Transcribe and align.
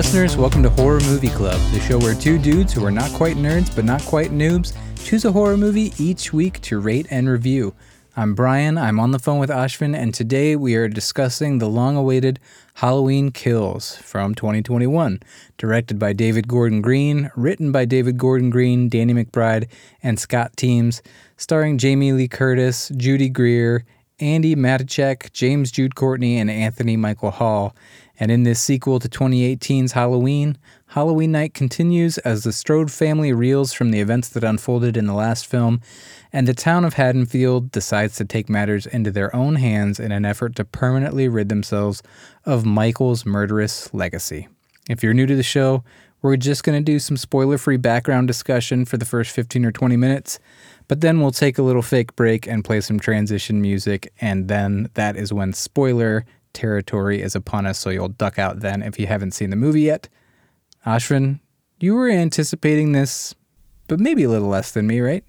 listeners. 0.00 0.34
Welcome 0.34 0.62
to 0.62 0.70
Horror 0.70 1.00
Movie 1.00 1.28
Club, 1.28 1.60
the 1.72 1.80
show 1.80 1.98
where 1.98 2.14
two 2.14 2.38
dudes 2.38 2.72
who 2.72 2.82
are 2.86 2.90
not 2.90 3.12
quite 3.12 3.36
nerds 3.36 3.76
but 3.76 3.84
not 3.84 4.00
quite 4.00 4.30
noobs 4.30 4.74
choose 5.04 5.26
a 5.26 5.32
horror 5.32 5.58
movie 5.58 5.92
each 5.98 6.32
week 6.32 6.58
to 6.62 6.80
rate 6.80 7.06
and 7.10 7.28
review. 7.28 7.74
I'm 8.16 8.34
Brian, 8.34 8.78
I'm 8.78 8.98
on 8.98 9.10
the 9.10 9.18
phone 9.18 9.38
with 9.38 9.50
Ashvin, 9.50 9.94
and 9.94 10.14
today 10.14 10.56
we 10.56 10.74
are 10.74 10.88
discussing 10.88 11.58
the 11.58 11.68
long 11.68 11.96
awaited 11.96 12.40
Halloween 12.76 13.30
Kills 13.30 13.96
from 13.96 14.34
2021, 14.34 15.20
directed 15.58 15.98
by 15.98 16.14
David 16.14 16.48
Gordon 16.48 16.80
Green, 16.80 17.30
written 17.36 17.70
by 17.70 17.84
David 17.84 18.16
Gordon 18.16 18.48
Green, 18.48 18.88
Danny 18.88 19.12
McBride, 19.12 19.68
and 20.02 20.18
Scott 20.18 20.56
Teems, 20.56 21.02
starring 21.36 21.76
Jamie 21.76 22.14
Lee 22.14 22.26
Curtis, 22.26 22.90
Judy 22.96 23.28
Greer, 23.28 23.84
Andi 24.18 24.54
Matichak, 24.54 25.32
James 25.32 25.70
Jude 25.70 25.94
Courtney, 25.94 26.38
and 26.38 26.50
Anthony 26.50 26.96
Michael 26.96 27.32
Hall. 27.32 27.74
And 28.20 28.30
in 28.30 28.42
this 28.42 28.60
sequel 28.60 28.98
to 29.00 29.08
2018's 29.08 29.92
Halloween, 29.92 30.58
Halloween 30.88 31.32
Night 31.32 31.54
continues 31.54 32.18
as 32.18 32.44
the 32.44 32.52
Strode 32.52 32.92
family 32.92 33.32
reels 33.32 33.72
from 33.72 33.90
the 33.90 34.00
events 34.00 34.28
that 34.28 34.44
unfolded 34.44 34.94
in 34.98 35.06
the 35.06 35.14
last 35.14 35.46
film, 35.46 35.80
and 36.30 36.46
the 36.46 36.52
town 36.52 36.84
of 36.84 36.94
Haddonfield 36.94 37.72
decides 37.72 38.16
to 38.16 38.26
take 38.26 38.50
matters 38.50 38.84
into 38.86 39.10
their 39.10 39.34
own 39.34 39.54
hands 39.54 39.98
in 39.98 40.12
an 40.12 40.26
effort 40.26 40.54
to 40.56 40.66
permanently 40.66 41.28
rid 41.28 41.48
themselves 41.48 42.02
of 42.44 42.66
Michael's 42.66 43.24
murderous 43.24 43.92
legacy. 43.94 44.48
If 44.90 45.02
you're 45.02 45.14
new 45.14 45.26
to 45.26 45.36
the 45.36 45.42
show, 45.42 45.82
we're 46.20 46.36
just 46.36 46.64
going 46.64 46.78
to 46.78 46.92
do 46.92 46.98
some 46.98 47.16
spoiler 47.16 47.56
free 47.56 47.78
background 47.78 48.26
discussion 48.26 48.84
for 48.84 48.98
the 48.98 49.06
first 49.06 49.30
15 49.30 49.64
or 49.64 49.72
20 49.72 49.96
minutes, 49.96 50.38
but 50.88 51.00
then 51.00 51.20
we'll 51.20 51.30
take 51.30 51.56
a 51.56 51.62
little 51.62 51.80
fake 51.80 52.14
break 52.16 52.46
and 52.46 52.64
play 52.64 52.82
some 52.82 53.00
transition 53.00 53.62
music, 53.62 54.12
and 54.20 54.48
then 54.48 54.90
that 54.94 55.16
is 55.16 55.32
when 55.32 55.54
spoiler 55.54 56.26
territory 56.52 57.22
is 57.22 57.34
upon 57.34 57.66
us, 57.66 57.78
so 57.78 57.90
you'll 57.90 58.08
duck 58.08 58.38
out 58.38 58.60
then 58.60 58.82
if 58.82 58.98
you 58.98 59.06
haven't 59.06 59.32
seen 59.32 59.50
the 59.50 59.56
movie 59.56 59.82
yet. 59.82 60.08
Ashwin, 60.86 61.40
you 61.78 61.94
were 61.94 62.08
anticipating 62.08 62.92
this, 62.92 63.34
but 63.88 64.00
maybe 64.00 64.24
a 64.24 64.28
little 64.28 64.48
less 64.48 64.72
than 64.72 64.86
me, 64.86 65.00
right? 65.00 65.24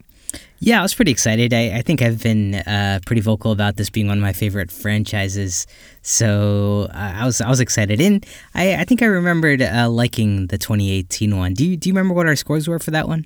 Yeah, 0.59 0.79
I 0.79 0.81
was 0.83 0.93
pretty 0.93 1.11
excited. 1.11 1.53
I, 1.53 1.77
I 1.77 1.81
think 1.81 2.01
I've 2.01 2.21
been 2.21 2.55
uh, 2.55 2.99
pretty 3.05 3.21
vocal 3.21 3.51
about 3.51 3.77
this 3.77 3.89
being 3.89 4.07
one 4.07 4.19
of 4.19 4.21
my 4.21 4.31
favorite 4.31 4.71
franchises, 4.71 5.65
so 6.03 6.87
uh, 6.93 7.13
I 7.17 7.25
was 7.25 7.41
I 7.41 7.49
was 7.49 7.59
excited. 7.59 7.99
And 7.99 8.25
I, 8.53 8.75
I 8.75 8.83
think 8.85 9.01
I 9.01 9.07
remembered 9.07 9.61
uh, 9.61 9.89
liking 9.89 10.47
the 10.47 10.57
2018 10.57 11.35
one. 11.35 11.53
Do 11.53 11.65
you 11.65 11.75
do 11.77 11.89
you 11.89 11.93
remember 11.93 12.13
what 12.13 12.27
our 12.27 12.35
scores 12.35 12.67
were 12.67 12.79
for 12.79 12.91
that 12.91 13.07
one? 13.07 13.25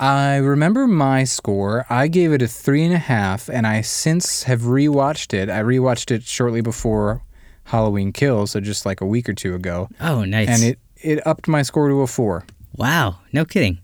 I 0.00 0.36
remember 0.36 0.86
my 0.86 1.24
score. 1.24 1.84
I 1.90 2.08
gave 2.08 2.32
it 2.32 2.40
a 2.40 2.48
three 2.48 2.84
and 2.84 2.94
a 2.94 2.98
half, 2.98 3.50
and 3.50 3.66
I 3.66 3.82
since 3.82 4.44
have 4.44 4.62
rewatched 4.62 5.34
it. 5.34 5.50
I 5.50 5.60
rewatched 5.60 6.10
it 6.10 6.22
shortly 6.22 6.62
before 6.62 7.22
Halloween 7.64 8.10
Kills, 8.10 8.52
so 8.52 8.60
just 8.60 8.86
like 8.86 9.02
a 9.02 9.06
week 9.06 9.28
or 9.28 9.34
two 9.34 9.54
ago. 9.54 9.90
Oh, 10.00 10.24
nice. 10.24 10.48
And 10.48 10.62
it, 10.64 10.78
it 11.02 11.26
upped 11.26 11.48
my 11.48 11.60
score 11.60 11.90
to 11.90 12.00
a 12.00 12.06
four. 12.06 12.46
Wow, 12.76 13.18
no 13.34 13.44
kidding. 13.44 13.78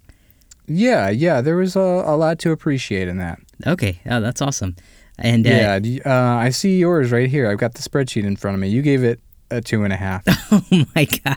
Yeah, 0.67 1.11
yeah, 1.11 1.43
there 1.43 1.57
was 1.57 1.77
a, 1.77 1.81
a 1.81 2.17
lot 2.17 2.39
to 2.41 2.51
appreciate 2.51 3.09
in 3.09 3.19
that. 3.19 3.39
Okay, 3.67 4.01
oh, 4.11 4.23
that's 4.23 4.41
awesome. 4.41 4.75
And 5.19 5.47
uh, 5.47 5.51
yeah, 5.83 6.01
uh, 6.07 6.37
I 6.39 6.49
see 6.49 6.79
yours 6.79 7.13
right 7.13 7.29
here. 7.29 7.51
I've 7.51 7.59
got 7.59 7.75
the 7.75 7.83
spreadsheet 7.83 8.25
in 8.25 8.37
front 8.37 8.55
of 8.55 8.61
me. 8.61 8.69
You 8.69 8.81
gave 8.81 9.05
it 9.05 9.21
a 9.51 9.61
two 9.61 9.85
and 9.85 9.93
a 9.93 9.97
half. 9.97 10.25
oh 10.51 10.65
my 10.95 11.05
god, 11.05 11.37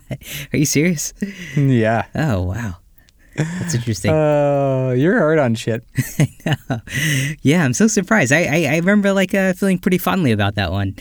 are 0.54 0.58
you 0.58 0.66
serious? 0.66 1.14
yeah. 1.56 2.06
Oh 2.16 2.44
wow. 2.44 2.78
That's 3.60 3.76
interesting. 3.76 4.12
Uh, 4.12 4.94
you're 4.98 5.18
hard 5.18 5.40
on 5.40 5.56
shit. 5.56 5.84
yeah, 7.42 7.64
I'm 7.64 7.74
so 7.74 7.88
surprised. 7.88 8.32
I 8.32 8.44
I, 8.44 8.74
I 8.74 8.78
remember 8.78 9.14
like 9.14 9.34
uh, 9.34 9.54
feeling 9.54 9.80
pretty 9.80 9.98
fondly 9.98 10.32
about 10.32 10.56
that 10.56 10.72
one. 10.72 10.96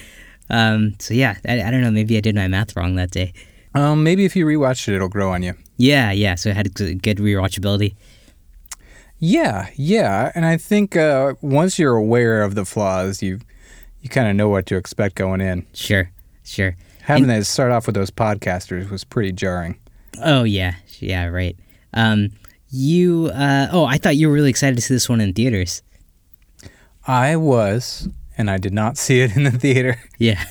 Um, 0.50 0.94
so 0.99 1.15
yeah, 1.15 1.37
I, 1.47 1.62
I 1.62 1.71
don't 1.71 1.82
know. 1.82 1.91
Maybe 1.91 2.16
I 2.16 2.21
did 2.21 2.34
my 2.34 2.49
math 2.49 2.76
wrong 2.76 2.94
that 2.94 3.10
day. 3.10 3.32
Um, 3.75 4.03
maybe 4.03 4.25
if 4.25 4.34
you 4.34 4.47
rewatch 4.47 4.88
it, 4.88 4.94
it'll 4.94 5.09
grow 5.09 5.32
on 5.32 5.43
you. 5.43 5.54
Yeah, 5.76 6.10
yeah. 6.12 6.37
So 6.37 6.50
it 6.50 6.56
had 6.56 6.75
good 6.75 7.19
rewatchability. 7.19 7.94
Yeah, 9.20 9.70
yeah, 9.75 10.31
and 10.37 10.47
I 10.47 10.56
think 10.56 10.94
uh, 10.94 11.34
once 11.41 11.76
you're 11.76 11.97
aware 11.97 12.43
of 12.43 12.55
the 12.55 12.65
flaws, 12.65 13.20
you 13.20 13.41
you 14.00 14.09
kind 14.09 14.28
of 14.28 14.37
know 14.37 14.49
what 14.49 14.66
to 14.66 14.76
expect 14.76 15.16
going 15.16 15.41
in. 15.41 15.66
Sure, 15.75 16.10
sure. 16.44 16.76
Having 17.03 17.31
and, 17.31 17.41
to 17.41 17.44
start 17.44 17.72
off 17.72 17.87
with 17.87 17.97
those 17.97 18.12
podcasters 18.12 18.91
was 18.91 19.03
pretty 19.03 19.32
jarring. 19.32 19.76
Oh 20.22 20.44
yeah, 20.44 20.75
yeah, 21.00 21.26
right. 21.26 21.56
Um, 21.94 22.31
you, 22.71 23.31
uh, 23.34 23.69
oh, 23.72 23.84
I 23.84 23.99
thought 23.99 24.16
you 24.16 24.28
were 24.28 24.34
really 24.34 24.50
excited 24.50 24.76
to 24.76 24.82
see 24.82 24.94
this 24.94 25.09
one 25.09 25.21
in 25.21 25.32
theaters. 25.32 25.82
I 27.06 27.37
was, 27.37 28.09
and 28.37 28.50
I 28.50 28.59
did 28.59 28.72
not 28.75 28.99
see 28.99 29.21
it 29.21 29.37
in 29.37 29.44
the 29.44 29.50
theater. 29.50 29.99
Yeah. 30.19 30.44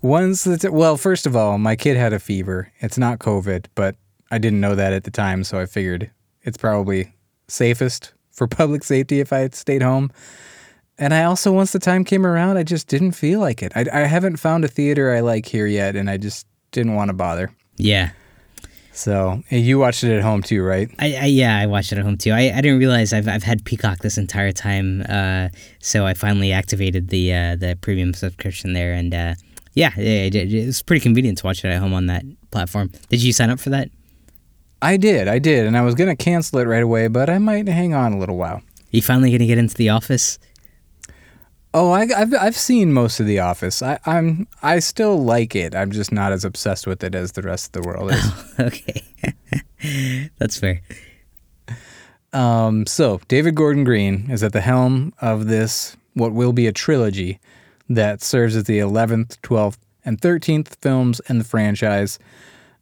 Once, 0.00 0.44
the 0.44 0.70
well, 0.70 0.96
first 0.96 1.26
of 1.26 1.34
all, 1.34 1.58
my 1.58 1.74
kid 1.74 1.96
had 1.96 2.12
a 2.12 2.20
fever. 2.20 2.72
It's 2.78 2.96
not 2.96 3.18
COVID, 3.18 3.66
but 3.74 3.96
I 4.30 4.38
didn't 4.38 4.60
know 4.60 4.76
that 4.76 4.92
at 4.92 5.02
the 5.02 5.10
time, 5.10 5.42
so 5.42 5.58
I 5.58 5.66
figured 5.66 6.10
it's 6.42 6.56
probably 6.56 7.14
safest 7.48 8.12
for 8.30 8.46
public 8.60 8.84
safety 8.84 9.18
if 9.18 9.32
I 9.32 9.38
had 9.38 9.56
stayed 9.56 9.82
home. 9.82 10.12
And 10.98 11.12
I 11.12 11.24
also, 11.24 11.50
once 11.50 11.72
the 11.72 11.80
time 11.80 12.04
came 12.04 12.24
around, 12.24 12.58
I 12.58 12.62
just 12.62 12.86
didn't 12.86 13.12
feel 13.12 13.40
like 13.40 13.62
it. 13.62 13.72
I, 13.74 13.86
I 13.92 14.00
haven't 14.00 14.36
found 14.36 14.64
a 14.64 14.68
theater 14.68 15.12
I 15.12 15.20
like 15.20 15.46
here 15.46 15.66
yet, 15.66 15.96
and 15.96 16.08
I 16.08 16.16
just 16.16 16.46
didn't 16.70 16.94
want 16.94 17.08
to 17.08 17.14
bother. 17.14 17.50
Yeah, 17.76 18.10
so 18.92 19.42
you 19.50 19.78
watched 19.78 20.04
it 20.04 20.16
at 20.16 20.22
home 20.22 20.42
too, 20.42 20.62
right? 20.62 20.90
I, 20.98 21.14
I, 21.14 21.24
yeah, 21.26 21.58
I 21.58 21.66
watched 21.66 21.92
it 21.92 21.98
at 21.98 22.04
home 22.04 22.16
too. 22.16 22.32
I, 22.32 22.52
I 22.52 22.60
didn't 22.60 22.78
realize 22.78 23.12
I've 23.12 23.28
I've 23.28 23.42
had 23.42 23.64
Peacock 23.64 23.98
this 23.98 24.18
entire 24.18 24.52
time, 24.52 25.04
uh, 25.08 25.48
so 25.78 26.06
I 26.06 26.14
finally 26.14 26.52
activated 26.52 27.08
the 27.08 27.32
uh, 27.32 27.56
the 27.56 27.78
premium 27.80 28.14
subscription 28.14 28.72
there, 28.72 28.92
and 28.92 29.14
uh, 29.14 29.34
yeah, 29.74 29.96
it, 29.96 30.34
it, 30.34 30.52
it, 30.52 30.66
was 30.66 30.82
pretty 30.82 31.00
convenient 31.00 31.38
to 31.38 31.46
watch 31.46 31.64
it 31.64 31.68
at 31.68 31.80
home 31.80 31.94
on 31.94 32.06
that 32.06 32.24
platform. 32.50 32.90
Did 33.08 33.22
you 33.22 33.32
sign 33.32 33.50
up 33.50 33.60
for 33.60 33.70
that? 33.70 33.90
I 34.82 34.96
did, 34.96 35.28
I 35.28 35.38
did, 35.38 35.66
and 35.66 35.76
I 35.76 35.82
was 35.82 35.94
gonna 35.94 36.16
cancel 36.16 36.58
it 36.58 36.66
right 36.66 36.82
away, 36.82 37.08
but 37.08 37.30
I 37.30 37.38
might 37.38 37.68
hang 37.68 37.94
on 37.94 38.12
a 38.12 38.18
little 38.18 38.36
while. 38.36 38.56
Are 38.56 38.96
you 38.96 39.02
finally 39.02 39.30
gonna 39.30 39.46
get 39.46 39.58
into 39.58 39.74
the 39.76 39.90
office? 39.90 40.38
Oh, 41.72 41.92
I, 41.92 42.06
have 42.06 42.34
I've 42.34 42.56
seen 42.56 42.92
most 42.92 43.20
of 43.20 43.26
The 43.26 43.38
Office. 43.38 43.80
I, 43.80 44.00
I'm 44.04 44.48
I 44.62 44.80
still 44.80 45.22
like 45.22 45.54
it. 45.54 45.74
I'm 45.74 45.92
just 45.92 46.10
not 46.10 46.32
as 46.32 46.44
obsessed 46.44 46.86
with 46.86 47.04
it 47.04 47.14
as 47.14 47.32
the 47.32 47.42
rest 47.42 47.66
of 47.66 47.82
the 47.82 47.88
world 47.88 48.10
is. 48.10 48.24
Oh, 48.24 48.54
okay, 48.60 50.30
that's 50.38 50.58
fair. 50.58 50.80
Um, 52.32 52.86
so 52.86 53.20
David 53.28 53.54
Gordon 53.54 53.84
Green 53.84 54.30
is 54.30 54.42
at 54.42 54.52
the 54.52 54.60
helm 54.60 55.12
of 55.20 55.46
this 55.46 55.96
what 56.14 56.32
will 56.32 56.52
be 56.52 56.66
a 56.66 56.72
trilogy 56.72 57.38
that 57.88 58.20
serves 58.20 58.56
as 58.56 58.64
the 58.64 58.80
eleventh, 58.80 59.40
twelfth, 59.42 59.78
and 60.04 60.20
thirteenth 60.20 60.76
films 60.80 61.20
in 61.28 61.38
the 61.38 61.44
franchise. 61.44 62.18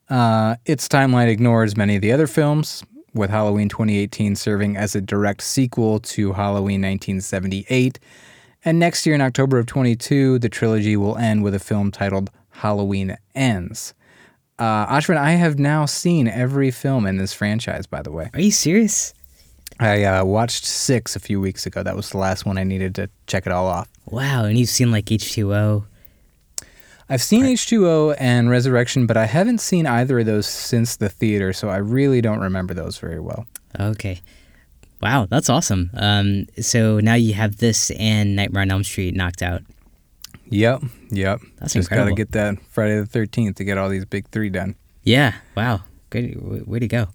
Uh, 0.09 0.57
its 0.65 0.89
timeline 0.89 1.29
ignores 1.29 1.77
many 1.77 1.97
of 1.97 2.01
the 2.01 2.13
other 2.13 2.27
films, 2.27 2.83
with 3.13 3.29
Halloween 3.29 3.69
2018 3.69 4.37
serving 4.37 4.79
as 4.79 4.95
a 4.95 5.03
direct 5.03 5.43
sequel 5.43 6.01
to 6.01 6.33
Halloween 6.33 6.81
1978 6.81 7.99
and 8.69 8.79
next 8.79 9.07
year 9.07 9.15
in 9.15 9.23
October 9.23 9.59
of 9.59 9.65
22, 9.65 10.39
the 10.41 10.51
trilogy 10.51 10.95
will 10.95 11.17
end 11.17 11.43
with 11.43 11.55
a 11.55 11.59
film 11.59 11.91
titled 11.91 12.31
Halloween 12.51 13.17
Ends. 13.35 13.95
Uh, 14.59 14.87
Ashwin, 14.89 15.17
I 15.17 15.33
have 15.33 15.59
now 15.59 15.87
seen 15.87 16.29
every 16.29 16.71
film 16.71 17.07
in 17.07 17.17
this 17.17 17.33
franchise, 17.33 17.87
by 17.87 18.03
the 18.03 18.13
way. 18.13 18.29
Are 18.35 18.41
you 18.41 18.51
serious? 18.51 19.15
I 19.81 20.05
uh, 20.05 20.25
watched 20.27 20.67
six 20.67 21.17
a 21.17 21.21
few 21.21 21.41
weeks 21.41 21.65
ago. 21.65 21.83
That 21.83 21.97
was 21.97 22.11
the 22.11 22.19
last 22.19 22.45
one 22.45 22.59
I 22.59 22.65
needed 22.65 22.95
to 22.97 23.09
check 23.27 23.47
it 23.47 23.53
all 23.53 23.67
off. 23.67 23.89
Wow, 24.05 24.45
and 24.45 24.59
you've 24.59 24.69
seen 24.69 24.93
like 24.93 25.07
H2O? 25.07 25.87
I've 27.09 27.23
seen 27.23 27.45
right. 27.45 27.57
H2O 27.57 28.17
and 28.19 28.51
Resurrection, 28.51 29.07
but 29.07 29.17
I 29.17 29.25
haven't 29.25 29.63
seen 29.63 29.87
either 29.87 30.19
of 30.19 30.27
those 30.27 30.47
since 30.47 30.97
the 30.97 31.09
theater, 31.09 31.55
so 31.55 31.71
I 31.71 31.79
really 31.79 32.21
don't 32.21 32.41
remember 32.41 32.75
those 32.75 32.99
very 32.99 33.21
well. 33.21 33.47
Okay. 33.81 34.21
Wow, 35.01 35.27
that's 35.31 35.49
awesome. 35.49 35.91
Um, 35.95 36.47
so 36.61 36.99
now 37.01 37.15
you 37.15 37.35
have 37.35 37.59
this 37.59 37.91
and 37.93 38.35
Nightmare 38.35 38.63
on 38.63 38.71
Elm 38.71 38.85
Street 38.85 39.15
knocked 39.15 39.43
out. 39.43 39.63
Yep, 40.51 40.83
yep. 41.11 41.41
That's 41.59 41.75
Just 41.75 41.91
got 41.91 42.07
to 42.07 42.15
get 42.15 42.33
that 42.33 42.61
Friday 42.71 42.99
the 42.99 43.07
Thirteenth 43.07 43.57
to 43.57 43.65
get 43.65 43.79
all 43.79 43.89
these 43.89 44.05
big 44.05 44.29
three 44.31 44.49
done. 44.49 44.77
Yeah. 45.03 45.35
Wow. 45.57 45.83
Good. 46.11 46.67
Way 46.67 46.79
to 46.79 46.89
go. 46.89 47.09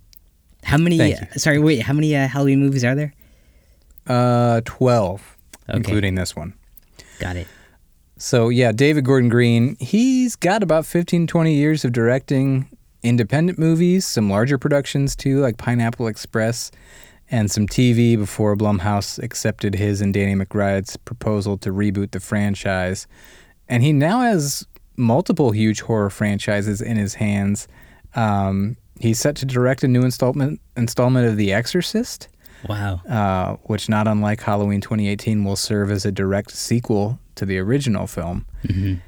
How 0.64 0.78
many? 0.78 1.14
Uh, 1.14 1.18
sorry. 1.36 1.60
Wait. 1.60 1.82
How 1.82 1.94
many 1.94 2.16
uh, 2.16 2.28
Halloween 2.28 2.60
movies 2.60 2.84
are 2.84 2.96
there? 2.96 3.14
Uh, 4.06 4.62
twelve, 4.66 5.38
okay. 5.68 5.78
including 5.78 6.16
this 6.16 6.36
one. 6.36 6.54
Got 7.20 7.38
it. 7.38 7.48
So 8.18 8.50
yeah, 8.50 8.72
David 8.72 9.04
Gordon 9.04 9.30
Green. 9.30 9.76
He's 9.80 10.36
got 10.36 10.64
about 10.64 10.86
15, 10.86 11.28
20 11.28 11.54
years 11.54 11.84
of 11.84 11.92
directing 11.92 12.70
independent 13.02 13.60
movies, 13.60 14.06
some 14.06 14.30
larger 14.30 14.58
productions 14.58 15.16
too, 15.16 15.40
like 15.42 15.58
Pineapple 15.58 16.08
Express 16.08 16.72
and 17.34 17.50
some 17.50 17.66
TV 17.66 18.16
before 18.16 18.56
Blumhouse 18.56 19.18
accepted 19.18 19.74
his 19.74 20.02
and 20.02 20.14
Danny 20.14 20.36
McBride's 20.36 20.98
proposal 20.98 21.58
to 21.58 21.72
reboot 21.72 22.12
the 22.12 22.20
franchise. 22.20 23.08
And 23.68 23.82
he 23.82 23.92
now 23.92 24.20
has 24.20 24.68
multiple 24.98 25.50
huge 25.50 25.82
horror 25.82 26.12
franchises 26.12 26.80
in 26.80 26.96
his 26.96 27.16
hands. 27.16 27.68
Um, 28.14 28.78
he's 29.00 29.18
set 29.18 29.36
to 29.38 29.48
direct 29.48 29.84
a 29.84 29.88
new 29.88 30.04
installment 30.04 30.62
installment 30.78 31.28
of 31.28 31.38
The 31.38 31.54
Exorcist. 31.54 32.28
Wow. 32.70 33.02
Uh, 33.10 33.56
which, 33.64 33.90
not 33.90 34.08
unlike 34.08 34.40
Halloween 34.40 34.80
2018, 34.80 35.44
will 35.44 35.56
serve 35.56 35.90
as 35.90 36.06
a 36.06 36.12
direct 36.12 36.52
sequel 36.52 37.20
to 37.34 37.48
the 37.48 37.58
original 37.58 38.06
film. 38.06 38.46
Mm-hmm. 38.68 39.00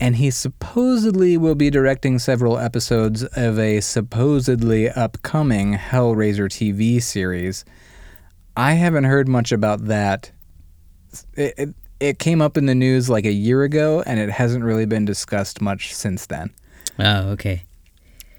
And 0.00 0.16
he 0.16 0.30
supposedly 0.30 1.36
will 1.36 1.54
be 1.54 1.70
directing 1.70 2.18
several 2.18 2.58
episodes 2.58 3.24
of 3.24 3.58
a 3.58 3.80
supposedly 3.80 4.88
upcoming 4.88 5.74
Hellraiser 5.74 6.48
TV 6.48 7.02
series. 7.02 7.64
I 8.56 8.74
haven't 8.74 9.04
heard 9.04 9.28
much 9.28 9.52
about 9.52 9.86
that. 9.86 10.30
It, 11.34 11.54
it, 11.56 11.68
it 12.00 12.18
came 12.18 12.40
up 12.40 12.56
in 12.56 12.66
the 12.66 12.74
news 12.74 13.10
like 13.10 13.24
a 13.24 13.32
year 13.32 13.64
ago, 13.64 14.02
and 14.06 14.20
it 14.20 14.30
hasn't 14.30 14.64
really 14.64 14.86
been 14.86 15.04
discussed 15.04 15.60
much 15.60 15.94
since 15.94 16.26
then. 16.26 16.50
Oh, 16.98 17.30
okay. 17.30 17.64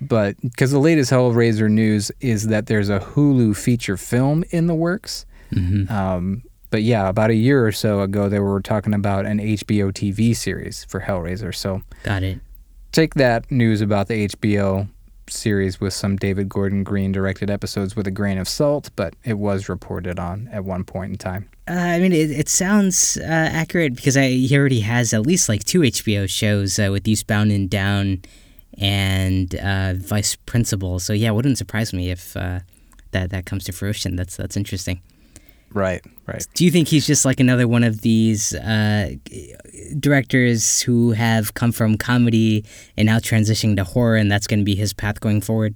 But 0.02 0.40
because 0.42 0.72
the 0.72 0.80
latest 0.80 1.12
Hellraiser 1.12 1.70
news 1.70 2.12
is 2.22 2.48
that 2.48 2.68
there's 2.68 2.90
a 2.90 3.00
Hulu 3.00 3.56
feature 3.56 3.98
film 3.98 4.46
in 4.52 4.68
the 4.68 4.76
works. 4.76 5.26
hmm 5.54 5.92
Um, 5.92 6.44
but 6.70 6.84
yeah, 6.84 7.10
about 7.10 7.30
a 7.30 7.36
year 7.36 7.66
or 7.66 7.72
so 7.72 8.02
ago, 8.02 8.30
they 8.30 8.40
were 8.40 8.62
talking 8.62 8.94
about 8.94 9.26
an 9.26 9.40
HBO 9.40 9.92
TV 9.92 10.36
series 10.36 10.86
for 10.86 11.02
Hellraiser. 11.02 11.54
So 11.54 11.82
Got 12.04 12.24
it. 12.24 12.40
take 12.92 13.16
that 13.16 13.50
news 13.52 13.82
about 13.82 14.08
the 14.08 14.28
HBO 14.28 14.88
series 15.28 15.80
with 15.80 15.94
some 15.94 16.16
David 16.16 16.50
Gordon 16.50 16.84
Green 16.84 17.12
directed 17.12 17.50
episodes 17.52 17.96
with 17.96 18.08
a 18.08 18.12
grain 18.12 18.38
of 18.40 18.48
salt, 18.50 18.90
but 18.96 19.16
it 19.24 19.38
was 19.38 19.70
reported 19.70 20.18
on 20.20 20.50
at 20.52 20.66
one 20.66 20.84
point 20.84 21.12
in 21.12 21.18
time. 21.18 21.50
Uh, 21.68 21.74
I 21.74 22.00
mean, 22.00 22.14
it, 22.14 22.32
it 22.32 22.50
sounds 22.50 23.16
uh, 23.18 23.26
accurate 23.26 23.96
because 23.96 24.18
I, 24.18 24.30
he 24.30 24.58
already 24.58 24.80
has 24.80 25.14
at 25.14 25.22
least 25.28 25.48
like 25.48 25.64
two 25.64 25.82
HBO 25.82 26.28
shows 26.28 26.80
uh, 26.80 26.90
with 26.92 27.08
Eastbound 27.08 27.52
and 27.52 27.70
Down 27.70 28.24
and 28.80 29.54
uh, 29.56 29.94
Vice 29.96 30.36
Principal. 30.36 31.00
So 31.00 31.14
yeah, 31.14 31.30
it 31.30 31.34
wouldn't 31.34 31.58
surprise 31.58 31.94
me 31.94 32.10
if 32.10 32.36
uh, 32.36 32.62
that 33.12 33.30
that 33.30 33.46
comes 33.46 33.66
to 33.66 33.72
fruition. 33.72 34.16
That's 34.16 34.36
that's 34.36 34.58
interesting. 34.58 35.02
Right, 35.74 36.04
right. 36.26 36.46
Do 36.54 36.66
you 36.66 36.72
think 36.72 36.88
he's 36.88 37.06
just 37.06 37.26
like 37.26 37.40
another 37.40 37.68
one 37.68 37.84
of 37.84 38.02
these 38.02 38.56
uh, 38.56 39.14
directors 40.00 40.82
who 40.82 41.12
have 41.12 41.54
come 41.54 41.72
from 41.72 41.98
comedy 41.98 42.66
and 42.98 43.06
now 43.06 43.20
transitioning 43.20 43.76
to 43.76 43.84
horror, 43.84 44.16
and 44.16 44.32
that's 44.32 44.48
going 44.48 44.60
to 44.60 44.66
be 44.66 44.76
his 44.76 44.94
path 44.94 45.20
going 45.20 45.42
forward? 45.42 45.76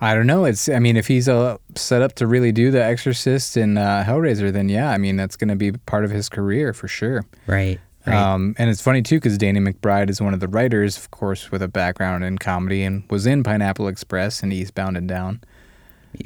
I 0.00 0.14
don't 0.14 0.26
know. 0.26 0.44
It's. 0.44 0.68
I 0.68 0.78
mean, 0.78 0.96
if 0.96 1.06
he's 1.06 1.28
uh, 1.28 1.58
set 1.76 2.02
up 2.02 2.14
to 2.14 2.26
really 2.26 2.52
do 2.52 2.70
The 2.70 2.82
Exorcist 2.82 3.56
and 3.56 3.78
uh, 3.78 4.02
Hellraiser, 4.04 4.52
then 4.52 4.68
yeah, 4.68 4.90
I 4.90 4.98
mean 4.98 5.16
that's 5.16 5.36
going 5.36 5.48
to 5.48 5.56
be 5.56 5.72
part 5.72 6.04
of 6.04 6.10
his 6.10 6.28
career 6.28 6.72
for 6.72 6.88
sure. 6.88 7.24
Right. 7.46 7.80
Right. 8.06 8.16
Um, 8.16 8.54
and 8.58 8.68
it's 8.68 8.82
funny 8.82 9.00
too 9.00 9.16
because 9.16 9.38
Danny 9.38 9.60
McBride 9.60 10.10
is 10.10 10.20
one 10.20 10.34
of 10.34 10.40
the 10.40 10.48
writers, 10.48 10.98
of 10.98 11.10
course, 11.10 11.50
with 11.50 11.62
a 11.62 11.68
background 11.68 12.22
in 12.22 12.36
comedy 12.36 12.82
and 12.82 13.04
was 13.10 13.24
in 13.24 13.42
Pineapple 13.42 13.88
Express 13.88 14.42
and 14.42 14.52
Eastbound 14.52 14.98
and 14.98 15.08
Down. 15.08 15.40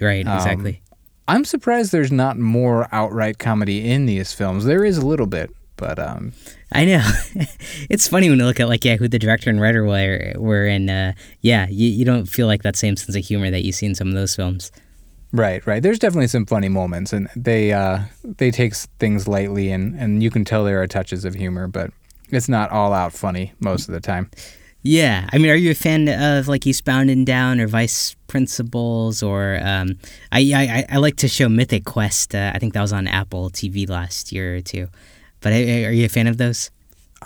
right. 0.01 0.27
um, 0.27 0.37
Exactly. 0.37 0.83
I'm 1.29 1.45
surprised 1.45 1.93
there's 1.93 2.11
not 2.11 2.39
more 2.39 2.89
outright 2.91 3.39
comedy 3.39 3.91
in 3.91 4.07
these 4.07 4.33
films. 4.33 4.65
There 4.65 4.83
is 4.83 4.97
a 4.97 5.07
little 5.07 5.27
bit, 5.27 5.55
but 5.77 5.99
um, 5.99 6.33
I 6.73 6.87
know. 6.87 7.07
it's 7.91 8.09
funny 8.09 8.31
when 8.31 8.39
you 8.39 8.47
look 8.47 8.61
at 8.61 8.69
like 8.69 8.83
yeah, 8.83 8.97
who 8.97 9.09
the 9.09 9.19
director 9.19 9.51
and 9.51 9.61
writer 9.61 9.85
were, 9.85 10.33
were 10.37 10.67
and 10.67 10.89
uh, 10.89 11.13
yeah, 11.43 11.69
you, 11.69 11.89
you 11.91 12.07
don't 12.07 12.25
feel 12.25 12.47
like 12.47 12.63
that 12.63 12.77
same 12.77 12.97
sense 12.97 13.15
of 13.15 13.23
humor 13.23 13.51
that 13.51 13.63
you 13.63 13.73
see 13.73 13.85
in 13.85 13.95
some 13.95 14.09
of 14.09 14.15
those 14.15 14.35
films. 14.35 14.73
right, 15.33 15.65
right. 15.67 15.83
There's 15.83 15.99
definitely 15.99 16.29
some 16.29 16.47
funny 16.47 16.71
moments, 16.71 17.13
and 17.13 17.29
they 17.37 17.75
uh, 17.75 18.01
they 18.25 18.51
take 18.51 18.75
things 18.75 19.29
lightly, 19.29 19.71
and 19.71 19.95
and 20.01 20.23
you 20.23 20.31
can 20.31 20.47
tell 20.47 20.65
there 20.65 20.83
are 20.83 20.87
touches 20.87 21.27
of 21.27 21.35
humor, 21.35 21.69
but 21.69 21.91
it's 22.31 22.49
not 22.49 22.71
all 22.71 22.95
out 22.95 23.13
funny 23.13 23.53
most 23.61 23.87
of 23.87 23.93
the 23.93 24.01
time. 24.01 24.31
Yeah, 24.83 25.29
I 25.33 25.39
mean, 25.39 25.51
are 25.51 25.57
you 25.57 25.71
a 25.73 25.75
fan 25.75 26.09
of 26.09 26.47
like 26.49 26.67
Eastbound 26.67 27.11
and 27.11 27.27
Down 27.27 27.61
or 27.61 27.67
Vice 27.67 28.15
Principals 28.29 29.23
or 29.23 29.59
um, 29.63 29.99
I, 30.31 30.41
I 30.55 30.85
I 30.95 30.97
like 30.99 31.17
to 31.17 31.29
show 31.29 31.49
Mythic 31.49 31.85
Quest. 31.85 32.35
Uh, 32.35 32.53
I 32.55 32.59
think 32.59 32.75
that 32.75 32.81
was 32.83 32.93
on 32.93 33.07
Apple 33.09 33.51
TV 33.51 33.89
last 33.89 34.33
year 34.33 34.57
or 34.57 34.61
two. 34.61 34.89
But 35.41 35.53
uh, 35.53 35.57
are 35.57 35.93
you 35.93 36.05
a 36.05 36.09
fan 36.09 36.27
of 36.27 36.37
those? 36.37 36.71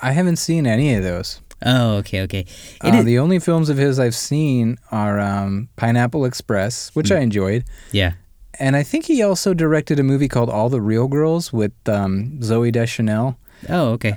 I 0.01 0.13
haven't 0.13 0.37
seen 0.37 0.67
any 0.67 0.95
of 0.95 1.03
those. 1.03 1.41
Oh, 1.65 1.97
okay, 1.99 2.23
okay. 2.23 2.47
Uh, 2.83 2.89
is- 2.97 3.05
the 3.05 3.19
only 3.19 3.39
films 3.39 3.69
of 3.69 3.77
his 3.77 3.99
I've 3.99 4.15
seen 4.17 4.79
are 4.91 5.21
um, 5.21 5.69
Pineapple 5.77 6.25
Express, 6.25 6.91
which 6.95 7.13
I 7.13 7.19
enjoyed. 7.21 7.65
yeah. 7.93 8.15
And 8.61 8.77
I 8.77 8.83
think 8.83 9.07
he 9.07 9.23
also 9.23 9.55
directed 9.55 9.99
a 9.99 10.03
movie 10.03 10.29
called 10.29 10.51
All 10.51 10.69
the 10.69 10.81
Real 10.81 11.09
Girls 11.09 11.53
with 11.55 11.73
um, 11.89 12.39
Zooey 12.41 12.71
Deschanel. 12.71 13.39
Oh, 13.69 13.91
okay, 13.93 14.15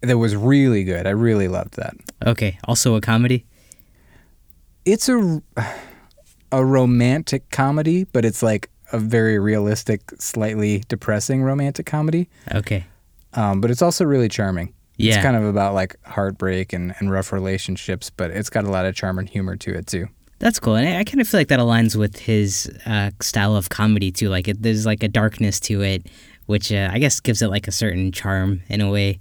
That 0.00 0.18
was 0.18 0.36
really 0.36 0.84
good. 0.84 1.06
I 1.06 1.10
really 1.10 1.48
loved 1.48 1.74
that. 1.76 1.94
okay. 2.26 2.58
Also 2.64 2.94
a 2.94 3.00
comedy. 3.00 3.44
It's 4.84 5.08
a 5.08 5.42
a 6.52 6.64
romantic 6.64 7.50
comedy, 7.50 8.04
but 8.04 8.24
it's 8.24 8.42
like 8.42 8.70
a 8.92 8.98
very 8.98 9.38
realistic, 9.38 10.00
slightly 10.18 10.82
depressing 10.88 11.42
romantic 11.42 11.84
comedy. 11.86 12.28
Okay. 12.54 12.86
Um, 13.34 13.60
but 13.60 13.70
it's 13.70 13.82
also 13.82 14.04
really 14.04 14.28
charming. 14.28 14.72
Yeah. 14.96 15.14
It's 15.14 15.22
kind 15.22 15.36
of 15.36 15.44
about 15.44 15.74
like 15.74 15.96
heartbreak 16.06 16.72
and, 16.72 16.94
and 16.98 17.10
rough 17.10 17.32
relationships, 17.32 18.10
but 18.10 18.30
it's 18.30 18.50
got 18.50 18.64
a 18.64 18.70
lot 18.70 18.86
of 18.86 18.94
charm 18.94 19.18
and 19.18 19.28
humor 19.28 19.56
to 19.56 19.74
it 19.74 19.86
too. 19.86 20.08
That's 20.40 20.60
cool, 20.60 20.76
and 20.76 20.88
I, 20.88 21.00
I 21.00 21.04
kind 21.04 21.20
of 21.20 21.28
feel 21.28 21.40
like 21.40 21.48
that 21.48 21.58
aligns 21.58 21.96
with 21.96 22.16
his 22.16 22.70
uh, 22.86 23.10
style 23.20 23.56
of 23.56 23.68
comedy 23.70 24.12
too. 24.12 24.28
Like, 24.28 24.46
it, 24.46 24.62
there's 24.62 24.86
like 24.86 25.02
a 25.02 25.08
darkness 25.08 25.58
to 25.60 25.82
it, 25.82 26.06
which 26.46 26.70
uh, 26.72 26.88
I 26.92 27.00
guess 27.00 27.18
gives 27.18 27.42
it 27.42 27.48
like 27.48 27.66
a 27.66 27.72
certain 27.72 28.12
charm 28.12 28.62
in 28.68 28.80
a 28.80 28.88
way. 28.88 29.18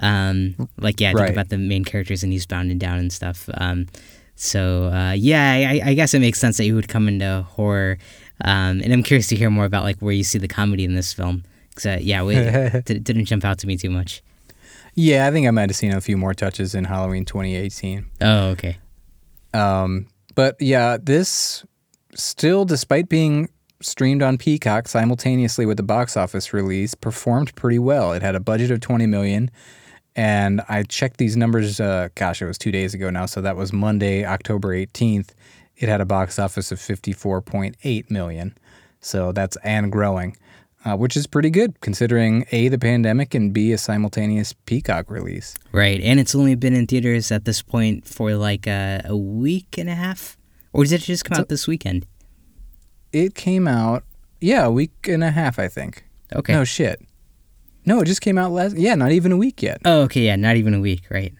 Um, 0.00 0.68
like, 0.78 1.00
yeah, 1.00 1.10
I 1.10 1.12
think 1.12 1.20
Right. 1.20 1.30
about 1.30 1.48
the 1.50 1.58
main 1.58 1.84
characters 1.84 2.22
in 2.24 2.32
Eastbound 2.32 2.70
and 2.70 2.80
Down 2.80 2.98
and 2.98 3.12
stuff. 3.12 3.48
Um, 3.54 3.86
so 4.34 4.86
uh, 4.86 5.12
yeah, 5.12 5.52
I, 5.52 5.90
I 5.90 5.94
guess 5.94 6.14
it 6.14 6.20
makes 6.20 6.38
sense 6.40 6.56
that 6.56 6.64
you 6.64 6.74
would 6.74 6.88
come 6.88 7.06
into 7.08 7.42
horror, 7.48 7.98
um, 8.44 8.80
and 8.82 8.92
I'm 8.92 9.02
curious 9.02 9.26
to 9.28 9.36
hear 9.36 9.50
more 9.50 9.66
about 9.66 9.84
like 9.84 9.98
where 10.00 10.14
you 10.14 10.24
see 10.24 10.38
the 10.38 10.48
comedy 10.48 10.84
in 10.84 10.94
this 10.94 11.12
film. 11.12 11.44
Cause 11.74 11.86
uh, 11.86 11.98
yeah, 12.00 12.22
we, 12.22 12.36
it 12.36 12.84
did- 12.86 13.04
didn't 13.04 13.26
jump 13.26 13.44
out 13.44 13.58
to 13.58 13.66
me 13.66 13.76
too 13.76 13.90
much. 13.90 14.22
Yeah, 14.94 15.26
I 15.26 15.30
think 15.30 15.46
I 15.46 15.50
might 15.50 15.70
have 15.70 15.76
seen 15.76 15.92
a 15.92 16.00
few 16.00 16.16
more 16.16 16.34
touches 16.34 16.74
in 16.74 16.84
Halloween 16.84 17.24
2018. 17.24 18.04
Oh, 18.20 18.48
okay. 18.48 18.76
Um, 19.54 20.06
but 20.34 20.56
yeah, 20.60 20.96
this 21.00 21.64
still, 22.14 22.64
despite 22.64 23.08
being 23.08 23.48
streamed 23.80 24.22
on 24.22 24.38
Peacock 24.38 24.88
simultaneously 24.88 25.66
with 25.66 25.76
the 25.76 25.82
box 25.82 26.16
office 26.16 26.52
release, 26.52 26.94
performed 26.94 27.54
pretty 27.54 27.78
well. 27.78 28.12
It 28.12 28.22
had 28.22 28.34
a 28.34 28.40
budget 28.40 28.70
of 28.70 28.80
20 28.80 29.06
million, 29.06 29.50
and 30.14 30.62
I 30.68 30.82
checked 30.82 31.18
these 31.18 31.36
numbers. 31.36 31.80
Uh, 31.80 32.08
gosh, 32.14 32.42
it 32.42 32.46
was 32.46 32.58
two 32.58 32.72
days 32.72 32.94
ago 32.94 33.10
now, 33.10 33.26
so 33.26 33.40
that 33.40 33.56
was 33.56 33.72
Monday, 33.72 34.24
October 34.24 34.68
18th. 34.74 35.30
It 35.76 35.88
had 35.88 36.00
a 36.00 36.04
box 36.04 36.38
office 36.38 36.70
of 36.70 36.78
54.8 36.78 38.10
million, 38.10 38.56
so 39.00 39.32
that's 39.32 39.56
and 39.64 39.90
growing. 39.90 40.36
Uh, 40.84 40.96
which 40.96 41.16
is 41.16 41.28
pretty 41.28 41.48
good 41.48 41.80
considering 41.80 42.44
A, 42.50 42.66
the 42.66 42.78
pandemic, 42.78 43.36
and 43.36 43.52
B, 43.52 43.70
a 43.70 43.78
simultaneous 43.78 44.52
Peacock 44.52 45.08
release. 45.12 45.54
Right, 45.70 46.00
and 46.00 46.18
it's 46.18 46.34
only 46.34 46.56
been 46.56 46.74
in 46.74 46.88
theaters 46.88 47.30
at 47.30 47.44
this 47.44 47.62
point 47.62 48.04
for 48.04 48.34
like 48.34 48.66
uh, 48.66 49.00
a 49.04 49.16
week 49.16 49.78
and 49.78 49.88
a 49.88 49.94
half, 49.94 50.36
or 50.72 50.82
did 50.82 50.94
it 50.94 51.04
just 51.04 51.24
come 51.24 51.38
out 51.38 51.48
this 51.48 51.68
weekend? 51.68 52.04
It 53.12 53.36
came 53.36 53.68
out, 53.68 54.02
yeah, 54.40 54.64
a 54.64 54.72
week 54.72 54.90
and 55.06 55.22
a 55.22 55.30
half, 55.30 55.60
I 55.60 55.68
think. 55.68 56.04
Okay. 56.34 56.52
No 56.52 56.64
shit. 56.64 57.00
No, 57.84 58.00
it 58.00 58.04
just 58.06 58.20
came 58.20 58.38
out 58.38 58.52
last. 58.52 58.76
Yeah, 58.76 58.94
not 58.94 59.12
even 59.12 59.32
a 59.32 59.36
week 59.36 59.62
yet. 59.62 59.80
Oh, 59.84 60.02
okay, 60.02 60.22
yeah, 60.22 60.36
not 60.36 60.56
even 60.56 60.74
a 60.74 60.80
week, 60.80 61.02
right? 61.10 61.34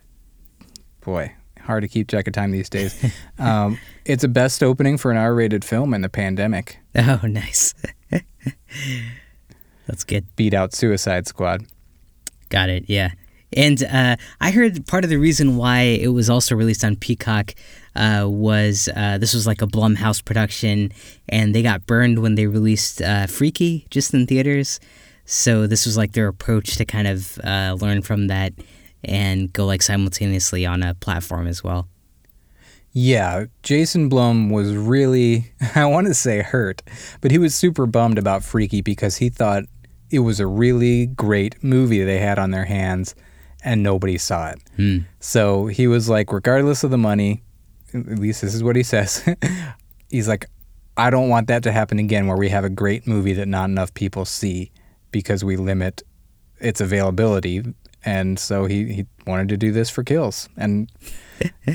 Boy, 1.05 1.33
hard 1.61 1.83
to 1.83 1.89
keep 1.89 2.09
track 2.09 2.27
of 2.27 2.33
time 2.33 2.51
these 2.51 2.69
days. 2.69 3.13
um, 3.39 3.79
it's 4.05 4.25
a 4.25 4.29
best 4.29 4.63
opening 4.63 4.99
for 4.99 5.11
an 5.11 5.17
R-rated 5.17 5.65
film 5.65 5.95
in 5.95 6.01
the 6.01 6.09
pandemic. 6.09 6.79
Oh, 6.97 7.21
nice. 7.25 7.75
That's 9.87 10.05
good. 10.05 10.27
Beat 10.37 10.55
out 10.55 10.75
Suicide 10.75 11.27
Squad. 11.27 11.65
Got 12.49 12.69
it. 12.69 12.85
Yeah. 12.89 13.11
And 13.55 13.83
uh, 13.85 14.17
I 14.41 14.51
heard 14.51 14.87
part 14.87 15.05
of 15.05 15.11
the 15.11 15.19
reason 15.19 15.57
why 15.57 15.81
it 15.81 16.09
was 16.09 16.31
also 16.31 16.55
released 16.55 16.85
on 16.85 16.97
Peacock 16.97 17.55
uh, 17.95 18.25
was 18.27 18.89
uh, 18.97 19.19
this 19.19 19.35
was 19.35 19.47
like 19.47 19.61
a 19.61 19.67
Blumhouse 19.67 20.25
production, 20.25 20.93
and 21.29 21.55
they 21.55 21.63
got 21.63 21.87
burned 21.87 22.21
when 22.21 22.35
they 22.35 22.47
released 22.47 23.03
uh, 23.03 23.27
Freaky 23.27 23.87
just 23.91 24.15
in 24.15 24.27
theaters. 24.27 24.81
So 25.25 25.67
this 25.67 25.87
was 25.87 25.97
like 25.97 26.13
their 26.13 26.29
approach 26.29 26.77
to 26.77 26.85
kind 26.85 27.09
of 27.09 27.39
uh, 27.45 27.77
learn 27.81 28.03
from 28.03 28.27
that 28.27 28.53
and 29.05 29.53
go 29.53 29.67
like 29.67 29.83
simultaneously 29.83 30.67
on 30.67 30.83
a 30.83 30.95
platform 30.95 31.47
as 31.47 31.63
well. 31.63 31.89
Yeah, 32.93 33.47
Jason 33.63 34.09
Blum 34.09 34.51
was 34.51 34.75
really, 34.75 35.53
I 35.75 35.87
want 35.87 36.09
to 36.09 36.15
say 36.15 36.43
hurt, 36.43 36.83
but 37.21 37.31
he 37.31 37.39
was 37.39 37.55
super 37.55 37.87
bummed 37.87 38.19
about 38.19 38.45
Freaky 38.45 38.83
because 38.83 39.17
he 39.17 39.31
thought 39.31 39.65
it 40.11 40.21
was 40.21 40.41
a 40.41 40.47
really 40.47 41.07
great 41.07 41.63
movie 41.65 42.05
they 42.05 42.19
had 42.19 42.39
on 42.39 42.51
their 42.51 42.67
hands 42.67 43.15
and 43.65 43.83
nobody 43.83 44.19
saw 44.19 44.51
it. 44.51 44.59
Hmm. 44.77 44.99
So 45.21 45.67
he 45.69 45.87
was 45.87 46.09
like, 46.09 46.33
regardless 46.33 46.85
of 46.85 46.91
the 46.91 46.99
money, 46.99 47.43
at 47.95 48.19
least 48.19 48.43
this 48.43 48.55
is 48.55 48.63
what 48.63 48.77
he 48.77 48.83
says, 48.83 49.25
he's 50.11 50.29
like, 50.29 50.47
I 50.97 51.09
don't 51.09 51.31
want 51.31 51.47
that 51.47 51.63
to 51.63 51.73
happen 51.73 51.99
again 51.99 52.27
where 52.27 52.37
we 52.37 52.51
have 52.51 52.65
a 52.65 52.71
great 52.71 53.07
movie 53.07 53.33
that 53.35 53.49
not 53.49 53.71
enough 53.71 53.95
people 53.95 54.27
see 54.27 54.71
because 55.13 55.45
we 55.45 55.57
limit 55.57 56.03
its 56.59 56.81
availability. 56.81 57.63
And 58.05 58.39
so 58.39 58.65
he, 58.65 58.93
he 58.93 59.07
wanted 59.27 59.49
to 59.51 59.57
do 59.57 59.71
this 59.71 59.89
for 59.89 60.03
kills. 60.03 60.49
And 60.57 60.91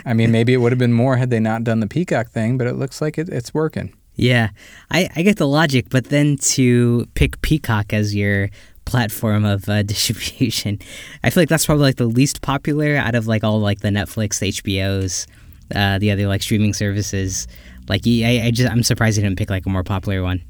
I 0.05 0.13
mean, 0.13 0.31
maybe 0.31 0.53
it 0.53 0.57
would 0.57 0.71
have 0.71 0.79
been 0.79 0.93
more 0.93 1.17
had 1.17 1.29
they 1.29 1.39
not 1.39 1.63
done 1.63 1.79
the 1.79 1.87
Peacock 1.87 2.29
thing, 2.29 2.57
but 2.57 2.67
it 2.67 2.73
looks 2.73 3.01
like 3.01 3.17
it, 3.17 3.29
it's 3.29 3.53
working. 3.53 3.95
Yeah, 4.15 4.49
I, 4.91 5.09
I 5.15 5.21
get 5.21 5.37
the 5.37 5.47
logic, 5.47 5.87
but 5.89 6.05
then 6.05 6.37
to 6.37 7.05
pick 7.13 7.39
Peacock 7.41 7.93
as 7.93 8.15
your 8.15 8.49
platform 8.85 9.45
of 9.45 9.69
uh, 9.69 9.83
distribution. 9.83 10.79
I 11.23 11.29
feel 11.29 11.41
like 11.41 11.49
that's 11.49 11.65
probably 11.65 11.83
like 11.83 11.97
the 11.97 12.07
least 12.07 12.41
popular 12.41 12.95
out 12.95 13.13
of 13.13 13.27
like 13.27 13.43
all 13.43 13.59
like 13.59 13.81
the 13.81 13.89
Netflix, 13.89 14.41
HBOs, 14.41 15.27
uh, 15.75 15.99
the 15.99 16.11
other 16.11 16.27
like 16.27 16.41
streaming 16.41 16.73
services. 16.73 17.47
Like 17.87 18.01
I, 18.05 18.41
I 18.45 18.51
just 18.51 18.71
I'm 18.71 18.83
surprised 18.83 19.17
he 19.17 19.23
didn't 19.23 19.37
pick 19.37 19.49
like 19.49 19.65
a 19.65 19.69
more 19.69 19.83
popular 19.83 20.23
one. 20.23 20.41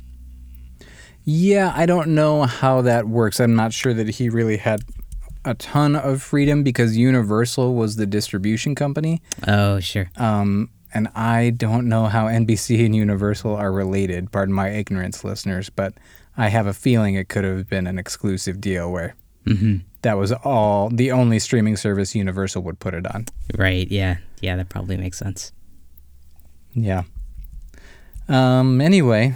Yeah, 1.30 1.74
I 1.76 1.86
don't 1.86 2.16
know 2.16 2.44
how 2.44 2.80
that 2.84 3.06
works. 3.10 3.42
I'm 3.42 3.54
not 3.54 3.74
sure 3.74 3.94
that 3.94 4.08
he 4.08 4.30
really 4.30 4.56
had 4.56 4.80
a 5.44 5.56
ton 5.56 5.94
of 5.98 6.22
freedom 6.22 6.64
because 6.64 6.96
Universal 6.96 7.76
was 7.76 7.98
the 7.98 8.06
distribution 8.06 8.76
company. 8.76 9.22
Oh, 9.46 9.82
sure. 9.82 10.10
Um, 10.16 10.70
and 10.94 11.10
I 11.16 11.50
don't 11.50 11.90
know 11.90 12.06
how 12.06 12.28
NBC 12.28 12.86
and 12.86 12.96
Universal 12.96 13.54
are 13.54 13.74
related. 13.74 14.32
Pardon 14.32 14.56
my 14.56 14.70
ignorance, 14.70 15.26
listeners, 15.26 15.70
but 15.70 15.94
I 16.38 16.48
have 16.48 16.66
a 16.66 16.74
feeling 16.74 17.16
it 17.16 17.28
could 17.28 17.44
have 17.44 17.70
been 17.70 17.88
an 17.88 18.00
exclusive 18.00 18.62
deal 18.62 18.90
where 18.90 19.16
hmm 19.46 19.78
that 20.04 20.14
was 20.14 20.32
all 20.32 20.90
the 20.90 21.12
only 21.12 21.40
streaming 21.40 21.76
service 21.76 22.16
Universal 22.16 22.62
would 22.64 22.80
put 22.80 22.94
it 22.94 23.06
on. 23.14 23.26
Right. 23.58 23.92
Yeah. 23.92 24.18
Yeah. 24.40 24.56
That 24.56 24.70
probably 24.70 24.96
makes 24.96 25.18
sense. 25.18 25.52
Yeah. 26.74 27.04
Um. 28.30 28.80
Anyway, 28.80 29.36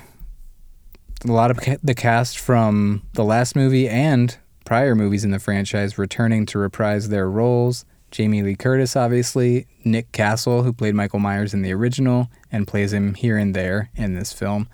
a 1.26 1.32
lot 1.32 1.52
of 1.52 1.60
the 1.84 1.94
cast 1.94 2.40
from 2.40 3.04
the 3.14 3.24
last 3.24 3.56
movie 3.56 3.88
and 3.88 4.38
prior 4.66 4.96
movies 4.96 5.24
in 5.24 5.32
the 5.32 5.40
franchise 5.40 5.98
returning 5.98 6.46
to 6.48 6.60
reprise 6.60 7.10
their 7.10 7.30
roles. 7.30 7.86
Jamie 8.10 8.44
Lee 8.44 8.56
Curtis, 8.56 8.96
obviously, 8.96 9.68
Nick 9.86 10.12
Castle, 10.12 10.64
who 10.64 10.74
played 10.74 10.96
Michael 10.96 11.20
Myers 11.20 11.54
in 11.54 11.62
the 11.62 11.72
original 11.72 12.30
and 12.52 12.68
plays 12.68 12.92
him 12.92 13.14
here 13.14 13.38
and 13.38 13.56
there 13.56 13.90
in 13.96 14.16
this 14.16 14.34
film. 14.34 14.68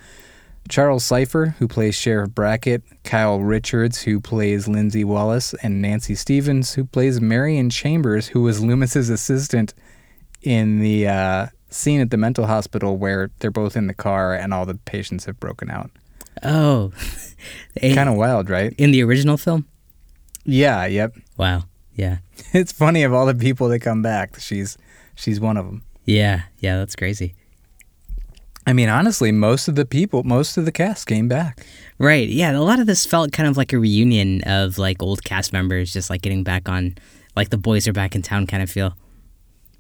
Charles 0.69 1.05
Cipher, 1.05 1.55
who 1.59 1.67
plays 1.67 1.95
Sheriff 1.95 2.31
Brackett, 2.31 2.83
Kyle 3.03 3.39
Richards, 3.39 4.01
who 4.01 4.19
plays 4.19 4.67
Lindsey 4.67 5.03
Wallace, 5.03 5.53
and 5.61 5.81
Nancy 5.81 6.15
Stevens, 6.15 6.73
who 6.73 6.83
plays 6.83 7.21
Marion 7.21 7.69
Chambers, 7.69 8.27
who 8.27 8.41
was 8.41 8.61
Loomis's 8.61 9.09
assistant 9.09 9.73
in 10.41 10.79
the 10.79 11.07
uh, 11.07 11.47
scene 11.69 12.01
at 12.01 12.09
the 12.09 12.17
mental 12.17 12.47
hospital 12.47 12.97
where 12.97 13.31
they're 13.39 13.51
both 13.51 13.77
in 13.77 13.87
the 13.87 13.93
car 13.93 14.33
and 14.33 14.53
all 14.53 14.65
the 14.65 14.75
patients 14.75 15.25
have 15.25 15.39
broken 15.39 15.69
out. 15.69 15.91
Oh, 16.43 16.91
Kind 17.81 18.09
of 18.09 18.15
wild, 18.15 18.49
right? 18.49 18.73
in 18.77 18.91
the 18.91 19.03
original 19.03 19.37
film. 19.37 19.67
Yeah, 20.45 20.85
yep. 20.85 21.15
Wow. 21.37 21.63
Yeah. 21.95 22.17
It's 22.53 22.71
funny 22.71 23.03
of 23.03 23.13
all 23.13 23.25
the 23.25 23.35
people 23.35 23.67
that 23.69 23.79
come 23.79 24.01
back, 24.01 24.39
she's 24.39 24.77
she's 25.15 25.39
one 25.39 25.57
of 25.57 25.65
them. 25.65 25.83
Yeah. 26.05 26.43
Yeah. 26.59 26.77
That's 26.77 26.95
crazy. 26.95 27.35
I 28.65 28.73
mean, 28.73 28.89
honestly, 28.89 29.31
most 29.31 29.67
of 29.67 29.75
the 29.75 29.85
people, 29.85 30.23
most 30.23 30.57
of 30.57 30.65
the 30.65 30.71
cast 30.71 31.07
came 31.07 31.27
back. 31.27 31.65
Right. 31.99 32.27
Yeah. 32.27 32.57
A 32.57 32.59
lot 32.61 32.79
of 32.79 32.85
this 32.87 33.05
felt 33.05 33.31
kind 33.31 33.47
of 33.49 33.57
like 33.57 33.73
a 33.73 33.79
reunion 33.79 34.41
of 34.43 34.77
like 34.77 35.01
old 35.01 35.23
cast 35.23 35.51
members, 35.53 35.91
just 35.93 36.09
like 36.09 36.21
getting 36.21 36.43
back 36.43 36.67
on, 36.69 36.95
like 37.35 37.49
the 37.49 37.57
boys 37.57 37.87
are 37.87 37.93
back 37.93 38.15
in 38.15 38.21
town 38.21 38.47
kind 38.47 38.61
of 38.63 38.69
feel. 38.69 38.95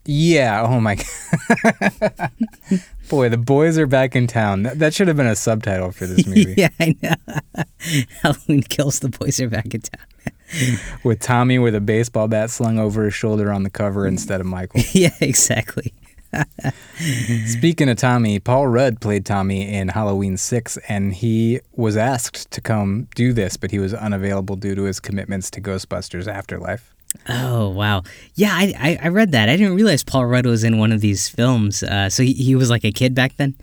Yeah. 0.07 0.65
Oh 0.65 0.79
my. 0.79 0.95
god. 0.95 2.31
Boy, 3.09 3.29
the 3.29 3.37
boys 3.37 3.77
are 3.77 3.87
back 3.87 4.15
in 4.15 4.27
town. 4.27 4.63
That, 4.63 4.79
that 4.79 4.93
should 4.93 5.07
have 5.07 5.15
been 5.15 5.27
a 5.27 5.35
subtitle 5.35 5.91
for 5.91 6.05
this 6.07 6.25
movie. 6.27 6.55
yeah, 6.57 6.69
I 6.79 6.95
know. 7.01 7.63
Halloween 8.21 8.63
kills 8.63 8.99
the 8.99 9.09
boys 9.09 9.39
are 9.39 9.49
back 9.49 9.73
in 9.73 9.81
town. 9.81 10.77
With 11.03 11.19
Tommy 11.19 11.59
with 11.59 11.75
a 11.75 11.81
baseball 11.81 12.27
bat 12.27 12.49
slung 12.49 12.79
over 12.79 13.03
his 13.03 13.13
shoulder 13.13 13.51
on 13.51 13.63
the 13.63 13.69
cover 13.69 14.03
mm. 14.03 14.09
instead 14.09 14.41
of 14.41 14.47
Michael. 14.47 14.81
yeah, 14.93 15.13
exactly. 15.19 15.93
Speaking 17.45 17.89
of 17.89 17.97
Tommy, 17.97 18.39
Paul 18.39 18.67
Rudd 18.67 18.99
played 18.99 19.25
Tommy 19.25 19.73
in 19.73 19.89
Halloween 19.89 20.35
6, 20.35 20.77
and 20.89 21.13
he 21.13 21.61
was 21.73 21.95
asked 21.95 22.51
to 22.51 22.61
come 22.61 23.07
do 23.15 23.31
this, 23.33 23.55
but 23.55 23.71
he 23.71 23.79
was 23.79 23.93
unavailable 23.93 24.57
due 24.57 24.75
to 24.75 24.83
his 24.83 24.99
commitments 24.99 25.49
to 25.51 25.61
Ghostbusters 25.61 26.27
Afterlife. 26.27 26.93
Oh 27.29 27.69
wow. 27.69 28.03
Yeah, 28.35 28.51
I, 28.53 28.73
I 28.77 28.99
I 29.05 29.07
read 29.09 29.31
that. 29.31 29.49
I 29.49 29.55
didn't 29.57 29.75
realize 29.75 30.03
Paul 30.03 30.25
Rudd 30.25 30.45
was 30.45 30.63
in 30.63 30.77
one 30.77 30.91
of 30.91 31.01
these 31.01 31.27
films. 31.27 31.83
Uh, 31.83 32.09
so 32.09 32.23
he, 32.23 32.33
he 32.33 32.55
was 32.55 32.69
like 32.69 32.83
a 32.85 32.91
kid 32.91 33.15
back 33.15 33.35
then. 33.37 33.55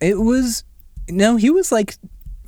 It 0.00 0.18
was, 0.18 0.64
no, 1.08 1.36
he 1.36 1.48
was 1.50 1.72
like, 1.72 1.96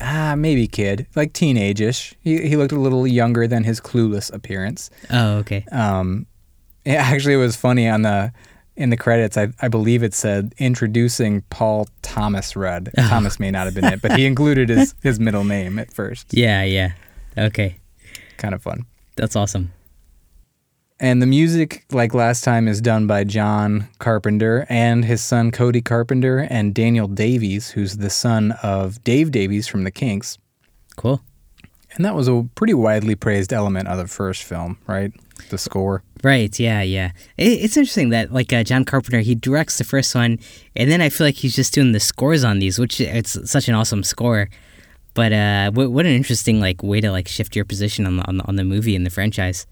ah, 0.00 0.34
maybe 0.36 0.66
kid, 0.66 1.06
like 1.14 1.32
teenage 1.32 1.80
ish. 1.80 2.14
He, 2.20 2.48
he 2.48 2.56
looked 2.56 2.72
a 2.72 2.78
little 2.80 3.06
younger 3.06 3.46
than 3.46 3.64
his 3.64 3.80
clueless 3.80 4.32
appearance. 4.32 4.90
Oh 5.10 5.36
okay. 5.38 5.64
Um, 5.72 6.26
it 6.84 6.94
actually 6.96 7.34
it 7.34 7.38
was 7.38 7.56
funny 7.56 7.88
on 7.88 8.02
the 8.02 8.32
in 8.76 8.90
the 8.90 8.96
credits. 8.96 9.36
I, 9.38 9.48
I 9.62 9.68
believe 9.68 10.02
it 10.02 10.12
said 10.12 10.54
introducing 10.58 11.42
Paul 11.48 11.88
Thomas 12.02 12.56
Rudd. 12.56 12.90
Thomas 12.98 13.40
may 13.40 13.50
not 13.50 13.64
have 13.66 13.74
been 13.74 13.84
it, 13.84 14.02
but 14.02 14.18
he 14.18 14.26
included 14.26 14.68
his 14.68 14.94
his 15.02 15.18
middle 15.18 15.44
name 15.44 15.78
at 15.78 15.92
first. 15.92 16.26
Yeah, 16.34 16.62
yeah. 16.64 16.92
Okay, 17.38 17.76
Kind 18.38 18.54
of 18.54 18.62
fun. 18.62 18.84
That's 19.16 19.36
awesome. 19.36 19.72
And 20.98 21.20
the 21.20 21.26
music, 21.26 21.84
like 21.92 22.14
last 22.14 22.42
time, 22.42 22.68
is 22.68 22.80
done 22.80 23.06
by 23.06 23.24
John 23.24 23.88
Carpenter 23.98 24.66
and 24.70 25.04
his 25.04 25.22
son 25.22 25.50
Cody 25.50 25.82
Carpenter 25.82 26.46
and 26.48 26.74
Daniel 26.74 27.06
Davies, 27.06 27.70
who's 27.70 27.98
the 27.98 28.08
son 28.08 28.52
of 28.62 29.02
Dave 29.04 29.30
Davies 29.30 29.68
from 29.68 29.84
the 29.84 29.90
Kinks. 29.90 30.38
Cool. 30.96 31.20
And 31.92 32.04
that 32.04 32.14
was 32.14 32.28
a 32.28 32.48
pretty 32.54 32.72
widely 32.72 33.14
praised 33.14 33.52
element 33.52 33.88
of 33.88 33.98
the 33.98 34.06
first 34.06 34.42
film, 34.42 34.78
right? 34.86 35.12
The 35.50 35.58
score. 35.58 36.02
Right. 36.22 36.58
Yeah. 36.58 36.80
Yeah. 36.80 37.12
It, 37.36 37.62
it's 37.62 37.76
interesting 37.76 38.08
that 38.10 38.32
like 38.32 38.52
uh, 38.52 38.64
John 38.64 38.84
Carpenter, 38.84 39.20
he 39.20 39.34
directs 39.34 39.76
the 39.76 39.84
first 39.84 40.14
one, 40.14 40.38
and 40.74 40.90
then 40.90 41.02
I 41.02 41.10
feel 41.10 41.26
like 41.26 41.36
he's 41.36 41.54
just 41.54 41.74
doing 41.74 41.92
the 41.92 42.00
scores 42.00 42.42
on 42.42 42.58
these, 42.58 42.78
which 42.78 43.00
it's 43.02 43.50
such 43.50 43.68
an 43.68 43.74
awesome 43.74 44.02
score. 44.02 44.48
But 45.16 45.32
uh, 45.32 45.70
what, 45.70 45.90
what 45.90 46.04
an 46.04 46.12
interesting 46.12 46.60
like 46.60 46.82
way 46.82 47.00
to 47.00 47.10
like 47.10 47.26
shift 47.26 47.56
your 47.56 47.64
position 47.64 48.06
on 48.06 48.18
the 48.18 48.28
on 48.28 48.36
the, 48.36 48.44
on 48.44 48.56
the 48.56 48.64
movie 48.64 48.94
and 48.94 49.04
the 49.04 49.10
franchise. 49.10 49.66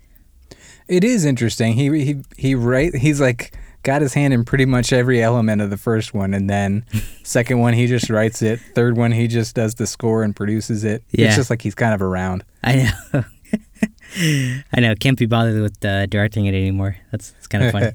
It 0.88 1.04
is 1.04 1.26
interesting. 1.26 1.74
He 1.74 2.02
he 2.02 2.22
he 2.38 2.54
right. 2.54 2.94
He's 2.94 3.20
like 3.20 3.54
got 3.82 4.00
his 4.00 4.14
hand 4.14 4.32
in 4.32 4.46
pretty 4.46 4.64
much 4.64 4.90
every 4.90 5.22
element 5.22 5.60
of 5.60 5.68
the 5.68 5.76
first 5.76 6.14
one, 6.14 6.32
and 6.32 6.48
then 6.48 6.86
second 7.24 7.58
one 7.58 7.74
he 7.74 7.86
just 7.86 8.08
writes 8.08 8.40
it. 8.40 8.58
Third 8.74 8.96
one 8.96 9.12
he 9.12 9.28
just 9.28 9.54
does 9.54 9.74
the 9.74 9.86
score 9.86 10.22
and 10.22 10.34
produces 10.34 10.82
it. 10.82 11.04
Yeah. 11.10 11.26
It's 11.26 11.36
just 11.36 11.50
like 11.50 11.60
he's 11.60 11.74
kind 11.74 11.92
of 11.92 12.00
around. 12.00 12.42
I 12.62 12.90
know. 13.12 13.24
I 14.72 14.80
know. 14.80 14.94
Can't 14.94 15.18
be 15.18 15.26
bothered 15.26 15.60
with 15.60 15.84
uh, 15.84 16.06
directing 16.06 16.46
it 16.46 16.54
anymore. 16.54 16.96
That's, 17.12 17.32
that's 17.32 17.48
kind 17.48 17.64
of 17.64 17.72
funny. 17.72 17.92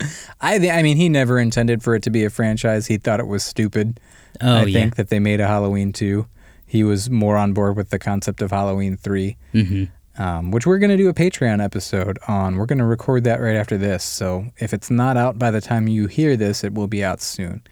I 0.40 0.58
thi- 0.58 0.70
I 0.70 0.82
mean 0.82 0.96
he 0.96 1.10
never 1.10 1.38
intended 1.38 1.82
for 1.82 1.94
it 1.94 2.02
to 2.04 2.10
be 2.10 2.24
a 2.24 2.30
franchise. 2.30 2.86
He 2.86 2.96
thought 2.96 3.20
it 3.20 3.26
was 3.26 3.42
stupid. 3.42 4.00
Oh 4.40 4.58
I 4.58 4.64
yeah. 4.64 4.80
think 4.80 4.96
that 4.96 5.10
they 5.10 5.18
made 5.18 5.40
a 5.40 5.46
Halloween 5.46 5.92
two. 5.92 6.26
He 6.68 6.84
was 6.84 7.10
more 7.10 7.36
on 7.36 7.52
board 7.54 7.76
with 7.76 7.90
the 7.90 7.98
concept 7.98 8.42
of 8.42 8.52
Halloween 8.52 8.96
three. 8.96 9.36
hmm 9.52 9.84
um, 10.18 10.50
which 10.50 10.66
we're 10.66 10.78
going 10.78 10.90
to 10.90 10.96
do 10.96 11.08
a 11.08 11.14
Patreon 11.14 11.62
episode 11.62 12.18
on. 12.26 12.56
We're 12.56 12.66
going 12.66 12.80
to 12.80 12.84
record 12.84 13.24
that 13.24 13.40
right 13.40 13.54
after 13.54 13.78
this. 13.78 14.02
So 14.02 14.46
if 14.58 14.74
it's 14.74 14.90
not 14.90 15.16
out 15.16 15.38
by 15.38 15.50
the 15.50 15.60
time 15.60 15.86
you 15.86 16.08
hear 16.08 16.36
this, 16.36 16.64
it 16.64 16.74
will 16.74 16.88
be 16.88 17.04
out 17.04 17.22
soon. 17.22 17.62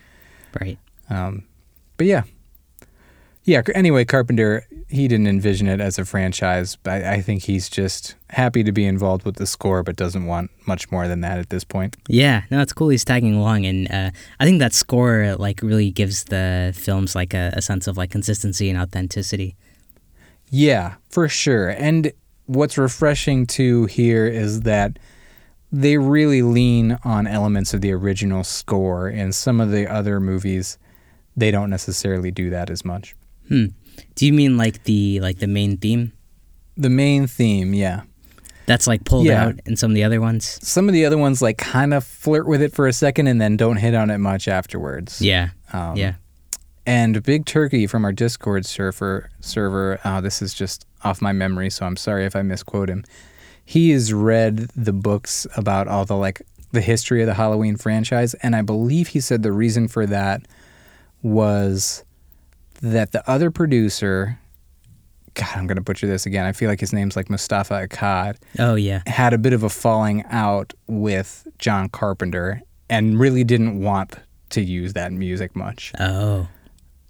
Right. 0.61 0.79
Um, 1.11 1.45
but 1.97 2.07
yeah. 2.07 2.23
Yeah, 3.47 3.63
anyway, 3.77 4.05
Carpenter, 4.05 4.67
he 4.89 5.07
didn't 5.07 5.29
envision 5.29 5.69
it 5.69 5.81
as 5.81 6.01
a 6.01 6.05
franchise, 6.05 6.75
but 6.83 7.05
I, 7.05 7.15
I 7.15 7.21
think 7.23 7.45
he's 7.45 7.69
just 7.69 8.17
happy 8.31 8.65
to 8.65 8.73
be 8.73 8.85
involved 8.85 9.25
with 9.25 9.37
the 9.37 9.47
score, 9.47 9.85
but 9.85 9.95
doesn't 9.95 10.27
want 10.27 10.51
much 10.67 10.91
more 10.91 11.07
than 11.07 11.21
that 11.21 11.39
at 11.39 11.51
this 11.51 11.63
point. 11.63 11.97
Yeah. 12.09 12.43
No, 12.51 12.61
it's 12.61 12.73
cool. 12.73 12.89
He's 12.89 13.05
tagging 13.05 13.37
along, 13.37 13.65
and 13.65 13.89
uh, 13.89 14.11
I 14.41 14.45
think 14.45 14.59
that 14.59 14.73
score 14.73 15.37
like 15.39 15.63
really 15.63 15.93
gives 15.93 16.25
the 16.25 16.73
films 16.77 17.15
like 17.15 17.35
a, 17.35 17.53
a 17.57 17.63
sense 17.63 17.87
of 17.87 17.97
like 17.97 18.11
consistency 18.11 18.69
and 18.69 18.77
authenticity. 18.81 19.55
Yeah, 20.51 20.95
for 21.09 21.29
sure. 21.29 21.69
And 21.69 22.11
what's 22.47 22.77
refreshing 22.77 23.47
too 23.47 23.87
here 23.87 24.27
is 24.27 24.63
that 24.63 24.99
they 25.71 25.99
really 25.99 26.43
lean 26.43 26.99
on 27.05 27.29
elements 27.29 27.75
of 27.75 27.81
the 27.81 27.93
original 27.93 28.43
score. 28.43 29.09
In 29.09 29.33
some 29.33 29.61
of 29.61 29.71
the 29.71 29.87
other 29.87 30.19
movies, 30.19 30.79
they 31.37 31.53
don't 31.53 31.71
necessarily 31.71 32.33
do 32.33 32.51
that 32.51 32.71
as 32.71 32.85
much. 32.85 33.15
Hmm. 33.49 33.67
Do 34.15 34.27
you 34.27 34.33
mean 34.33 34.57
like 34.57 34.85
the 34.85 35.21
like 35.21 35.39
the 35.39 35.47
main 35.47 35.77
theme 35.77 36.13
The 36.77 36.91
main 36.91 37.27
theme, 37.27 37.73
yeah. 37.75 38.03
that's 38.67 38.87
like 38.87 39.05
pulled 39.05 39.27
Yeah. 39.27 39.45
out 39.47 39.61
in 39.67 39.77
some 39.77 39.91
of 39.91 39.95
the 39.95 40.05
other 40.05 40.21
ones? 40.21 40.59
Some 40.67 40.89
of 40.89 40.93
the 40.93 41.05
other 41.07 41.17
ones 41.19 41.41
like 41.43 41.57
kind 41.59 41.95
of 41.95 42.05
flirt 42.05 42.47
with 42.47 42.61
it 42.63 42.75
for 42.75 42.87
a 42.87 42.93
second 42.93 43.27
and 43.29 43.41
then 43.41 43.57
don't 43.57 43.77
hit 43.77 43.95
on 43.95 44.11
it 44.11 44.19
much 44.19 44.49
afterwards. 44.49 45.21
Yeah. 45.23 45.51
Um, 45.73 45.97
yeah. 45.97 46.15
And 46.85 47.21
Big 47.23 47.47
Turkey 47.47 47.87
from 47.87 48.05
our 48.05 48.13
Discord 48.13 48.65
server, 48.67 49.31
server 49.41 49.99
uh, 50.05 50.21
this 50.21 50.41
is 50.43 50.55
just 50.55 50.87
off 51.03 51.21
my 51.23 51.33
memory, 51.33 51.69
so 51.71 51.85
I'm 51.87 51.97
sorry 51.97 52.25
if 52.27 52.37
I 52.37 52.43
misquote 52.43 52.89
him. 52.89 53.05
He 53.65 53.91
has 53.91 54.13
read 54.13 54.69
the 54.77 54.93
books 54.93 55.47
about 55.57 55.89
all 55.89 56.05
the 56.05 56.17
like 56.17 56.43
the 56.73 56.81
history 56.81 57.23
of 57.23 57.27
the 57.27 57.35
Halloween 57.35 57.77
franchise, 57.77 58.35
and 58.35 58.55
I 58.55 58.63
believe 58.63 59.09
he 59.09 59.21
said 59.21 59.43
the 59.43 59.51
reason 59.53 59.89
for 59.89 60.07
that 60.07 60.43
was 61.23 62.05
that 62.83 63.13
the 63.13 63.29
other 63.31 63.51
producer, 63.51 64.39
God, 65.35 65.49
I'm 65.57 65.67
gonna 65.67 65.81
butcher 65.81 66.07
this 66.07 66.27
again. 66.27 66.45
I 66.47 66.53
feel 66.53 66.69
like 66.69 66.81
his 66.81 66.93
name's 66.93 67.17
like 67.17 67.29
Moustapha 67.31 67.87
Akkad, 67.89 68.37
Oh 68.59 68.75
yeah. 68.75 69.03
had 69.07 69.33
a 69.35 69.39
bit 69.39 69.53
of 69.53 69.63
a 69.63 69.69
falling 69.69 70.25
out 70.31 70.73
with 70.87 71.47
John 71.59 71.89
Carpenter, 71.89 72.63
and 72.89 73.19
really 73.19 73.45
didn't 73.45 73.81
want 73.81 74.15
to 74.51 74.61
use 74.63 74.93
that 74.95 75.13
music 75.13 75.55
much. 75.57 75.93
Oh. 75.99 76.49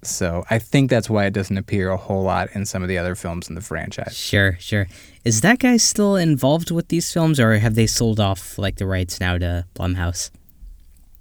So 0.03 0.45
I 0.49 0.59
think 0.59 0.89
that's 0.89 1.09
why 1.09 1.25
it 1.25 1.31
doesn't 1.33 1.57
appear 1.57 1.89
a 1.89 1.97
whole 1.97 2.23
lot 2.23 2.49
in 2.53 2.65
some 2.65 2.81
of 2.81 2.87
the 2.87 2.97
other 2.97 3.15
films 3.15 3.49
in 3.49 3.55
the 3.55 3.61
franchise. 3.61 4.15
Sure, 4.15 4.55
sure. 4.59 4.87
Is 5.25 5.41
that 5.41 5.59
guy 5.59 5.77
still 5.77 6.15
involved 6.15 6.71
with 6.71 6.87
these 6.89 7.11
films, 7.11 7.39
or 7.39 7.57
have 7.57 7.75
they 7.75 7.87
sold 7.87 8.19
off 8.19 8.57
like 8.57 8.77
the 8.77 8.85
rights 8.85 9.19
now 9.19 9.37
to 9.37 9.65
Blumhouse? 9.75 10.29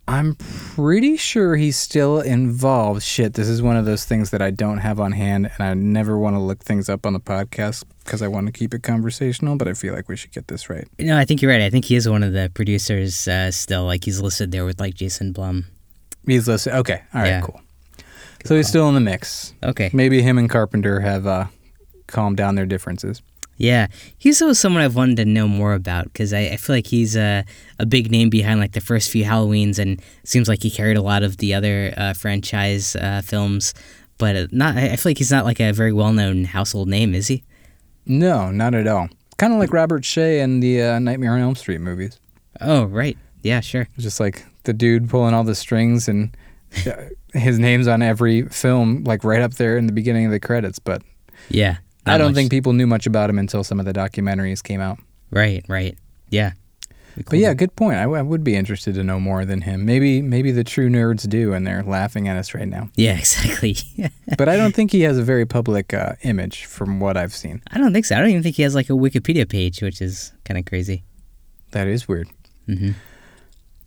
I'm 0.09 0.37
pretty 0.37 1.17
sure 1.17 1.57
he's 1.57 1.77
still 1.77 2.21
involved. 2.21 3.03
Shit, 3.03 3.35
this 3.35 3.49
is 3.49 3.61
one 3.61 3.77
of 3.77 3.87
those 3.87 4.05
things 4.05 4.31
that 4.31 4.41
I 4.41 4.51
don't 4.53 4.79
have 4.79 5.01
on 5.01 5.11
hand, 5.13 5.51
and 5.59 5.67
I 5.67 5.75
never 5.75 6.17
want 6.17 6.37
to 6.37 6.41
look 6.41 6.61
things 6.61 6.89
up 6.89 7.05
on 7.05 7.13
the 7.13 7.19
podcast 7.21 7.83
because 8.05 8.23
I 8.23 8.29
want 8.29 8.47
to 8.47 8.53
keep 8.53 8.73
it 8.73 8.85
conversational. 8.85 9.57
But 9.57 9.67
I 9.67 9.75
feel 9.75 9.95
like 9.95 10.09
we 10.09 10.17
should 10.17 10.31
get 10.31 10.47
this 10.47 10.71
right. 10.71 10.87
No, 11.01 11.19
I 11.19 11.25
think 11.25 11.43
you're 11.43 11.51
right. 11.51 11.61
I 11.61 11.71
think 11.71 11.87
he 11.87 11.97
is 11.97 12.09
one 12.09 12.23
of 12.23 12.33
the 12.33 12.53
producers 12.55 13.27
uh, 13.27 13.51
still. 13.51 13.85
Like 13.85 14.05
he's 14.05 14.21
listed 14.21 14.53
there 14.53 14.65
with 14.65 14.79
like 14.79 14.95
Jason 14.95 15.33
Blum. 15.33 15.67
He's 16.25 16.47
listed. 16.47 16.75
Okay, 16.75 17.03
all 17.13 17.21
right, 17.23 17.29
Yeah. 17.29 17.41
cool. 17.41 17.61
So 18.45 18.55
he's 18.55 18.69
still 18.69 18.89
in 18.89 18.95
the 18.95 19.01
mix. 19.01 19.55
Okay. 19.65 19.91
Maybe 19.93 20.23
him 20.23 20.39
and 20.39 20.49
Carpenter 20.49 21.01
have 21.01 21.27
uh, 21.27 21.47
calmed 22.07 22.37
down 22.37 22.55
their 22.55 22.67
differences. 22.67 23.21
Yeah, 23.59 23.87
he's 24.19 24.43
always 24.43 24.59
someone 24.59 24.83
I've 24.83 24.97
wanted 24.97 25.17
to 25.17 25.25
know 25.25 25.49
more 25.49 25.73
about 25.73 26.05
because 26.05 26.33
I, 26.33 26.41
I 26.41 26.57
feel 26.57 26.77
like 26.77 26.87
he's 26.87 27.17
a, 27.17 27.45
a 27.79 27.87
big 27.87 28.11
name 28.11 28.29
behind 28.29 28.61
like 28.61 28.73
the 28.73 28.81
first 28.81 29.11
few 29.11 29.25
Halloweens, 29.25 29.79
and 29.79 30.01
seems 30.25 30.49
like 30.49 30.63
he 30.63 30.71
carried 30.71 30.97
a 30.97 31.03
lot 31.03 31.23
of 31.23 31.39
the 31.39 31.55
other 31.55 31.95
uh, 31.97 32.13
franchise 32.13 32.95
uh, 32.97 33.23
films. 33.25 33.73
But 34.19 34.37
uh, 34.37 34.47
not, 34.53 34.77
I 34.77 34.97
feel 34.97 35.11
like 35.11 35.19
he's 35.19 35.31
not 35.31 35.45
like 35.45 35.61
a 35.61 35.73
very 35.73 35.93
well 35.93 36.13
known 36.13 36.45
household 36.45 36.89
name, 36.89 37.15
is 37.15 37.29
he? 37.29 37.45
No, 38.07 38.51
not 38.51 38.75
at 38.75 38.87
all. 38.87 39.09
Kind 39.39 39.53
of 39.53 39.59
like 39.59 39.73
Robert 39.73 40.03
Shaye 40.03 40.41
in 40.41 40.61
the 40.61 40.83
uh, 40.83 40.99
Nightmare 40.99 41.33
on 41.33 41.41
Elm 41.41 41.55
Street 41.55 41.81
movies. 41.81 42.19
Oh, 42.61 42.85
right. 42.85 43.19
Yeah, 43.43 43.61
sure. 43.61 43.89
Just 43.99 44.21
like 44.21 44.45
the 44.65 44.73
dude 44.73 45.09
pulling 45.11 45.35
all 45.35 45.45
the 45.45 45.55
strings 45.55 46.09
and 46.09 46.35
uh, 46.87 46.93
his 47.33 47.59
name's 47.59 47.87
on 47.89 48.03
every 48.03 48.43
film, 48.49 49.05
like 49.05 49.25
right 49.25 49.43
up 49.43 49.55
there 49.55 49.77
in 49.77 49.87
the 49.87 49.93
beginning 49.93 50.25
of 50.27 50.33
the 50.33 50.41
credits. 50.41 50.79
But 50.79 51.03
Yeah. 51.49 51.77
I 52.15 52.19
don't 52.19 52.29
much- 52.29 52.35
think 52.37 52.51
people 52.51 52.73
knew 52.73 52.87
much 52.87 53.07
about 53.07 53.29
him 53.31 53.39
until 53.39 53.65
some 53.65 53.79
of 53.81 53.87
the 53.87 53.93
documentaries 53.93 54.63
came 54.63 54.81
out. 54.81 54.99
Right, 55.31 55.65
right. 55.69 55.97
Yeah. 56.31 56.53
But 57.31 57.39
yeah, 57.39 57.55
good 57.55 57.75
point. 57.77 57.97
I, 57.97 58.03
w- 58.03 58.19
I 58.19 58.23
would 58.23 58.45
be 58.45 58.55
interested 58.55 58.95
to 58.97 59.03
know 59.03 59.19
more 59.19 59.47
than 59.47 59.63
him. 59.63 59.87
Maybe 59.87 60.21
maybe 60.21 60.51
the 60.53 60.63
true 60.65 60.91
nerds 60.91 61.27
do, 61.27 61.55
and 61.55 61.67
they're 61.67 61.83
laughing 61.83 62.29
at 62.29 62.37
us 62.37 62.53
right 62.55 62.69
now. 62.69 62.91
Yeah, 62.95 63.17
exactly. 63.19 63.77
But 64.37 64.51
I 64.51 64.57
don't 64.59 64.75
think 64.75 64.93
he 64.93 65.01
has 65.03 65.17
a 65.17 65.23
very 65.23 65.47
public 65.47 65.95
uh, 65.95 66.13
image 66.25 66.67
from 66.67 67.01
what 67.01 67.17
I've 67.17 67.33
seen. 67.33 67.63
I 67.71 67.79
don't 67.79 67.95
think 67.95 68.05
so. 68.05 68.17
I 68.17 68.19
don't 68.21 68.29
even 68.29 68.43
think 68.43 68.57
he 68.57 68.63
has 68.65 68.75
like 68.75 68.91
a 68.91 68.93
Wikipedia 68.93 69.49
page, 69.49 69.81
which 69.81 70.03
is 70.03 70.33
kind 70.45 70.59
of 70.59 70.67
crazy. 70.67 71.05
That 71.71 71.87
is 71.87 72.07
weird. 72.07 72.29
hmm 72.67 72.91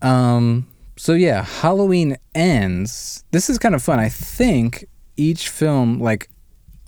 Um. 0.02 0.66
So 0.98 1.14
yeah, 1.14 1.44
Halloween 1.44 2.18
ends. 2.34 3.24
This 3.32 3.48
is 3.50 3.60
kind 3.60 3.76
of 3.76 3.84
fun. 3.84 4.00
I 4.00 4.10
think 4.10 4.86
each 5.18 5.50
film, 5.50 6.00
like 6.00 6.30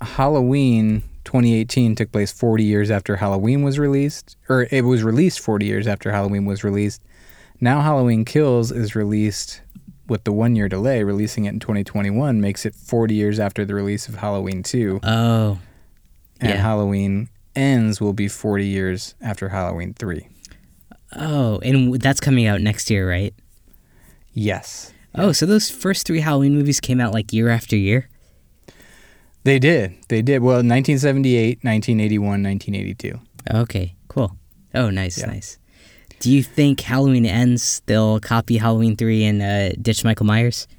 Halloween 0.00 1.02
2018, 1.24 1.94
took 1.94 2.12
place 2.12 2.32
40 2.32 2.64
years 2.64 2.90
after 2.90 3.16
Halloween 3.16 3.62
was 3.62 3.78
released, 3.78 4.36
or 4.48 4.66
it 4.70 4.84
was 4.84 5.02
released 5.02 5.40
40 5.40 5.66
years 5.66 5.86
after 5.86 6.10
Halloween 6.12 6.44
was 6.44 6.64
released. 6.64 7.02
Now 7.60 7.80
Halloween 7.80 8.24
Kills 8.24 8.72
is 8.72 8.94
released 8.96 9.60
with 10.08 10.24
the 10.24 10.32
one 10.32 10.56
year 10.56 10.68
delay, 10.68 11.04
releasing 11.04 11.44
it 11.44 11.50
in 11.50 11.60
2021 11.60 12.40
makes 12.40 12.66
it 12.66 12.74
40 12.74 13.14
years 13.14 13.38
after 13.38 13.64
the 13.64 13.74
release 13.74 14.08
of 14.08 14.16
Halloween 14.16 14.62
2, 14.62 15.00
Oh, 15.04 15.58
and 16.40 16.50
yeah. 16.50 16.56
Halloween 16.56 17.28
ends 17.54 18.00
will 18.00 18.12
be 18.12 18.26
40 18.28 18.66
years 18.66 19.14
after 19.20 19.48
Halloween 19.50 19.94
3. 19.94 20.26
oh, 21.16 21.58
and 21.60 21.94
that's 22.00 22.20
coming 22.20 22.46
out 22.46 22.60
next 22.60 22.90
year, 22.90 23.08
right? 23.08 23.32
Yes. 24.34 24.92
Oh, 25.14 25.32
so 25.32 25.44
those 25.46 25.70
first 25.70 26.06
three 26.06 26.20
Halloween 26.20 26.54
movies 26.54 26.80
came 26.80 27.00
out 27.00 27.12
like 27.12 27.32
year 27.32 27.48
after 27.50 27.76
year? 27.76 28.08
They 29.44 29.58
did. 29.58 29.94
They 30.08 30.22
did. 30.22 30.40
Well, 30.42 30.56
1978, 30.62 31.58
1981, 31.64 32.42
1982. 32.42 33.20
Okay, 33.62 33.94
cool. 34.08 34.36
Oh, 34.74 34.90
nice, 34.90 35.18
Yeah. 35.18 35.26
nice. 35.26 35.58
Do 36.20 36.30
you 36.30 36.42
think 36.44 36.80
Halloween 36.80 37.26
ends, 37.26 37.82
they'll 37.86 38.20
copy 38.20 38.56
Halloween 38.58 38.94
3 38.96 39.24
and 39.24 39.42
uh, 39.42 39.72
ditch 39.82 40.04
Michael 40.04 40.26
Myers? 40.26 40.68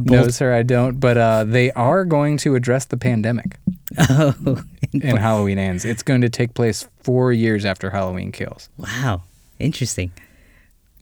No, 0.00 0.28
sir, 0.28 0.54
I 0.54 0.62
don't. 0.62 0.98
But 0.98 1.18
uh, 1.18 1.44
they 1.44 1.70
are 1.72 2.04
going 2.06 2.38
to 2.38 2.54
address 2.54 2.86
the 2.86 2.96
pandemic 2.96 3.58
Oh, 3.98 4.62
in 4.92 5.00
Halloween 5.16 5.58
Ends. 5.58 5.84
It's 5.84 6.02
going 6.02 6.22
to 6.22 6.30
take 6.30 6.54
place 6.54 6.88
four 7.02 7.32
years 7.32 7.64
after 7.64 7.90
Halloween 7.90 8.32
Kills. 8.32 8.68
wow. 8.78 9.22
Interesting. 9.60 10.10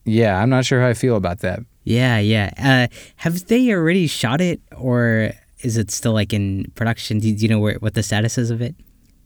Yeah, 0.04 0.38
I'm 0.38 0.50
not 0.50 0.64
sure 0.66 0.80
how 0.80 0.88
I 0.88 0.94
feel 0.94 1.16
about 1.16 1.38
that. 1.38 1.60
Yeah, 1.84 2.18
yeah. 2.18 2.50
Uh, 2.58 2.94
have 3.16 3.46
they 3.46 3.72
already 3.72 4.06
shot 4.06 4.40
it, 4.40 4.60
or 4.76 5.32
is 5.62 5.76
it 5.76 5.90
still 5.90 6.12
like 6.12 6.32
in 6.32 6.70
production? 6.74 7.18
Do, 7.18 7.34
do 7.34 7.42
you 7.42 7.48
know 7.48 7.58
where, 7.58 7.74
what 7.76 7.94
the 7.94 8.02
status 8.02 8.38
is 8.38 8.50
of 8.50 8.60
it? 8.62 8.74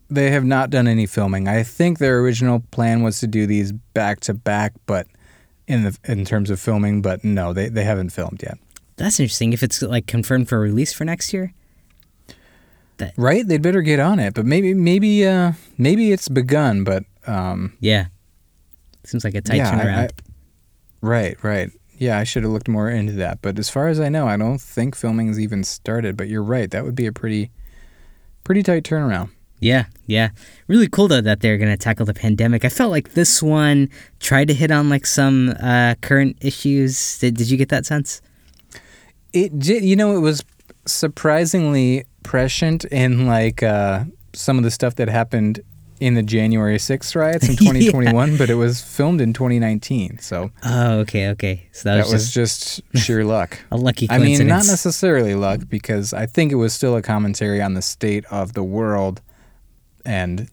They 0.09 0.31
have 0.31 0.45
not 0.45 0.71
done 0.71 0.87
any 0.87 1.07
filming. 1.07 1.49
I 1.49 1.62
think 1.62 1.99
their 1.99 2.21
original 2.21 2.61
plan 2.71 3.03
was 3.03 3.19
to 3.21 3.27
do 3.27 3.47
these 3.47 3.73
back 3.73 4.21
to 4.21 4.35
back, 4.35 4.73
but 4.87 5.07
in 5.66 5.83
the 5.83 5.99
in 6.05 6.25
terms 6.25 6.49
of 6.49 6.61
filming, 6.61 7.03
but 7.03 7.25
no, 7.25 7.53
they, 7.53 7.69
they 7.69 7.85
haven't 7.85 8.11
filmed 8.11 8.42
yet. 8.42 8.57
That's 8.97 9.19
interesting. 9.21 9.53
If 9.53 9.62
it's 9.62 9.83
like 9.83 10.07
confirmed 10.07 10.49
for 10.49 10.61
release 10.61 10.92
for 10.92 11.05
next 11.05 11.33
year, 11.33 11.53
Right? 13.16 13.47
They'd 13.47 13.61
better 13.62 13.83
get 13.83 14.01
on 14.01 14.19
it. 14.19 14.35
But 14.35 14.47
maybe 14.47 14.73
maybe 14.75 15.27
uh 15.27 15.53
maybe 15.77 16.12
it's 16.12 16.29
begun, 16.29 16.85
but 16.85 17.05
um 17.27 17.77
yeah. 17.81 18.07
Seems 19.05 19.25
like 19.25 19.35
a 19.35 19.40
tight 19.40 19.57
yeah, 19.57 19.71
I- 19.71 19.75
turnaround. 19.75 19.99
I- 19.99 20.11
right, 21.03 21.45
right. 21.45 21.71
Yeah, 21.98 22.18
I 22.18 22.24
should 22.24 22.42
have 22.42 22.52
looked 22.52 22.68
more 22.68 22.90
into 22.90 23.12
that. 23.14 23.40
But 23.42 23.59
as 23.59 23.70
far 23.70 23.88
as 23.88 24.00
I 24.00 24.09
know, 24.09 24.28
I 24.28 24.37
don't 24.37 24.61
think 24.61 24.94
filming's 24.94 25.40
even 25.40 25.64
started. 25.64 26.16
But 26.16 26.28
you're 26.28 26.42
right. 26.42 26.70
That 26.70 26.85
would 26.85 26.94
be 26.94 27.06
a 27.06 27.12
pretty, 27.12 27.50
pretty 28.44 28.62
tight 28.62 28.85
turnaround. 28.85 29.30
Yeah, 29.59 29.87
yeah. 30.06 30.30
Really 30.68 30.88
cool 30.88 31.09
though 31.09 31.22
that 31.22 31.40
they're 31.40 31.56
gonna 31.56 31.78
tackle 31.78 32.04
the 32.04 32.12
pandemic. 32.14 32.64
I 32.64 32.68
felt 32.68 32.90
like 32.90 33.14
this 33.14 33.42
one 33.42 33.88
tried 34.20 34.48
to 34.48 34.54
hit 34.54 34.70
on 34.70 34.90
like 34.90 35.06
some 35.06 35.54
uh, 35.61 35.94
current 36.02 36.37
issues. 36.42 37.18
Did, 37.18 37.37
did 37.37 37.50
you 37.50 37.56
get 37.56 37.70
that 37.70 37.87
sense? 37.87 38.20
It 39.32 39.59
did. 39.59 39.82
You 39.85 39.96
know, 39.96 40.14
it 40.14 40.20
was 40.20 40.44
surprisingly 40.85 42.04
prescient 42.22 42.85
in 42.87 43.26
like 43.26 43.62
uh, 43.62 44.04
some 44.35 44.59
of 44.59 44.64
the 44.64 44.70
stuff 44.70 44.96
that 44.96 45.09
happened 45.09 45.61
in 46.00 46.14
the 46.14 46.22
January 46.22 46.76
6th 46.76 47.14
riots 47.16 47.44
in 47.48 47.52
Yeah. 47.61 47.72
2021, 47.72 48.37
but 48.37 48.50
it 48.50 48.54
was 48.54 48.80
filmed 48.80 49.20
in 49.20 49.32
2019. 49.32 50.18
So 50.18 50.50
Oh, 50.64 50.98
okay, 51.00 51.28
okay. 51.28 51.68
So 51.72 51.88
that, 51.88 51.96
that 51.96 52.04
was, 52.04 52.12
was 52.12 52.32
just 52.35 52.82
just 52.92 53.04
sheer 53.06 53.24
luck. 53.37 53.59
a 53.70 53.76
lucky 53.76 54.06
I 54.11 54.18
mean, 54.18 54.46
not 54.46 54.66
necessarily 54.66 55.35
luck, 55.35 55.62
because 55.68 56.12
I 56.12 56.26
think 56.26 56.52
it 56.52 56.56
was 56.56 56.72
still 56.72 56.96
a 56.96 57.02
commentary 57.02 57.61
on 57.62 57.74
the 57.74 57.82
state 57.82 58.24
of 58.26 58.52
the 58.54 58.62
world, 58.62 59.20
and 60.04 60.48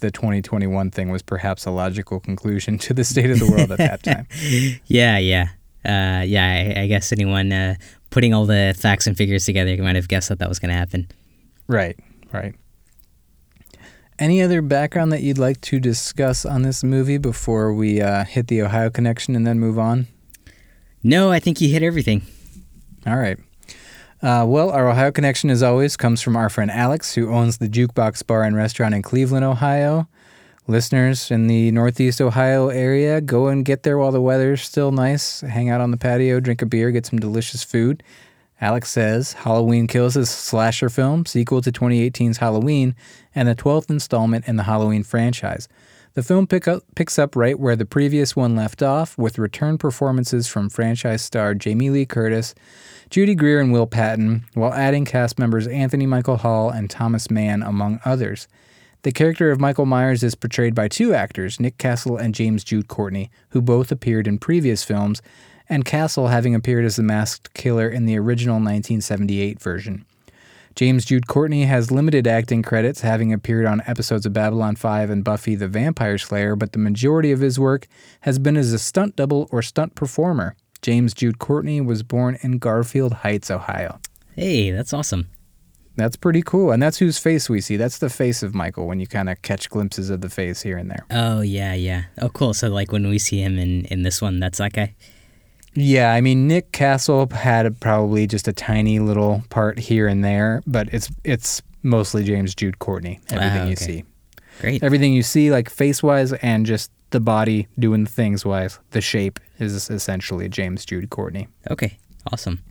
the 0.00 0.10
2021 0.10 0.90
thing 0.90 1.10
was 1.10 1.22
perhaps 1.22 1.66
a 1.66 1.70
logical 1.70 2.20
conclusion 2.20 2.78
to 2.78 2.94
the 2.94 3.04
state 3.04 3.30
of 3.30 3.38
the 3.40 3.50
world 3.50 3.72
at 3.72 3.78
that 3.78 4.02
time. 4.02 4.26
yeah, 4.86 5.18
yeah, 5.18 5.48
uh, 5.84 6.22
yeah. 6.22 6.74
I, 6.76 6.82
I 6.82 6.86
guess 6.86 7.12
anyone 7.12 7.52
uh, 7.52 7.74
putting 8.10 8.32
all 8.34 8.46
the 8.46 8.74
facts 8.78 9.06
and 9.06 9.16
figures 9.16 9.44
together 9.44 9.76
might 9.82 9.96
have 9.96 10.08
guessed 10.08 10.28
that 10.28 10.38
that 10.38 10.48
was 10.48 10.58
gonna 10.58 10.72
happen. 10.74 11.08
Right, 11.66 11.98
right. 12.32 12.54
Any 14.18 14.42
other 14.42 14.62
background 14.62 15.12
that 15.12 15.22
you'd 15.22 15.38
like 15.38 15.60
to 15.60 15.78
discuss 15.78 16.44
on 16.44 16.62
this 16.62 16.82
movie 16.82 17.18
before 17.18 17.72
we 17.72 18.00
uh, 18.00 18.24
hit 18.24 18.48
the 18.48 18.62
Ohio 18.62 18.90
connection 18.90 19.36
and 19.36 19.46
then 19.46 19.60
move 19.60 19.78
on? 19.78 20.08
No, 21.04 21.30
I 21.30 21.38
think 21.38 21.60
you 21.60 21.68
hit 21.68 21.84
everything. 21.84 22.22
All 23.06 23.16
right. 23.16 23.38
Uh, 24.20 24.44
well, 24.48 24.70
our 24.70 24.88
Ohio 24.88 25.12
connection, 25.12 25.50
as 25.50 25.62
always, 25.62 25.96
comes 25.96 26.20
from 26.20 26.34
our 26.34 26.50
friend 26.50 26.68
Alex, 26.68 27.14
who 27.14 27.32
owns 27.32 27.58
the 27.58 27.68
Jukebox 27.68 28.26
Bar 28.26 28.42
and 28.42 28.56
Restaurant 28.56 28.92
in 28.92 29.02
Cleveland, 29.02 29.44
Ohio. 29.44 30.08
Listeners 30.66 31.30
in 31.30 31.46
the 31.46 31.70
Northeast 31.70 32.20
Ohio 32.20 32.70
area, 32.70 33.20
go 33.20 33.46
and 33.46 33.64
get 33.64 33.84
there 33.84 33.98
while 33.98 34.10
the 34.10 34.20
weather's 34.20 34.62
still 34.62 34.90
nice. 34.90 35.42
Hang 35.42 35.70
out 35.70 35.80
on 35.80 35.92
the 35.92 35.96
patio, 35.96 36.40
drink 36.40 36.60
a 36.60 36.66
beer, 36.66 36.90
get 36.90 37.06
some 37.06 37.20
delicious 37.20 37.62
food. 37.62 38.02
Alex 38.60 38.90
says 38.90 39.34
Halloween 39.34 39.86
Kills 39.86 40.16
is 40.16 40.28
a 40.28 40.32
slasher 40.32 40.88
film, 40.88 41.26
sequel 41.26 41.62
to 41.62 41.70
2018's 41.70 42.38
Halloween, 42.38 42.96
and 43.34 43.46
the 43.46 43.54
12th 43.54 43.88
installment 43.88 44.48
in 44.48 44.56
the 44.56 44.64
Halloween 44.64 45.04
franchise. 45.04 45.68
The 46.14 46.24
film 46.24 46.48
pick 46.48 46.66
up, 46.66 46.82
picks 46.96 47.18
up 47.18 47.36
right 47.36 47.58
where 47.58 47.76
the 47.76 47.84
previous 47.84 48.34
one 48.34 48.56
left 48.56 48.82
off, 48.82 49.16
with 49.16 49.38
return 49.38 49.78
performances 49.78 50.48
from 50.48 50.68
franchise 50.68 51.22
star 51.22 51.54
Jamie 51.54 51.90
Lee 51.90 52.06
Curtis, 52.06 52.56
Judy 53.10 53.36
Greer, 53.36 53.60
and 53.60 53.72
Will 53.72 53.86
Patton, 53.86 54.44
while 54.54 54.74
adding 54.74 55.04
cast 55.04 55.38
members 55.38 55.68
Anthony 55.68 56.06
Michael 56.06 56.38
Hall 56.38 56.70
and 56.70 56.90
Thomas 56.90 57.30
Mann, 57.30 57.62
among 57.62 58.00
others. 58.04 58.48
The 59.02 59.12
character 59.12 59.52
of 59.52 59.60
Michael 59.60 59.86
Myers 59.86 60.24
is 60.24 60.34
portrayed 60.34 60.74
by 60.74 60.88
two 60.88 61.14
actors, 61.14 61.60
Nick 61.60 61.78
Castle 61.78 62.16
and 62.16 62.34
James 62.34 62.64
Jude 62.64 62.88
Courtney, 62.88 63.30
who 63.50 63.62
both 63.62 63.92
appeared 63.92 64.26
in 64.26 64.38
previous 64.38 64.82
films, 64.82 65.22
and 65.68 65.84
Castle 65.84 66.28
having 66.28 66.54
appeared 66.54 66.84
as 66.84 66.96
the 66.96 67.02
masked 67.02 67.54
killer 67.54 67.88
in 67.88 68.06
the 68.06 68.18
original 68.18 68.54
1978 68.54 69.60
version. 69.60 70.04
James 70.74 71.04
Jude 71.04 71.26
Courtney 71.26 71.64
has 71.64 71.90
limited 71.90 72.26
acting 72.28 72.62
credits, 72.62 73.00
having 73.00 73.32
appeared 73.32 73.66
on 73.66 73.82
episodes 73.86 74.24
of 74.24 74.32
Babylon 74.32 74.76
5 74.76 75.10
and 75.10 75.24
Buffy 75.24 75.56
the 75.56 75.66
Vampire 75.66 76.18
Slayer, 76.18 76.54
but 76.54 76.72
the 76.72 76.78
majority 76.78 77.32
of 77.32 77.40
his 77.40 77.58
work 77.58 77.88
has 78.20 78.38
been 78.38 78.56
as 78.56 78.72
a 78.72 78.78
stunt 78.78 79.16
double 79.16 79.48
or 79.50 79.60
stunt 79.60 79.96
performer. 79.96 80.54
James 80.80 81.14
Jude 81.14 81.40
Courtney 81.40 81.80
was 81.80 82.04
born 82.04 82.38
in 82.42 82.58
Garfield 82.58 83.12
Heights, 83.12 83.50
Ohio. 83.50 83.98
Hey, 84.36 84.70
that's 84.70 84.92
awesome. 84.92 85.28
That's 85.96 86.14
pretty 86.14 86.42
cool. 86.42 86.70
And 86.70 86.80
that's 86.80 86.98
whose 86.98 87.18
face 87.18 87.50
we 87.50 87.60
see. 87.60 87.76
That's 87.76 87.98
the 87.98 88.08
face 88.08 88.44
of 88.44 88.54
Michael 88.54 88.86
when 88.86 89.00
you 89.00 89.08
kind 89.08 89.28
of 89.28 89.42
catch 89.42 89.68
glimpses 89.68 90.10
of 90.10 90.20
the 90.20 90.30
face 90.30 90.62
here 90.62 90.78
and 90.78 90.88
there. 90.88 91.04
Oh 91.10 91.40
yeah, 91.40 91.74
yeah. 91.74 92.04
Oh 92.22 92.28
cool. 92.28 92.54
So 92.54 92.68
like 92.68 92.92
when 92.92 93.08
we 93.08 93.18
see 93.18 93.42
him 93.42 93.58
in 93.58 93.84
in 93.86 94.04
this 94.04 94.22
one, 94.22 94.38
that's 94.38 94.58
that 94.58 94.74
guy. 94.74 94.94
Yeah, 95.74 96.12
I 96.12 96.20
mean 96.20 96.48
Nick 96.48 96.72
Castle 96.72 97.28
had 97.30 97.78
probably 97.80 98.26
just 98.26 98.48
a 98.48 98.52
tiny 98.52 98.98
little 98.98 99.42
part 99.50 99.78
here 99.78 100.08
and 100.08 100.24
there, 100.24 100.62
but 100.66 100.88
it's 100.92 101.10
it's 101.24 101.62
mostly 101.82 102.24
James 102.24 102.54
Jude 102.54 102.78
Courtney. 102.78 103.20
Everything 103.30 103.66
you 103.66 103.72
okay. 103.74 103.84
see, 103.84 104.04
Great. 104.60 104.82
everything 104.82 105.12
you 105.12 105.22
see, 105.22 105.50
like 105.50 105.70
face 105.70 106.02
wise 106.02 106.32
and 106.34 106.66
just 106.66 106.90
the 107.10 107.20
body 107.20 107.68
doing 107.78 108.06
things 108.06 108.44
wise, 108.44 108.78
the 108.90 109.00
shape 109.00 109.40
is 109.58 109.88
essentially 109.90 110.48
James 110.48 110.84
Jude 110.84 111.10
Courtney. 111.10 111.48
Okay. 111.70 111.98
Awesome. 112.32 112.62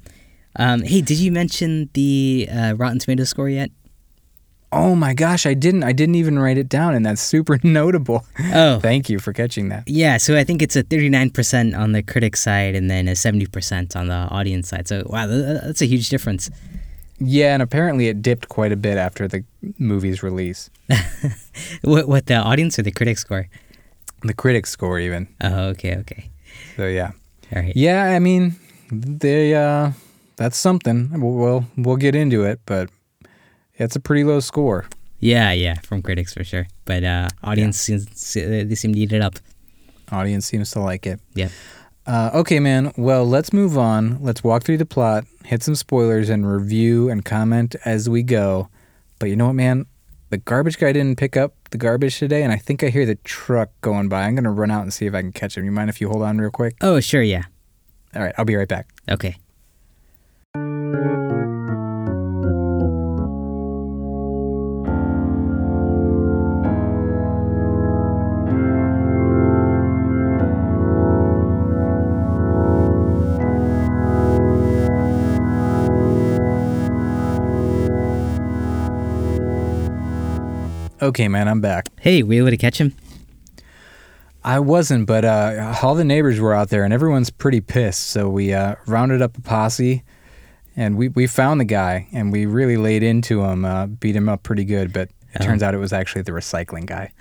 Um, 0.57 0.81
hey, 0.81 1.01
did 1.01 1.17
you 1.17 1.31
mention 1.31 1.89
the 1.93 2.47
uh, 2.51 2.73
Rotten 2.77 2.99
Tomato 2.99 3.23
score 3.23 3.49
yet? 3.49 3.71
Oh 4.71 4.95
my 4.95 5.13
gosh, 5.13 5.45
I 5.45 5.53
didn't. 5.53 5.83
I 5.83 5.93
didn't 5.93 6.15
even 6.15 6.37
write 6.37 6.57
it 6.57 6.67
down, 6.67 6.93
and 6.93 7.05
that's 7.05 7.21
super 7.21 7.57
notable. 7.63 8.25
Oh, 8.53 8.79
Thank 8.79 9.09
you 9.09 9.17
for 9.19 9.31
catching 9.33 9.69
that. 9.69 9.83
yeah. 9.87 10.17
So 10.17 10.35
I 10.37 10.43
think 10.43 10.61
it's 10.61 10.75
a 10.75 10.83
39% 10.83 11.77
on 11.77 11.93
the 11.93 12.03
critic 12.03 12.35
side 12.35 12.75
and 12.75 12.89
then 12.89 13.07
a 13.07 13.11
70% 13.13 13.95
on 13.95 14.07
the 14.07 14.27
audience 14.29 14.67
side. 14.67 14.87
So 14.87 15.03
wow, 15.07 15.25
that's 15.27 15.81
a 15.81 15.85
huge 15.85 16.09
difference. 16.09 16.49
Yeah, 17.19 17.53
and 17.53 17.63
apparently 17.63 18.07
it 18.09 18.21
dipped 18.21 18.49
quite 18.49 18.71
a 18.71 18.75
bit 18.75 18.97
after 18.97 19.27
the 19.27 19.43
movie's 19.79 20.21
release. 20.21 20.69
What, 21.81 22.07
what 22.07 22.25
the 22.27 22.35
audience 22.35 22.77
or 22.77 22.83
the 22.83 22.91
critic 22.91 23.17
score? 23.17 23.47
The 24.23 24.33
critics 24.33 24.69
score 24.69 24.99
even. 24.99 25.27
Oh, 25.41 25.69
okay, 25.69 25.95
okay. 25.97 26.29
So 26.75 26.85
yeah. 26.87 27.11
All 27.55 27.61
right. 27.61 27.75
Yeah, 27.75 28.03
I 28.03 28.19
mean, 28.19 28.55
they 28.91 29.55
uh 29.55 29.91
that's 30.35 30.57
something. 30.57 31.09
We'll 31.19 31.33
we'll, 31.33 31.65
we'll 31.77 31.95
get 31.97 32.13
into 32.15 32.43
it, 32.43 32.59
but 32.65 32.89
it's 33.77 33.95
a 33.95 33.99
pretty 33.99 34.23
low 34.23 34.39
score. 34.39 34.85
Yeah, 35.19 35.51
yeah, 35.51 35.75
from 35.81 36.01
critics 36.01 36.33
for 36.33 36.43
sure. 36.43 36.67
But 36.85 37.03
uh, 37.03 37.29
audience 37.43 37.79
seems 37.79 38.05
they 38.33 38.75
seem 38.75 38.93
to 38.93 38.99
eat 38.99 39.11
it 39.11 39.21
up. 39.21 39.35
Audience 40.11 40.45
seems 40.45 40.71
to 40.71 40.79
like 40.79 41.07
it. 41.07 41.19
Yeah. 41.33 41.49
Uh, 42.05 42.31
okay, 42.35 42.59
man. 42.59 42.93
Well, 42.97 43.27
let's 43.27 43.51
move 43.51 43.77
on. 43.77 44.21
Let's 44.23 44.43
walk 44.43 44.63
through 44.63 44.77
the 44.77 44.85
plot, 44.85 45.25
hit 45.43 45.63
some 45.63 45.75
spoilers, 45.75 46.29
and 46.29 46.49
review 46.49 47.09
and 47.09 47.25
comment 47.25 47.75
as 47.83 48.09
we 48.09 48.23
go. 48.23 48.69
But 49.19 49.29
you 49.29 49.35
know 49.35 49.47
what, 49.47 49.53
man? 49.53 49.85
The 50.29 50.37
garbage 50.37 50.77
guy 50.77 50.91
didn't 50.93 51.17
pick 51.17 51.35
up 51.35 51.53
the 51.71 51.77
garbage 51.77 52.19
today, 52.19 52.43
and 52.43 52.51
I 52.51 52.57
think 52.57 52.83
I 52.83 52.89
hear 52.89 53.05
the 53.05 53.15
truck 53.15 53.69
going 53.81 54.07
by. 54.07 54.23
I'm 54.23 54.35
gonna 54.35 54.51
run 54.51 54.71
out 54.71 54.83
and 54.83 54.93
see 54.93 55.05
if 55.05 55.13
I 55.13 55.21
can 55.21 55.31
catch 55.31 55.57
him. 55.57 55.65
You 55.65 55.71
mind 55.71 55.89
if 55.89 55.99
you 55.99 56.09
hold 56.09 56.23
on 56.23 56.37
real 56.37 56.51
quick? 56.51 56.75
Oh, 56.81 56.99
sure, 56.99 57.21
yeah. 57.21 57.43
All 58.15 58.21
right, 58.21 58.35
I'll 58.37 58.45
be 58.45 58.55
right 58.55 58.67
back. 58.67 58.87
Okay. 59.09 59.37
Okay, 80.99 81.27
man, 81.27 81.47
I'm 81.47 81.61
back. 81.61 81.89
Hey, 81.99 82.23
we 82.23 82.39
able 82.39 82.49
to 82.49 82.57
catch 82.57 82.79
him? 82.79 82.95
I 84.43 84.59
wasn't, 84.59 85.05
but 85.05 85.25
uh, 85.25 85.75
all 85.83 85.93
the 85.93 86.03
neighbors 86.03 86.39
were 86.39 86.55
out 86.55 86.69
there, 86.69 86.83
and 86.83 86.91
everyone's 86.91 87.29
pretty 87.29 87.61
pissed. 87.61 88.07
So 88.07 88.29
we 88.29 88.51
uh, 88.51 88.75
rounded 88.87 89.21
up 89.21 89.37
a 89.37 89.41
posse, 89.41 90.03
and 90.75 90.97
we, 90.97 91.09
we 91.09 91.27
found 91.27 91.59
the 91.59 91.65
guy, 91.65 92.07
and 92.13 92.31
we 92.31 92.47
really 92.47 92.77
laid 92.77 93.03
into 93.03 93.43
him, 93.43 93.63
uh, 93.63 93.85
beat 93.85 94.15
him 94.15 94.27
up 94.27 94.41
pretty 94.41 94.65
good. 94.65 94.91
But 94.91 95.09
it 95.35 95.43
turns 95.43 95.61
out 95.61 95.75
it 95.75 95.79
was 95.79 95.93
actually 95.93 96.23
the 96.23 96.31
recycling 96.31 96.87
guy. 96.87 97.13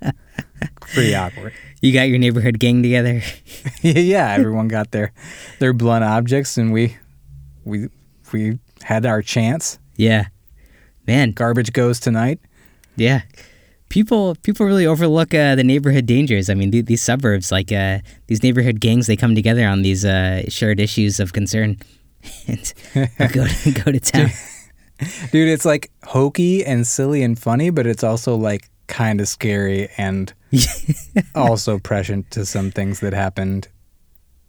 pretty 0.80 1.12
awkward. 1.12 1.54
You 1.80 1.92
got 1.92 2.02
your 2.02 2.18
neighborhood 2.18 2.60
gang 2.60 2.84
together? 2.84 3.20
yeah, 3.82 4.32
everyone 4.32 4.68
got 4.68 4.92
their 4.92 5.12
their 5.58 5.72
blunt 5.72 6.04
objects, 6.04 6.56
and 6.56 6.72
we 6.72 6.96
we 7.64 7.88
we 8.32 8.60
had 8.82 9.06
our 9.06 9.22
chance. 9.22 9.80
yeah. 9.96 10.26
Man, 11.06 11.32
Garbage 11.32 11.72
goes 11.72 12.00
tonight. 12.00 12.40
yeah. 12.96 13.22
People 13.88 14.34
people 14.42 14.66
really 14.66 14.84
overlook 14.84 15.32
uh, 15.32 15.54
the 15.54 15.62
neighborhood 15.62 16.06
dangers. 16.06 16.50
I 16.50 16.54
mean, 16.54 16.72
th- 16.72 16.86
these 16.86 17.00
suburbs, 17.00 17.52
like 17.52 17.70
uh, 17.70 18.00
these 18.26 18.42
neighborhood 18.42 18.80
gangs, 18.80 19.06
they 19.06 19.14
come 19.14 19.36
together 19.36 19.64
on 19.64 19.82
these 19.82 20.04
uh, 20.04 20.42
shared 20.48 20.80
issues 20.80 21.20
of 21.20 21.32
concern 21.32 21.76
and 22.48 22.74
go 23.32 23.46
to, 23.46 23.70
go 23.70 23.92
to 23.92 24.00
town. 24.00 24.30
Dude, 25.30 25.48
it's 25.48 25.64
like 25.64 25.92
hokey 26.02 26.64
and 26.66 26.84
silly 26.84 27.22
and 27.22 27.38
funny, 27.38 27.70
but 27.70 27.86
it's 27.86 28.02
also 28.02 28.34
like 28.34 28.68
kind 28.88 29.20
of 29.20 29.28
scary 29.28 29.88
and 29.98 30.32
also 31.36 31.78
prescient 31.78 32.28
to 32.32 32.44
some 32.44 32.72
things 32.72 32.98
that 33.00 33.12
happened 33.12 33.68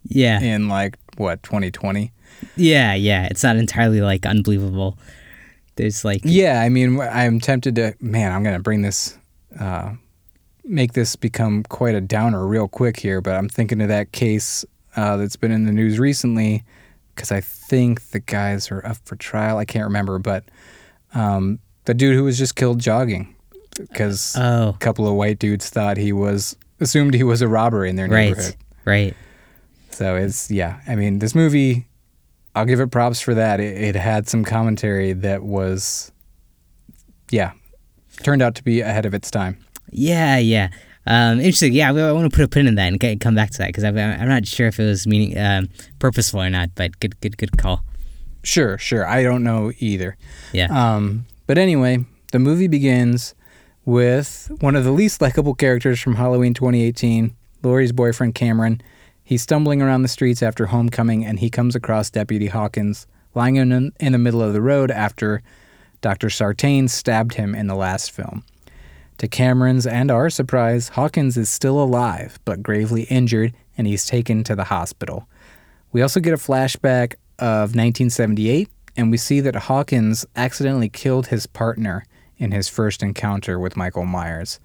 yeah, 0.08 0.40
in 0.40 0.68
like 0.68 0.98
what 1.16 1.44
2020. 1.44 2.10
yeah, 2.56 2.94
yeah. 2.94 3.28
It's 3.30 3.44
not 3.44 3.54
entirely 3.56 4.00
like 4.00 4.26
unbelievable. 4.26 4.98
There's 5.78 6.04
like 6.04 6.22
Yeah, 6.24 6.60
I 6.60 6.68
mean, 6.68 7.00
I'm 7.00 7.38
tempted 7.38 7.76
to 7.76 7.94
man, 8.00 8.32
I'm 8.32 8.42
gonna 8.42 8.58
bring 8.58 8.82
this, 8.82 9.16
uh, 9.58 9.92
make 10.64 10.92
this 10.92 11.14
become 11.14 11.62
quite 11.62 11.94
a 11.94 12.00
downer 12.00 12.46
real 12.46 12.66
quick 12.66 12.98
here. 12.98 13.20
But 13.20 13.36
I'm 13.36 13.48
thinking 13.48 13.80
of 13.80 13.86
that 13.88 14.10
case 14.10 14.64
uh, 14.96 15.16
that's 15.16 15.36
been 15.36 15.52
in 15.52 15.66
the 15.66 15.72
news 15.72 16.00
recently 16.00 16.64
because 17.14 17.30
I 17.30 17.40
think 17.40 18.10
the 18.10 18.18
guys 18.18 18.72
are 18.72 18.84
up 18.84 18.96
for 19.04 19.14
trial. 19.14 19.58
I 19.58 19.64
can't 19.64 19.84
remember, 19.84 20.18
but 20.18 20.44
um, 21.14 21.60
the 21.84 21.94
dude 21.94 22.16
who 22.16 22.24
was 22.24 22.38
just 22.38 22.56
killed 22.56 22.80
jogging 22.80 23.36
because 23.76 24.34
oh, 24.36 24.70
a 24.70 24.78
couple 24.78 25.06
of 25.06 25.14
white 25.14 25.38
dudes 25.38 25.70
thought 25.70 25.96
he 25.96 26.12
was 26.12 26.56
assumed 26.80 27.14
he 27.14 27.22
was 27.22 27.40
a 27.40 27.48
robber 27.48 27.86
in 27.86 27.94
their 27.94 28.08
neighborhood. 28.08 28.56
right, 28.84 28.94
neighborhood. 28.94 29.14
right. 29.14 29.16
So 29.90 30.16
it's 30.16 30.50
yeah. 30.50 30.80
I 30.86 30.96
mean, 30.96 31.20
this 31.20 31.34
movie, 31.34 31.87
I'll 32.54 32.64
give 32.64 32.80
it 32.80 32.90
props 32.90 33.20
for 33.20 33.34
that. 33.34 33.60
It, 33.60 33.94
it 33.94 33.96
had 33.96 34.28
some 34.28 34.44
commentary 34.44 35.12
that 35.12 35.42
was, 35.42 36.12
yeah, 37.30 37.52
turned 38.22 38.42
out 38.42 38.54
to 38.56 38.64
be 38.64 38.80
ahead 38.80 39.06
of 39.06 39.14
its 39.14 39.30
time. 39.30 39.58
Yeah, 39.90 40.38
yeah. 40.38 40.68
Um, 41.06 41.38
interesting. 41.38 41.72
Yeah, 41.72 41.88
I 41.90 42.12
want 42.12 42.30
to 42.30 42.36
put 42.36 42.44
a 42.44 42.48
pin 42.48 42.66
in 42.66 42.74
that 42.74 42.88
and 42.88 43.00
get, 43.00 43.20
come 43.20 43.34
back 43.34 43.50
to 43.50 43.58
that 43.58 43.68
because 43.68 43.84
I'm, 43.84 43.96
I'm 43.96 44.28
not 44.28 44.46
sure 44.46 44.66
if 44.66 44.78
it 44.78 44.84
was 44.84 45.06
meaning 45.06 45.38
um, 45.38 45.68
purposeful 45.98 46.42
or 46.42 46.50
not. 46.50 46.70
But 46.74 47.00
good, 47.00 47.18
good, 47.20 47.38
good 47.38 47.56
call. 47.56 47.84
Sure, 48.42 48.76
sure. 48.78 49.06
I 49.06 49.22
don't 49.22 49.42
know 49.42 49.72
either. 49.78 50.16
Yeah. 50.52 50.66
Um, 50.70 51.26
but 51.46 51.58
anyway, 51.58 52.04
the 52.32 52.38
movie 52.38 52.68
begins 52.68 53.34
with 53.84 54.50
one 54.60 54.76
of 54.76 54.84
the 54.84 54.92
least 54.92 55.22
likable 55.22 55.54
characters 55.54 55.98
from 55.98 56.16
Halloween 56.16 56.52
2018, 56.52 57.34
Laurie's 57.62 57.92
boyfriend 57.92 58.34
Cameron. 58.34 58.82
He's 59.28 59.42
stumbling 59.42 59.82
around 59.82 60.00
the 60.00 60.08
streets 60.08 60.42
after 60.42 60.64
homecoming 60.64 61.22
and 61.22 61.38
he 61.38 61.50
comes 61.50 61.76
across 61.76 62.08
Deputy 62.08 62.46
Hawkins 62.46 63.06
lying 63.34 63.56
in, 63.56 63.92
in 64.00 64.12
the 64.12 64.16
middle 64.16 64.40
of 64.40 64.54
the 64.54 64.62
road 64.62 64.90
after 64.90 65.42
Dr. 66.00 66.30
Sartain 66.30 66.88
stabbed 66.88 67.34
him 67.34 67.54
in 67.54 67.66
the 67.66 67.74
last 67.74 68.10
film. 68.10 68.42
To 69.18 69.28
Cameron's 69.28 69.86
and 69.86 70.10
our 70.10 70.30
surprise, 70.30 70.88
Hawkins 70.88 71.36
is 71.36 71.50
still 71.50 71.78
alive 71.78 72.38
but 72.46 72.62
gravely 72.62 73.02
injured 73.02 73.52
and 73.76 73.86
he's 73.86 74.06
taken 74.06 74.44
to 74.44 74.56
the 74.56 74.64
hospital. 74.64 75.28
We 75.92 76.00
also 76.00 76.20
get 76.20 76.32
a 76.32 76.38
flashback 76.38 77.16
of 77.38 77.76
1978, 77.76 78.70
and 78.96 79.10
we 79.10 79.18
see 79.18 79.40
that 79.40 79.54
Hawkins 79.54 80.24
accidentally 80.36 80.88
killed 80.88 81.26
his 81.26 81.46
partner 81.46 82.06
in 82.38 82.52
his 82.52 82.70
first 82.70 83.02
encounter 83.02 83.58
with 83.58 83.76
Michael 83.76 84.06
Myers. 84.06 84.58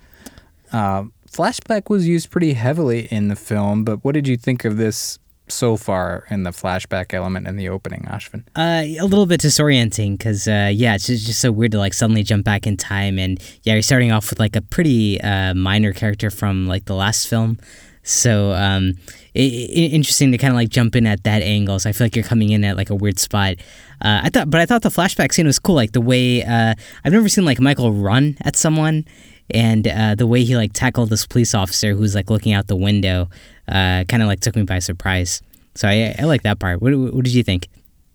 Uh, 0.71 1.04
flashback 1.34 1.89
was 1.89 2.08
used 2.08 2.30
pretty 2.30 2.54
heavily 2.54 3.08
in 3.12 3.28
the 3.28 3.36
film, 3.36 3.84
but 3.84 4.04
what 4.04 4.13
did 4.13 4.28
you 4.28 4.38
think 4.38 4.65
of 4.65 4.78
this 4.78 5.19
so 5.50 5.76
far 5.76 6.26
in 6.30 6.43
the 6.43 6.52
flashback 6.52 7.13
element 7.13 7.48
in 7.48 7.58
the 7.58 7.67
opening, 7.69 8.02
Ashvin? 8.04 8.43
Uh, 8.56 8.84
a 9.02 9.06
little 9.06 9.26
bit 9.26 9.41
disorienting 9.41 10.17
because 10.17 10.48
uh, 10.48 10.72
yeah, 10.74 10.96
it's 10.96 11.08
just, 11.08 11.26
just 11.26 11.39
so 11.39 11.52
weird 11.52 11.72
to 11.74 11.80
like 11.80 11.93
suddenly 11.93 12.24
jump 12.24 12.46
back 12.46 12.65
in 12.65 12.78
time 12.78 13.19
and 13.19 13.41
yeah, 13.63 13.74
you're 13.74 13.82
starting 13.82 14.12
off 14.12 14.30
with 14.30 14.39
like 14.39 14.56
a 14.56 14.62
pretty 14.62 15.19
uh, 15.22 15.54
minor 15.54 15.91
character 15.91 16.30
from 16.30 16.67
like 16.67 16.86
the 16.86 16.96
last 16.96 17.28
film, 17.28 17.58
so 18.04 18.52
um, 18.52 18.93
i 19.36 19.39
i 19.39 19.89
interesting 19.98 20.32
to 20.32 20.38
kind 20.38 20.52
of 20.52 20.56
like 20.56 20.69
jump 20.69 20.96
in 20.96 21.08
at 21.08 21.24
that 21.24 21.41
angle. 21.41 21.80
So 21.80 21.89
I 21.89 21.93
feel 21.93 22.06
like 22.06 22.15
you're 22.15 22.26
coming 22.26 22.52
in 22.52 22.63
at 22.63 22.78
like 22.78 22.89
a 22.89 22.96
weird 22.96 23.19
spot. 23.19 23.56
Uh, 24.02 24.22
I 24.24 24.30
thought, 24.30 24.50
but 24.50 24.60
I 24.60 24.65
thought 24.65 24.82
the 24.82 24.89
flashback 24.89 25.34
scene 25.34 25.48
was 25.48 25.60
cool, 25.60 25.76
like 25.76 25.93
the 25.93 26.02
way 26.02 26.43
uh, 26.43 26.76
I've 27.04 27.13
never 27.13 27.30
seen 27.30 27.46
like 27.46 27.60
Michael 27.60 27.91
run 27.91 28.38
at 28.41 28.56
someone. 28.56 29.06
And 29.54 29.88
uh, 29.88 30.16
the 30.16 30.28
way 30.28 30.44
he 30.44 30.56
like 30.56 30.74
tackled 30.74 31.10
this 31.10 31.28
police 31.28 31.54
officer 31.54 31.94
who's 31.94 32.16
like 32.16 32.30
looking 32.30 32.54
out 32.54 32.68
the 32.68 32.76
window, 32.76 33.30
uh, 33.68 34.04
kind 34.08 34.22
of 34.24 34.28
like 34.28 34.39
took 34.39 34.56
me 34.56 34.63
by 34.63 34.80
surprise. 34.80 35.42
So 35.76 35.88
I, 35.88 36.16
I 36.20 36.24
like 36.24 36.44
that 36.44 36.60
part. 36.60 36.82
What, 36.82 36.94
what 36.94 37.24
did 37.24 37.34
you 37.34 37.44
think? 37.44 37.68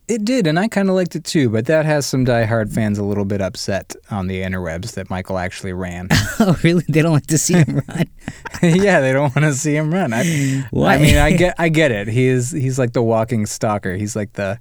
It 0.08 0.24
did, 0.24 0.46
and 0.46 0.58
I 0.58 0.68
kind 0.68 0.88
of 0.88 0.94
liked 0.94 1.16
it 1.16 1.24
too, 1.24 1.50
but 1.50 1.66
that 1.66 1.84
has 1.84 2.06
some 2.06 2.24
diehard 2.24 2.72
fans 2.72 2.96
a 2.98 3.04
little 3.04 3.26
bit 3.26 3.42
upset 3.42 3.94
on 4.10 4.26
the 4.26 4.40
interwebs 4.40 4.94
that 4.94 5.10
Michael 5.10 5.36
actually 5.36 5.74
ran. 5.74 6.08
oh, 6.40 6.58
really? 6.62 6.82
They 6.88 7.02
don't 7.02 7.12
like 7.12 7.26
to 7.26 7.36
see 7.36 7.52
him 7.52 7.82
run. 7.86 8.08
yeah, 8.62 9.00
they 9.00 9.12
don't 9.12 9.36
want 9.36 9.44
to 9.44 9.52
see 9.52 9.76
him 9.76 9.92
run. 9.92 10.12
I, 10.14 10.64
Why? 10.70 10.94
I 10.94 10.98
mean, 10.98 11.18
I 11.18 11.32
get, 11.36 11.56
I 11.58 11.68
get 11.68 11.90
it. 11.90 12.08
He 12.08 12.26
is, 12.26 12.50
he's 12.52 12.78
like 12.78 12.94
the 12.94 13.02
walking 13.02 13.44
stalker. 13.44 13.96
He's 13.96 14.16
like 14.16 14.32
the, 14.32 14.58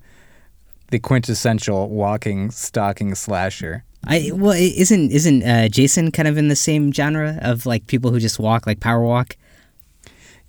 the 0.92 1.00
quintessential 1.00 1.88
walking 1.88 2.52
stalking 2.52 3.16
slasher. 3.16 3.86
I 4.06 4.32
well, 4.34 4.52
isn't 4.54 5.12
isn't 5.12 5.44
uh, 5.44 5.68
Jason 5.70 6.12
kind 6.12 6.28
of 6.28 6.38
in 6.38 6.48
the 6.48 6.56
same 6.56 6.92
genre 6.92 7.40
of 7.42 7.66
like 7.66 7.88
people 7.88 8.12
who 8.12 8.20
just 8.20 8.40
walk 8.40 8.66
like 8.68 8.80
power 8.80 9.02
walk? 9.02 9.36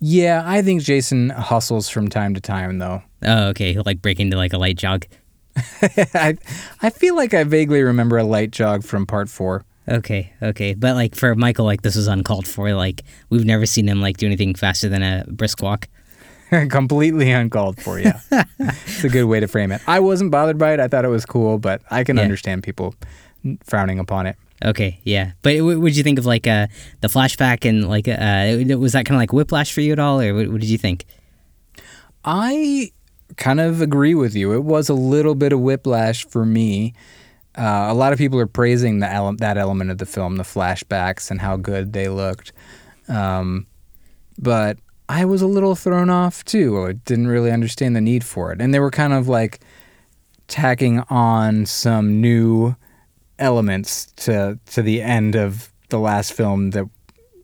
Yeah, 0.01 0.43
I 0.47 0.63
think 0.63 0.83
Jason 0.83 1.31
hustles 1.31 1.89
from 1.89 2.09
time 2.09 2.35
to 2.35 2.41
time, 2.41 2.79
though. 2.79 3.03
Oh, 3.25 3.49
okay. 3.49 3.73
He'll 3.73 3.83
like 3.85 4.01
break 4.01 4.21
into 4.21 4.37
like 4.37 4.53
a 4.53 4.59
light 4.59 4.77
jog. 4.77 5.07
I, 6.15 6.37
I 6.83 6.91
feel 6.91 7.17
like 7.17 7.35
I 7.35 7.43
vaguely 7.43 7.83
remember 7.83 8.17
a 8.17 8.23
light 8.25 8.53
jog 8.53 8.85
from 8.85 9.07
part 9.07 9.29
four. 9.29 9.65
Okay, 9.89 10.33
okay. 10.41 10.75
But 10.75 10.95
like 10.95 11.17
for 11.17 11.35
Michael, 11.35 11.65
like 11.65 11.83
this 11.83 11.97
is 11.97 12.07
uncalled 12.07 12.47
for. 12.47 12.73
Like 12.75 13.03
we've 13.31 13.45
never 13.45 13.67
seen 13.67 13.89
him 13.89 14.01
like 14.01 14.19
do 14.19 14.27
anything 14.27 14.55
faster 14.55 14.89
than 14.89 15.03
a 15.03 15.25
brisk 15.27 15.63
walk. 15.63 15.89
Completely 16.51 17.31
uncalled 17.33 17.81
for, 17.83 17.99
yeah. 17.99 18.21
it's 18.59 19.05
a 19.05 19.09
good 19.09 19.25
way 19.25 19.39
to 19.41 19.49
frame 19.49 19.71
it. 19.73 19.83
I 19.87 20.01
wasn't 20.01 20.31
bothered 20.31 20.57
by 20.59 20.73
it. 20.75 20.81
I 20.81 20.89
thought 20.89 21.05
it 21.05 21.09
was 21.09 21.27
cool, 21.27 21.59
but 21.59 21.83
I 21.91 22.05
can 22.05 22.17
Yeah. 22.17 22.23
understand 22.23 22.63
people 22.63 22.95
frowning 23.65 23.99
upon 23.99 24.27
it. 24.27 24.37
Okay, 24.65 25.01
yeah. 25.05 25.33
But 25.43 25.61
what 25.61 25.79
would 25.79 25.97
you 25.97 26.03
think 26.03 26.19
of 26.19 26.27
like 26.27 26.47
uh, 26.47 26.67
the 27.01 27.09
flashback 27.09 27.69
and 27.69 27.89
like 27.89 28.09
uh, 28.09 28.77
was 28.79 28.93
that 28.93 29.07
kind 29.07 29.17
of 29.17 29.21
like 29.21 29.33
whiplash 29.33 29.73
for 29.73 29.81
you 29.81 29.93
at 29.93 29.99
all, 29.99 30.21
or 30.21 30.35
what, 30.35 30.49
what 30.49 30.61
did 30.61 30.71
you 30.71 30.79
think? 30.79 31.05
I 32.25 32.93
kind 33.37 33.61
of 33.61 33.81
agree 33.81 34.15
with 34.15 34.35
you. 34.35 34.53
It 34.55 34.65
was 34.65 34.89
a 34.89 34.95
little 34.95 35.35
bit 35.35 35.53
of 35.53 35.61
whiplash 35.61 36.27
for 36.27 36.45
me. 36.45 36.95
Uh, 37.57 37.87
a 37.89 37.95
lot 37.95 38.13
of 38.13 38.19
people 38.19 38.39
are 38.39 38.47
praising 38.47 38.99
the 38.99 39.11
ele- 39.11 39.37
that 39.37 39.57
element 39.57 39.91
of 39.91 39.99
the 39.99 40.07
film, 40.07 40.37
the 40.37 40.45
flashbacks 40.45 41.31
and 41.31 41.41
how 41.41 41.57
good 41.57 41.93
they 41.93 42.09
looked. 42.09 42.53
Um, 43.09 43.67
but 44.39 44.79
I 45.09 45.25
was 45.25 45.43
a 45.43 45.47
little 45.47 45.75
thrown 45.75 46.11
off 46.11 46.45
too. 46.45 46.85
I 46.85 46.93
didn't 46.93 47.29
really 47.29 47.51
understand 47.51 47.97
the 47.97 48.01
need 48.01 48.25
for 48.25 48.53
it. 48.53 48.61
And 48.61 48.75
they 48.75 48.81
were 48.81 48.91
kind 48.91 49.13
of 49.13 49.29
like 49.29 49.61
tacking 50.47 51.01
on 51.09 51.67
some 51.67 52.21
new 52.21 52.77
elements 53.39 54.07
to 54.17 54.59
to 54.67 54.83
the 54.83 55.03
end 55.03 55.35
of 55.35 55.73
the 55.89 55.99
last 55.99 56.33
film 56.33 56.71
that 56.71 56.85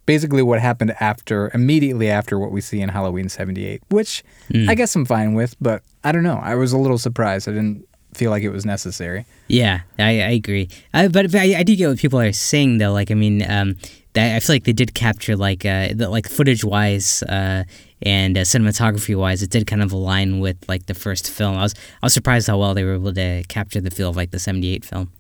basically 0.06 0.42
what 0.42 0.60
happened 0.60 0.94
after 1.00 1.50
immediately 1.54 2.10
after 2.10 2.38
what 2.38 2.50
we 2.50 2.60
see 2.60 2.80
in 2.80 2.90
Halloween 2.90 3.28
78, 3.28 3.82
which 3.88 4.22
I 4.68 4.74
guess 4.74 4.94
I'm 4.94 5.04
fine 5.04 5.34
with, 5.34 5.56
but 5.60 5.82
I 6.02 6.12
don't 6.12 6.22
know. 6.22 6.38
I 6.42 6.54
was 6.54 6.72
a 6.72 6.78
little 6.78 6.98
surprised. 6.98 7.48
I 7.48 7.52
didn't 7.52 7.88
feel 8.12 8.30
like 8.30 8.42
it 8.42 8.50
was 8.50 8.64
necessary. 8.64 9.26
Yeah, 9.48 9.80
I, 9.98 10.20
I 10.20 10.30
agree. 10.30 10.68
I, 10.92 11.08
but, 11.08 11.32
but 11.32 11.40
I, 11.40 11.58
I 11.58 11.62
do 11.62 11.74
get 11.74 11.88
what 11.88 11.98
people 11.98 12.20
are 12.20 12.32
saying 12.32 12.78
though. 12.78 12.92
Like, 12.92 13.10
I 13.10 13.14
mean, 13.14 13.48
um, 13.50 13.76
that, 14.12 14.36
I 14.36 14.40
feel 14.40 14.56
like 14.56 14.64
they 14.64 14.72
did 14.72 14.94
capture 14.94 15.36
like 15.36 15.64
uh, 15.64 15.88
the, 15.94 16.08
like 16.08 16.28
footage 16.28 16.64
wise 16.64 17.22
uh, 17.24 17.64
and 18.02 18.38
uh, 18.38 18.42
cinematography 18.42 19.16
wise, 19.16 19.42
it 19.42 19.50
did 19.50 19.66
kind 19.66 19.82
of 19.82 19.92
align 19.92 20.38
with 20.40 20.68
like 20.68 20.86
the 20.86 20.94
first 20.94 21.30
film. 21.30 21.56
I 21.56 21.62
was 21.62 21.74
I 22.02 22.06
was 22.06 22.14
surprised 22.14 22.46
how 22.46 22.58
well 22.58 22.74
they 22.74 22.84
were 22.84 22.94
able 22.94 23.12
to 23.14 23.42
capture 23.48 23.80
the 23.80 23.90
feel 23.90 24.10
of 24.10 24.16
like 24.16 24.30
the 24.30 24.38
'78 24.38 24.84
film. 24.84 25.10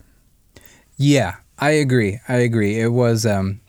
Yeah, 0.96 1.36
I 1.58 1.70
agree. 1.70 2.20
I 2.28 2.36
agree. 2.36 2.78
It 2.80 2.88
was 2.92 3.26
um 3.26 3.60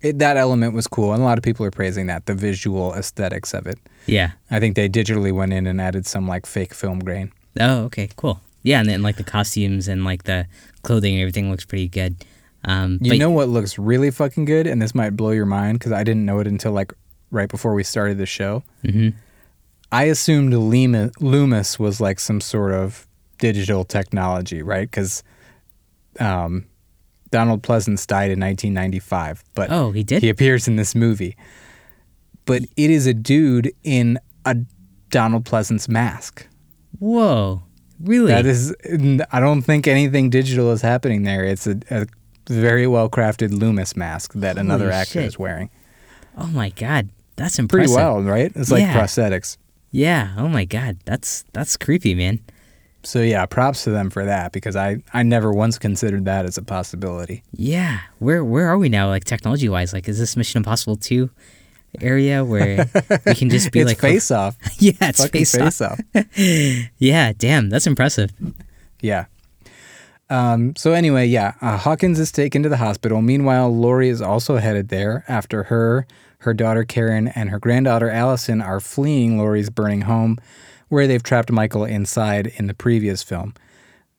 it, 0.00 0.18
that 0.20 0.36
element 0.36 0.74
was 0.74 0.86
cool 0.86 1.12
and 1.12 1.20
a 1.22 1.24
lot 1.24 1.38
of 1.38 1.44
people 1.44 1.66
are 1.66 1.70
praising 1.72 2.06
that, 2.06 2.26
the 2.26 2.34
visual 2.34 2.94
aesthetics 2.94 3.52
of 3.52 3.66
it. 3.66 3.78
Yeah. 4.06 4.30
I 4.50 4.60
think 4.60 4.76
they 4.76 4.88
digitally 4.88 5.32
went 5.32 5.52
in 5.52 5.66
and 5.66 5.80
added 5.80 6.06
some 6.06 6.28
like 6.28 6.46
fake 6.46 6.72
film 6.72 7.00
grain. 7.00 7.32
Oh, 7.58 7.84
okay, 7.86 8.08
cool. 8.16 8.40
Yeah, 8.62 8.78
and 8.80 8.88
then 8.88 9.02
like 9.02 9.16
the 9.16 9.24
costumes 9.24 9.88
and 9.88 10.04
like 10.04 10.22
the 10.24 10.46
clothing 10.82 11.14
and 11.14 11.22
everything 11.22 11.50
looks 11.50 11.64
pretty 11.64 11.88
good. 11.88 12.24
Um, 12.64 12.98
You 13.02 13.10
but- 13.12 13.18
know 13.18 13.30
what 13.30 13.48
looks 13.48 13.76
really 13.78 14.10
fucking 14.12 14.44
good 14.44 14.66
and 14.68 14.80
this 14.80 14.94
might 14.94 15.10
blow 15.16 15.30
your 15.30 15.46
mind 15.46 15.80
cuz 15.80 15.90
I 15.92 16.04
didn't 16.04 16.24
know 16.24 16.38
it 16.38 16.46
until 16.46 16.72
like 16.72 16.92
right 17.32 17.48
before 17.48 17.74
we 17.74 17.82
started 17.82 18.18
the 18.18 18.26
show. 18.26 18.62
Mhm. 18.84 19.14
I 19.90 20.04
assumed 20.04 20.52
Lima, 20.54 21.10
Loomis 21.18 21.78
was 21.78 22.00
like 22.00 22.20
some 22.20 22.40
sort 22.40 22.72
of 22.72 23.06
digital 23.38 23.84
technology, 23.84 24.62
right? 24.62 24.88
Because 24.90 25.22
um, 26.20 26.66
Donald 27.30 27.62
Pleasence 27.62 28.06
died 28.06 28.30
in 28.30 28.40
1995, 28.40 29.44
but 29.54 29.70
Oh, 29.70 29.92
he 29.92 30.02
did? 30.02 30.22
he 30.22 30.28
appears 30.28 30.66
in 30.68 30.76
this 30.76 30.94
movie. 30.94 31.36
But 32.44 32.62
it 32.76 32.90
is 32.90 33.06
a 33.06 33.12
dude 33.14 33.72
in 33.84 34.18
a 34.44 34.56
Donald 35.10 35.44
Pleasence 35.44 35.88
mask. 35.88 36.46
Whoa, 36.98 37.62
really? 38.00 38.32
That 38.32 38.46
is, 38.46 38.74
I 39.30 39.40
don't 39.40 39.62
think 39.62 39.86
anything 39.86 40.30
digital 40.30 40.72
is 40.72 40.80
happening 40.82 41.24
there. 41.24 41.44
It's 41.44 41.66
a, 41.66 41.78
a 41.90 42.06
very 42.48 42.86
well 42.86 43.10
crafted 43.10 43.52
Loomis 43.58 43.94
mask 43.96 44.32
that 44.34 44.56
another 44.56 44.90
actor 44.90 45.12
shit. 45.20 45.24
is 45.24 45.38
wearing. 45.38 45.68
oh 46.38 46.46
my 46.46 46.70
god, 46.70 47.10
that's 47.36 47.58
impressive. 47.58 47.94
Pretty 47.94 48.02
well, 48.04 48.22
right? 48.22 48.50
It's 48.54 48.70
like 48.70 48.80
Yeah. 48.80 48.98
prosthetics. 48.98 49.58
Yeah. 49.90 50.34
Oh 50.38 50.48
my 50.48 50.64
god, 50.64 50.98
that's 51.04 51.44
that's 51.52 51.76
creepy, 51.76 52.14
man. 52.14 52.40
So 53.04 53.22
yeah, 53.22 53.46
props 53.46 53.84
to 53.84 53.90
them 53.90 54.10
for 54.10 54.24
that 54.24 54.52
because 54.52 54.76
I, 54.76 55.02
I 55.14 55.22
never 55.22 55.52
once 55.52 55.78
considered 55.78 56.24
that 56.24 56.44
as 56.44 56.58
a 56.58 56.62
possibility. 56.62 57.42
Yeah. 57.52 58.00
Where 58.18 58.44
where 58.44 58.66
are 58.68 58.76
we 58.78 58.88
now, 58.88 59.08
like 59.08 59.24
technology 59.24 59.68
wise? 59.68 59.92
Like, 59.92 60.08
is 60.08 60.18
this 60.18 60.36
Mission 60.36 60.58
Impossible 60.58 60.96
two 60.96 61.30
area 62.00 62.44
where 62.44 62.88
we 63.24 63.34
can 63.34 63.48
just 63.50 63.72
be 63.72 63.80
it's 63.80 63.88
like 63.88 63.98
face 63.98 64.30
off. 64.30 64.56
Yeah, 64.78 64.92
it's 65.00 65.26
face, 65.28 65.54
face 65.54 65.80
off. 65.80 65.98
off. 66.14 66.24
Yeah. 66.98 67.32
Damn, 67.36 67.70
that's 67.70 67.86
impressive. 67.86 68.30
Yeah. 69.00 69.26
Um, 70.30 70.76
so 70.76 70.92
anyway, 70.92 71.26
yeah, 71.26 71.54
uh, 71.62 71.78
Hawkins 71.78 72.18
is 72.20 72.30
taken 72.30 72.62
to 72.62 72.68
the 72.68 72.76
hospital. 72.76 73.22
Meanwhile, 73.22 73.74
Laurie 73.74 74.10
is 74.10 74.20
also 74.20 74.56
headed 74.58 74.88
there 74.88 75.24
after 75.26 75.64
her, 75.64 76.06
her 76.40 76.52
daughter 76.52 76.84
Karen, 76.84 77.28
and 77.28 77.48
her 77.48 77.58
granddaughter 77.58 78.10
Allyson 78.10 78.60
are 78.60 78.80
fleeing 78.80 79.38
Laurie's 79.38 79.70
burning 79.70 80.02
home, 80.02 80.38
where 80.88 81.06
they've 81.06 81.22
trapped 81.22 81.50
Michael 81.50 81.84
inside 81.84 82.52
in 82.56 82.66
the 82.66 82.74
previous 82.74 83.22
film. 83.22 83.54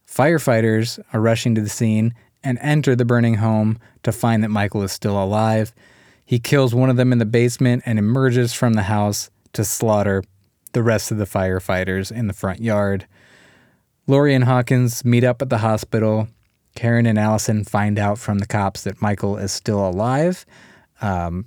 Firefighters 0.07 0.99
are 1.13 1.21
rushing 1.21 1.55
to 1.55 1.61
the 1.61 1.69
scene 1.69 2.13
and 2.43 2.57
enter 2.61 2.95
the 2.95 3.05
burning 3.05 3.35
home 3.35 3.79
to 4.03 4.11
find 4.11 4.43
that 4.43 4.49
Michael 4.49 4.83
is 4.83 4.91
still 4.91 5.21
alive. 5.21 5.73
He 6.25 6.39
kills 6.39 6.73
one 6.73 6.89
of 6.89 6.97
them 6.97 7.11
in 7.11 7.17
the 7.19 7.25
basement 7.25 7.83
and 7.85 7.99
emerges 7.99 8.53
from 8.53 8.73
the 8.73 8.83
house 8.83 9.29
to 9.53 9.63
slaughter 9.63 10.23
the 10.73 10.83
rest 10.83 11.11
of 11.11 11.17
the 11.17 11.25
firefighters 11.25 12.11
in 12.11 12.27
the 12.27 12.33
front 12.33 12.61
yard. 12.61 13.07
Laurie 14.07 14.35
and 14.35 14.43
Hawkins 14.43 15.03
meet 15.03 15.23
up 15.23 15.41
at 15.41 15.49
the 15.49 15.59
hospital. 15.59 16.27
Karen 16.75 17.05
and 17.05 17.19
Allyson 17.19 17.63
find 17.63 17.99
out 17.99 18.17
from 18.17 18.39
the 18.39 18.45
cops 18.45 18.83
that 18.83 19.01
Michael 19.01 19.37
is 19.37 19.51
still 19.51 19.87
alive. 19.87 20.45
Um, 21.01 21.45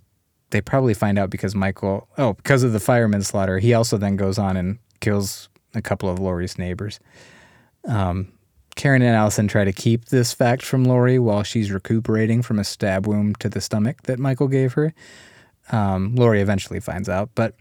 they 0.50 0.60
probably 0.60 0.94
find 0.94 1.18
out 1.18 1.30
because 1.30 1.54
Michael, 1.54 2.08
oh, 2.18 2.34
because 2.34 2.62
of 2.62 2.72
the 2.72 2.80
fireman 2.80 3.22
slaughter. 3.22 3.58
He 3.58 3.74
also 3.74 3.96
then 3.96 4.16
goes 4.16 4.38
on 4.38 4.56
and 4.56 4.78
kills 5.02 5.50
a 5.74 5.82
couple 5.82 6.08
of 6.08 6.18
Laurie's 6.18 6.56
neighbors. 6.56 6.98
Um, 7.86 8.32
Karen 8.74 9.02
and 9.02 9.14
Allyson 9.14 9.48
try 9.48 9.64
to 9.64 9.72
keep 9.72 10.06
this 10.06 10.32
fact 10.32 10.62
from 10.62 10.84
Laurie 10.84 11.18
while 11.18 11.42
she's 11.42 11.70
recuperating 11.70 12.40
from 12.40 12.58
a 12.58 12.64
stab 12.64 13.06
wound 13.06 13.38
to 13.40 13.50
the 13.50 13.60
stomach 13.60 14.02
that 14.04 14.18
Michael 14.18 14.48
gave 14.48 14.72
her. 14.72 14.94
Um, 15.70 16.14
Laurie 16.16 16.40
eventually 16.40 16.80
finds 16.80 17.08
out, 17.08 17.30
but 17.34 17.54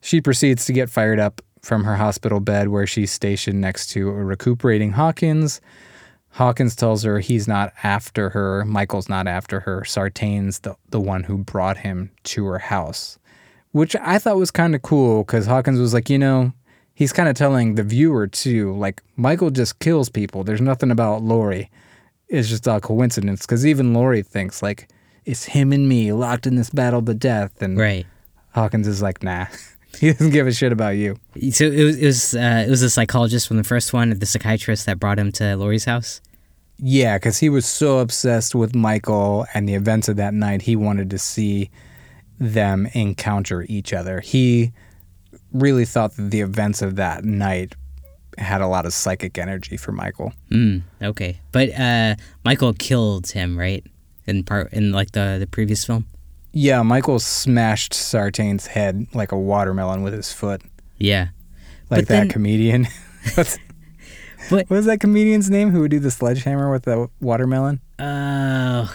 she 0.00 0.20
proceeds 0.20 0.64
to 0.66 0.72
get 0.72 0.88
fired 0.88 1.20
up 1.20 1.42
from 1.62 1.84
her 1.84 1.96
hospital 1.96 2.40
bed 2.40 2.68
where 2.68 2.86
she's 2.86 3.12
stationed 3.12 3.60
next 3.60 3.88
to 3.90 4.08
a 4.08 4.24
recuperating 4.24 4.92
Hawkins. 4.92 5.60
Hawkins 6.30 6.74
tells 6.74 7.04
her 7.04 7.20
he's 7.20 7.46
not 7.46 7.72
after 7.82 8.30
her. 8.30 8.64
Michael's 8.64 9.08
not 9.08 9.26
after 9.26 9.60
her. 9.60 9.82
Sartain's 9.82 10.60
the, 10.60 10.74
the 10.90 11.00
one 11.00 11.22
who 11.22 11.38
brought 11.38 11.78
him 11.78 12.10
to 12.24 12.44
her 12.46 12.58
house, 12.58 13.18
which 13.72 13.94
I 13.96 14.18
thought 14.18 14.36
was 14.36 14.50
kind 14.50 14.74
of 14.74 14.82
cool 14.82 15.22
because 15.22 15.46
Hawkins 15.46 15.78
was 15.78 15.94
like, 15.94 16.10
you 16.10 16.18
know, 16.18 16.52
he's 16.94 17.12
kind 17.12 17.28
of 17.28 17.36
telling 17.36 17.74
the 17.74 17.82
viewer 17.82 18.26
too, 18.26 18.72
like, 18.76 19.02
Michael 19.16 19.50
just 19.50 19.78
kills 19.78 20.08
people. 20.08 20.44
There's 20.44 20.60
nothing 20.60 20.90
about 20.90 21.22
Laurie. 21.22 21.70
It's 22.28 22.48
just 22.48 22.66
a 22.66 22.80
coincidence 22.80 23.42
because 23.42 23.66
even 23.66 23.92
Laurie 23.92 24.22
thinks, 24.22 24.62
like, 24.62 24.88
it's 25.24 25.44
him 25.44 25.72
and 25.72 25.88
me 25.88 26.12
locked 26.12 26.46
in 26.46 26.56
this 26.56 26.70
battle 26.70 27.02
to 27.02 27.14
death. 27.14 27.60
And 27.60 27.78
Right. 27.78 28.06
Hawkins 28.54 28.86
is 28.86 29.02
like, 29.02 29.22
nah, 29.22 29.46
he 29.98 30.12
doesn't 30.12 30.30
give 30.30 30.46
a 30.46 30.52
shit 30.52 30.72
about 30.72 30.96
you. 30.96 31.16
So 31.50 31.66
it 31.66 31.84
was 31.84 31.96
it 31.96 32.06
was 32.06 32.34
uh, 32.34 32.64
it 32.66 32.70
was 32.70 32.82
a 32.82 32.90
psychologist 32.90 33.48
from 33.48 33.56
the 33.56 33.64
first 33.64 33.92
one, 33.92 34.10
the 34.10 34.26
psychiatrist 34.26 34.86
that 34.86 34.98
brought 35.00 35.18
him 35.18 35.32
to 35.32 35.56
Laurie's 35.56 35.84
house. 35.84 36.20
Yeah, 36.78 37.18
because 37.18 37.38
he 37.38 37.48
was 37.48 37.66
so 37.66 37.98
obsessed 37.98 38.54
with 38.54 38.74
Michael 38.74 39.46
and 39.54 39.68
the 39.68 39.74
events 39.74 40.08
of 40.08 40.16
that 40.16 40.34
night, 40.34 40.62
he 40.62 40.74
wanted 40.74 41.10
to 41.10 41.18
see 41.18 41.70
them 42.38 42.88
encounter 42.94 43.64
each 43.68 43.92
other. 43.92 44.20
He 44.20 44.72
really 45.54 45.86
thought 45.86 46.16
that 46.16 46.30
the 46.30 46.40
events 46.42 46.82
of 46.82 46.96
that 46.96 47.24
night 47.24 47.74
had 48.36 48.60
a 48.60 48.66
lot 48.66 48.84
of 48.84 48.92
psychic 48.92 49.38
energy 49.38 49.76
for 49.78 49.92
Michael. 49.92 50.32
Mm, 50.50 50.82
okay, 51.00 51.40
but 51.52 51.70
uh, 51.78 52.16
Michael 52.44 52.72
killed 52.74 53.30
him, 53.30 53.56
right? 53.58 53.82
In 54.26 54.42
part 54.44 54.72
in 54.72 54.92
like 54.92 55.12
the 55.12 55.36
the 55.40 55.46
previous 55.46 55.84
film. 55.84 56.04
Yeah, 56.52 56.82
Michael 56.82 57.18
smashed 57.18 57.92
Sartain's 57.94 58.66
head 58.68 59.06
like 59.14 59.32
a 59.32 59.38
watermelon 59.38 60.02
with 60.02 60.12
his 60.12 60.32
foot, 60.32 60.62
Yeah. 60.98 61.28
like 61.90 62.02
But 62.02 62.08
that 62.08 62.18
then- 62.20 62.28
comedian. 62.28 62.86
But- 63.36 63.58
what 64.50 64.68
was 64.68 64.84
that 64.84 65.00
comedian's 65.00 65.48
name 65.48 65.70
who 65.70 65.80
would 65.80 65.90
do 65.90 65.98
the 65.98 66.10
sledgehammer 66.10 66.70
with 66.70 66.82
the 66.82 67.08
watermelon? 67.20 67.80
Oh, 67.98 68.94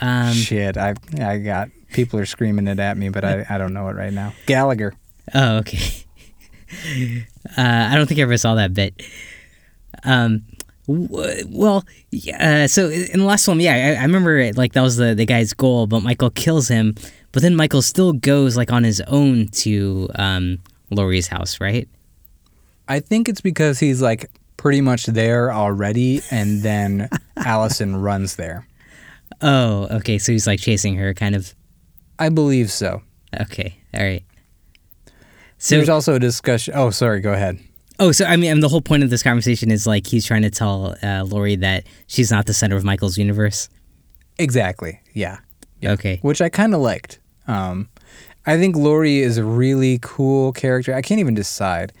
um, 0.00 0.32
Shit, 0.32 0.76
I 0.76 0.94
I 1.20 1.38
got 1.38 1.68
people 1.92 2.18
are 2.18 2.26
screaming 2.26 2.66
it 2.66 2.80
at 2.80 2.96
me, 2.96 3.08
but 3.08 3.24
I, 3.24 3.46
I 3.48 3.56
don't 3.56 3.72
know 3.72 3.86
it 3.88 3.94
right 3.94 4.12
now. 4.12 4.32
Gallagher. 4.46 4.92
Oh, 5.34 5.58
okay. 5.58 6.04
uh, 7.56 7.88
I 7.90 7.94
don't 7.94 8.06
think 8.06 8.18
I 8.18 8.22
ever 8.22 8.36
saw 8.36 8.54
that 8.56 8.74
bit. 8.74 9.02
Um, 10.04 10.42
w- 10.86 11.44
well, 11.48 11.84
yeah, 12.10 12.64
uh, 12.64 12.68
so 12.68 12.88
in 12.88 13.18
the 13.20 13.24
last 13.24 13.44
film, 13.44 13.60
yeah, 13.60 13.96
I, 13.98 14.00
I 14.00 14.02
remember 14.02 14.38
it, 14.38 14.56
like 14.56 14.72
that 14.72 14.82
was 14.82 14.96
the 14.96 15.14
the 15.14 15.26
guy's 15.26 15.52
goal, 15.52 15.86
but 15.86 16.02
Michael 16.02 16.30
kills 16.30 16.68
him. 16.68 16.94
But 17.32 17.42
then 17.42 17.54
Michael 17.54 17.82
still 17.82 18.12
goes 18.12 18.56
like 18.56 18.72
on 18.72 18.82
his 18.84 19.00
own 19.02 19.48
to 19.48 20.08
um, 20.16 20.58
Laurie's 20.90 21.28
house, 21.28 21.60
right? 21.60 21.88
I 22.88 22.98
think 23.00 23.28
it's 23.28 23.40
because 23.40 23.78
he's 23.78 24.02
like 24.02 24.30
pretty 24.56 24.80
much 24.80 25.06
there 25.06 25.52
already, 25.52 26.22
and 26.30 26.62
then 26.62 27.08
Allyson 27.36 27.96
runs 27.96 28.36
there. 28.36 28.66
Oh, 29.40 29.86
okay. 29.98 30.18
So 30.18 30.32
he's 30.32 30.46
like 30.46 30.60
chasing 30.60 30.96
her, 30.96 31.14
kind 31.14 31.34
of. 31.34 31.54
I 32.18 32.28
believe 32.28 32.70
so. 32.70 33.02
Okay, 33.40 33.78
all 33.94 34.02
right. 34.02 34.24
So 35.60 35.76
There's 35.76 35.90
also 35.90 36.14
a 36.14 36.18
discussion. 36.18 36.72
Oh, 36.74 36.88
sorry. 36.88 37.20
Go 37.20 37.34
ahead. 37.34 37.58
Oh, 37.98 38.12
so 38.12 38.24
I 38.24 38.36
mean, 38.36 38.60
the 38.60 38.68
whole 38.68 38.80
point 38.80 39.02
of 39.02 39.10
this 39.10 39.22
conversation 39.22 39.70
is 39.70 39.86
like 39.86 40.06
he's 40.06 40.24
trying 40.24 40.40
to 40.40 40.50
tell 40.50 40.96
uh, 41.02 41.22
Laurie 41.24 41.56
that 41.56 41.84
she's 42.06 42.30
not 42.30 42.46
the 42.46 42.54
center 42.54 42.76
of 42.76 42.82
Michael's 42.82 43.18
universe. 43.18 43.68
Exactly. 44.38 45.00
Yeah. 45.12 45.40
Yeah. 45.80 45.92
Okay. 45.92 46.18
Which 46.22 46.40
I 46.40 46.48
kind 46.48 46.74
of 46.74 46.80
liked. 46.80 47.18
Um, 47.46 47.90
I 48.46 48.56
think 48.56 48.74
Laurie 48.74 49.18
is 49.20 49.36
a 49.36 49.44
really 49.44 49.98
cool 50.00 50.52
character. 50.52 50.94
I 50.94 51.02
can't 51.02 51.20
even 51.20 51.34
decide. 51.34 51.92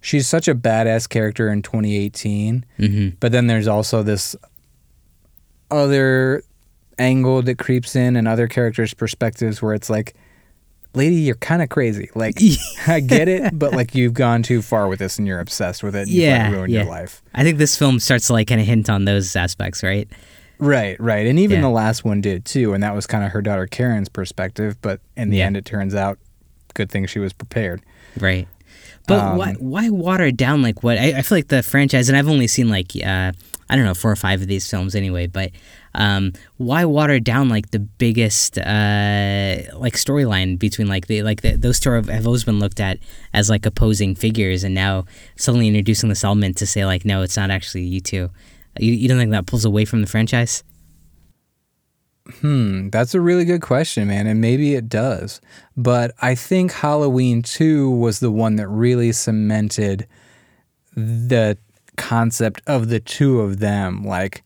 She's 0.00 0.28
such 0.28 0.46
a 0.46 0.54
badass 0.54 1.08
character 1.08 1.48
in 1.48 1.62
2018, 1.62 2.64
hmm 2.76 3.08
but 3.18 3.32
then 3.32 3.48
there's 3.48 3.66
also 3.66 4.04
this 4.04 4.36
other 5.70 6.42
angle 6.98 7.42
that 7.42 7.58
creeps 7.58 7.96
in 7.96 8.16
and 8.16 8.28
other 8.28 8.46
characters' 8.46 8.94
perspectives 8.94 9.60
where 9.60 9.74
it's 9.74 9.90
like, 9.90 10.14
lady, 10.94 11.16
you're 11.16 11.34
kind 11.36 11.62
of 11.62 11.68
crazy. 11.68 12.10
Like, 12.14 12.38
I 12.86 13.00
get 13.00 13.28
it, 13.28 13.58
but 13.58 13.72
like 13.72 13.94
you've 13.94 14.14
gone 14.14 14.42
too 14.42 14.62
far 14.62 14.88
with 14.88 14.98
this 14.98 15.18
and 15.18 15.26
you're 15.26 15.40
obsessed 15.40 15.82
with 15.82 15.94
it. 15.96 16.02
And 16.02 16.08
you've 16.10 16.24
Yeah, 16.24 16.44
like, 16.44 16.52
ruined 16.52 16.72
yeah. 16.72 16.82
your 16.82 16.90
life. 16.90 17.22
I 17.34 17.42
think 17.44 17.58
this 17.58 17.76
film 17.76 18.00
starts 18.00 18.26
to 18.28 18.32
like 18.32 18.48
kind 18.48 18.60
of 18.60 18.66
hint 18.66 18.90
on 18.90 19.04
those 19.04 19.34
aspects, 19.36 19.82
right? 19.82 20.08
Right, 20.58 21.00
right. 21.00 21.26
And 21.26 21.38
even 21.38 21.56
Yeah. 21.56 21.62
the 21.62 21.70
last 21.70 22.04
one 22.04 22.20
did 22.20 22.44
too. 22.44 22.74
And 22.74 22.82
that 22.82 22.94
was 22.94 23.06
kind 23.06 23.24
of 23.24 23.32
her 23.32 23.40
daughter 23.42 23.66
Karen's 23.66 24.08
perspective. 24.08 24.76
But 24.82 25.00
in 25.16 25.30
the 25.30 25.38
Yeah. 25.38 25.46
end, 25.46 25.56
it 25.56 25.64
turns 25.64 25.94
out 25.94 26.18
good 26.74 26.90
thing 26.90 27.06
she 27.06 27.18
was 27.18 27.32
prepared. 27.32 27.80
Right. 28.18 28.46
But 29.06 29.18
Um, 29.18 29.36
why 29.38 29.54
why 29.54 29.90
water 29.90 30.26
it 30.26 30.36
down 30.36 30.62
like 30.62 30.82
what? 30.82 30.98
I, 30.98 31.18
I 31.18 31.22
feel 31.22 31.38
like 31.38 31.48
the 31.48 31.62
franchise, 31.62 32.08
and 32.08 32.16
I've 32.16 32.28
only 32.28 32.46
seen 32.46 32.68
like 32.68 32.92
uh, 32.96 33.32
I 33.68 33.76
don't 33.76 33.84
know 33.84 33.94
four 33.94 34.10
or 34.10 34.16
five 34.16 34.40
of 34.42 34.48
these 34.48 34.68
films 34.68 34.94
anyway. 34.94 35.26
But 35.26 35.50
um, 35.94 36.32
why 36.58 36.84
water 36.84 37.18
down 37.18 37.48
like 37.48 37.70
the 37.70 37.80
biggest 37.80 38.58
uh, 38.58 39.56
like 39.74 39.94
storyline 39.94 40.58
between 40.58 40.86
like 40.86 41.06
the 41.06 41.22
like 41.22 41.42
the, 41.42 41.56
those 41.56 41.80
two 41.80 41.90
have 41.90 42.08
have 42.08 42.26
always 42.26 42.44
been 42.44 42.60
looked 42.60 42.80
at 42.80 42.98
as 43.34 43.50
like 43.50 43.66
opposing 43.66 44.14
figures, 44.14 44.62
and 44.64 44.74
now 44.74 45.04
suddenly 45.36 45.66
introducing 45.68 46.08
this 46.08 46.22
element 46.24 46.56
to 46.58 46.66
say 46.66 46.84
like 46.84 47.04
no, 47.04 47.22
it's 47.22 47.36
not 47.36 47.50
actually 47.50 47.82
you 47.82 48.00
two. 48.00 48.30
You, 48.78 48.92
you 48.92 49.08
don't 49.08 49.18
think 49.18 49.32
that 49.32 49.46
pulls 49.46 49.64
away 49.64 49.84
from 49.84 50.00
the 50.00 50.06
franchise? 50.06 50.62
Hmm, 52.40 52.90
that's 52.90 53.14
a 53.14 53.20
really 53.20 53.44
good 53.44 53.62
question, 53.62 54.08
man. 54.08 54.26
And 54.26 54.40
maybe 54.40 54.74
it 54.74 54.88
does. 54.88 55.40
But 55.76 56.12
I 56.22 56.34
think 56.34 56.72
Halloween 56.72 57.42
2 57.42 57.90
was 57.90 58.20
the 58.20 58.30
one 58.30 58.56
that 58.56 58.68
really 58.68 59.12
cemented 59.12 60.06
the 60.94 61.56
concept 61.96 62.62
of 62.66 62.88
the 62.88 63.00
two 63.00 63.40
of 63.40 63.58
them, 63.58 64.04
like, 64.04 64.42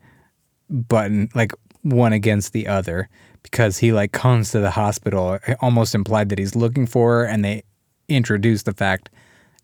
button, 0.70 1.28
like 1.34 1.52
one 1.82 2.12
against 2.12 2.52
the 2.52 2.66
other. 2.68 3.08
Because 3.42 3.78
he, 3.78 3.92
like, 3.92 4.12
comes 4.12 4.52
to 4.52 4.60
the 4.60 4.70
hospital, 4.70 5.34
it 5.46 5.58
almost 5.60 5.94
implied 5.94 6.30
that 6.30 6.38
he's 6.38 6.56
looking 6.56 6.86
for 6.86 7.18
her, 7.18 7.24
and 7.26 7.44
they 7.44 7.62
introduce 8.08 8.62
the 8.62 8.72
fact 8.72 9.10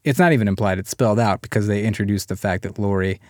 it's 0.04 0.18
not 0.18 0.32
even 0.32 0.48
implied, 0.48 0.78
it's 0.78 0.90
spelled 0.90 1.18
out 1.18 1.42
because 1.42 1.66
they 1.66 1.82
introduced 1.84 2.28
the 2.28 2.36
fact 2.36 2.62
that 2.62 2.78
Laurie 2.78 3.20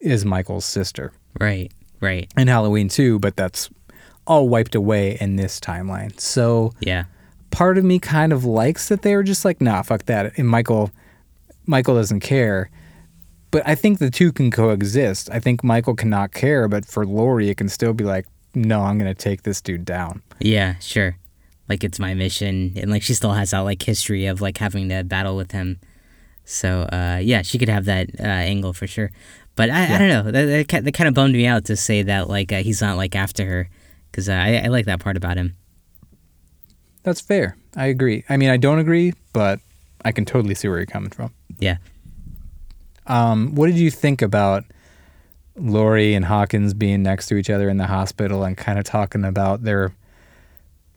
is 0.00 0.24
Michael's 0.26 0.64
sister 0.66 1.10
Right. 1.40 1.72
Right. 2.00 2.30
in 2.36 2.48
Halloween 2.48 2.88
2, 2.88 3.18
but 3.18 3.34
that's 3.36 3.70
all 4.28 4.48
wiped 4.48 4.74
away 4.74 5.16
in 5.20 5.36
this 5.36 5.58
timeline. 5.58 6.18
So 6.20 6.72
Yeah. 6.80 7.04
part 7.50 7.78
of 7.78 7.84
me 7.84 7.98
kind 7.98 8.32
of 8.32 8.44
likes 8.44 8.88
that 8.88 9.02
they 9.02 9.16
were 9.16 9.22
just 9.24 9.44
like, 9.44 9.60
nah, 9.60 9.82
fuck 9.82 10.04
that. 10.06 10.38
And 10.38 10.46
Michael 10.48 10.90
Michael 11.66 11.94
doesn't 11.96 12.20
care. 12.20 12.70
But 13.50 13.62
I 13.66 13.74
think 13.74 13.98
the 13.98 14.10
two 14.10 14.30
can 14.32 14.50
coexist. 14.50 15.30
I 15.32 15.40
think 15.40 15.64
Michael 15.64 15.94
cannot 15.96 16.32
care, 16.32 16.68
but 16.68 16.84
for 16.84 17.04
Laurie 17.06 17.48
it 17.48 17.56
can 17.56 17.68
still 17.68 17.94
be 17.94 18.04
like, 18.04 18.26
no, 18.54 18.82
I'm 18.82 18.98
gonna 18.98 19.14
take 19.14 19.42
this 19.42 19.60
dude 19.60 19.84
down. 19.84 20.22
Yeah, 20.38 20.74
sure. 20.80 21.16
Like 21.68 21.84
it's 21.84 21.98
my 21.98 22.14
mission, 22.14 22.72
and 22.76 22.90
like 22.90 23.02
she 23.02 23.12
still 23.14 23.32
has 23.32 23.50
that 23.50 23.60
like 23.60 23.82
history 23.82 24.26
of 24.26 24.40
like 24.40 24.56
having 24.58 24.88
to 24.90 25.02
battle 25.04 25.36
with 25.36 25.52
him. 25.52 25.78
So 26.44 26.82
uh, 26.92 27.20
yeah, 27.22 27.42
she 27.42 27.58
could 27.58 27.68
have 27.68 27.84
that 27.86 28.08
uh, 28.18 28.22
angle 28.24 28.72
for 28.72 28.86
sure. 28.86 29.10
But 29.54 29.68
I, 29.70 29.94
I 29.94 29.98
don't 29.98 30.08
know. 30.08 30.30
That, 30.30 30.68
that, 30.68 30.84
that 30.84 30.94
kind 30.94 31.08
of 31.08 31.14
bummed 31.14 31.34
me 31.34 31.46
out 31.46 31.64
to 31.66 31.76
say 31.76 32.02
that 32.02 32.28
like 32.28 32.52
uh, 32.52 32.62
he's 32.62 32.80
not 32.80 32.96
like 32.96 33.14
after 33.16 33.44
her, 33.44 33.68
because 34.18 34.28
uh, 34.28 34.32
I, 34.32 34.62
I 34.64 34.66
like 34.66 34.86
that 34.86 34.98
part 34.98 35.16
about 35.16 35.36
him. 35.36 35.54
That's 37.04 37.20
fair. 37.20 37.56
I 37.76 37.86
agree. 37.86 38.24
I 38.28 38.36
mean 38.36 38.50
I 38.50 38.56
don't 38.56 38.80
agree, 38.80 39.12
but 39.32 39.60
I 40.04 40.10
can 40.10 40.24
totally 40.24 40.56
see 40.56 40.66
where 40.66 40.78
you're 40.78 40.86
coming 40.86 41.10
from. 41.10 41.32
Yeah. 41.60 41.76
Um, 43.06 43.54
what 43.54 43.68
did 43.68 43.76
you 43.76 43.92
think 43.92 44.20
about 44.20 44.64
Laurie 45.54 46.14
and 46.14 46.24
Hawkins 46.24 46.74
being 46.74 47.04
next 47.04 47.28
to 47.28 47.36
each 47.36 47.48
other 47.48 47.68
in 47.68 47.76
the 47.76 47.86
hospital 47.86 48.42
and 48.42 48.56
kind 48.56 48.76
of 48.76 48.84
talking 48.84 49.24
about 49.24 49.62
their 49.62 49.92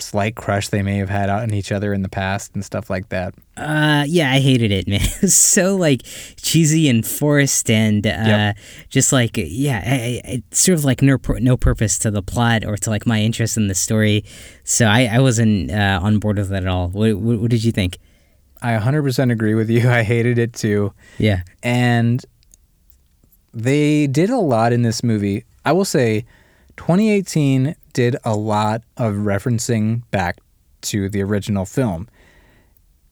slight 0.02 0.36
crush 0.36 0.70
they 0.70 0.82
may 0.82 0.98
have 0.98 1.10
had 1.10 1.30
on 1.30 1.54
each 1.54 1.72
other 1.72 1.94
in 1.94 2.02
the 2.02 2.10
past 2.10 2.54
and 2.54 2.64
stuff 2.66 2.90
like 2.90 3.10
that? 3.10 3.34
Uh, 3.58 4.04
yeah, 4.08 4.32
I 4.32 4.40
hated 4.40 4.72
it, 4.72 4.88
man. 4.90 5.02
It 5.02 5.22
was 5.22 5.36
so 5.36 5.76
like 5.76 6.02
cheesy 6.38 6.90
and 6.90 7.06
forced, 7.06 7.70
and 7.70 8.06
uh, 8.06 8.10
Yep. 8.10 8.58
just 8.90 9.12
like 9.14 9.32
yeah, 9.38 9.82
I, 9.86 9.94
I, 9.94 10.22
it's 10.26 10.60
sort 10.60 10.78
of 10.80 10.86
like 10.86 11.02
no 11.02 11.18
no 11.40 11.58
purpose 11.58 11.98
to 12.00 12.12
the 12.12 12.24
plot 12.24 12.66
or 12.66 12.78
to 12.78 12.90
like 12.90 13.06
my 13.06 13.22
interest 13.22 13.58
in 13.58 13.68
the 13.68 13.76
story. 13.76 14.24
So 14.64 14.86
I, 14.86 15.06
I 15.06 15.20
wasn't 15.20 15.72
uh, 15.72 16.00
on 16.02 16.20
board 16.20 16.38
with 16.38 16.50
that 16.50 16.64
at 16.64 16.68
all. 16.70 16.90
What, 16.90 17.16
what, 17.18 17.40
what 17.40 17.52
did 17.52 17.64
you 17.64 17.72
think? 17.72 17.98
I 18.62 18.74
100% 18.78 19.32
agree 19.32 19.56
with 19.56 19.70
you. 19.70 19.90
I 20.00 20.04
hated 20.04 20.38
it 20.38 20.54
too. 20.54 20.94
Yeah. 21.18 21.42
And 21.64 22.24
they 23.54 24.08
did 24.08 24.30
a 24.30 24.38
lot 24.38 24.72
in 24.72 24.82
this 24.84 25.04
movie. 25.04 25.46
I 25.66 25.72
will 25.74 25.86
say 25.86 26.26
2018 26.78 27.76
did 27.94 28.16
a 28.24 28.36
lot 28.36 28.84
of 28.98 29.16
referencing 29.16 30.02
back 30.12 30.38
to 30.84 31.10
the 31.10 31.22
original 31.22 31.66
film, 31.66 32.08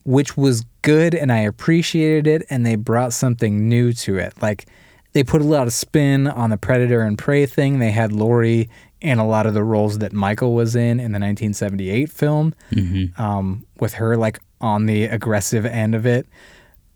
which 0.03 0.35
was 0.37 0.65
good 0.81 1.13
and 1.13 1.31
I 1.31 1.39
appreciated 1.39 2.25
it 2.27 2.47
and 2.49 2.65
they 2.65 2.75
brought 2.75 3.13
something 3.13 3.67
new 3.67 3.93
to 3.93 4.17
it. 4.17 4.33
Like 4.41 4.65
they 5.13 5.23
put 5.23 5.41
a 5.41 5.45
lot 5.45 5.67
of 5.67 5.73
spin 5.73 6.27
on 6.27 6.49
the 6.49 6.57
predator 6.57 7.01
and 7.01 7.17
prey 7.17 7.45
thing. 7.45 7.79
They 7.79 7.91
had 7.91 8.11
Laurie 8.11 8.69
in 9.01 9.17
a 9.19 9.27
lot 9.27 9.45
of 9.45 9.53
the 9.53 9.63
roles 9.63 9.99
that 9.99 10.13
Michael 10.13 10.53
was 10.53 10.75
in 10.75 10.99
in 10.99 11.11
the 11.11 11.19
1978 11.19 12.09
film 12.11 12.53
Mm-hmm. 12.71 13.21
um, 13.21 13.65
with 13.79 13.93
her 13.95 14.17
like 14.17 14.39
on 14.61 14.87
the 14.87 15.05
aggressive 15.05 15.65
end 15.65 15.95
of 15.95 16.05
it, 16.05 16.27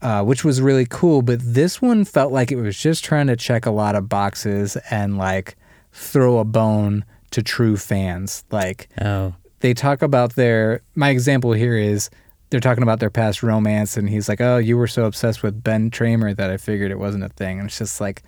uh, 0.01 0.21
which 0.23 0.43
was 0.43 0.61
really 0.61 0.85
cool. 0.89 1.21
But 1.21 1.39
this 1.41 1.81
one 1.81 2.03
felt 2.03 2.33
like 2.33 2.51
it 2.51 2.57
was 2.57 2.77
just 2.77 3.05
trying 3.05 3.27
to 3.27 3.35
check 3.37 3.65
a 3.65 3.71
lot 3.71 3.95
of 3.95 4.09
boxes 4.09 4.75
and 4.89 5.17
like 5.17 5.55
throw 5.93 6.39
a 6.39 6.43
bone 6.43 7.05
to 7.33 7.43
true 7.43 7.77
fans. 7.77 8.43
Like 8.51 8.89
Oh. 9.01 9.35
they 9.59 9.73
talk 9.73 10.01
about 10.01 10.35
their, 10.35 10.81
my 10.95 11.09
example 11.09 11.51
here 11.53 11.77
is 11.77 12.09
they're 12.49 12.59
talking 12.59 12.83
about 12.83 12.99
their 12.99 13.09
past 13.09 13.41
romance, 13.43 13.97
and 13.97 14.09
he's 14.09 14.29
like, 14.29 14.39
Oh, 14.41 14.57
you 14.57 14.77
were 14.77 14.87
so 14.87 15.05
obsessed 15.05 15.43
with 15.43 15.63
Ben 15.63 15.89
Tramer 15.91 16.35
that 16.35 16.49
I 16.49 16.57
figured 16.57 16.91
it 16.91 16.99
wasn't 16.99 17.23
a 17.23 17.29
thing. 17.29 17.59
And 17.59 17.67
it's 17.67 17.77
just 17.79 17.99
like, 17.99 18.23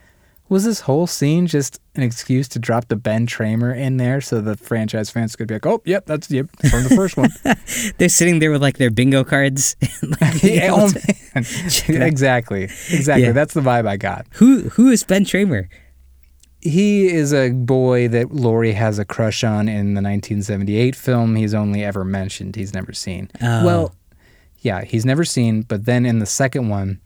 was 0.48 0.64
this 0.64 0.82
whole 0.82 1.08
scene 1.08 1.48
just 1.48 1.80
an 1.96 2.04
excuse 2.04 2.48
to 2.50 2.60
drop 2.60 2.88
the 2.88 2.96
Ben 2.96 3.26
Tramer 3.26 3.76
in 3.76 3.98
there 3.98 4.22
so 4.22 4.42
the 4.42 4.56
franchise 4.56 5.10
fans 5.10 5.36
could 5.36 5.48
be 5.48 5.56
like, 5.56 5.66
oh, 5.66 5.82
yep, 5.86 6.06
that's 6.06 6.30
yep, 6.30 6.48
from 6.70 6.84
the 6.84 6.94
first 6.96 7.18
one. 7.18 7.32
They're 7.98 8.10
sitting 8.10 8.38
there 8.40 8.52
with 8.52 8.62
like 8.62 8.78
their 8.78 8.92
bingo 8.92 9.24
cards. 9.24 9.76
like, 10.22 10.44
yeah, 10.44 10.70
oh, 10.72 10.92
exactly. 11.36 12.64
Exactly. 12.66 13.24
Yeah. 13.24 13.32
That's 13.32 13.54
the 13.56 13.62
vibe 13.62 13.88
I 13.88 13.98
got. 13.98 14.28
Who 14.34 14.70
who 14.70 14.90
is 14.90 15.04
Ben 15.04 15.26
Tramer? 15.26 15.68
He 16.66 17.08
is 17.14 17.32
a 17.32 17.52
boy 17.52 18.08
that 18.08 18.34
Laurie 18.34 18.72
has 18.72 18.98
a 18.98 19.06
crush 19.06 19.44
on 19.44 19.70
in 19.70 19.94
the 19.94 20.02
1978 20.02 20.96
film. 20.96 21.36
He's 21.36 21.54
only 21.54 21.84
ever 21.84 22.04
mentioned. 22.04 22.56
He's 22.56 22.74
never 22.74 22.92
seen. 22.92 23.30
Oh. 23.40 23.64
Well, 23.64 23.96
yeah, 24.62 24.84
he's 24.84 25.06
never 25.06 25.24
seen. 25.24 25.62
But 25.62 25.86
then 25.86 26.08
in 26.08 26.18
the 26.18 26.26
second 26.26 26.70
one, 26.70 27.02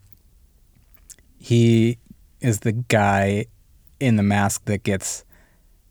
he 1.36 1.98
is 2.40 2.60
the 2.60 2.72
guy 2.72 3.44
in 4.00 4.16
the 4.16 4.22
mask 4.22 4.64
that 4.64 4.82
gets 4.82 5.26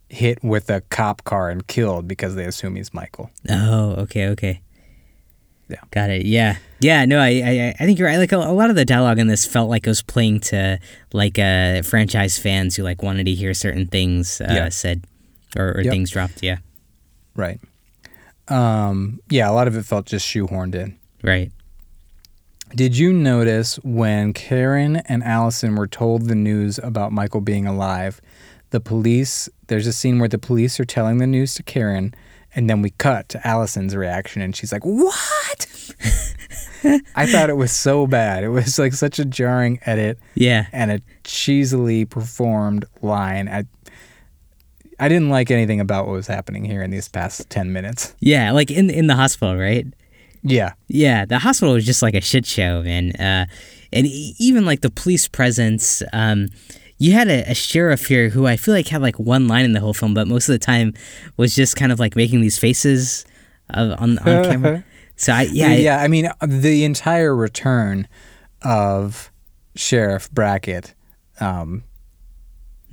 hit 0.10 0.44
with 0.44 0.72
a 0.72 0.82
cop 0.82 1.24
car 1.24 1.52
and 1.52 1.68
killed 1.68 2.08
because 2.08 2.34
they 2.34 2.46
assume 2.46 2.76
he's 2.76 2.92
Michael. 2.92 3.30
Oh, 3.48 3.92
okay, 4.00 4.30
okay. 4.30 4.62
Yeah. 5.70 5.78
Got 5.92 6.10
it. 6.10 6.26
Yeah. 6.26 6.58
Yeah. 6.80 7.06
No, 7.06 7.20
I, 7.20 7.28
I, 7.28 7.76
I 7.80 7.86
think 7.86 8.00
you're 8.00 8.08
right. 8.08 8.18
Like 8.18 8.32
a, 8.32 8.38
a 8.38 8.52
lot 8.54 8.70
of 8.72 8.76
the 8.76 8.86
dialogue 8.86 9.20
in 9.20 9.28
this 9.28 9.46
felt 9.46 9.70
like 9.70 9.86
it 9.86 9.90
was 9.90 10.02
playing 10.02 10.40
to 10.42 10.80
like 11.14 11.38
uh, 11.38 11.84
franchise 11.84 12.38
fans 12.40 12.76
who 12.76 12.84
like 12.84 13.04
wanted 13.04 13.26
to 13.26 13.34
hear 13.34 13.54
certain 13.54 13.86
things 13.88 14.42
uh, 14.42 14.48
Yeah. 14.50 14.70
said 14.70 15.06
or, 15.56 15.74
or 15.78 15.82
Yep. 15.82 15.92
things 15.92 16.10
dropped. 16.12 16.42
Yeah. 16.44 16.58
Right. 17.36 17.60
Um, 18.48 19.20
yeah, 19.30 19.50
a 19.50 19.54
lot 19.54 19.68
of 19.68 19.76
it 19.78 19.86
felt 19.86 20.06
just 20.08 20.26
shoehorned 20.28 20.74
in. 20.76 20.98
Right. 21.24 21.52
Did 22.76 22.98
you 22.98 23.14
notice 23.14 23.76
when 23.84 24.34
Karen 24.34 24.98
and 24.98 25.24
Allyson 25.24 25.76
were 25.76 25.88
told 25.88 26.28
the 26.28 26.36
news 26.36 26.80
about 26.80 27.12
Michael 27.12 27.42
being 27.42 27.66
alive? 27.66 28.22
The 28.72 28.80
police, 28.80 29.50
there's 29.68 29.88
a 29.88 29.94
scene 29.94 30.20
where 30.20 30.30
the 30.30 30.38
police 30.38 30.80
are 30.80 30.86
telling 30.86 31.18
the 31.18 31.26
news 31.28 31.56
to 31.56 31.64
Karen, 31.64 32.14
and 32.56 32.70
then 32.70 32.82
we 32.82 32.90
cut 32.92 33.30
to 33.30 33.48
Allyson's 33.48 33.96
reaction, 33.96 34.42
and 34.42 34.56
she's 34.56 34.72
like, 34.72 34.84
What? 34.86 35.68
I 37.16 37.26
thought 37.26 37.50
it 37.50 37.58
was 37.58 37.72
so 37.74 38.08
bad. 38.08 38.44
It 38.44 38.50
was 38.50 38.80
like 38.80 38.94
such 38.94 39.20
a 39.20 39.26
jarring 39.26 39.80
edit 39.86 40.18
Yeah. 40.36 40.68
and 40.72 40.92
a 40.92 41.02
cheesily 41.26 42.06
performed 42.10 42.86
line. 43.02 43.50
I, 43.50 43.66
I 44.98 45.10
didn't 45.10 45.30
like 45.30 45.52
anything 45.52 45.82
about 45.82 46.06
what 46.08 46.14
was 46.14 46.28
happening 46.28 46.64
here 46.64 46.82
in 46.82 46.90
these 46.90 47.10
past 47.10 47.50
10 47.50 47.74
minutes. 47.74 48.16
Yeah. 48.22 48.52
Like 48.54 48.72
in 48.72 48.90
in 48.90 49.08
the 49.08 49.16
hospital, 49.16 49.58
right? 49.58 49.86
Yeah. 50.42 50.74
Yeah, 50.88 51.26
the 51.26 51.40
hospital 51.40 51.74
was 51.74 51.86
just 51.86 52.02
like 52.02 52.14
a 52.16 52.22
shit 52.22 52.46
show, 52.46 52.82
man. 52.82 53.12
Uh, 53.12 53.46
and 53.92 54.08
even 54.08 54.66
like 54.66 54.80
the 54.80 54.90
police 54.90 55.28
presence, 55.28 56.02
um, 56.14 56.48
you 57.00 57.14
had 57.14 57.28
a, 57.28 57.50
a 57.50 57.56
sheriff 57.56 58.06
here 58.06 58.30
who 58.30 58.46
I 58.46 58.56
feel 58.58 58.74
like 58.76 58.88
had 58.90 59.02
like 59.02 59.18
one 59.18 59.48
line 59.48 59.66
in 59.66 59.72
the 59.74 59.80
whole 59.80 59.94
film, 59.94 60.14
but 60.14 60.28
most 60.28 60.48
of 60.50 60.54
the 60.54 60.60
time 60.60 60.94
was 61.38 61.56
just 61.56 61.76
kind 61.76 61.92
of 61.92 62.00
like 62.00 62.16
making 62.16 62.42
these 62.42 62.58
faces 62.60 63.26
of, 63.72 64.00
on 64.00 64.20
on 64.20 64.44
camera. 64.44 64.84
So 65.16 65.34
I 65.34 65.44
yeah 65.52 65.74
Yeah, 65.74 65.98
I- 66.00 66.04
I 66.04 66.08
mean, 66.08 66.30
the 66.46 66.84
entire 66.84 67.36
return 67.36 68.08
of 68.62 69.32
Sheriff 69.76 70.30
Brackett. 70.32 70.94
Um, 71.40 71.84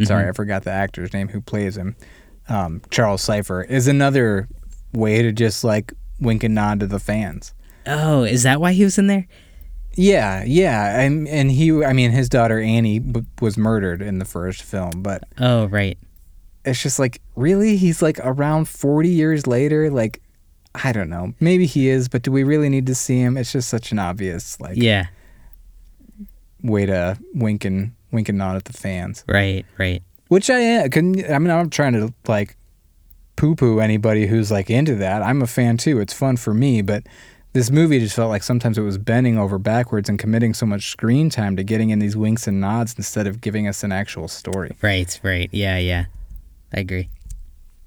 Sorry, 0.04 0.28
I 0.28 0.32
forgot 0.32 0.64
the 0.64 0.70
actor's 0.72 1.12
name 1.14 1.28
who 1.28 1.40
plays 1.40 1.76
him. 1.76 1.96
Um, 2.50 2.82
Charles 2.90 3.22
Cyphers 3.22 3.66
is 3.70 3.88
another 3.88 4.46
way 4.92 5.22
to 5.22 5.32
just 5.32 5.64
like 5.64 5.92
wink 6.20 6.44
and 6.44 6.54
nod 6.54 6.80
to 6.80 6.86
the 6.86 7.00
fans. 7.00 7.54
oh 7.86 8.22
is 8.24 8.42
that 8.44 8.60
why 8.60 8.72
he 8.72 8.84
was 8.84 8.98
in 8.98 9.06
there? 9.06 9.26
Yeah, 9.96 10.44
yeah, 10.44 11.00
and 11.00 11.26
and 11.26 11.50
he, 11.50 11.82
I 11.84 11.92
mean, 11.92 12.10
his 12.10 12.28
daughter 12.28 12.60
Annie 12.60 12.98
b- 12.98 13.24
was 13.40 13.56
murdered 13.56 14.02
in 14.02 14.18
the 14.18 14.24
first 14.24 14.62
film, 14.62 15.02
but 15.02 15.24
Oh 15.38 15.66
right, 15.66 15.98
it's 16.64 16.82
just 16.82 16.98
like 16.98 17.20
really, 17.34 17.76
he's 17.76 18.02
like 18.02 18.18
around 18.22 18.68
forty 18.68 19.08
years 19.10 19.46
later, 19.46 19.90
like. 19.90 20.22
I 20.84 20.92
don't 20.92 21.08
know. 21.08 21.32
Maybe 21.40 21.64
he 21.64 21.88
is, 21.88 22.06
but 22.06 22.20
do 22.20 22.30
we 22.30 22.44
really 22.44 22.68
need 22.68 22.84
to 22.88 22.94
see 22.94 23.18
him? 23.18 23.38
It's 23.38 23.50
just 23.50 23.70
such 23.70 23.92
an 23.92 23.98
obvious 23.98 24.60
like 24.60 24.76
yeah, 24.76 25.06
way 26.62 26.84
to 26.84 27.18
wink 27.32 27.64
and 27.64 27.92
wink 28.12 28.28
and 28.28 28.36
nod 28.36 28.56
at 28.56 28.66
the 28.66 28.74
fans. 28.74 29.24
right, 29.26 29.64
right. 29.78 30.02
Which 30.28 30.50
I 30.50 30.58
am. 30.58 30.90
Can, 30.90 31.32
I 31.32 31.38
mean, 31.38 31.50
I'm 31.50 31.70
trying 31.70 31.94
to 31.94 32.12
like 32.28 32.58
poo 33.36 33.54
poo 33.54 33.78
anybody 33.80 34.26
who's 34.26 34.50
like 34.50 34.68
into 34.68 34.96
that. 34.96 35.22
I'm 35.22 35.40
a 35.40 35.46
fan 35.46 35.78
too. 35.78 35.98
It's 35.98 36.12
fun 36.12 36.36
for 36.36 36.52
me, 36.52 36.82
but 36.82 37.04
this 37.56 37.70
movie 37.70 37.98
just 37.98 38.14
felt 38.14 38.28
like 38.28 38.42
sometimes 38.42 38.76
it 38.76 38.82
was 38.82 38.98
bending 38.98 39.38
over 39.38 39.58
backwards 39.58 40.10
and 40.10 40.18
committing 40.18 40.52
so 40.52 40.66
much 40.66 40.90
screen 40.90 41.30
time 41.30 41.56
to 41.56 41.64
getting 41.64 41.88
in 41.88 41.98
these 41.98 42.14
winks 42.14 42.46
and 42.46 42.60
nods 42.60 42.94
instead 42.98 43.26
of 43.26 43.40
giving 43.40 43.66
us 43.66 43.82
an 43.82 43.92
actual 43.92 44.28
story. 44.28 44.76
Right, 44.82 45.18
right. 45.22 45.48
Yeah, 45.52 45.78
yeah. 45.78 46.04
I 46.74 46.80
agree. 46.80 47.08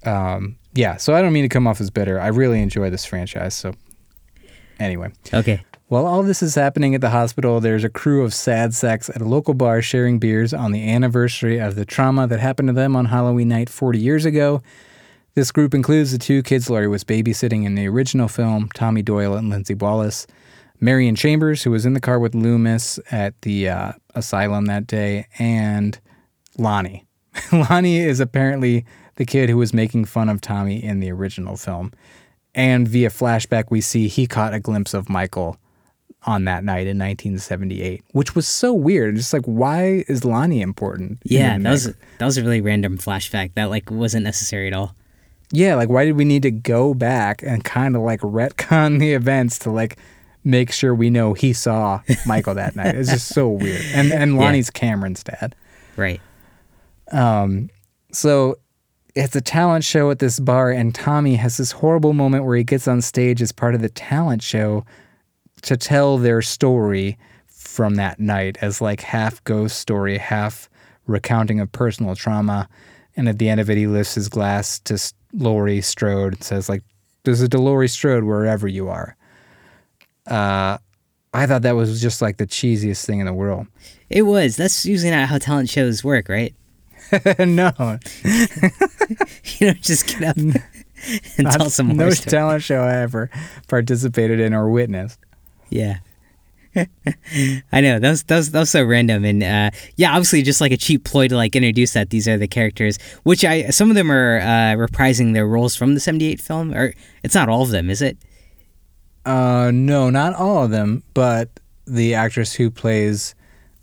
Um, 0.04 0.56
yeah, 0.74 0.96
so 0.96 1.14
I 1.14 1.22
don't 1.22 1.32
mean 1.32 1.44
to 1.44 1.48
come 1.48 1.68
off 1.68 1.80
as 1.80 1.88
bitter. 1.88 2.18
I 2.18 2.28
really 2.28 2.60
enjoy 2.60 2.90
this 2.90 3.04
franchise. 3.04 3.54
So, 3.54 3.74
anyway. 4.80 5.12
Okay. 5.32 5.62
While 5.86 6.04
all 6.04 6.24
this 6.24 6.42
is 6.42 6.56
happening 6.56 6.96
at 6.96 7.00
the 7.00 7.10
hospital, 7.10 7.60
there's 7.60 7.84
a 7.84 7.88
crew 7.88 8.24
of 8.24 8.34
sad 8.34 8.74
sacks 8.74 9.08
at 9.08 9.20
a 9.20 9.24
local 9.24 9.54
bar 9.54 9.82
sharing 9.82 10.18
beers 10.18 10.52
on 10.52 10.72
the 10.72 10.90
anniversary 10.90 11.58
of 11.58 11.76
the 11.76 11.84
trauma 11.84 12.26
that 12.26 12.40
happened 12.40 12.70
to 12.70 12.72
them 12.72 12.96
on 12.96 13.04
Halloween 13.04 13.48
night 13.48 13.70
40 13.70 14.00
years 14.00 14.24
ago. 14.24 14.62
This 15.34 15.52
group 15.52 15.74
includes 15.74 16.12
the 16.12 16.18
two 16.18 16.42
kids 16.42 16.68
Laurie 16.68 16.88
was 16.88 17.04
babysitting 17.04 17.64
in 17.64 17.76
the 17.76 17.86
original 17.86 18.28
film, 18.28 18.68
Tommy 18.74 19.02
Doyle 19.02 19.34
and 19.34 19.48
Lindsey 19.48 19.74
Wallace, 19.74 20.26
Marion 20.80 21.14
Chambers, 21.14 21.62
who 21.62 21.70
was 21.70 21.86
in 21.86 21.92
the 21.92 22.00
car 22.00 22.18
with 22.18 22.34
Loomis 22.34 22.98
at 23.10 23.40
the 23.42 23.68
uh, 23.68 23.92
asylum 24.14 24.66
that 24.66 24.86
day, 24.86 25.26
and 25.38 26.00
Lonnie. 26.58 27.06
Lonnie 27.52 27.98
is 27.98 28.18
apparently 28.18 28.84
the 29.16 29.24
kid 29.24 29.48
who 29.48 29.56
was 29.56 29.72
making 29.72 30.06
fun 30.06 30.28
of 30.28 30.40
Tommy 30.40 30.82
in 30.82 31.00
the 31.00 31.12
original 31.12 31.56
film. 31.56 31.92
And 32.54 32.88
via 32.88 33.10
flashback, 33.10 33.64
we 33.70 33.80
see 33.80 34.08
he 34.08 34.26
caught 34.26 34.54
a 34.54 34.60
glimpse 34.60 34.94
of 34.94 35.08
Michael 35.08 35.56
on 36.24 36.44
that 36.44 36.64
night 36.64 36.86
in 36.86 36.98
1978, 36.98 38.02
which 38.12 38.34
was 38.34 38.48
so 38.48 38.72
weird. 38.72 39.16
Just 39.16 39.32
like, 39.32 39.44
why 39.44 40.04
is 40.08 40.24
Lonnie 40.24 40.60
important? 40.60 41.18
Yeah, 41.22 41.56
that 41.58 41.70
was 41.70 41.94
that 42.18 42.24
was 42.24 42.36
a 42.36 42.42
really 42.42 42.60
random 42.60 42.98
flashback 42.98 43.54
that 43.54 43.70
like 43.70 43.90
wasn't 43.90 44.24
necessary 44.24 44.66
at 44.66 44.72
all. 44.72 44.94
Yeah. 45.52 45.74
Like, 45.74 45.88
why 45.88 46.04
did 46.04 46.16
we 46.16 46.24
need 46.24 46.42
to 46.42 46.50
go 46.50 46.94
back 46.94 47.42
and 47.42 47.64
kind 47.64 47.96
of 47.96 48.02
like 48.02 48.20
retcon 48.20 48.98
the 48.98 49.12
events 49.12 49.58
to 49.60 49.70
like 49.70 49.98
make 50.44 50.72
sure 50.72 50.94
we 50.94 51.10
know 51.10 51.34
he 51.34 51.52
saw 51.52 52.00
Michael 52.26 52.54
that 52.54 52.76
night? 52.76 52.94
It's 52.94 53.10
just 53.10 53.28
so 53.28 53.48
weird. 53.48 53.82
And 53.92 54.12
and 54.12 54.36
Lonnie's 54.36 54.70
Cameron's 54.70 55.22
dad. 55.22 55.54
Right. 55.96 56.20
Um 57.12 57.70
So 58.12 58.58
it's 59.14 59.34
a 59.34 59.40
talent 59.40 59.84
show 59.84 60.10
at 60.10 60.20
this 60.20 60.38
bar, 60.38 60.70
and 60.70 60.94
Tommy 60.94 61.34
has 61.34 61.56
this 61.56 61.72
horrible 61.72 62.12
moment 62.12 62.44
where 62.44 62.56
he 62.56 62.64
gets 62.64 62.86
on 62.86 63.00
stage 63.00 63.42
as 63.42 63.52
part 63.52 63.74
of 63.74 63.80
the 63.80 63.88
talent 63.88 64.42
show 64.42 64.84
to 65.62 65.76
tell 65.76 66.16
their 66.16 66.42
story 66.42 67.18
from 67.48 67.96
that 67.96 68.18
night 68.18 68.56
as 68.60 68.80
like 68.80 69.00
half 69.00 69.42
ghost 69.44 69.78
story, 69.78 70.16
half 70.18 70.68
recounting 71.06 71.60
of 71.60 71.70
personal 71.72 72.14
trauma. 72.14 72.68
And 73.16 73.28
at 73.28 73.38
the 73.38 73.48
end 73.48 73.60
of 73.60 73.68
it, 73.68 73.76
he 73.76 73.86
lifts 73.86 74.14
his 74.14 74.28
glass 74.28 74.78
to 74.80 74.96
Laurie 75.32 75.80
Strode 75.80 76.42
says, 76.42 76.68
like, 76.68 76.82
there's 77.24 77.42
a 77.42 77.48
Laurie 77.58 77.88
Strode 77.88 78.24
wherever 78.24 78.66
you 78.66 78.88
are. 78.88 79.16
Uh, 80.26 80.78
I 81.32 81.46
thought 81.46 81.62
that 81.62 81.76
was 81.76 82.00
just 82.00 82.20
like 82.22 82.38
the 82.38 82.46
cheesiest 82.46 83.04
thing 83.04 83.20
in 83.20 83.26
the 83.26 83.32
world. 83.32 83.66
It 84.08 84.22
was. 84.22 84.56
That's 84.56 84.84
usually 84.84 85.10
not 85.10 85.28
how 85.28 85.38
talent 85.38 85.68
shows 85.68 86.02
work, 86.02 86.28
right? 86.28 86.54
no, 87.38 87.72
You 88.24 89.66
don't 89.66 89.80
just 89.82 90.06
get 90.06 90.22
up 90.24 90.36
and 91.38 91.50
tell 91.50 91.70
some 91.70 91.96
no 91.96 92.10
story. 92.10 92.30
talent 92.30 92.62
show 92.62 92.82
I 92.82 92.96
ever 92.98 93.30
participated 93.68 94.40
in 94.40 94.54
or 94.54 94.68
witnessed. 94.70 95.18
Yeah. 95.70 95.98
I 97.72 97.80
know 97.80 97.98
that 97.98 98.10
was, 98.10 98.22
that 98.24 98.36
was 98.36 98.50
that 98.52 98.60
was 98.60 98.70
so 98.70 98.84
random 98.84 99.24
and 99.24 99.42
uh, 99.42 99.70
yeah 99.96 100.10
obviously 100.12 100.42
just 100.42 100.60
like 100.60 100.70
a 100.72 100.76
cheap 100.76 101.04
ploy 101.04 101.26
to 101.26 101.34
like 101.36 101.56
introduce 101.56 101.94
that 101.94 102.10
these 102.10 102.28
are 102.28 102.38
the 102.38 102.46
characters 102.46 102.98
which 103.24 103.44
I 103.44 103.70
some 103.70 103.90
of 103.90 103.96
them 103.96 104.10
are 104.10 104.38
uh, 104.38 104.76
reprising 104.76 105.34
their 105.34 105.46
roles 105.46 105.74
from 105.74 105.94
the 105.94 106.00
'78 106.00 106.40
film 106.40 106.72
or 106.72 106.94
it's 107.24 107.34
not 107.34 107.48
all 107.48 107.62
of 107.62 107.70
them 107.70 107.90
is 107.90 108.00
it? 108.02 108.16
Uh, 109.26 109.70
no, 109.74 110.08
not 110.10 110.34
all 110.34 110.64
of 110.64 110.70
them, 110.70 111.02
but 111.12 111.50
the 111.86 112.14
actress 112.14 112.54
who 112.54 112.70
plays 112.70 113.34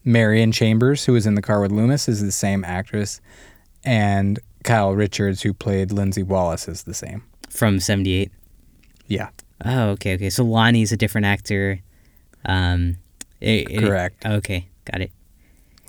Marion 0.03 0.51
Chambers, 0.51 1.05
who 1.05 1.13
was 1.13 1.27
in 1.27 1.35
the 1.35 1.41
car 1.41 1.61
with 1.61 1.71
Loomis, 1.71 2.07
is 2.07 2.21
the 2.23 2.31
same 2.31 2.65
actress, 2.65 3.21
and 3.83 4.39
Kyle 4.63 4.93
Richards, 4.95 5.43
who 5.43 5.53
played 5.53 5.91
Lindsey 5.91 6.23
Wallace, 6.23 6.67
is 6.67 6.83
the 6.83 6.93
same. 6.93 7.23
from 7.49 7.79
'78 7.79 8.31
Yeah, 9.07 9.29
oh 9.63 9.89
okay 9.89 10.15
okay 10.15 10.29
so 10.29 10.43
Lonnie's 10.43 10.91
a 10.91 10.97
different 10.97 11.25
actor 11.25 11.81
um 12.47 12.97
it- 13.39 13.69
it- 13.69 13.79
Correct. 13.81 14.25
okay 14.25 14.67
got 14.91 15.01
it 15.01 15.11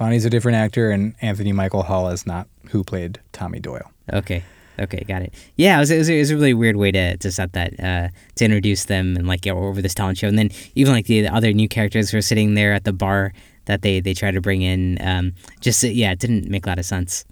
Lonnie's 0.01 0.25
a 0.25 0.31
different 0.31 0.55
actor, 0.55 0.93
and 0.93 1.17
Anthony 1.21 1.51
Michael 1.51 1.83
Hall 1.83 2.09
is 2.11 2.25
not 2.25 2.47
who 2.71 2.85
played 2.85 3.19
Tommy 3.33 3.59
Doyle. 3.59 3.91
Okay. 4.13 4.45
Okay, 4.79 5.03
got 5.09 5.23
it. 5.23 5.35
Yeah, 5.57 5.77
it 5.77 5.81
was, 5.81 5.91
it 5.91 5.99
was, 5.99 6.09
it 6.09 6.19
was 6.21 6.31
a 6.31 6.37
really 6.37 6.55
weird 6.55 6.77
way 6.77 6.93
to, 6.93 7.17
to 7.17 7.33
set 7.33 7.53
that, 7.55 7.81
uh, 7.81 8.09
to 8.37 8.45
introduce 8.45 8.85
them 8.85 9.17
and 9.17 9.27
like 9.27 9.41
go 9.41 9.59
over 9.59 9.83
this 9.83 9.95
talent 9.95 10.19
show. 10.19 10.29
And 10.29 10.39
then 10.39 10.51
even 10.77 10.93
like 10.93 11.07
the 11.07 11.27
other 11.27 11.53
new 11.53 11.67
characters 11.67 12.11
who 12.11 12.19
are 12.19 12.23
sitting 12.23 12.55
there 12.55 12.73
at 12.73 12.85
the 12.85 12.93
bar 12.93 13.33
that 13.65 13.83
they, 13.83 13.99
they 13.99 14.15
try 14.15 14.31
to 14.31 14.41
bring 14.41 14.63
in, 14.63 14.99
um, 15.01 15.33
just, 15.61 15.83
yeah, 15.83 16.13
it 16.13 16.21
didn't 16.21 16.49
make 16.49 16.65
a 16.65 16.69
lot 16.69 16.79
of 16.79 16.85
sense. 16.85 17.25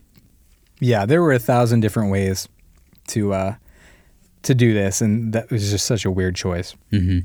Yeah, 0.80 1.06
there 1.06 1.22
were 1.22 1.34
a 1.34 1.38
thousand 1.38 1.82
different 1.82 2.10
ways 2.10 2.48
to 3.08 3.32
uh, 3.32 3.54
to 4.42 4.54
do 4.56 4.74
this, 4.74 5.00
and 5.00 5.32
that 5.34 5.52
was 5.52 5.70
just 5.70 5.86
such 5.86 6.04
a 6.04 6.10
weird 6.10 6.34
choice. 6.34 6.74
hmm 6.90 7.20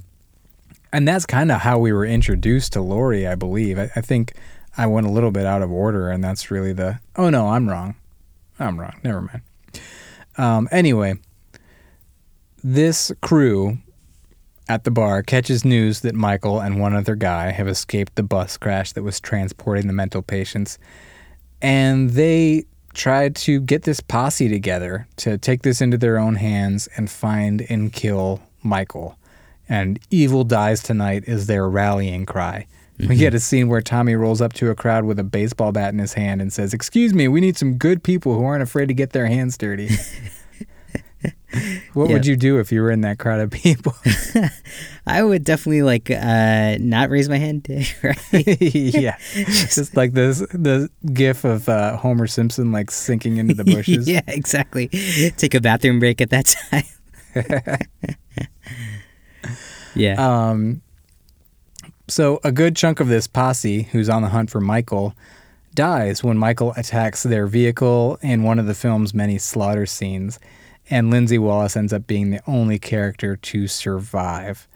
And 0.94 1.08
that's 1.08 1.26
kind 1.26 1.52
of 1.52 1.62
how 1.62 1.80
we 1.80 1.94
were 1.94 2.06
introduced 2.06 2.74
to 2.74 2.82
Laurie, 2.82 3.26
I 3.26 3.36
believe. 3.36 3.80
I, 3.80 3.90
I 3.96 4.02
think 4.02 4.34
I 4.78 4.88
went 4.88 5.08
a 5.08 5.10
little 5.10 5.32
bit 5.32 5.46
out 5.46 5.62
of 5.62 5.72
order, 5.72 6.10
and 6.10 6.24
that's 6.24 6.52
really 6.52 6.74
the. 6.74 7.00
Oh 7.16 7.30
no, 7.30 7.50
I'm 7.50 7.70
wrong. 7.70 7.96
I'm 8.60 8.80
wrong. 8.80 9.00
Never 9.04 9.22
mind. 9.22 9.42
Um, 10.38 10.68
anyway, 10.72 11.16
this 12.64 13.12
crew 13.22 13.78
at 14.70 14.84
the 14.84 14.92
bar 14.92 15.24
catches 15.24 15.66
news 15.66 16.02
that 16.02 16.16
Michael 16.16 16.60
and 16.60 16.80
one 16.80 16.96
other 16.96 17.16
guy 17.16 17.52
have 17.52 17.68
escaped 17.68 18.16
the 18.16 18.24
bus 18.24 18.58
crash 18.58 18.94
that 18.94 19.04
was 19.04 19.20
transporting 19.20 19.88
the 19.88 19.94
mental 19.94 20.22
patients, 20.22 20.78
and 21.62 22.12
they 22.12 22.66
try 22.94 23.30
to 23.30 23.62
get 23.62 23.84
this 23.84 24.02
posse 24.02 24.50
together 24.50 25.08
to 25.16 25.38
take 25.38 25.64
this 25.64 25.82
into 25.82 25.98
their 25.98 26.18
own 26.18 26.36
hands 26.36 26.88
and 26.98 27.10
find 27.10 27.66
and 27.70 27.94
kill 27.94 28.42
Michael 28.64 29.18
and 29.72 30.00
"Evil 30.12 30.44
dies 30.44 30.84
tonight" 30.84 31.24
is 31.26 31.48
their 31.48 31.68
rallying 31.70 32.26
cry. 32.26 32.68
We 33.00 33.16
get 33.16 33.34
a 33.34 33.40
scene 33.40 33.68
where 33.68 33.82
Tommy 33.82 34.14
rolls 34.14 34.42
up 34.42 34.54
to 34.54 34.70
a 34.70 34.76
crowd 34.76 35.06
with 35.06 35.18
a 35.18 35.24
baseball 35.24 35.72
bat 35.72 35.92
in 35.92 35.98
his 35.98 36.14
hand 36.14 36.40
and 36.40 36.54
says, 36.54 36.72
"Excuse 36.74 37.14
me, 37.16 37.28
we 37.28 37.42
need 37.42 37.58
some 37.58 37.80
good 37.80 38.04
people 38.04 38.36
who 38.38 38.44
aren't 38.46 38.62
afraid 38.62 38.88
to 38.90 38.94
get 38.94 39.10
their 39.12 39.26
hands 39.26 39.58
dirty." 39.58 39.90
what 41.94 42.08
Yeah. 42.10 42.14
would 42.14 42.26
you 42.28 42.36
do 42.36 42.60
if 42.60 42.72
you 42.72 42.82
were 42.82 42.92
in 42.92 43.02
that 43.02 43.18
crowd 43.18 43.40
of 43.42 43.50
people? 43.52 43.96
I 45.08 45.24
would 45.24 45.44
definitely 45.44 45.82
like 45.82 46.12
uh, 46.12 46.78
not 46.80 47.10
raise 47.10 47.28
my 47.28 47.38
hand, 47.40 47.68
right? 48.04 48.58
yeah, 48.62 49.18
just 49.34 49.96
like 49.98 50.14
this 50.14 50.40
the 50.54 50.90
gif 51.12 51.44
of 51.44 51.68
uh, 51.70 51.98
Homer 51.98 52.28
Simpson 52.28 52.72
like 52.72 52.92
sinking 52.92 53.38
into 53.38 53.54
the 53.56 53.64
bushes. 53.64 54.08
yeah, 54.08 54.22
exactly. 54.28 54.88
Take 55.38 55.56
a 55.56 55.62
bathroom 55.62 56.00
break 56.00 56.22
at 56.22 56.30
that 56.30 56.56
time. 56.70 56.84
Yeah. 59.96 60.16
Um, 60.50 60.82
so 62.08 62.40
a 62.44 62.52
good 62.52 62.76
chunk 62.76 63.00
of 63.00 63.08
this 63.08 63.28
posse, 63.28 63.84
who's 63.84 64.10
on 64.10 64.22
the 64.22 64.30
hunt 64.30 64.50
for 64.50 64.60
Michael, 64.60 65.16
dies 65.74 66.24
when 66.24 66.38
Michael 66.38 66.74
attacks 66.76 67.24
their 67.24 67.48
vehicle 67.48 68.20
in 68.22 68.44
one 68.44 68.60
of 68.60 68.66
the 68.66 68.74
film's 68.74 69.14
many 69.14 69.38
slaughter 69.38 69.86
scenes, 69.86 70.40
and 70.90 71.10
Lindsey 71.10 71.38
Wallace 71.38 71.78
ends 71.78 71.94
up 71.94 72.08
being 72.08 72.32
the 72.32 72.42
only 72.48 72.80
character 72.80 73.38
to 73.38 73.68
survive. 73.68 74.68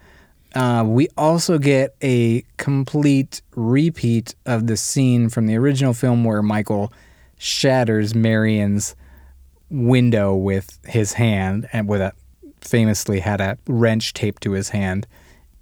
Uh, 0.54 0.82
we 0.86 1.08
also 1.18 1.58
get 1.58 1.94
a 2.02 2.42
complete 2.56 3.42
repeat 3.54 4.34
of 4.46 4.66
the 4.66 4.76
scene 4.76 5.28
from 5.28 5.46
the 5.46 5.56
original 5.56 5.92
film 5.92 6.24
where 6.24 6.42
Michael 6.42 6.90
shatters 7.36 8.14
Marion's 8.14 8.96
window 9.68 10.34
with 10.34 10.78
his 10.86 11.12
hand 11.14 11.68
and 11.72 11.86
with 11.86 12.00
a 12.00 12.14
famously 12.66 13.20
had 13.20 13.40
a 13.40 13.56
wrench 13.66 14.12
taped 14.14 14.42
to 14.42 14.52
his 14.52 14.70
hand 14.70 15.06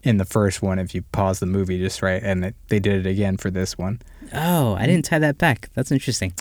in 0.02 0.16
the 0.18 0.24
first 0.24 0.62
one 0.62 0.78
if 0.78 0.94
you 0.94 1.02
pause 1.12 1.38
the 1.40 1.46
movie 1.46 1.78
just 1.78 2.02
right 2.02 2.22
and 2.22 2.44
it, 2.44 2.54
they 2.68 2.78
did 2.78 3.06
it 3.06 3.08
again 3.08 3.36
for 3.36 3.50
this 3.50 3.76
one 3.78 4.00
oh, 4.32 4.74
I 4.74 4.86
didn't 4.86 5.04
tie 5.04 5.18
that 5.20 5.38
back. 5.38 5.68
That's 5.74 5.92
interesting. 5.92 6.32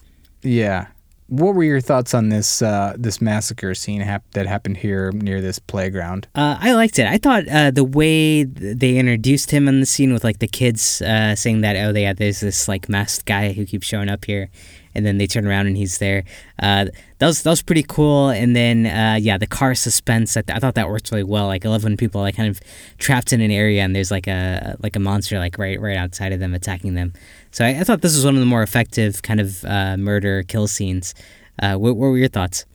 yeah 0.41 0.87
what 1.27 1.55
were 1.55 1.63
your 1.63 1.79
thoughts 1.81 2.13
on 2.13 2.29
this 2.29 2.61
uh, 2.61 2.93
this 2.97 3.21
massacre 3.21 3.73
scene 3.73 4.01
hap- 4.01 4.29
that 4.33 4.45
happened 4.45 4.77
here 4.77 5.11
near 5.13 5.39
this 5.41 5.57
playground 5.57 6.27
Uh, 6.35 6.57
I 6.59 6.73
liked 6.73 6.99
it. 6.99 7.07
I 7.07 7.17
thought 7.17 7.47
uh, 7.47 7.71
the 7.71 7.83
way 7.85 8.43
th- 8.43 8.77
they 8.77 8.97
introduced 8.97 9.49
him 9.49 9.67
in 9.69 9.79
the 9.79 9.85
scene 9.85 10.11
with 10.13 10.23
like 10.23 10.39
the 10.39 10.47
kids 10.47 11.01
uh, 11.01 11.33
saying 11.35 11.61
that, 11.61 11.75
oh, 11.77 11.97
yeah, 11.97 12.13
there's 12.13 12.41
this 12.41 12.67
like 12.67 12.89
masked 12.89 13.25
guy 13.25 13.53
who 13.53 13.65
keeps 13.65 13.87
showing 13.87 14.09
up 14.09 14.25
here, 14.25 14.49
and 14.95 15.05
then 15.05 15.17
they 15.17 15.27
turn 15.27 15.45
around 15.47 15.67
and 15.67 15.77
he's 15.77 15.97
there. 15.97 16.23
Uh, 16.59 16.85
that 17.19 17.27
was 17.27 17.43
that 17.43 17.49
was 17.49 17.61
pretty 17.61 17.83
cool. 17.83 18.29
And 18.29 18.55
then 18.55 18.85
uh, 18.85 19.17
yeah, 19.19 19.37
the 19.37 19.47
car 19.47 19.75
suspense. 19.75 20.35
I, 20.37 20.41
th- 20.41 20.55
I 20.55 20.59
thought 20.59 20.75
that 20.75 20.87
worked 20.89 21.11
really 21.11 21.23
well. 21.23 21.47
Like 21.47 21.65
I 21.65 21.69
love 21.69 21.83
when 21.83 21.97
people 21.97 22.21
are, 22.21 22.25
like 22.25 22.35
kind 22.35 22.49
of 22.49 22.59
trapped 22.97 23.33
in 23.33 23.41
an 23.41 23.51
area 23.51 23.81
and 23.83 23.95
there's 23.95 24.11
like 24.11 24.27
a 24.27 24.75
like 24.81 24.95
a 24.95 24.99
monster 24.99 25.39
like 25.39 25.57
right 25.57 25.79
right 25.79 25.97
outside 25.97 26.31
of 26.33 26.39
them 26.39 26.53
attacking 26.53 26.95
them. 26.95 27.13
So 27.51 27.65
I, 27.65 27.69
I 27.79 27.83
thought 27.83 28.01
this 28.01 28.15
was 28.15 28.25
one 28.25 28.35
of 28.35 28.39
the 28.39 28.45
more 28.45 28.63
effective 28.63 29.21
kind 29.21 29.39
of 29.39 29.63
uh, 29.65 29.97
murder 29.97 30.43
kill 30.43 30.67
scenes. 30.67 31.13
Uh, 31.61 31.75
what, 31.75 31.95
what 31.95 32.07
were 32.07 32.17
your 32.17 32.27
thoughts? 32.29 32.65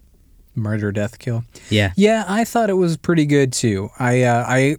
murder 0.54 0.90
death 0.90 1.20
kill 1.20 1.44
Yeah. 1.70 1.92
yeah 1.96 2.24
i 2.26 2.44
thought 2.44 2.68
it 2.68 2.74
was 2.74 2.96
pretty 2.96 3.26
good 3.26 3.52
too 3.52 3.90
i 4.00 4.22
uh, 4.24 4.44
i 4.48 4.76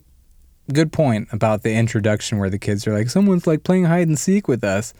good 0.73 0.91
point 0.91 1.29
about 1.31 1.63
the 1.63 1.73
introduction 1.73 2.37
where 2.37 2.49
the 2.49 2.59
kids 2.59 2.85
are 2.85 2.91
like 2.93 3.09
someone's 3.09 3.47
like 3.47 3.63
playing 3.63 3.85
hide 3.85 4.05
and 4.09 4.19
seek 4.19 4.49
with 4.49 4.61
us 4.61 4.93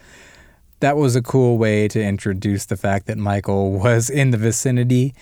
that 0.80 0.96
was 0.96 1.14
a 1.16 1.22
cool 1.22 1.56
way 1.58 1.86
to 1.88 2.02
introduce 2.02 2.66
the 2.66 2.76
fact 2.76 3.06
that 3.06 3.16
michael 3.18 3.72
was 3.72 4.10
in 4.10 4.30
the 4.30 4.36
vicinity 4.38 5.14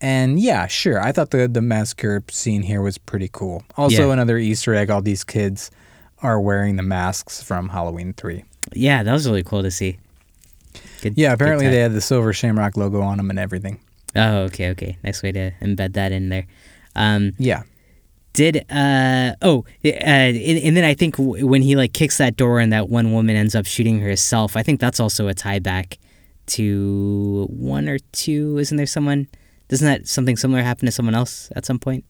and 0.00 0.38
yeah 0.40 0.66
sure 0.66 1.00
i 1.00 1.10
thought 1.12 1.30
the 1.30 1.48
the 1.48 1.62
massacre 1.62 2.22
scene 2.30 2.62
here 2.62 2.82
was 2.82 2.98
pretty 2.98 3.28
cool 3.32 3.62
also 3.76 4.06
Yeah. 4.08 4.12
another 4.12 4.38
easter 4.38 4.74
egg 4.74 4.90
all 4.90 5.02
these 5.02 5.24
kids 5.24 5.70
are 6.22 6.40
wearing 6.40 6.76
the 6.76 6.82
masks 6.82 7.42
from 7.42 7.68
halloween 7.70 8.12
3 8.14 8.42
Yeah, 8.72 9.02
that 9.02 9.12
was 9.12 9.26
really 9.26 9.42
cool 9.44 9.62
to 9.62 9.70
see. 9.70 9.98
Good, 11.02 11.16
yeah 11.16 11.32
apparently 11.32 11.68
they 11.68 11.78
had 11.80 11.92
the 11.92 12.00
silver 12.00 12.32
shamrock 12.32 12.76
logo 12.76 13.00
on 13.00 13.16
them 13.18 13.30
and 13.30 13.38
everything 13.38 13.80
Oh, 14.18 14.44
okay, 14.44 14.70
okay. 14.70 14.96
Nice 15.04 15.22
way 15.22 15.30
to 15.32 15.50
embed 15.60 15.92
that 15.92 16.10
in 16.10 16.30
there. 16.30 16.46
Um, 16.94 17.34
yeah 17.36 17.64
did 18.36 18.70
uh 18.70 19.34
oh 19.40 19.64
uh, 19.84 19.88
and, 19.88 20.36
and 20.36 20.76
then 20.76 20.84
I 20.84 20.94
think 20.94 21.16
w- 21.16 21.46
when 21.46 21.62
he 21.62 21.74
like 21.74 21.94
kicks 21.94 22.18
that 22.18 22.36
door 22.36 22.60
and 22.60 22.72
that 22.72 22.88
one 22.88 23.12
woman 23.12 23.34
ends 23.34 23.54
up 23.54 23.66
shooting 23.66 23.98
herself, 24.00 24.56
I 24.56 24.62
think 24.62 24.78
that's 24.78 25.00
also 25.00 25.26
a 25.26 25.34
tie 25.34 25.58
back 25.58 25.98
to 26.48 27.46
one 27.50 27.88
or 27.88 27.98
two. 28.12 28.58
Isn't 28.58 28.76
there 28.76 28.86
someone? 28.86 29.26
Doesn't 29.68 29.86
that 29.86 30.06
something 30.06 30.36
similar 30.36 30.62
happen 30.62 30.86
to 30.86 30.92
someone 30.92 31.14
else 31.14 31.50
at 31.56 31.64
some 31.64 31.78
point? 31.78 32.04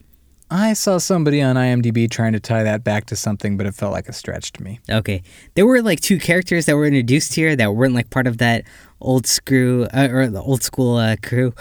I 0.51 0.73
saw 0.73 0.97
somebody 0.97 1.41
on 1.41 1.55
IMDb 1.55 2.09
trying 2.09 2.33
to 2.33 2.39
tie 2.39 2.63
that 2.63 2.83
back 2.83 3.05
to 3.07 3.15
something, 3.15 3.57
but 3.57 3.65
it 3.65 3.73
felt 3.73 3.91
like 3.91 4.07
a 4.07 4.13
stretch 4.13 4.53
to 4.53 4.63
me. 4.63 4.79
Okay, 4.89 5.23
there 5.55 5.65
were 5.65 5.81
like 5.81 5.99
two 5.99 6.19
characters 6.19 6.65
that 6.67 6.75
were 6.75 6.85
introduced 6.85 7.33
here 7.33 7.55
that 7.55 7.73
weren't 7.73 7.93
like 7.95 8.09
part 8.09 8.27
of 8.27 8.37
that 8.37 8.63
old 9.01 9.27
screw 9.27 9.87
uh, 9.93 10.07
or 10.11 10.27
the 10.27 10.41
old 10.41 10.63
school 10.63 10.97
uh, 10.97 11.15
crew. 11.21 11.53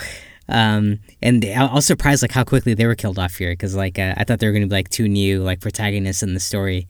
Um, 0.49 1.01
and 1.21 1.45
I 1.45 1.67
I 1.67 1.75
was 1.75 1.87
surprised 1.87 2.23
like 2.23 2.33
how 2.33 2.45
quickly 2.45 2.75
they 2.75 2.87
were 2.87 2.95
killed 2.95 3.19
off 3.19 3.37
here 3.37 3.53
because 3.53 3.75
like 3.75 3.99
uh, 3.99 4.15
I 4.17 4.25
thought 4.25 4.39
they 4.39 4.47
were 4.47 4.53
gonna 4.53 4.67
be 4.67 4.75
like 4.75 4.91
two 4.91 5.09
new 5.09 5.43
like 5.43 5.61
protagonists 5.61 6.23
in 6.23 6.35
the 6.35 6.41
story, 6.41 6.89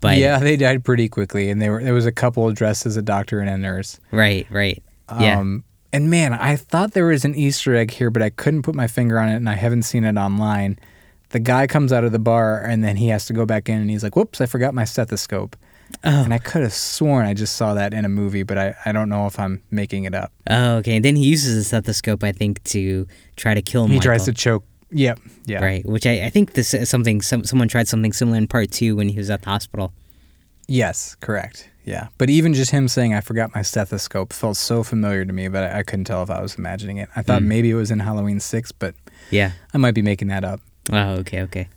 but 0.00 0.16
yeah, 0.18 0.38
they 0.38 0.56
died 0.56 0.84
pretty 0.84 1.08
quickly, 1.08 1.50
and 1.50 1.60
they 1.60 1.68
were 1.68 1.82
there 1.82 1.94
was 1.94 2.06
a 2.06 2.12
couple 2.12 2.50
dressed 2.52 2.86
as 2.86 2.96
a 2.96 3.02
doctor 3.02 3.40
and 3.40 3.50
a 3.50 3.58
nurse. 3.58 4.00
right, 4.10 4.46
right, 4.50 4.82
yeah, 5.20 5.38
Um, 5.38 5.64
and 5.92 6.10
man, 6.10 6.32
I 6.32 6.56
thought 6.56 6.92
there 6.92 7.06
was 7.06 7.24
an 7.24 7.34
Easter 7.34 7.74
egg 7.74 7.90
here, 7.90 8.10
but 8.10 8.22
I 8.22 8.30
couldn't 8.30 8.62
put 8.62 8.74
my 8.74 8.86
finger 8.86 9.18
on 9.18 9.28
it, 9.28 9.36
and 9.36 9.48
I 9.48 9.54
haven't 9.54 9.82
seen 9.82 10.04
it 10.04 10.16
online. 10.16 10.78
The 11.30 11.40
guy 11.40 11.66
comes 11.66 11.92
out 11.92 12.04
of 12.04 12.12
the 12.12 12.18
bar, 12.18 12.62
and 12.62 12.82
then 12.82 12.96
he 12.96 13.08
has 13.08 13.26
to 13.26 13.32
go 13.32 13.44
back 13.44 13.68
in, 13.68 13.80
and 13.80 13.90
he's 13.90 14.02
like, 14.02 14.16
"Whoops, 14.16 14.40
I 14.40 14.46
forgot 14.46 14.72
my 14.72 14.84
stethoscope." 14.84 15.56
Oh. 16.02 16.22
And 16.24 16.34
I 16.34 16.38
could 16.38 16.62
have 16.62 16.72
sworn 16.72 17.24
I 17.26 17.34
just 17.34 17.56
saw 17.56 17.74
that 17.74 17.94
in 17.94 18.04
a 18.04 18.08
movie, 18.08 18.42
but 18.42 18.58
I, 18.58 18.74
I 18.84 18.92
don't 18.92 19.08
know 19.08 19.26
if 19.26 19.38
I'm 19.38 19.62
making 19.70 20.04
it 20.04 20.14
up. 20.14 20.32
Oh, 20.50 20.76
okay. 20.76 20.96
And 20.96 21.04
then 21.04 21.16
he 21.16 21.24
uses 21.26 21.56
a 21.56 21.64
stethoscope, 21.64 22.22
I 22.24 22.32
think, 22.32 22.62
to 22.64 23.06
try 23.36 23.54
to 23.54 23.62
kill 23.62 23.84
him. 23.84 23.90
He 23.90 23.96
Michael. 23.96 24.08
tries 24.08 24.24
to 24.26 24.32
choke. 24.32 24.64
Yep. 24.90 25.20
Yeah. 25.46 25.64
Right, 25.64 25.84
which 25.86 26.06
I, 26.06 26.26
I 26.26 26.30
think 26.30 26.52
this 26.52 26.72
is 26.74 26.88
something 26.90 27.20
some, 27.22 27.44
someone 27.44 27.68
tried 27.68 27.88
something 27.88 28.12
similar 28.12 28.36
in 28.38 28.46
part 28.46 28.70
two 28.70 28.96
when 28.96 29.08
he 29.08 29.16
was 29.18 29.30
at 29.30 29.42
the 29.42 29.48
hospital. 29.50 29.92
Yes, 30.68 31.14
correct. 31.20 31.68
Yeah. 31.84 32.08
But 32.16 32.30
even 32.30 32.54
just 32.54 32.70
him 32.70 32.88
saying 32.88 33.12
I 33.14 33.20
forgot 33.20 33.54
my 33.54 33.62
stethoscope 33.62 34.32
felt 34.32 34.56
so 34.56 34.82
familiar 34.82 35.24
to 35.24 35.32
me, 35.32 35.48
but 35.48 35.64
I, 35.64 35.78
I 35.80 35.82
couldn't 35.82 36.04
tell 36.06 36.22
if 36.22 36.30
I 36.30 36.40
was 36.40 36.56
imagining 36.56 36.96
it. 36.98 37.08
I 37.16 37.22
thought 37.22 37.42
Mm. 37.42 37.46
maybe 37.46 37.70
it 37.70 37.74
was 37.74 37.90
in 37.90 38.00
Halloween 38.00 38.40
6, 38.40 38.72
but 38.72 38.94
Yeah. 39.30 39.52
I 39.74 39.78
might 39.78 39.94
be 39.94 40.02
making 40.02 40.28
that 40.28 40.44
up. 40.44 40.60
Oh, 40.92 41.14
okay, 41.20 41.42
okay. 41.42 41.68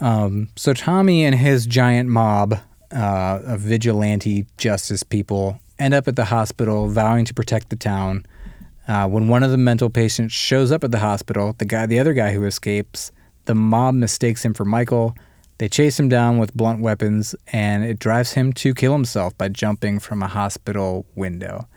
Um, 0.00 0.48
so 0.56 0.72
Tommy 0.74 1.24
and 1.24 1.34
his 1.34 1.66
giant 1.66 2.08
mob 2.08 2.58
uh, 2.94 3.40
of 3.44 3.60
vigilante 3.60 4.46
justice 4.56 5.02
people 5.02 5.60
end 5.78 5.94
up 5.94 6.08
at 6.08 6.16
the 6.16 6.26
hospital 6.26 6.88
vowing 6.88 7.24
to 7.24 7.34
protect 7.34 7.70
the 7.70 7.76
town. 7.76 8.26
Uh, 8.86 9.06
when 9.06 9.28
one 9.28 9.42
of 9.42 9.50
the 9.50 9.58
mental 9.58 9.90
patients 9.90 10.32
shows 10.32 10.72
up 10.72 10.82
at 10.82 10.90
the 10.90 10.98
hospital, 10.98 11.54
the 11.58 11.64
guy, 11.64 11.86
the 11.86 11.98
other 11.98 12.14
guy 12.14 12.32
who 12.32 12.44
escapes, 12.44 13.12
the 13.44 13.54
mob 13.54 13.94
mistakes 13.94 14.44
him 14.44 14.54
for 14.54 14.64
Michael. 14.64 15.14
They 15.58 15.68
chase 15.68 15.98
him 15.98 16.08
down 16.08 16.38
with 16.38 16.54
blunt 16.54 16.80
weapons, 16.80 17.34
and 17.52 17.84
it 17.84 17.98
drives 17.98 18.32
him 18.32 18.52
to 18.54 18.74
kill 18.74 18.92
himself 18.92 19.36
by 19.36 19.48
jumping 19.48 19.98
from 19.98 20.22
a 20.22 20.28
hospital 20.28 21.04
window. 21.14 21.68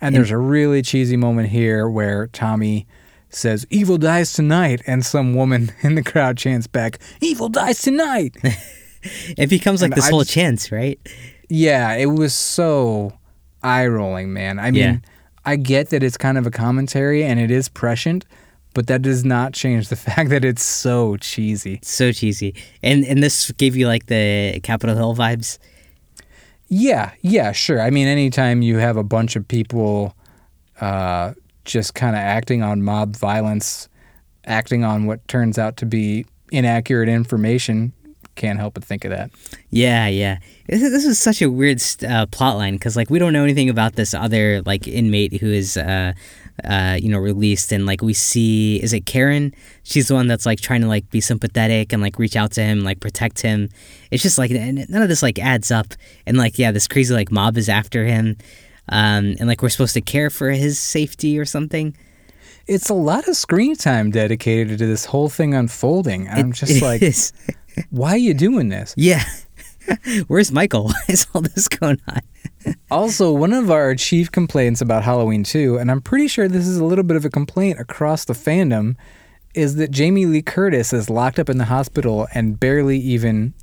And 0.00 0.14
there's 0.14 0.30
a 0.30 0.38
really 0.38 0.82
cheesy 0.82 1.16
moment 1.16 1.48
here 1.48 1.88
where 1.88 2.26
Tommy 2.28 2.86
says, 3.30 3.66
Evil 3.70 3.98
dies 3.98 4.32
tonight. 4.32 4.82
And 4.86 5.04
some 5.04 5.34
woman 5.34 5.72
in 5.82 5.94
the 5.94 6.02
crowd 6.02 6.36
chants 6.36 6.66
back, 6.66 6.98
Evil 7.20 7.48
dies 7.48 7.80
tonight. 7.82 8.36
It 9.38 9.48
becomes 9.50 9.82
like 9.82 9.92
And 9.92 9.96
this 9.98 10.06
I 10.06 10.10
whole 10.10 10.20
just- 10.20 10.32
chance, 10.32 10.72
right? 10.72 10.98
yeah, 11.48 11.94
it 11.94 12.06
was 12.06 12.34
so 12.34 13.12
eye 13.62 13.86
rolling, 13.86 14.32
man. 14.32 14.58
I 14.58 14.70
mean, 14.70 14.80
Yeah. 14.82 14.96
I 15.46 15.56
get 15.56 15.90
that 15.90 16.02
it's 16.02 16.16
kind 16.16 16.38
of 16.38 16.46
a 16.46 16.50
commentary 16.50 17.22
and 17.22 17.38
it 17.38 17.50
is 17.50 17.68
prescient, 17.68 18.24
but 18.72 18.86
that 18.86 19.02
does 19.02 19.24
not 19.24 19.52
change 19.52 19.88
the 19.88 19.96
fact 20.06 20.30
that 20.30 20.44
it's 20.44 20.62
so 20.62 21.16
cheesy. 21.18 21.80
So 21.82 22.12
cheesy. 22.12 22.54
And 22.82 23.04
and 23.04 23.22
this 23.22 23.50
gave 23.52 23.76
you 23.76 23.86
like 23.86 24.06
the 24.06 24.58
Capitol 24.62 24.96
Hill 24.96 25.14
vibes. 25.14 25.58
Yeah, 26.68 27.12
yeah, 27.20 27.52
sure. 27.52 27.80
I 27.80 27.90
mean, 27.90 28.06
anytime 28.08 28.62
you 28.62 28.78
have 28.78 28.96
a 28.96 29.04
bunch 29.04 29.36
of 29.36 29.46
people 29.46 30.16
uh, 30.80 31.34
just 31.66 31.94
kind 31.94 32.16
of 32.16 32.20
acting 32.20 32.62
on 32.62 32.82
mob 32.82 33.14
violence, 33.16 33.88
acting 34.46 34.82
on 34.82 35.04
what 35.06 35.26
turns 35.28 35.58
out 35.58 35.76
to 35.78 35.86
be 35.86 36.24
inaccurate 36.50 37.08
information, 37.08 37.92
can't 38.34 38.58
help 38.58 38.74
but 38.74 38.84
think 38.84 39.04
of 39.04 39.10
that. 39.10 39.30
Yeah, 39.70 40.06
yeah. 40.08 40.38
This 40.66 40.82
is, 40.82 40.90
this 40.92 41.04
is 41.04 41.18
such 41.18 41.40
a 41.42 41.50
weird 41.50 41.82
uh, 42.08 42.26
plot 42.26 42.56
line 42.56 42.74
because 42.74 42.96
like 42.96 43.10
we 43.10 43.18
don't 43.18 43.32
know 43.32 43.44
anything 43.44 43.68
about 43.68 43.94
this 43.96 44.14
other 44.14 44.62
like 44.62 44.86
inmate 44.88 45.40
who 45.40 45.50
is 45.52 45.76
uh, 45.76 46.12
uh, 46.64 46.96
you 47.00 47.08
know 47.10 47.18
released 47.18 47.72
and 47.72 47.84
like 47.86 48.00
we 48.02 48.12
see 48.14 48.80
is 48.82 48.92
it 48.92 49.06
Karen? 49.06 49.54
She's 49.82 50.08
the 50.08 50.14
one 50.14 50.26
that's 50.26 50.46
like 50.46 50.60
trying 50.60 50.80
to 50.82 50.86
like 50.88 51.10
be 51.10 51.20
sympathetic 51.20 51.92
and 51.92 52.00
like 52.02 52.18
reach 52.18 52.36
out 52.36 52.52
to 52.52 52.62
him, 52.62 52.84
like 52.84 53.00
protect 53.00 53.40
him. 53.42 53.68
It's 54.10 54.22
just 54.22 54.38
like 54.38 54.50
none 54.50 55.02
of 55.02 55.08
this 55.08 55.22
like 55.22 55.38
adds 55.38 55.70
up 55.70 55.88
and 56.26 56.36
like 56.36 56.58
yeah, 56.58 56.72
this 56.72 56.88
crazy 56.88 57.12
like 57.14 57.30
mob 57.30 57.56
is 57.56 57.68
after 57.68 58.04
him. 58.04 58.36
Um, 58.88 59.34
and 59.40 59.46
like 59.46 59.62
we're 59.62 59.70
supposed 59.70 59.94
to 59.94 60.00
care 60.02 60.28
for 60.30 60.50
his 60.50 60.78
safety 60.78 61.38
or 61.38 61.44
something. 61.44 61.96
It's 62.66 62.88
a 62.88 62.94
lot 62.94 63.28
of 63.28 63.36
screen 63.36 63.76
time 63.76 64.10
dedicated 64.10 64.78
to 64.78 64.86
this 64.86 65.04
whole 65.04 65.28
thing 65.28 65.52
unfolding. 65.54 66.28
I'm 66.28 66.50
It- 66.50 66.54
just 66.56 66.80
like, 66.88 67.02
is. 67.02 67.32
Why 67.90 68.10
are 68.10 68.18
you 68.18 68.34
doing 68.34 68.68
this? 68.68 68.94
Yeah. 68.96 69.24
Where's 70.28 70.50
Michael? 70.52 70.84
Why 70.88 71.00
is 71.08 71.26
all 71.34 71.42
this 71.42 71.68
going 71.68 72.00
on? 72.08 72.20
Also, 72.90 73.32
one 73.32 73.52
of 73.52 73.70
our 73.70 73.94
chief 73.94 74.32
complaints 74.32 74.80
about 74.80 75.04
Halloween 75.04 75.44
2, 75.44 75.76
and 75.76 75.90
I'm 75.90 76.00
pretty 76.00 76.28
sure 76.28 76.48
this 76.48 76.66
is 76.66 76.78
a 76.78 76.84
little 76.84 77.04
bit 77.04 77.16
of 77.16 77.24
a 77.24 77.30
complaint 77.30 77.78
across 77.78 78.24
the 78.24 78.32
fandom, 78.32 78.96
is 79.54 79.76
that 79.76 79.90
Jamie 79.90 80.26
Lee 80.26 80.42
Curtis 80.42 80.92
is 80.92 81.10
locked 81.10 81.38
up 81.38 81.48
in 81.48 81.58
the 81.58 81.66
hospital 81.66 82.26
and 82.34 82.58
barely 82.58 82.98
even 82.98 83.54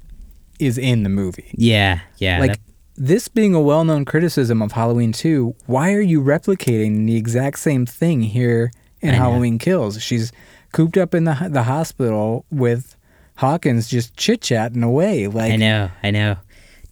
is 0.59 0.77
in 0.77 1.03
the 1.03 1.09
movie. 1.09 1.51
Yeah, 1.57 2.01
yeah. 2.17 2.39
Like, 2.39 2.51
that- 2.51 2.59
this 2.95 3.27
being 3.27 3.55
a 3.55 3.61
well 3.61 3.83
known 3.83 4.05
criticism 4.05 4.61
of 4.61 4.73
Halloween 4.73 5.11
2, 5.11 5.55
why 5.65 5.93
are 5.93 6.01
you 6.01 6.21
replicating 6.21 7.07
the 7.07 7.15
exact 7.15 7.57
same 7.59 7.85
thing 7.85 8.21
here 8.21 8.71
in 9.01 9.09
I 9.09 9.13
know. 9.13 9.17
Halloween 9.23 9.57
Kills? 9.57 10.01
She's 10.01 10.31
cooped 10.71 10.97
up 10.97 11.15
in 11.15 11.23
the, 11.23 11.47
the 11.49 11.63
hospital 11.63 12.45
with 12.51 12.95
Hawkins 13.41 13.87
just 13.87 14.15
chit 14.15 14.39
chatting 14.41 14.83
away. 14.83 15.25
Like, 15.25 15.53
I 15.53 15.55
know, 15.55 15.89
I 16.03 16.11
know. 16.11 16.37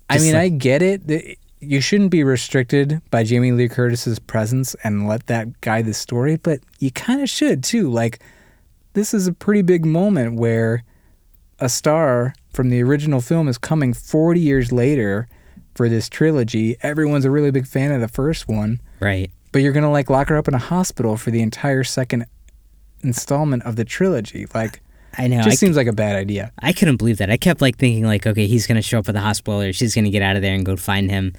I 0.10 0.18
mean, 0.18 0.34
like- 0.34 0.42
I 0.42 0.50
get 0.50 0.82
it. 0.82 1.38
You 1.60 1.80
shouldn't 1.80 2.10
be 2.10 2.24
restricted 2.24 3.04
by 3.12 3.24
Jamie 3.24 3.52
Lee 3.52 3.70
Curtis's 3.70 4.18
presence 4.18 4.76
and 4.84 5.08
let 5.08 5.28
that 5.28 5.62
guide 5.62 5.86
the 5.86 5.94
story, 5.94 6.38
but 6.38 6.60
you 6.80 6.90
kind 6.90 7.22
of 7.22 7.30
should 7.30 7.64
too. 7.64 7.92
Like, 7.92 8.20
this 8.94 9.14
is 9.14 9.28
a 9.28 9.34
pretty 9.34 9.62
big 9.62 9.86
moment 9.86 10.40
where 10.40 10.84
a 11.60 11.70
star 11.70 12.34
from 12.52 12.72
the 12.72 12.82
original 12.82 13.22
film 13.22 13.48
is 13.48 13.60
coming 13.60 13.94
40 13.94 14.40
years 14.40 14.72
later 14.72 15.28
for 15.76 15.88
this 15.88 16.10
trilogy. 16.10 16.78
Everyone's 16.82 17.26
a 17.26 17.32
really 17.32 17.52
big 17.52 17.68
fan 17.68 17.92
of 17.92 18.02
the 18.02 18.08
first 18.08 18.48
one, 18.48 18.82
right. 19.00 19.30
but 19.52 19.62
you're 19.62 19.74
gonna 19.74 19.92
like 19.92 20.10
lock 20.10 20.30
her 20.30 20.38
up 20.38 20.48
in 20.48 20.56
a 20.56 20.58
hospital 20.58 21.16
for 21.16 21.30
the 21.30 21.44
entire 21.44 21.84
second 21.84 22.26
installment 23.04 23.62
of 23.64 23.76
the 23.76 23.86
trilogy. 23.86 24.48
Like, 24.56 24.82
I 25.18 25.28
know. 25.28 25.38
just 25.38 25.48
I, 25.48 25.56
seems 25.56 25.76
like 25.76 25.88
a 25.88 25.94
bad 25.94 26.16
idea. 26.16 26.52
I 26.60 26.74
couldn't 26.74 26.98
believe 26.98 27.18
that. 27.18 27.30
I 27.30 27.38
kept 27.38 27.62
like 27.62 27.78
thinking 27.78 28.06
like, 28.06 28.26
okay, 28.28 28.48
he's 28.48 28.68
gonna 28.68 28.82
show 28.82 29.00
up 29.00 29.10
at 29.10 29.14
the 29.14 29.22
hospital 29.22 29.62
or 29.62 29.74
she's 29.74 29.96
gonna 29.96 30.10
get 30.10 30.22
out 30.22 30.36
of 30.36 30.42
there 30.42 30.54
and 30.54 30.66
go 30.66 30.76
find 30.76 31.10
him. 31.10 31.34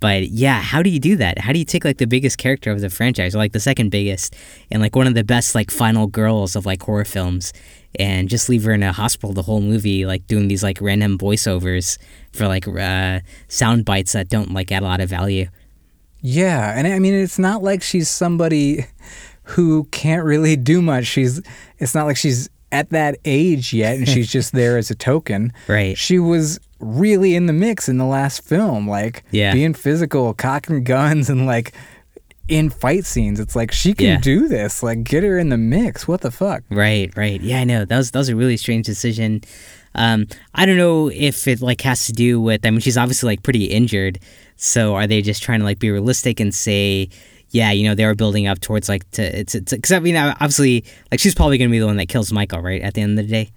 But 0.00 0.30
yeah, 0.30 0.62
how 0.62 0.82
do 0.82 0.88
you 0.88 0.98
do 0.98 1.16
that? 1.16 1.38
How 1.38 1.52
do 1.52 1.58
you 1.58 1.64
take 1.66 1.84
like 1.84 1.98
the 1.98 2.06
biggest 2.06 2.38
character 2.38 2.70
of 2.70 2.80
the 2.80 2.88
franchise, 2.88 3.34
or 3.34 3.38
like 3.38 3.52
the 3.52 3.60
second 3.60 3.90
biggest, 3.90 4.34
and 4.70 4.80
like 4.80 4.96
one 4.96 5.06
of 5.06 5.14
the 5.14 5.24
best 5.24 5.54
like 5.54 5.70
final 5.70 6.06
girls 6.06 6.56
of 6.56 6.64
like 6.64 6.82
horror 6.82 7.04
films, 7.04 7.52
and 7.98 8.28
just 8.28 8.48
leave 8.48 8.64
her 8.64 8.72
in 8.72 8.82
a 8.82 8.92
hospital 8.92 9.34
the 9.34 9.42
whole 9.42 9.60
movie, 9.60 10.06
like 10.06 10.26
doing 10.26 10.48
these 10.48 10.62
like 10.62 10.80
random 10.80 11.18
voiceovers 11.18 11.98
for 12.32 12.48
like 12.48 12.66
uh, 12.66 13.20
sound 13.48 13.84
bites 13.84 14.12
that 14.12 14.30
don't 14.30 14.52
like 14.52 14.72
add 14.72 14.82
a 14.82 14.86
lot 14.86 15.00
of 15.00 15.10
value. 15.10 15.46
Yeah, 16.22 16.72
and 16.76 16.86
I 16.86 16.98
mean 16.98 17.14
it's 17.14 17.38
not 17.38 17.62
like 17.62 17.82
she's 17.82 18.08
somebody 18.08 18.86
who 19.42 19.84
can't 19.84 20.24
really 20.24 20.56
do 20.56 20.80
much. 20.80 21.04
She's 21.06 21.42
it's 21.78 21.94
not 21.94 22.06
like 22.06 22.16
she's 22.16 22.48
at 22.72 22.90
that 22.90 23.16
age 23.24 23.72
yet 23.72 23.96
and 23.96 24.08
she's 24.08 24.30
just 24.30 24.52
there 24.52 24.78
as 24.78 24.90
a 24.90 24.94
token. 24.94 25.52
Right. 25.68 25.96
She 25.98 26.18
was 26.18 26.58
really 26.78 27.34
in 27.34 27.46
the 27.46 27.52
mix 27.52 27.88
in 27.88 27.98
the 27.98 28.04
last 28.06 28.42
film, 28.44 28.88
like 28.88 29.24
Yeah. 29.30 29.52
being 29.52 29.74
physical, 29.74 30.32
cocking 30.34 30.84
guns 30.84 31.28
and 31.28 31.46
like 31.46 31.72
in 32.48 32.70
fight 32.70 33.04
scenes. 33.04 33.38
It's 33.38 33.54
like 33.54 33.70
she 33.72 33.92
can 33.94 34.06
Yeah. 34.06 34.18
do 34.20 34.48
this. 34.48 34.82
Like 34.82 35.04
get 35.04 35.22
her 35.22 35.38
in 35.38 35.50
the 35.50 35.58
mix. 35.58 36.08
What 36.08 36.20
the 36.22 36.30
fuck? 36.30 36.62
Right, 36.70 37.12
right. 37.16 37.40
Yeah, 37.40 37.60
I 37.60 37.64
know. 37.64 37.84
That 37.84 37.96
was 37.98 38.10
that 38.12 38.18
was 38.18 38.28
a 38.28 38.36
really 38.36 38.56
strange 38.56 38.86
decision. 38.86 39.42
Um, 39.94 40.26
I 40.54 40.66
don't 40.66 40.76
know 40.76 41.10
if 41.12 41.46
it 41.48 41.60
like 41.60 41.80
has 41.82 42.06
to 42.06 42.12
do 42.12 42.40
with. 42.40 42.64
I 42.64 42.70
mean, 42.70 42.80
she's 42.80 42.96
obviously 42.96 43.26
like 43.28 43.42
pretty 43.42 43.64
injured. 43.66 44.18
So 44.56 44.94
are 44.94 45.06
they 45.06 45.22
just 45.22 45.42
trying 45.42 45.60
to 45.60 45.64
like 45.64 45.78
be 45.80 45.90
realistic 45.90 46.38
and 46.40 46.54
say, 46.54 47.08
yeah, 47.50 47.72
you 47.72 47.84
know, 47.88 47.94
they 47.94 48.06
were 48.06 48.14
building 48.14 48.46
up 48.46 48.60
towards 48.60 48.88
like 48.88 49.08
to 49.12 49.44
to 49.44 49.60
because 49.60 49.92
I 49.92 49.98
mean, 49.98 50.16
obviously, 50.16 50.84
like 51.10 51.20
she's 51.20 51.34
probably 51.34 51.58
gonna 51.58 51.70
be 51.70 51.78
the 51.78 51.86
one 51.86 51.96
that 51.96 52.08
kills 52.08 52.32
Michael, 52.32 52.60
right? 52.60 52.80
At 52.80 52.94
the 52.94 53.02
end 53.02 53.18
of 53.18 53.26
the 53.26 53.30
day. 53.30 53.50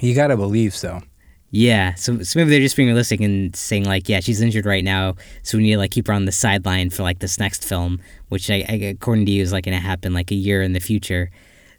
You 0.00 0.14
gotta 0.14 0.36
believe 0.36 0.74
so. 0.74 1.02
Yeah, 1.50 1.94
so, 1.94 2.22
so 2.22 2.38
maybe 2.38 2.50
they're 2.50 2.60
just 2.60 2.76
being 2.76 2.88
realistic 2.88 3.20
and 3.20 3.56
saying 3.56 3.86
like, 3.86 4.06
yeah, 4.08 4.20
she's 4.20 4.42
injured 4.42 4.66
right 4.66 4.84
now, 4.84 5.14
so 5.42 5.56
we 5.56 5.64
need 5.64 5.72
to 5.72 5.78
like 5.78 5.90
keep 5.90 6.06
her 6.06 6.12
on 6.12 6.26
the 6.26 6.32
sideline 6.32 6.90
for 6.90 7.02
like 7.02 7.20
this 7.20 7.38
next 7.38 7.64
film, 7.64 8.00
which 8.28 8.50
I, 8.50 8.66
I 8.68 8.74
according 8.74 9.24
to 9.26 9.32
you 9.32 9.42
is 9.42 9.50
like 9.50 9.64
gonna 9.64 9.80
happen 9.80 10.12
like 10.12 10.30
a 10.30 10.34
year 10.34 10.62
in 10.62 10.74
the 10.74 10.80
future. 10.80 11.30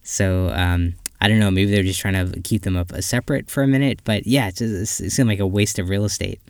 So 0.02 0.50
um, 0.50 0.96
I 1.22 1.28
don't 1.28 1.40
know, 1.40 1.52
maybe 1.52 1.72
they're 1.72 1.84
just 1.84 2.00
trying 2.00 2.32
to 2.32 2.42
keep 2.42 2.64
them 2.64 2.76
up 2.76 2.92
uh, 2.92 3.02
separate 3.02 3.50
for 3.50 3.62
a 3.62 3.68
minute, 3.68 4.02
but 4.04 4.26
yeah, 4.26 4.48
it, 4.48 4.56
just, 4.56 5.02
it 5.02 5.12
seemed 5.12 5.30
like 5.30 5.40
a 5.40 5.48
waste 5.48 5.78
of 5.78 5.88
real 5.88 6.04
estate. 6.04 6.42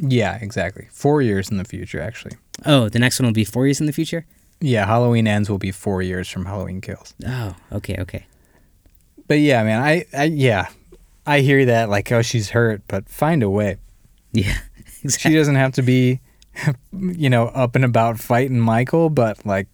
Yeah, 0.00 0.36
exactly. 0.40 0.88
Four 0.92 1.22
years 1.22 1.50
in 1.50 1.56
the 1.56 1.64
future, 1.64 2.00
actually. 2.00 2.32
Oh, 2.66 2.88
the 2.88 2.98
next 2.98 3.18
one 3.18 3.26
will 3.26 3.32
be 3.32 3.44
four 3.44 3.66
years 3.66 3.80
in 3.80 3.86
the 3.86 3.92
future. 3.92 4.26
Yeah, 4.60 4.86
Halloween 4.86 5.26
ends 5.28 5.48
will 5.48 5.58
be 5.58 5.70
four 5.70 6.02
years 6.02 6.28
from 6.28 6.44
Halloween 6.46 6.80
Kills. 6.80 7.14
Oh, 7.26 7.54
okay, 7.72 7.96
okay. 8.00 8.26
But 9.28 9.38
yeah, 9.40 9.62
man, 9.62 9.82
I, 9.82 10.04
I 10.16 10.24
yeah, 10.24 10.68
I 11.26 11.40
hear 11.40 11.64
that 11.66 11.88
like, 11.88 12.10
oh, 12.12 12.22
she's 12.22 12.50
hurt, 12.50 12.82
but 12.88 13.08
find 13.08 13.42
a 13.42 13.50
way. 13.50 13.76
Yeah, 14.32 14.58
She 15.18 15.34
doesn't 15.34 15.54
have 15.54 15.72
to 15.74 15.82
be, 15.82 16.20
you 16.92 17.30
know, 17.30 17.46
up 17.48 17.76
and 17.76 17.84
about 17.84 18.18
fighting 18.18 18.58
Michael, 18.58 19.10
but 19.10 19.44
like, 19.46 19.68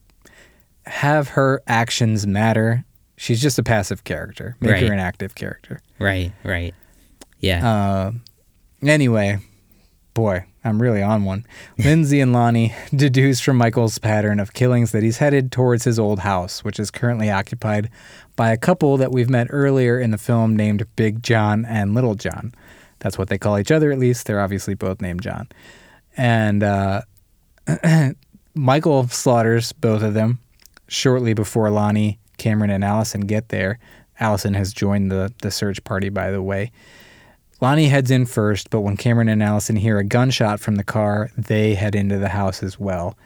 have 0.87 1.29
her 1.29 1.63
actions 1.67 2.27
matter. 2.27 2.85
She's 3.17 3.41
just 3.41 3.59
a 3.59 3.63
passive 3.63 4.05
character. 4.05 4.57
Make 4.61 4.73
Right. 4.73 4.83
her 4.83 4.93
an 4.93 4.99
active 4.99 5.35
character. 5.35 5.81
Right, 5.99 6.33
right. 6.43 6.75
Yeah. 7.41 7.67
Uh, 7.67 8.13
anyway, 8.83 9.39
boy, 10.15 10.47
I'm 10.63 10.81
really 10.81 11.03
on 11.03 11.25
one. 11.25 11.45
Lindsey 11.77 12.21
and 12.21 12.33
Lonnie 12.33 12.73
deduce 12.95 13.41
from 13.41 13.57
Michael's 13.57 13.99
pattern 13.99 14.41
of 14.41 14.55
killings 14.55 14.93
that 14.93 15.03
he's 15.03 15.19
headed 15.19 15.53
towards 15.53 15.85
his 15.85 15.99
old 15.99 16.21
house, 16.21 16.65
which 16.65 16.79
is 16.81 16.91
currently 16.91 17.31
occupied 17.31 17.91
by 18.37 18.51
a 18.51 18.57
couple 18.57 18.97
that 18.97 19.13
we've 19.13 19.29
met 19.29 19.49
earlier 19.51 19.99
in 19.99 20.13
the 20.13 20.19
film 20.19 20.57
named 20.57 20.87
Big 20.97 21.23
John 21.23 21.65
and 21.65 21.95
Little 21.95 22.15
John. 22.15 22.55
That's 23.01 23.19
what 23.19 23.29
they 23.29 23.39
call 23.39 23.59
each 23.59 23.71
other, 23.71 23.93
at 23.93 23.99
least. 23.99 24.27
They're 24.27 24.41
obviously 24.41 24.75
both 24.75 25.03
named 25.03 25.23
John. 25.23 25.49
And 26.17 26.63
uh, 26.63 27.03
Michael 28.55 29.09
slaughters 29.09 29.73
both 29.73 30.03
of 30.03 30.15
them 30.15 30.39
shortly 30.89 31.35
before 31.35 31.71
Lonnie, 31.71 32.19
Cameron, 32.39 32.71
and 32.71 32.85
Allyson 32.85 33.23
get 33.23 33.49
there. 33.49 33.79
Allyson 34.21 34.55
has 34.55 34.73
joined 34.73 35.11
the, 35.11 35.33
the 35.43 35.51
search 35.51 35.83
party, 35.85 36.09
by 36.09 36.31
the 36.31 36.43
way. 36.43 36.71
Lonnie 37.61 37.89
heads 37.89 38.11
in 38.11 38.27
first, 38.27 38.71
but 38.71 38.81
when 38.81 38.97
Cameron 38.97 39.29
and 39.29 39.43
Allyson 39.43 39.77
hear 39.77 39.99
a 39.99 40.05
gunshot 40.05 40.61
from 40.61 40.75
the 40.75 40.85
car, 40.85 41.31
they 41.37 41.75
head 41.75 41.95
into 41.95 42.19
the 42.19 42.29
house 42.29 42.63
as 42.63 42.79
well. 42.79 43.17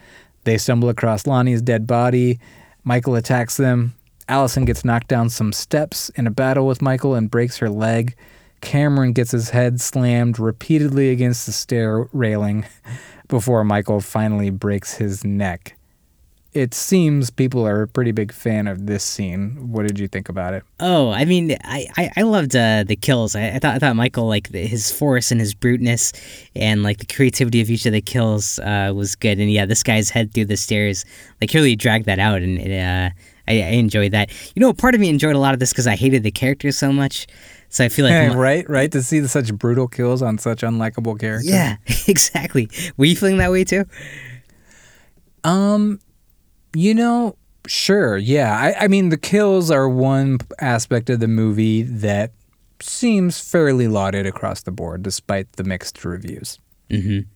They 0.45 0.59
stumble 0.59 0.89
across 0.89 1.27
Lonnie's 1.27 1.63
dead 1.63 1.87
body. 1.87 2.39
Michael 2.85 3.15
attacks 3.15 3.57
them. 3.57 3.95
Allyson 4.29 4.67
gets 4.67 4.85
knocked 4.85 5.09
down 5.09 5.31
some 5.31 5.53
steps 5.53 6.11
in 6.11 6.27
a 6.27 6.31
battle 6.31 6.67
with 6.67 6.83
Michael 6.83 7.15
and 7.15 7.31
breaks 7.31 7.59
her 7.59 7.71
leg. 7.71 8.15
Cameron 8.61 9.13
gets 9.13 9.31
his 9.31 9.51
head 9.51 9.81
slammed 9.81 10.39
repeatedly 10.39 11.11
against 11.11 11.47
the 11.47 11.53
stair 11.53 12.09
railing 12.13 12.67
before 13.29 13.65
Michael 13.65 14.01
finally 14.01 14.51
breaks 14.51 14.95
his 14.95 15.25
neck. 15.25 15.78
It 16.59 16.75
seems 16.75 17.31
people 17.31 17.67
are 17.67 17.83
a 17.83 17.87
pretty 17.89 18.11
big 18.13 18.33
fan 18.33 18.67
of 18.67 18.87
this 18.87 19.05
scene. 19.05 19.71
What 19.73 19.87
did 19.87 19.99
you 19.99 20.09
think 20.09 20.29
about 20.29 20.55
it? 20.55 20.65
Oh, 20.81 21.11
I 21.11 21.25
mean, 21.25 21.57
I 21.63 21.87
I, 21.97 22.11
I 22.17 22.23
loved 22.23 22.57
uh, 22.57 22.85
the 22.85 22.97
kills. 22.97 23.37
I, 23.37 23.49
I 23.51 23.59
thought 23.59 23.75
I 23.77 23.79
thought 23.79 23.95
Michael 23.97 24.27
like 24.27 24.49
the, 24.51 24.67
his 24.67 24.91
force 24.91 25.31
and 25.31 25.41
his 25.41 25.55
bruteness 25.55 26.13
and 26.57 26.83
like 26.83 26.99
the 26.99 27.07
creativity 27.07 27.61
of 27.61 27.71
each 27.71 27.87
of 27.87 27.93
the 27.93 28.01
kills 28.01 28.59
uh, 28.59 28.93
was 28.95 29.15
good. 29.15 29.39
And 29.39 29.51
yeah, 29.53 29.67
this 29.67 29.83
guy's 29.83 30.11
head 30.11 30.35
through 30.35 30.47
the 30.47 30.57
stairs, 30.57 31.05
like 31.41 31.55
really 31.55 31.77
dragged 31.77 32.07
that 32.07 32.19
out, 32.19 32.43
and 32.43 32.59
it, 32.59 32.73
uh, 32.73 33.11
I, 33.47 33.53
I 33.63 33.71
enjoyed 33.79 34.13
that. 34.13 34.31
You 34.55 34.61
know, 34.61 34.73
part 34.73 34.95
of 34.95 35.01
me 35.01 35.09
enjoyed 35.09 35.37
a 35.37 35.39
lot 35.39 35.55
of 35.55 35.61
this 35.61 35.73
because 35.73 35.87
I 35.87 35.97
hated 35.97 36.23
the 36.23 36.31
character 36.33 36.73
so 36.73 36.93
much. 36.93 37.27
So 37.71 37.85
I 37.85 37.89
feel 37.89 38.05
like 38.05 38.13
Hey, 38.15 38.29
my- 38.31 38.35
right, 38.35 38.69
right. 38.69 38.91
To 38.93 39.03
see 39.03 39.25
such 39.27 39.55
brutal 39.55 39.89
kills 39.89 40.23
on 40.23 40.39
such 40.39 40.63
unlikable 40.63 41.19
characters. 41.21 41.49
yeah, 41.49 41.77
exactly. 42.09 42.69
Were 42.97 43.05
you 43.05 43.15
feeling 43.17 43.39
that 43.39 43.51
way 43.53 43.65
too? 43.65 43.85
Um, 45.45 46.01
you 46.75 46.95
know, 46.95 47.37
sure, 47.67 48.17
yeah. 48.17 48.57
I, 48.79 48.85
I 48.85 48.89
mean, 48.89 49.09
the 49.11 49.17
kills 49.17 49.71
are 49.71 49.89
one 49.89 50.39
aspect 50.61 51.11
of 51.11 51.21
the 51.21 51.29
movie 51.29 51.83
that 51.83 52.33
seems 52.81 53.41
fairly 53.41 53.89
lauded 53.89 54.27
across 54.27 54.63
the 54.63 54.71
board, 54.71 55.03
despite 55.03 55.53
the 55.55 55.65
mixed 55.65 56.05
reviews. 56.05 56.59
Mm-hmm. 56.91 57.29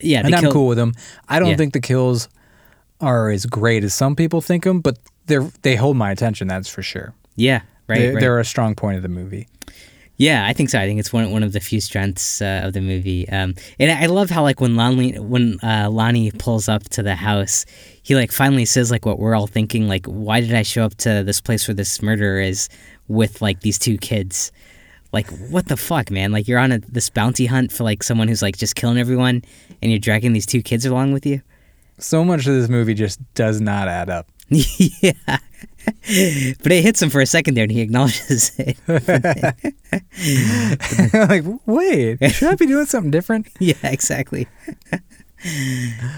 Yeah, 0.00 0.22
and 0.26 0.34
I'm 0.34 0.42
kill- 0.42 0.52
cool 0.52 0.66
with 0.68 0.76
them. 0.78 0.92
I 1.28 1.38
don't 1.38 1.50
Yeah. 1.50 1.56
think 1.56 1.72
the 1.72 1.80
kills 1.80 2.28
are 3.00 3.30
as 3.30 3.46
great 3.46 3.84
as 3.84 3.94
some 3.94 4.14
people 4.16 4.40
think 4.40 4.64
them, 4.64 4.80
but 4.80 4.98
they're 5.26 5.50
they 5.62 5.76
hold 5.76 5.96
my 5.96 6.10
attention. 6.10 6.48
That's 6.48 6.68
for 6.68 6.82
sure. 6.82 7.14
Yeah, 7.36 7.62
right. 7.88 7.98
they, 7.98 8.10
right. 8.12 8.20
They're 8.20 8.38
a 8.38 8.44
strong 8.44 8.74
point 8.74 8.96
of 8.96 9.02
the 9.02 9.08
movie. 9.08 9.48
Yeah, 10.18 10.46
I 10.46 10.54
think 10.54 10.70
so. 10.70 10.78
I 10.78 10.86
think 10.86 10.98
it's 10.98 11.12
one 11.12 11.30
one 11.30 11.42
of 11.42 11.52
the 11.52 11.60
few 11.60 11.80
strengths 11.80 12.40
uh, 12.40 12.62
of 12.64 12.72
the 12.72 12.80
movie. 12.80 13.28
Um, 13.28 13.54
and 13.78 13.90
I 13.90 14.06
love 14.06 14.30
how 14.30 14.42
like 14.42 14.60
when 14.60 14.74
Lonnie 14.74 15.18
when 15.18 15.58
uh, 15.62 15.90
Lonnie 15.90 16.30
pulls 16.30 16.68
up 16.68 16.84
to 16.90 17.02
the 17.02 17.14
house, 17.14 17.66
he 18.02 18.14
like 18.14 18.32
finally 18.32 18.64
says 18.64 18.90
like 18.90 19.04
what 19.04 19.18
we're 19.18 19.34
all 19.34 19.46
thinking. 19.46 19.88
Like, 19.88 20.06
why 20.06 20.40
did 20.40 20.54
I 20.54 20.62
show 20.62 20.84
up 20.84 20.94
to 20.98 21.22
this 21.22 21.40
place 21.40 21.68
where 21.68 21.74
this 21.74 22.00
murderer 22.00 22.40
is 22.40 22.68
with 23.08 23.42
like 23.42 23.60
these 23.60 23.78
two 23.78 23.98
kids? 23.98 24.52
Like, 25.12 25.28
what 25.50 25.68
the 25.68 25.76
fuck, 25.76 26.10
man? 26.10 26.32
Like, 26.32 26.48
you're 26.48 26.58
on 26.58 26.72
a, 26.72 26.78
this 26.78 27.08
bounty 27.10 27.46
hunt 27.46 27.72
for 27.72 27.84
like 27.84 28.02
someone 28.02 28.28
who's 28.28 28.42
like 28.42 28.56
just 28.56 28.74
killing 28.74 28.98
everyone, 28.98 29.42
and 29.80 29.90
you're 29.90 29.98
dragging 29.98 30.32
these 30.32 30.46
two 30.46 30.62
kids 30.62 30.84
along 30.84 31.12
with 31.12 31.24
you. 31.26 31.42
So 31.98 32.24
much 32.24 32.46
of 32.46 32.54
this 32.54 32.68
movie 32.68 32.94
just 32.94 33.18
does 33.34 33.60
not 33.60 33.88
add 33.88 34.10
up. 34.10 34.28
yeah. 34.48 35.38
but 36.62 36.72
it 36.72 36.82
hits 36.82 37.00
him 37.00 37.10
for 37.10 37.20
a 37.20 37.26
second 37.26 37.54
there 37.54 37.64
and 37.64 37.72
he 37.72 37.80
acknowledges 37.80 38.52
it. 38.58 38.76
like, 41.14 41.44
wait, 41.66 42.18
should 42.32 42.48
I 42.48 42.54
be 42.54 42.66
doing 42.66 42.86
something 42.86 43.10
different? 43.10 43.48
yeah, 43.60 43.74
exactly. 43.84 44.48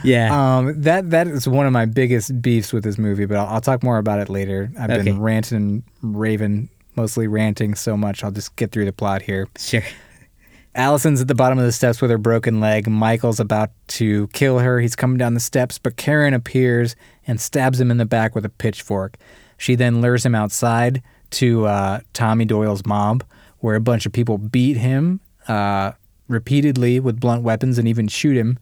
yeah. 0.05 0.57
Um, 0.59 0.81
that 0.83 1.11
that 1.11 1.29
is 1.29 1.49
one 1.49 1.66
of 1.66 1.73
my 1.73 1.87
biggest 1.87 2.41
beefs 2.41 2.73
with 2.73 2.85
this 2.85 2.99
movie, 2.99 3.27
but 3.27 3.37
I'll, 3.37 3.47
I'll 3.47 3.61
talk 3.61 3.83
more 3.83 3.99
about 3.99 4.21
it 4.21 4.29
later. 4.29 4.71
I've 4.79 4.91
Okay. 4.91 5.03
been 5.03 5.21
ranting 5.21 5.85
raving, 6.03 6.69
mostly 6.97 7.27
ranting 7.27 7.75
so 7.75 7.97
much. 7.97 8.25
I'll 8.25 8.31
just 8.31 8.57
get 8.57 8.73
through 8.73 8.85
the 8.87 8.93
plot 8.93 9.23
here. 9.23 9.49
sure. 9.59 9.83
Allyson's 10.75 11.21
at 11.21 11.27
the 11.27 11.35
bottom 11.35 11.59
of 11.59 11.64
the 11.64 11.73
steps 11.73 12.01
with 12.01 12.11
her 12.11 12.19
broken 12.19 12.61
leg. 12.61 12.89
Michael's 12.89 13.41
about 13.41 13.71
to 13.89 14.29
kill 14.29 14.61
her. 14.61 14.79
He's 14.79 14.95
coming 14.95 15.19
down 15.19 15.35
the 15.35 15.41
steps, 15.41 15.77
but 15.77 15.97
Karen 15.97 16.35
appears 16.35 16.95
and 17.27 17.41
stabs 17.41 17.81
him 17.81 17.91
in 17.91 17.97
the 17.97 18.05
back 18.05 18.37
with 18.37 18.45
a 18.45 18.49
pitchfork. 18.49 19.16
She 19.59 19.74
then 19.74 20.00
lures 20.00 20.24
him 20.24 20.34
outside 20.34 21.02
to 21.32 21.66
uh, 21.66 22.00
Tommy 22.14 22.46
Doyle's 22.46 22.86
mob, 22.86 23.22
where 23.59 23.74
a 23.74 23.80
bunch 23.80 24.06
of 24.06 24.12
people 24.12 24.38
beat 24.38 24.78
him 24.78 25.20
uh, 25.46 25.92
repeatedly 26.28 27.00
with 27.00 27.20
blunt 27.20 27.42
weapons 27.42 27.78
and 27.78 27.86
even 27.86 28.09
shoot 28.09 28.36
him. 28.36 28.59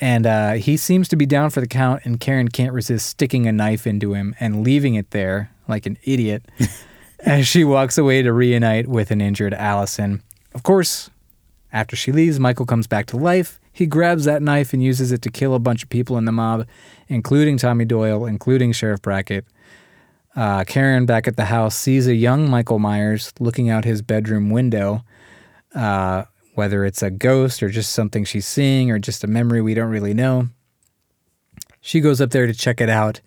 And 0.00 0.26
uh, 0.26 0.52
he 0.52 0.76
seems 0.76 1.08
to 1.08 1.16
be 1.16 1.26
down 1.26 1.50
for 1.50 1.60
the 1.60 1.66
count, 1.66 2.02
and 2.04 2.20
Karen 2.20 2.48
can't 2.48 2.72
resist 2.72 3.06
sticking 3.06 3.46
a 3.46 3.52
knife 3.52 3.86
into 3.86 4.14
him 4.14 4.34
and 4.40 4.64
leaving 4.64 4.94
it 4.94 5.10
there 5.10 5.50
like 5.68 5.86
an 5.86 5.98
idiot 6.04 6.44
as 7.20 7.46
she 7.46 7.64
walks 7.64 7.98
away 7.98 8.22
to 8.22 8.32
reunite 8.32 8.88
with 8.88 9.10
an 9.10 9.20
injured 9.20 9.54
Allyson. 9.54 10.22
Of 10.54 10.62
course, 10.62 11.10
after 11.72 11.96
she 11.96 12.12
leaves, 12.12 12.40
Michael 12.40 12.66
comes 12.66 12.86
back 12.86 13.06
to 13.06 13.16
life. 13.16 13.60
He 13.72 13.86
grabs 13.86 14.24
that 14.24 14.42
knife 14.42 14.72
and 14.72 14.82
uses 14.82 15.12
it 15.12 15.22
to 15.22 15.30
kill 15.30 15.54
a 15.54 15.60
bunch 15.60 15.82
of 15.82 15.90
people 15.90 16.18
in 16.18 16.24
the 16.24 16.32
mob, 16.32 16.66
including 17.08 17.56
Tommy 17.56 17.84
Doyle, 17.84 18.26
including 18.26 18.72
Sheriff 18.72 19.00
Brackett. 19.00 19.44
Uh, 20.36 20.64
Karen, 20.64 21.06
back 21.06 21.26
at 21.26 21.36
the 21.36 21.46
house, 21.46 21.76
sees 21.76 22.06
a 22.06 22.14
young 22.14 22.48
Michael 22.48 22.78
Myers 22.78 23.32
looking 23.40 23.68
out 23.68 23.84
his 23.84 24.02
bedroom 24.02 24.50
window. 24.50 25.04
Uh, 25.74 26.24
whether 26.54 26.84
it's 26.84 27.02
a 27.02 27.10
ghost 27.10 27.62
or 27.62 27.68
just 27.68 27.92
something 27.92 28.24
she's 28.24 28.46
seeing 28.46 28.90
or 28.90 28.98
just 28.98 29.24
a 29.24 29.26
memory, 29.26 29.60
we 29.60 29.74
don't 29.74 29.90
really 29.90 30.14
know. 30.14 30.48
She 31.80 32.00
goes 32.00 32.20
up 32.20 32.30
there 32.30 32.46
to 32.46 32.54
check 32.54 32.80
it 32.80 32.90
out 32.90 33.20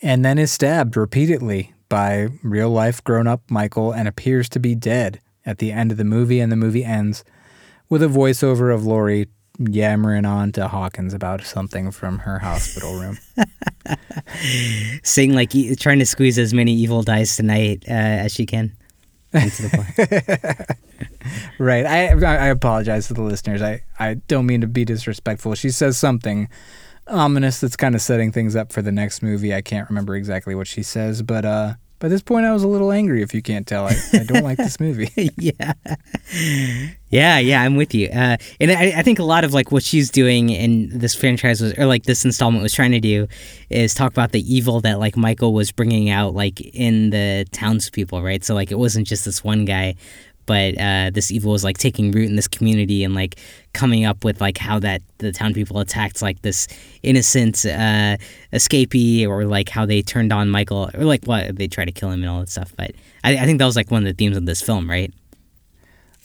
and 0.00 0.24
then 0.24 0.38
is 0.38 0.52
stabbed 0.52 0.96
repeatedly 0.96 1.74
by 1.88 2.28
real 2.42 2.70
life 2.70 3.02
grown 3.02 3.26
up 3.26 3.42
Michael 3.50 3.92
and 3.92 4.06
appears 4.06 4.48
to 4.50 4.60
be 4.60 4.74
dead 4.74 5.20
at 5.44 5.58
the 5.58 5.72
end 5.72 5.90
of 5.90 5.96
the 5.96 6.04
movie. 6.04 6.40
And 6.40 6.52
the 6.52 6.56
movie 6.56 6.84
ends 6.84 7.24
with 7.88 8.02
a 8.02 8.06
voiceover 8.06 8.72
of 8.72 8.86
Laurie 8.86 9.28
yammering 9.58 10.24
on 10.24 10.52
to 10.52 10.68
Hawkins 10.68 11.14
about 11.14 11.42
something 11.44 11.90
from 11.90 12.20
her 12.20 12.38
hospital 12.38 12.94
room. 12.98 13.18
Saying 15.02 15.34
like 15.34 15.52
trying 15.78 15.98
to 15.98 16.06
squeeze 16.06 16.38
as 16.38 16.54
many 16.54 16.74
evil 16.74 17.02
dice 17.02 17.36
tonight 17.36 17.84
uh, 17.88 17.92
as 17.92 18.32
she 18.32 18.46
can 18.46 18.76
the 19.30 20.76
right. 21.58 21.84
I, 21.84 22.08
I 22.08 22.36
I 22.36 22.46
apologize 22.46 23.08
to 23.08 23.14
the 23.14 23.22
listeners. 23.22 23.62
I, 23.62 23.82
I 23.98 24.14
don't 24.14 24.46
mean 24.46 24.60
to 24.62 24.66
be 24.66 24.84
disrespectful. 24.84 25.54
She 25.54 25.70
says 25.70 25.98
something 25.98 26.48
ominous 27.06 27.60
that's 27.60 27.76
kind 27.76 27.94
of 27.94 28.02
setting 28.02 28.32
things 28.32 28.56
up 28.56 28.72
for 28.72 28.82
the 28.82 28.92
next 28.92 29.22
movie. 29.22 29.54
I 29.54 29.60
can't 29.60 29.88
remember 29.88 30.14
exactly 30.14 30.54
what 30.54 30.66
she 30.66 30.82
says, 30.82 31.22
but 31.22 31.44
uh, 31.44 31.74
by 31.98 32.08
this 32.08 32.22
point, 32.22 32.46
I 32.46 32.52
was 32.52 32.62
a 32.62 32.68
little 32.68 32.92
angry. 32.92 33.22
If 33.22 33.34
you 33.34 33.42
can't 33.42 33.66
tell, 33.66 33.86
I, 33.86 33.96
I 34.12 34.24
don't 34.24 34.44
like 34.44 34.58
this 34.58 34.78
movie. 34.78 35.10
yeah. 35.36 35.72
Yeah, 37.10 37.38
yeah, 37.38 37.62
I'm 37.62 37.76
with 37.76 37.94
you. 37.94 38.08
Uh, 38.08 38.36
and 38.60 38.70
I, 38.70 38.98
I 38.98 39.02
think 39.02 39.18
a 39.18 39.24
lot 39.24 39.42
of 39.42 39.54
like 39.54 39.72
what 39.72 39.82
she's 39.82 40.10
doing 40.10 40.50
in 40.50 40.96
this 40.96 41.14
franchise 41.14 41.60
was, 41.60 41.72
or 41.78 41.86
like 41.86 42.04
this 42.04 42.24
installment 42.24 42.62
was 42.62 42.72
trying 42.72 42.92
to 42.92 43.00
do, 43.00 43.26
is 43.70 43.94
talk 43.94 44.12
about 44.12 44.32
the 44.32 44.54
evil 44.54 44.80
that 44.82 44.98
like 44.98 45.16
Michael 45.16 45.54
was 45.54 45.72
bringing 45.72 46.10
out 46.10 46.34
like 46.34 46.60
in 46.60 47.10
the 47.10 47.46
townspeople, 47.50 48.22
right? 48.22 48.44
So 48.44 48.54
like 48.54 48.70
it 48.70 48.78
wasn't 48.78 49.06
just 49.06 49.24
this 49.24 49.42
one 49.42 49.64
guy, 49.64 49.94
but 50.48 50.80
uh, 50.80 51.10
this 51.12 51.30
evil 51.30 51.52
was 51.52 51.62
like 51.62 51.76
taking 51.76 52.10
root 52.10 52.26
in 52.26 52.34
this 52.34 52.48
community 52.48 53.04
and 53.04 53.14
like 53.14 53.38
coming 53.74 54.06
up 54.06 54.24
with 54.24 54.40
like 54.40 54.56
how 54.56 54.78
that 54.78 55.02
the 55.18 55.30
town 55.30 55.52
people 55.52 55.78
attacked 55.78 56.22
like 56.22 56.40
this 56.40 56.66
innocent 57.02 57.66
uh, 57.66 58.16
escapee 58.54 59.28
or 59.28 59.44
like 59.44 59.68
how 59.68 59.84
they 59.84 60.00
turned 60.00 60.32
on 60.32 60.48
Michael 60.48 60.90
or 60.94 61.04
like 61.04 61.22
what 61.26 61.54
they 61.56 61.68
tried 61.68 61.84
to 61.84 61.92
kill 61.92 62.10
him 62.10 62.22
and 62.22 62.30
all 62.30 62.40
that 62.40 62.48
stuff. 62.48 62.72
But 62.76 62.92
I, 63.22 63.36
I 63.36 63.44
think 63.44 63.58
that 63.58 63.66
was 63.66 63.76
like 63.76 63.90
one 63.90 64.02
of 64.02 64.08
the 64.08 64.14
themes 64.14 64.38
of 64.38 64.46
this 64.46 64.62
film, 64.62 64.88
right? 64.88 65.12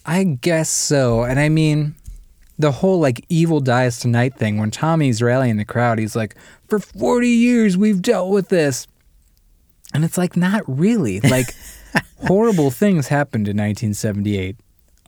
I 0.05 0.23
guess 0.23 0.69
so. 0.69 1.23
And 1.23 1.37
I 1.37 1.49
mean, 1.49 1.95
the 2.57 2.71
whole 2.71 3.01
like 3.01 3.25
evil 3.27 3.59
dies 3.59 3.99
tonight 3.99 4.35
thing, 4.37 4.57
when 4.57 4.71
Tommy's 4.71 5.21
rallying 5.21 5.57
the 5.57 5.65
crowd, 5.65 5.99
he's 5.99 6.15
like, 6.15 6.35
for 6.69 6.79
40 6.79 7.27
years 7.27 7.77
we've 7.77 8.01
dealt 8.01 8.31
with 8.31 8.47
this. 8.47 8.87
And 9.93 10.05
it's 10.05 10.17
like, 10.17 10.37
not 10.37 10.63
really. 10.65 11.19
Like, 11.19 11.53
horrible 12.27 12.71
things 12.71 13.07
happened 13.09 13.47
in 13.47 13.57
1978, 13.57 14.57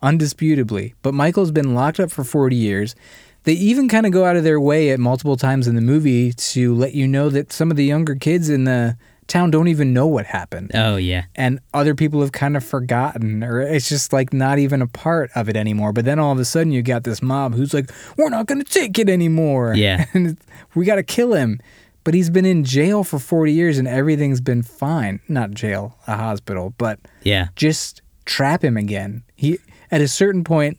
undisputably. 0.03 0.93
But 1.01 1.13
Michael's 1.13 1.51
been 1.51 1.73
locked 1.73 1.99
up 1.99 2.11
for 2.11 2.23
40 2.23 2.55
years. 2.55 2.95
They 3.43 3.53
even 3.53 3.87
kind 3.87 4.05
of 4.05 4.11
go 4.11 4.25
out 4.25 4.35
of 4.35 4.43
their 4.43 4.59
way 4.59 4.89
at 4.89 4.99
multiple 4.99 5.37
times 5.37 5.67
in 5.67 5.75
the 5.75 5.81
movie 5.81 6.33
to 6.33 6.73
let 6.73 6.93
you 6.93 7.07
know 7.07 7.29
that 7.29 7.53
some 7.53 7.69
of 7.71 7.77
the 7.77 7.85
younger 7.85 8.15
kids 8.15 8.49
in 8.49 8.63
the 8.63 8.97
town 9.27 9.49
don't 9.49 9.67
even 9.67 9.91
know 9.91 10.05
what 10.05 10.27
happened 10.27 10.69
Oh 10.75 10.97
yeah. 10.97 11.23
and 11.33 11.59
other 11.73 11.95
people 11.95 12.21
have 12.21 12.31
kind 12.31 12.55
of 12.55 12.63
forgotten 12.63 13.43
or 13.43 13.59
it's 13.59 13.89
just 13.89 14.13
like 14.13 14.31
not 14.31 14.59
even 14.59 14.83
a 14.83 14.87
part 14.87 15.31
of 15.33 15.49
it 15.49 15.55
anymore 15.55 15.91
but 15.91 16.05
then 16.05 16.19
all 16.19 16.31
of 16.31 16.37
a 16.37 16.45
sudden 16.45 16.71
you 16.71 16.83
got 16.83 17.05
this 17.05 17.23
mob 17.23 17.55
who's 17.55 17.73
like 17.73 17.89
we're 18.17 18.29
not 18.29 18.45
going 18.45 18.63
to 18.63 18.71
take 18.71 18.99
it 18.99 19.09
anymore 19.09 19.73
Yeah. 19.73 20.05
and 20.13 20.37
we 20.75 20.85
got 20.85 20.97
to 20.97 21.03
kill 21.03 21.33
him 21.33 21.59
but 22.05 22.13
he's 22.13 22.29
been 22.29 22.45
in 22.45 22.63
jail 22.63 23.03
for 23.03 23.19
40 23.19 23.51
years 23.51 23.77
and 23.77 23.87
everything's 23.87 24.39
been 24.39 24.61
fine. 24.63 25.19
Not 25.27 25.51
jail 25.51 25.97
a 26.07 26.15
hospital 26.15 26.73
but 26.77 26.99
Yeah. 27.23 27.47
just 27.57 28.01
trap 28.25 28.63
him 28.63 28.77
again. 28.77 29.23
He 29.35 29.59
at 29.91 29.99
a 30.01 30.07
certain 30.07 30.43
point 30.45 30.77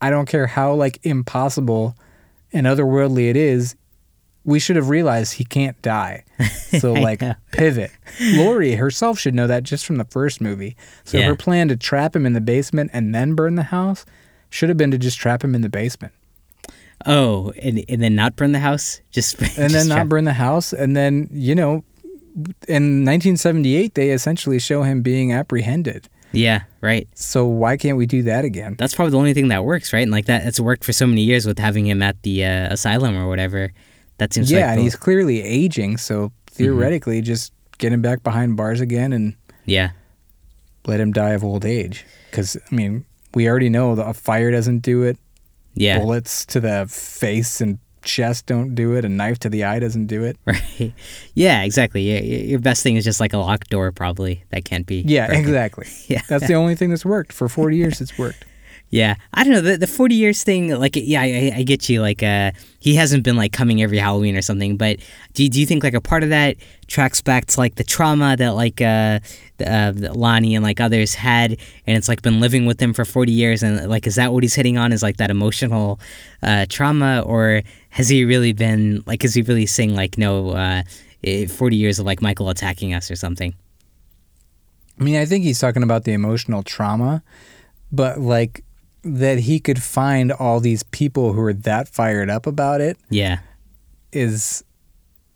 i 0.00 0.10
don't 0.10 0.26
care 0.26 0.46
how 0.46 0.72
like 0.74 0.98
impossible 1.04 1.96
and 2.52 2.66
otherworldly 2.66 3.28
it 3.28 3.36
is 3.36 3.74
we 4.44 4.58
should 4.58 4.76
have 4.76 4.88
realized 4.88 5.34
he 5.34 5.44
can't 5.44 5.80
die. 5.82 6.24
So 6.80 6.92
like 6.92 7.22
pivot. 7.52 7.90
Laurie 8.20 8.74
herself 8.76 9.18
should 9.18 9.34
know 9.34 9.46
that 9.46 9.62
just 9.62 9.84
from 9.86 9.96
the 9.96 10.04
first 10.04 10.40
movie. 10.40 10.76
So 11.04 11.16
Yeah. 11.18 11.26
her 11.26 11.34
plan 11.36 11.68
to 11.68 11.76
trap 11.76 12.14
him 12.14 12.24
in 12.26 12.34
the 12.34 12.40
basement 12.42 12.90
and 12.92 13.14
then 13.14 13.34
burn 13.34 13.54
the 13.56 13.62
house 13.64 14.04
should 14.50 14.68
have 14.68 14.76
been 14.78 14.90
to 14.90 14.98
just 14.98 15.18
trap 15.18 15.42
him 15.42 15.54
in 15.54 15.62
the 15.62 15.68
basement 15.70 16.12
Oh, 17.06 17.52
and, 17.62 17.84
and 17.88 18.02
then 18.02 18.14
not 18.14 18.34
burn 18.36 18.52
the 18.52 18.58
house, 18.58 19.00
just 19.12 19.40
and 19.40 19.48
just 19.50 19.72
then 19.74 19.88
not 19.88 20.08
burn 20.08 20.24
the 20.24 20.32
house 20.32 20.72
and 20.72 20.96
then 20.96 21.28
you 21.32 21.54
know 21.54 21.84
in 22.68 23.04
1978 23.04 23.94
they 23.94 24.10
essentially 24.10 24.58
show 24.58 24.82
him 24.82 25.02
being 25.02 25.32
apprehended 25.32 26.08
Yeah, 26.32 26.62
right. 26.80 27.08
so 27.14 27.46
why 27.46 27.76
can't 27.76 27.96
we 27.96 28.06
do 28.06 28.22
that 28.24 28.44
again 28.44 28.76
That's 28.78 28.94
probably 28.94 29.10
the 29.12 29.18
only 29.18 29.34
thing 29.34 29.48
that 29.48 29.64
works, 29.64 29.92
right? 29.92 30.02
And 30.02 30.12
like 30.12 30.26
that, 30.26 30.46
it's 30.46 30.60
worked 30.60 30.84
for 30.84 30.92
so 30.92 31.06
many 31.06 31.22
years 31.22 31.46
with 31.46 31.58
having 31.58 31.86
him 31.86 32.02
at 32.02 32.22
the 32.22 32.44
uh, 32.44 32.72
asylum 32.72 33.16
or 33.16 33.26
whatever. 33.28 33.72
That 34.18 34.32
seems 34.32 34.50
yeah, 34.50 34.60
like 34.60 34.68
and 34.70 34.78
the- 34.78 34.82
he's 34.84 34.96
clearly 34.96 35.42
aging, 35.42 35.96
so 35.98 36.32
theoretically, 36.46 37.22
just 37.22 37.52
get 37.78 37.92
him 37.92 38.02
back 38.02 38.22
behind 38.24 38.56
bars 38.56 38.80
again 38.80 39.12
and 39.12 39.34
yeah, 39.64 39.90
let 40.86 40.98
him 41.00 41.12
die 41.12 41.30
of 41.30 41.44
old 41.44 41.64
age. 41.64 42.04
Because 42.30 42.56
I 42.70 42.74
mean, 42.74 43.04
we 43.34 43.48
already 43.48 43.68
know 43.68 43.94
that 43.94 44.08
a 44.08 44.14
fire 44.14 44.50
doesn't 44.50 44.80
do 44.80 45.02
it. 45.04 45.16
Yeah, 45.78 45.98
Bullets 45.98 46.44
to 46.46 46.60
the 46.60 46.86
face 46.88 47.60
and 47.60 47.78
chest 48.02 48.46
don't 48.46 48.74
do 48.74 48.94
it. 48.94 49.04
A 49.04 49.08
knife 49.08 49.38
to 49.40 49.48
the 49.48 49.64
eye 49.64 49.78
doesn't 49.78 50.06
do 50.06 50.24
it. 50.24 50.38
right. 50.46 50.92
Yeah, 51.34 51.62
exactly. 51.62 52.02
Yeah, 52.02 52.20
your 52.20 52.58
best 52.58 52.82
thing 52.82 52.96
is 52.96 53.04
just 53.04 53.20
like 53.20 53.32
a 53.32 53.38
locked 53.38 53.70
door, 53.70 53.92
probably 53.92 54.44
that 54.50 54.64
can't 54.64 54.86
be. 54.86 55.02
Yeah, 55.06 55.26
broken. 55.26 55.44
exactly. 55.44 55.86
Yeah. 56.08 56.22
That's 56.28 56.46
the 56.46 56.54
only 56.54 56.74
thing 56.74 56.88
that's 56.88 57.04
worked 57.04 57.32
for 57.34 57.48
40 57.50 57.76
years. 57.76 58.00
It's 58.00 58.16
worked. 58.18 58.44
Yeah, 58.90 59.16
I 59.34 59.44
don't 59.44 59.52
know 59.52 59.60
the 59.60 59.76
the 59.76 59.86
forty 59.86 60.14
years 60.14 60.42
thing. 60.42 60.70
Like, 60.70 60.92
yeah, 60.96 61.20
I, 61.20 61.52
I 61.56 61.62
get 61.62 61.90
you. 61.90 62.00
Like, 62.00 62.22
uh, 62.22 62.52
he 62.78 62.94
hasn't 62.94 63.22
been 63.22 63.36
like 63.36 63.52
coming 63.52 63.82
every 63.82 63.98
Halloween 63.98 64.34
or 64.34 64.40
something. 64.40 64.78
But 64.78 64.98
do 65.34 65.42
you, 65.42 65.50
do 65.50 65.60
you 65.60 65.66
think 65.66 65.84
like 65.84 65.92
a 65.92 66.00
part 66.00 66.22
of 66.22 66.30
that 66.30 66.56
tracks 66.86 67.20
back 67.20 67.44
to 67.46 67.60
like 67.60 67.74
the 67.74 67.84
trauma 67.84 68.34
that 68.38 68.54
like 68.54 68.80
uh, 68.80 69.20
uh, 69.64 69.92
Lonnie 69.94 70.54
and 70.54 70.64
like 70.64 70.80
others 70.80 71.14
had, 71.14 71.58
and 71.86 71.98
it's 71.98 72.08
like 72.08 72.22
been 72.22 72.40
living 72.40 72.64
with 72.64 72.78
them 72.78 72.94
for 72.94 73.04
forty 73.04 73.32
years, 73.32 73.62
and 73.62 73.90
like 73.90 74.06
is 74.06 74.14
that 74.14 74.32
what 74.32 74.42
he's 74.42 74.54
hitting 74.54 74.78
on? 74.78 74.90
Is 74.92 75.02
like 75.02 75.18
that 75.18 75.30
emotional 75.30 76.00
uh, 76.42 76.64
trauma, 76.70 77.20
or 77.26 77.62
has 77.90 78.08
he 78.08 78.24
really 78.24 78.54
been 78.54 79.02
like 79.06 79.22
is 79.22 79.34
he 79.34 79.42
really 79.42 79.66
saying 79.66 79.94
like 79.94 80.16
no, 80.16 80.50
uh, 80.52 80.82
eh, 81.24 81.46
forty 81.46 81.76
years 81.76 81.98
of 81.98 82.06
like 82.06 82.22
Michael 82.22 82.48
attacking 82.48 82.94
us 82.94 83.10
or 83.10 83.16
something? 83.16 83.54
I 84.98 85.04
mean, 85.04 85.16
I 85.16 85.26
think 85.26 85.44
he's 85.44 85.60
talking 85.60 85.82
about 85.82 86.04
the 86.04 86.12
emotional 86.12 86.62
trauma, 86.62 87.22
but 87.92 88.18
like 88.18 88.64
that 89.02 89.40
he 89.40 89.60
could 89.60 89.82
find 89.82 90.32
all 90.32 90.60
these 90.60 90.82
people 90.82 91.32
who 91.32 91.40
are 91.40 91.52
that 91.52 91.88
fired 91.88 92.28
up 92.30 92.46
about 92.46 92.80
it 92.80 92.96
Yeah, 93.10 93.38
is 94.12 94.64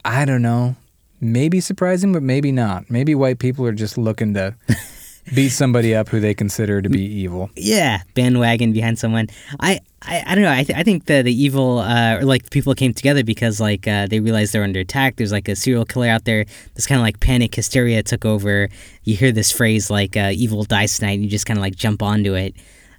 I 0.04 0.24
don't 0.24 0.42
know, 0.42 0.74
maybe 1.20 1.60
surprising, 1.60 2.12
but 2.12 2.22
maybe 2.22 2.50
not. 2.52 2.90
Maybe 2.90 3.14
white 3.14 3.38
people 3.38 3.64
are 3.66 3.72
just 3.72 3.96
looking 3.96 4.34
to 4.34 4.56
beat 5.34 5.50
somebody 5.50 5.94
up 5.94 6.08
who 6.08 6.18
they 6.18 6.34
consider 6.34 6.82
to 6.82 6.88
be 6.88 7.00
evil. 7.04 7.50
yeah, 7.54 8.02
bandwagon 8.14 8.72
behind 8.72 8.98
someone. 8.98 9.28
I, 9.60 9.78
I, 10.02 10.24
I 10.26 10.34
don't 10.34 10.42
know. 10.42 10.50
I, 10.50 10.64
th- 10.64 10.76
I 10.76 10.82
think 10.82 11.04
the 11.06 11.22
the 11.22 11.32
evil 11.32 11.78
uh, 11.78 12.16
or 12.16 12.24
like 12.24 12.50
people 12.50 12.74
came 12.74 12.92
together 12.92 13.22
because 13.22 13.60
like 13.60 13.86
uh, 13.86 14.08
they 14.08 14.18
realized 14.18 14.52
they're 14.52 14.64
under 14.64 14.80
attack. 14.80 15.14
There's 15.16 15.30
like 15.30 15.48
a 15.48 15.54
serial 15.54 15.84
killer 15.84 16.08
out 16.08 16.24
there. 16.24 16.44
This 16.74 16.86
kind 16.88 16.98
of 17.00 17.02
like 17.04 17.20
panic 17.20 17.54
hysteria 17.54 18.02
took 18.02 18.24
over. 18.24 18.68
You 19.04 19.14
hear 19.14 19.30
this 19.30 19.52
phrase 19.52 19.88
like 19.90 20.16
uh, 20.16 20.32
"evil 20.34 20.64
dies 20.64 20.98
tonight," 20.98 21.12
and 21.12 21.22
you 21.22 21.30
just 21.30 21.46
kind 21.46 21.56
of 21.58 21.62
like 21.62 21.76
jump 21.76 22.02
onto 22.02 22.34
it. 22.34 22.56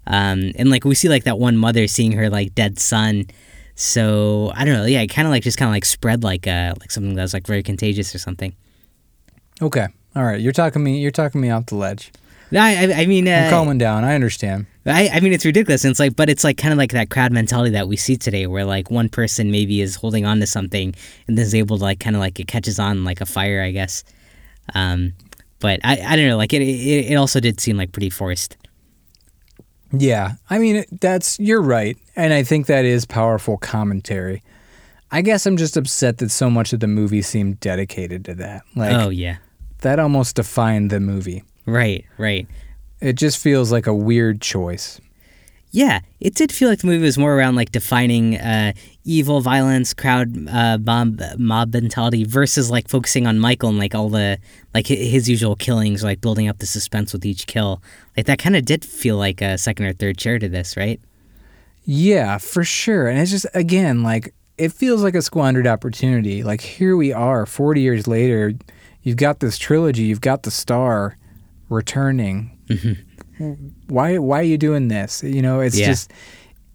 Um, 0.08 0.52
and 0.56 0.70
like 0.70 0.86
we 0.86 0.96
see 0.96 1.10
like 1.10 1.24
that 1.24 1.40
one 1.40 1.58
mother 1.58 1.88
seeing 1.88 2.12
her 2.14 2.30
like 2.30 2.56
dead 2.56 2.80
son. 2.80 3.26
So 3.76 4.52
I 4.56 4.66
don't 4.66 4.76
know. 4.76 4.86
Yeah, 4.86 5.02
it 5.02 5.08
kind 5.08 5.28
of 5.28 5.32
like 5.32 5.44
just 5.44 5.58
kind 5.58 5.70
of 5.70 5.74
like 5.74 5.86
spread 5.86 6.24
like 6.24 6.48
uh 6.48 6.74
like 6.80 6.92
something 6.92 7.16
that 7.16 7.22
was 7.22 7.34
like 7.34 7.48
very 7.48 7.64
contagious 7.64 8.14
or 8.14 8.20
something. 8.20 8.56
Okay, 9.62 9.88
all 10.16 10.24
right. 10.24 10.40
You're 10.40 10.52
talking 10.52 10.84
me. 10.84 11.00
You're 11.00 11.12
talking 11.12 11.42
me 11.42 11.50
off 11.50 11.68
the 11.68 11.76
ledge. 11.76 12.12
No, 12.52 12.62
I, 12.62 12.94
I, 12.98 13.06
mean, 13.08 13.28
uh, 13.28 13.32
I'm 13.32 13.50
calming 13.50 13.80
down. 13.80 14.04
I 14.04 14.14
understand. 14.14 14.68
I, 14.86 15.10
I 15.12 15.22
mean, 15.22 15.34
it's 15.34 15.44
ridiculous. 15.44 15.84
And 15.86 15.90
it's 15.90 16.00
like, 16.00 16.16
but 16.16 16.30
it's 16.30 16.44
like 16.44 16.56
kind 16.56 16.72
of 16.72 16.78
like 16.78 16.92
that 16.92 17.10
crowd 17.10 17.32
mentality 17.32 17.72
that 17.72 17.88
we 17.88 17.98
see 17.98 18.16
today, 18.16 18.46
where 18.46 18.64
like 18.64 18.92
one 18.92 19.10
person 19.10 19.50
maybe 19.50 19.82
is 19.82 19.96
holding 19.96 20.24
on 20.24 20.40
to 20.40 20.46
something 20.46 20.94
and 21.28 21.36
then 21.36 21.44
is 21.44 21.56
able 21.56 21.80
to 21.80 21.84
like 21.84 22.00
kind 22.00 22.16
of 22.16 22.20
like 22.20 22.40
it 22.40 22.48
catches 22.48 22.78
on 22.78 23.04
like 23.04 23.22
a 23.22 23.26
fire, 23.26 23.64
I 23.64 23.72
guess. 23.72 24.04
Um, 24.76 25.14
but 25.60 25.80
I, 25.84 26.00
I 26.06 26.16
don't 26.16 26.28
know. 26.28 26.38
Like 26.38 26.54
it, 26.54 26.62
it, 26.62 27.12
it 27.12 27.16
also 27.16 27.40
did 27.40 27.60
seem 27.60 27.76
like 27.76 27.92
pretty 27.92 28.12
forced. 28.12 28.56
Yeah, 29.96 30.34
I 30.50 30.58
mean 30.58 30.84
that's 31.00 31.40
you're 31.40 31.62
right, 31.62 31.98
and 32.16 32.34
I 32.34 32.44
think 32.44 32.66
that 32.66 32.84
is 32.84 33.06
powerful 33.06 33.58
commentary. 33.58 34.42
I 35.12 35.22
guess 35.22 35.46
I'm 35.46 35.58
just 35.58 35.78
upset 35.78 36.18
that 36.18 36.32
so 36.32 36.50
much 36.50 36.74
of 36.74 36.80
the 36.80 36.88
movie 36.88 37.22
seemed 37.22 37.60
dedicated 37.60 38.26
to 38.26 38.34
that. 38.36 38.64
Like 38.76 38.94
oh 38.94 39.10
yeah, 39.10 39.38
that 39.82 40.00
almost 40.00 40.36
defined 40.36 40.90
the 40.90 41.00
movie. 41.00 41.44
right, 41.66 42.04
right. 42.18 42.48
It 43.00 43.14
just 43.14 43.38
feels 43.38 43.72
like 43.72 43.86
a 43.86 43.94
weird 43.94 44.42
choice. 44.42 45.00
Yeah, 45.76 46.02
it 46.20 46.36
did 46.36 46.52
feel 46.52 46.70
like 46.70 46.80
the 46.82 46.86
movie 46.86 47.04
was 47.04 47.18
more 47.18 47.36
around 47.36 47.56
like 47.56 47.72
defining 47.72 48.38
uh, 48.38 48.74
evil, 49.06 49.42
violence, 49.42 49.92
crowd 49.92 50.48
uh, 50.48 50.78
mob 50.78 51.20
mob 51.40 51.74
mentality 51.74 52.26
versus 52.26 52.70
like 52.70 52.88
focusing 52.88 53.26
on 53.26 53.40
Michael 53.40 53.70
and 53.70 53.80
like 53.80 53.96
all 53.96 54.08
the 54.08 54.38
like 54.76 54.86
his 54.86 55.28
usual 55.28 55.56
killings, 55.56 56.04
like 56.04 56.22
building 56.22 56.48
up 56.48 56.60
the 56.60 56.68
suspense 56.68 57.12
with 57.12 57.26
each 57.26 57.48
kill. 57.48 57.82
Like 58.16 58.28
that 58.28 58.38
kind 58.38 58.56
of 58.56 58.66
did 58.66 58.86
feel 58.86 59.18
like 59.18 59.42
a 59.42 59.58
second 59.58 59.88
or 59.88 59.94
third 59.94 60.20
chair 60.20 60.38
to 60.38 60.48
this, 60.48 60.78
right? 60.78 61.02
Yeah, 61.86 62.38
for 62.38 62.64
sure. 62.64 63.08
And 63.08 63.18
it's 63.18 63.32
just 63.32 63.48
again 63.56 64.04
like 64.04 64.32
it 64.60 64.74
feels 64.74 65.02
like 65.02 65.16
a 65.16 65.24
squandered 65.24 65.66
opportunity. 65.66 66.44
Like 66.44 66.62
here 66.62 66.96
we 66.96 67.12
are 67.12 67.48
40 67.48 67.82
years 67.82 68.08
later, 68.08 68.54
you've 69.02 69.18
got 69.18 69.40
this 69.40 69.58
trilogy, 69.58 70.04
you've 70.04 70.22
got 70.22 70.44
the 70.44 70.52
star 70.52 71.18
returning. 71.68 72.52
Why 73.88 74.18
why 74.18 74.40
are 74.40 74.44
you 74.44 74.58
doing 74.58 74.88
this? 74.88 75.24
You 75.24 75.42
know, 75.42 75.60
it's 75.60 75.78
Yeah. 75.78 75.88
just 75.88 76.12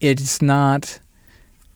it's 0.01 0.41
not 0.43 1.01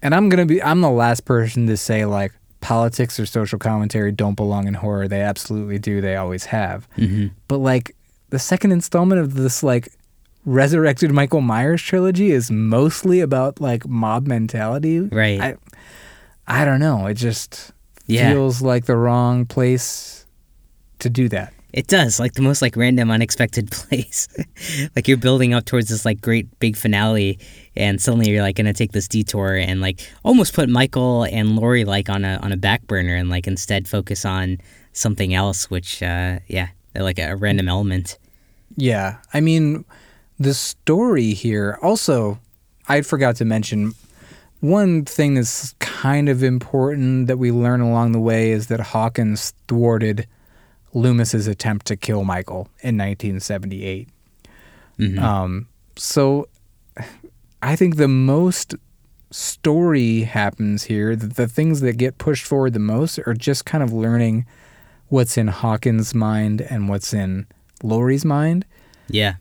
and 0.02 0.14
I'm 0.14 0.28
going 0.28 0.46
to 0.46 0.54
be 0.54 0.62
I'm 0.62 0.80
the 0.80 0.90
last 0.90 1.24
person 1.24 1.66
to 1.66 1.76
say 1.76 2.04
like 2.04 2.32
politics 2.60 3.18
or 3.18 3.26
social 3.26 3.58
commentary 3.58 4.12
don't 4.12 4.36
belong 4.36 4.66
in 4.68 4.74
horror. 4.74 5.08
They 5.08 5.20
absolutely 5.20 5.78
do. 5.78 6.00
They 6.00 6.16
always 6.16 6.44
have. 6.46 6.88
Mm-hmm. 6.96 7.28
But 7.48 7.58
like 7.58 7.94
the 8.30 8.38
second 8.38 8.72
installment 8.72 9.20
of 9.20 9.34
this 9.34 9.62
like 9.62 9.88
resurrected 10.44 11.12
Michael 11.12 11.40
Myers 11.40 11.82
trilogy 11.82 12.30
is 12.32 12.50
mostly 12.50 13.20
about 13.20 13.60
like 13.60 13.86
mob 13.86 14.26
mentality. 14.26 15.00
Right. 15.00 15.40
I 15.40 15.56
I 16.46 16.64
don't 16.64 16.80
know. 16.80 17.06
It 17.06 17.14
just 17.14 17.72
Yeah. 18.06 18.32
feels 18.32 18.60
like 18.62 18.86
the 18.86 18.96
wrong 18.96 19.46
place 19.46 20.26
to 20.98 21.08
do 21.10 21.28
that. 21.30 21.52
It 21.72 21.86
does, 21.86 22.20
like 22.20 22.34
the 22.34 22.42
most 22.42 22.60
like 22.60 22.76
random, 22.76 23.10
unexpected 23.10 23.70
place. 23.72 24.28
like 24.94 25.08
you're 25.08 25.16
building 25.16 25.54
up 25.54 25.64
towards 25.64 25.88
this 25.88 26.04
like 26.04 26.20
great 26.20 26.58
big 26.60 26.76
finale, 26.76 27.38
and 27.76 28.00
suddenly 28.00 28.30
you're 28.30 28.42
like 28.42 28.56
gonna 28.56 28.74
take 28.74 28.92
this 28.92 29.08
detour 29.08 29.54
and 29.54 29.80
like 29.80 30.00
almost 30.24 30.54
put 30.54 30.68
Michael 30.68 31.24
and 31.24 31.56
Laurie 31.56 31.84
like 31.84 32.08
on 32.10 32.24
a 32.24 32.38
on 32.42 32.52
a 32.52 32.56
back 32.56 32.86
burner 32.86 33.14
and 33.14 33.30
like 33.30 33.46
instead 33.46 33.88
focus 33.88 34.24
on 34.24 34.58
something 34.92 35.34
else, 35.34 35.70
which 35.70 36.02
uh, 36.02 36.38
yeah, 36.46 36.68
like 36.94 37.18
a 37.18 37.36
random 37.36 37.68
element. 37.68 38.18
Yeah. 38.76 39.16
I 39.34 39.40
mean, 39.40 39.84
the 40.38 40.54
story 40.54 41.32
here 41.32 41.78
also 41.82 42.38
I 42.88 43.02
forgot 43.02 43.36
to 43.36 43.44
mention 43.44 43.92
one 44.60 45.04
thing 45.04 45.34
that's 45.34 45.74
kind 45.78 46.28
of 46.28 46.42
important 46.42 47.26
that 47.26 47.38
we 47.38 47.50
learn 47.50 47.80
along 47.80 48.12
the 48.12 48.20
way 48.20 48.50
is 48.50 48.68
that 48.68 48.80
Hawkins 48.80 49.54
thwarted 49.66 50.26
Loomis's 50.94 51.46
attempt 51.46 51.86
to 51.86 51.96
kill 51.96 52.24
Michael 52.24 52.68
in 52.82 52.96
1978. 52.96 54.08
Mhm. 54.98 55.18
Um, 55.18 55.66
so 55.96 56.48
I 57.62 57.76
think 57.76 57.96
the 57.96 58.08
most 58.08 58.74
story 59.30 60.22
happens 60.22 60.84
here. 60.84 61.16
The, 61.16 61.26
the 61.26 61.48
things 61.48 61.80
that 61.80 61.96
get 61.96 62.18
pushed 62.18 62.44
forward 62.46 62.72
the 62.74 62.78
most 62.78 63.18
are 63.26 63.34
just 63.34 63.64
kind 63.64 63.82
of 63.82 63.92
learning 63.92 64.44
what's 65.08 65.36
in 65.38 65.48
Hawkins' 65.48 66.14
mind 66.14 66.60
and 66.60 66.88
what's 66.88 67.12
in 67.14 67.46
Laurie's 67.82 68.24
mind. 68.24 68.64
Yeah, 69.08 69.34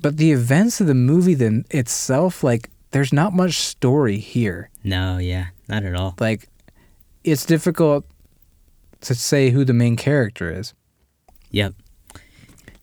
But 0.00 0.16
the 0.18 0.32
events 0.32 0.80
of 0.80 0.86
the 0.86 0.94
movie 0.94 1.34
then 1.34 1.64
itself, 1.70 2.42
like, 2.44 2.68
there's 2.90 3.12
not 3.12 3.32
much 3.32 3.54
story 3.58 4.18
here. 4.18 4.70
no, 4.82 5.18
yeah, 5.18 5.46
not 5.68 5.82
at 5.84 5.94
all. 5.94 6.14
Like, 6.20 6.48
it's 7.24 7.46
difficult 7.46 8.04
to 9.02 9.14
say 9.14 9.50
who 9.50 9.64
the 9.64 9.72
main 9.72 9.96
character 9.96 10.50
is. 10.52 10.74
Yep. 11.54 11.74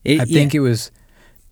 It, 0.04 0.20
I 0.20 0.24
yeah. 0.24 0.34
think 0.36 0.54
it 0.54 0.60
was 0.60 0.90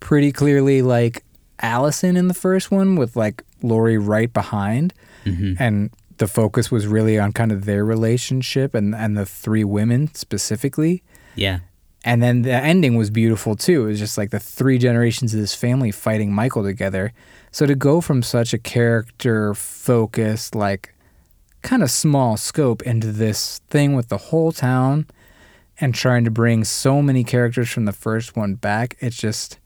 pretty 0.00 0.32
clearly 0.32 0.82
like 0.82 1.22
Allyson 1.60 2.16
in 2.16 2.28
the 2.28 2.34
first 2.34 2.70
one 2.70 2.96
with 2.96 3.14
like 3.16 3.44
Laurie 3.62 3.98
right 3.98 4.32
behind 4.32 4.94
Mhm. 5.24 5.56
and 5.60 5.90
the 6.16 6.26
focus 6.26 6.70
was 6.70 6.86
really 6.86 7.18
on 7.18 7.32
kind 7.32 7.52
of 7.52 7.64
their 7.66 7.84
relationship 7.84 8.74
and 8.74 8.94
and 8.94 9.16
the 9.16 9.26
three 9.26 9.64
women 9.64 10.12
specifically. 10.14 11.02
Yeah, 11.36 11.60
And 12.04 12.22
then 12.22 12.42
the 12.42 12.52
ending 12.52 12.96
was 12.96 13.10
beautiful 13.10 13.54
too. 13.56 13.84
It 13.84 13.88
was 13.90 13.98
just 13.98 14.16
like 14.18 14.30
the 14.30 14.40
three 14.40 14.78
generations 14.78 15.34
of 15.34 15.40
this 15.40 15.54
family 15.54 15.90
fighting 15.92 16.32
Michael 16.32 16.62
together. 16.64 17.12
So 17.52 17.66
to 17.66 17.74
go 17.74 18.00
from 18.00 18.22
such 18.22 18.54
a 18.54 18.58
character 18.58 19.52
focused 19.54 20.54
like 20.54 20.94
kind 21.62 21.82
of 21.82 21.90
small 21.90 22.36
scope 22.38 22.80
into 22.82 23.12
this 23.12 23.60
thing 23.68 23.94
with 23.94 24.08
the 24.08 24.16
whole 24.30 24.50
town 24.52 25.06
and 25.80 25.94
trying 25.94 26.24
to 26.24 26.30
bring 26.30 26.64
so 26.64 27.02
many 27.02 27.24
characters 27.24 27.68
from 27.70 27.84
the 27.84 27.92
first 27.92 28.36
one 28.36 28.54
back, 28.54 28.96
it's 29.00 29.16
just 29.16 29.58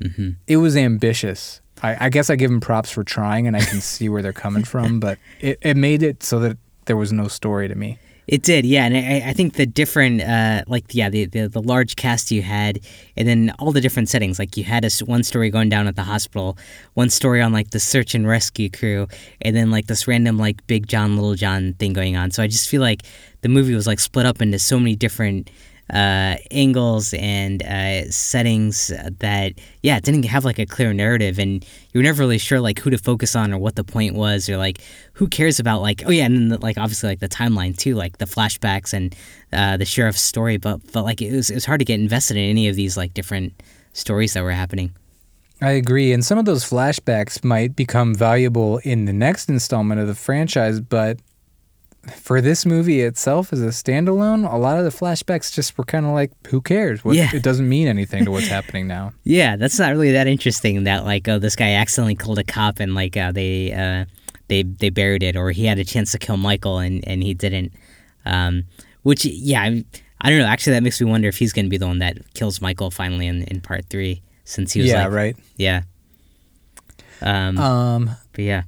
hmm 0.00 0.30
it 0.46 0.56
was 0.56 0.76
ambitious. 0.76 1.60
I, 1.82 2.06
I 2.06 2.08
guess 2.10 2.30
I 2.30 2.36
give 2.36 2.50
them 2.50 2.60
props 2.60 2.90
for 2.90 3.02
trying, 3.02 3.46
and 3.46 3.56
I 3.56 3.60
can 3.60 3.80
see 3.80 4.08
where 4.08 4.22
they're 4.22 4.32
coming 4.32 4.64
from. 4.64 5.00
But 5.06 5.18
it, 5.40 5.58
it 5.62 5.76
made 5.76 6.02
it 6.02 6.22
so 6.22 6.38
that 6.40 6.56
there 6.86 6.96
was 6.96 7.12
no 7.12 7.28
story 7.28 7.68
to 7.68 7.74
me. 7.74 7.98
It 8.28 8.42
did, 8.44 8.64
yeah, 8.64 8.84
and 8.84 8.96
I, 8.96 9.30
I 9.30 9.32
think 9.32 9.54
the 9.54 9.66
different, 9.66 10.22
uh, 10.22 10.62
like, 10.68 10.84
yeah, 10.92 11.10
the, 11.10 11.26
the 11.26 11.48
the 11.48 11.60
large 11.60 11.96
cast 11.96 12.30
you 12.30 12.40
had, 12.40 12.78
and 13.16 13.26
then 13.26 13.52
all 13.58 13.72
the 13.72 13.80
different 13.80 14.08
settings. 14.08 14.38
Like, 14.38 14.56
you 14.56 14.62
had 14.62 14.84
a 14.84 14.90
one 15.04 15.24
story 15.24 15.50
going 15.50 15.68
down 15.68 15.88
at 15.88 15.96
the 15.96 16.04
hospital, 16.04 16.56
one 16.94 17.10
story 17.10 17.42
on 17.42 17.52
like 17.52 17.70
the 17.70 17.80
search 17.80 18.14
and 18.14 18.26
rescue 18.26 18.70
crew, 18.70 19.08
and 19.40 19.56
then 19.56 19.72
like 19.72 19.86
this 19.88 20.06
random 20.06 20.38
like 20.38 20.64
Big 20.68 20.86
John 20.86 21.16
Little 21.16 21.34
John 21.34 21.74
thing 21.74 21.92
going 21.92 22.16
on. 22.16 22.30
So 22.30 22.44
I 22.44 22.46
just 22.46 22.68
feel 22.68 22.80
like 22.80 23.02
the 23.40 23.48
movie 23.48 23.74
was 23.74 23.88
like 23.88 23.98
split 23.98 24.24
up 24.24 24.40
into 24.40 24.58
so 24.58 24.78
many 24.78 24.94
different 24.94 25.50
uh, 25.92 26.36
angles 26.50 27.12
and 27.14 27.62
uh, 27.62 28.10
settings 28.10 28.88
that 29.18 29.52
yeah 29.82 30.00
didn't 30.00 30.22
have 30.22 30.44
like 30.44 30.58
a 30.58 30.64
clear 30.64 30.94
narrative 30.94 31.38
and 31.38 31.64
you 31.92 31.98
were 31.98 32.02
never 32.02 32.20
really 32.20 32.38
sure 32.38 32.60
like 32.60 32.78
who 32.78 32.88
to 32.88 32.96
focus 32.96 33.36
on 33.36 33.52
or 33.52 33.58
what 33.58 33.76
the 33.76 33.84
point 33.84 34.14
was 34.14 34.48
or 34.48 34.56
like 34.56 34.80
who 35.12 35.28
cares 35.28 35.60
about 35.60 35.82
like 35.82 36.02
oh 36.06 36.10
yeah 36.10 36.24
and 36.24 36.34
then 36.36 36.48
the, 36.48 36.58
like 36.58 36.78
obviously 36.78 37.10
like 37.10 37.20
the 37.20 37.28
timeline 37.28 37.76
too 37.76 37.94
like 37.94 38.16
the 38.18 38.24
flashbacks 38.24 38.94
and 38.94 39.14
uh, 39.52 39.76
the 39.76 39.84
sheriff's 39.84 40.22
story 40.22 40.56
but 40.56 40.80
but 40.92 41.02
like 41.02 41.20
it 41.20 41.32
was 41.32 41.50
it 41.50 41.54
was 41.54 41.66
hard 41.66 41.78
to 41.78 41.84
get 41.84 42.00
invested 42.00 42.38
in 42.38 42.48
any 42.48 42.68
of 42.68 42.76
these 42.76 42.96
like 42.96 43.12
different 43.12 43.52
stories 43.92 44.32
that 44.32 44.42
were 44.42 44.52
happening 44.52 44.94
I 45.60 45.70
agree, 45.72 46.12
and 46.12 46.24
some 46.24 46.38
of 46.38 46.44
those 46.44 46.68
flashbacks 46.68 47.44
might 47.44 47.76
become 47.76 48.16
valuable 48.16 48.78
in 48.78 49.04
the 49.04 49.12
next 49.12 49.48
installment 49.48 50.00
of 50.00 50.08
the 50.08 50.14
franchise. 50.16 50.80
But 50.80 51.20
for 52.10 52.40
this 52.40 52.66
movie 52.66 53.00
itself, 53.00 53.52
as 53.52 53.62
a 53.62 53.66
standalone, 53.68 54.50
a 54.50 54.56
lot 54.56 54.76
of 54.76 54.84
the 54.84 54.90
flashbacks 54.90 55.52
just 55.52 55.78
were 55.78 55.84
kind 55.84 56.04
of 56.04 56.12
like, 56.12 56.32
who 56.48 56.60
cares? 56.60 57.04
What, 57.04 57.14
Yeah. 57.16 57.30
It 57.32 57.42
doesn't 57.42 57.68
mean 57.68 57.86
anything 57.86 58.24
to 58.24 58.30
what's 58.30 58.48
happening 58.48 58.88
now. 58.88 59.12
Yeah, 59.24 59.56
that's 59.56 59.78
not 59.78 59.92
really 59.92 60.12
that 60.12 60.26
interesting. 60.26 60.82
That 60.84 61.04
like, 61.04 61.28
oh, 61.28 61.38
this 61.38 61.54
guy 61.54 61.72
accidentally 61.72 62.16
killed 62.16 62.38
a 62.38 62.44
cop 62.44 62.80
and 62.80 62.94
like 62.94 63.16
uh, 63.16 63.30
they 63.30 63.72
uh, 63.72 64.04
they 64.48 64.64
they 64.64 64.90
buried 64.90 65.22
it, 65.22 65.36
or 65.36 65.52
he 65.52 65.64
had 65.64 65.78
a 65.78 65.84
chance 65.84 66.12
to 66.12 66.18
kill 66.18 66.36
Michael 66.36 66.78
and 66.78 67.06
and 67.06 67.22
he 67.22 67.34
didn't. 67.34 67.72
Um, 68.24 68.64
which 69.02 69.24
yeah, 69.24 69.62
I, 69.62 69.84
I 70.20 70.30
don't 70.30 70.40
know. 70.40 70.46
Actually, 70.46 70.74
that 70.74 70.82
makes 70.82 71.00
me 71.00 71.08
wonder 71.08 71.28
if 71.28 71.36
he's 71.36 71.52
going 71.52 71.66
to 71.66 71.70
be 71.70 71.78
the 71.78 71.86
one 71.86 72.00
that 72.00 72.18
kills 72.34 72.60
Michael 72.60 72.90
finally 72.90 73.26
in 73.26 73.42
in 73.44 73.60
part 73.60 73.86
three, 73.88 74.22
since 74.44 74.72
he 74.72 74.80
was 74.80 74.90
yeah, 74.90 75.04
like, 75.04 75.12
right. 75.12 75.36
yeah. 75.56 75.82
Um, 77.20 77.58
Um, 77.58 78.10
but 78.32 78.44
yeah, 78.44 78.62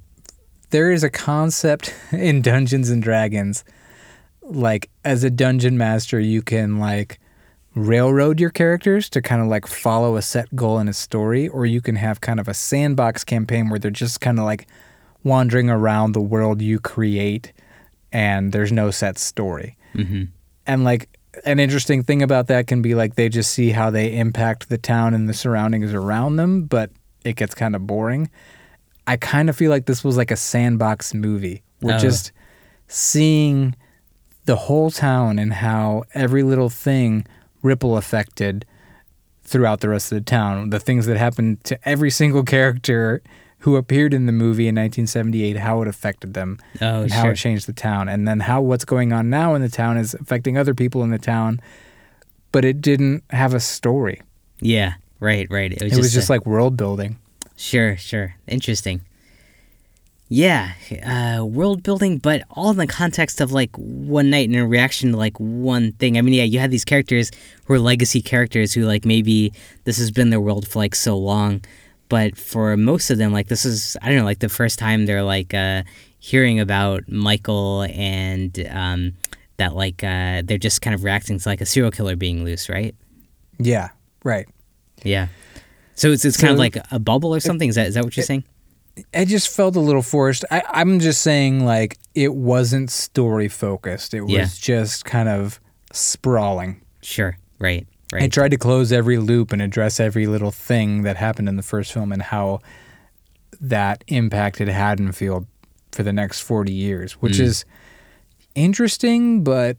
there 0.74 0.90
is 0.90 1.04
a 1.04 1.10
concept 1.10 1.94
in 2.12 2.42
Dungeons 2.42 2.90
and 2.90 3.02
Dragons 3.02 3.64
like 4.42 4.90
as 5.04 5.24
a 5.24 5.30
dungeon 5.30 5.78
master 5.78 6.20
you 6.20 6.42
can 6.42 6.78
like 6.78 7.18
railroad 7.74 8.38
your 8.38 8.50
characters 8.50 9.08
to 9.10 9.20
kind 9.20 9.42
of 9.42 9.48
like 9.48 9.66
follow 9.66 10.16
a 10.16 10.22
set 10.22 10.54
goal 10.54 10.78
in 10.78 10.88
a 10.88 10.92
story, 10.92 11.48
or 11.48 11.66
you 11.66 11.80
can 11.80 11.96
have 11.96 12.20
kind 12.20 12.38
of 12.38 12.46
a 12.46 12.54
sandbox 12.54 13.24
campaign 13.24 13.68
where 13.68 13.78
they're 13.78 13.90
just 13.90 14.20
kind 14.20 14.38
of 14.38 14.44
like 14.44 14.68
wandering 15.24 15.70
around 15.70 16.12
the 16.12 16.20
world 16.20 16.62
you 16.62 16.78
create 16.78 17.52
and 18.12 18.52
there's 18.52 18.70
no 18.70 18.90
set 18.90 19.18
story. 19.18 19.76
Mm-hmm. 19.94 20.24
And 20.66 20.84
like 20.84 21.08
an 21.44 21.58
interesting 21.58 22.04
thing 22.04 22.22
about 22.22 22.46
that 22.46 22.68
can 22.68 22.80
be 22.80 22.94
like 22.94 23.16
they 23.16 23.28
just 23.28 23.50
see 23.50 23.70
how 23.70 23.90
they 23.90 24.16
impact 24.16 24.68
the 24.68 24.78
town 24.78 25.14
and 25.14 25.28
the 25.28 25.34
surroundings 25.34 25.92
around 25.92 26.36
them, 26.36 26.64
but 26.64 26.90
it 27.24 27.34
gets 27.34 27.54
kind 27.54 27.74
of 27.74 27.86
boring. 27.86 28.30
I 29.06 29.16
kind 29.16 29.48
of 29.50 29.56
feel 29.56 29.70
like 29.70 29.86
this 29.86 30.02
was 30.02 30.16
like 30.16 30.30
a 30.30 30.36
sandbox 30.36 31.12
movie. 31.14 31.62
We're 31.82 31.94
Oh. 31.94 31.98
just 31.98 32.32
seeing 32.88 33.74
the 34.46 34.56
whole 34.56 34.90
town 34.90 35.38
and 35.38 35.52
how 35.54 36.04
every 36.14 36.42
little 36.42 36.68
thing 36.68 37.26
ripple 37.62 37.96
affected 37.96 38.64
throughout 39.42 39.80
the 39.80 39.88
rest 39.88 40.12
of 40.12 40.16
the 40.16 40.24
town. 40.24 40.70
The 40.70 40.80
things 40.80 41.06
that 41.06 41.16
happened 41.16 41.62
to 41.64 41.78
every 41.88 42.10
single 42.10 42.42
character 42.44 43.22
who 43.60 43.76
appeared 43.76 44.12
in 44.12 44.26
the 44.26 44.32
movie 44.32 44.68
in 44.68 44.74
1978, 44.74 45.56
how 45.56 45.80
it 45.80 45.88
affected 45.88 46.34
them 46.34 46.58
Oh, 46.82 47.02
and 47.02 47.12
how 47.12 47.22
sure. 47.22 47.32
it 47.32 47.36
changed 47.36 47.66
the 47.66 47.72
town, 47.72 48.10
and 48.10 48.28
then 48.28 48.40
how 48.40 48.60
what's 48.60 48.84
going 48.84 49.12
on 49.12 49.30
now 49.30 49.54
in 49.54 49.62
the 49.62 49.70
town 49.70 49.96
is 49.96 50.12
affecting 50.14 50.58
other 50.58 50.74
people 50.74 51.02
in 51.02 51.10
the 51.10 51.18
town, 51.18 51.60
but 52.52 52.64
it 52.66 52.82
didn't 52.82 53.24
have 53.30 53.54
a 53.54 53.60
story. 53.60 54.20
Yeah, 54.60 54.94
right, 55.18 55.46
right. 55.50 55.72
It 55.72 55.82
was 55.82 55.92
It 55.92 55.96
just, 55.96 55.98
was 56.00 56.12
just 56.12 56.28
a- 56.28 56.32
like 56.32 56.44
world 56.46 56.76
building. 56.76 57.16
Sure, 57.56 57.96
sure. 57.96 58.34
Interesting. 58.46 59.02
Yeah, 60.28 60.72
uh, 61.04 61.44
world 61.44 61.82
building, 61.82 62.18
but 62.18 62.42
all 62.50 62.70
in 62.70 62.78
the 62.78 62.86
context 62.86 63.40
of 63.40 63.52
like 63.52 63.76
one 63.76 64.30
night 64.30 64.48
and 64.48 64.56
a 64.56 64.66
reaction 64.66 65.12
to 65.12 65.16
like 65.18 65.38
one 65.38 65.92
thing. 65.92 66.16
I 66.16 66.22
mean, 66.22 66.34
yeah, 66.34 66.44
you 66.44 66.58
had 66.58 66.70
these 66.70 66.84
characters 66.84 67.30
who 67.66 67.74
are 67.74 67.78
legacy 67.78 68.22
characters 68.22 68.72
who 68.72 68.84
like 68.84 69.04
maybe 69.04 69.52
this 69.84 69.98
has 69.98 70.10
been 70.10 70.30
their 70.30 70.40
world 70.40 70.66
for 70.66 70.78
like 70.78 70.94
so 70.94 71.16
long, 71.16 71.62
but 72.08 72.36
for 72.38 72.76
most 72.76 73.10
of 73.10 73.18
them, 73.18 73.32
like 73.32 73.48
this 73.48 73.64
is 73.64 73.96
I 74.02 74.08
don't 74.08 74.16
know, 74.16 74.24
like 74.24 74.40
the 74.40 74.48
first 74.48 74.78
time 74.78 75.04
they're 75.04 75.22
like 75.22 75.52
uh, 75.52 75.82
hearing 76.18 76.58
about 76.58 77.06
Michael 77.06 77.82
and 77.90 78.66
um, 78.70 79.12
that 79.58 79.76
like 79.76 80.02
uh, 80.02 80.42
they're 80.44 80.58
just 80.58 80.80
kind 80.80 80.94
of 80.94 81.04
reacting 81.04 81.38
to 81.38 81.48
like 81.48 81.60
a 81.60 81.66
serial 81.66 81.90
killer 81.92 82.16
being 82.16 82.44
loose, 82.44 82.68
right? 82.70 82.94
Yeah, 83.58 83.90
right. 84.24 84.48
Yeah. 85.02 85.28
So 85.94 86.10
it's 86.10 86.24
it's 86.24 86.36
kind 86.36 86.52
of 86.52 86.58
like 86.58 86.76
a 86.90 86.98
bubble 86.98 87.34
or 87.34 87.40
something. 87.40 87.68
Is 87.68 87.74
that 87.76 87.86
is 87.88 87.94
that 87.94 88.04
what 88.04 88.16
you're 88.16 88.24
saying? 88.26 88.44
It 89.12 89.26
just 89.26 89.48
felt 89.54 89.74
a 89.76 89.80
little 89.80 90.02
forced. 90.02 90.44
I, 90.52 90.62
I'm 90.70 91.00
just 91.00 91.20
saying, 91.22 91.64
like, 91.64 91.98
it 92.14 92.32
wasn't 92.34 92.90
story 92.90 93.48
focused. 93.48 94.14
It 94.14 94.20
was 94.20 94.32
Yeah. 94.32 94.46
just 94.60 95.04
kind 95.04 95.28
of 95.28 95.58
sprawling. 95.92 96.80
Sure. 97.02 97.36
Right. 97.58 97.86
It 98.12 98.16
Right. 98.16 98.32
tried 98.32 98.52
to 98.52 98.56
close 98.56 98.92
every 98.92 99.18
loop 99.18 99.52
and 99.52 99.60
address 99.60 99.98
every 99.98 100.26
little 100.28 100.52
thing 100.52 101.02
that 101.02 101.16
happened 101.16 101.48
in 101.48 101.56
the 101.56 101.62
first 101.64 101.92
film 101.92 102.12
and 102.12 102.22
how 102.22 102.60
that 103.60 104.04
impacted 104.06 104.68
Haddonfield 104.68 105.46
for 105.90 106.04
the 106.04 106.12
next 106.12 106.40
40 106.42 106.72
years, 106.72 107.14
which 107.14 107.34
Mm. 107.38 107.40
is 107.46 107.64
interesting, 108.54 109.42
but 109.42 109.76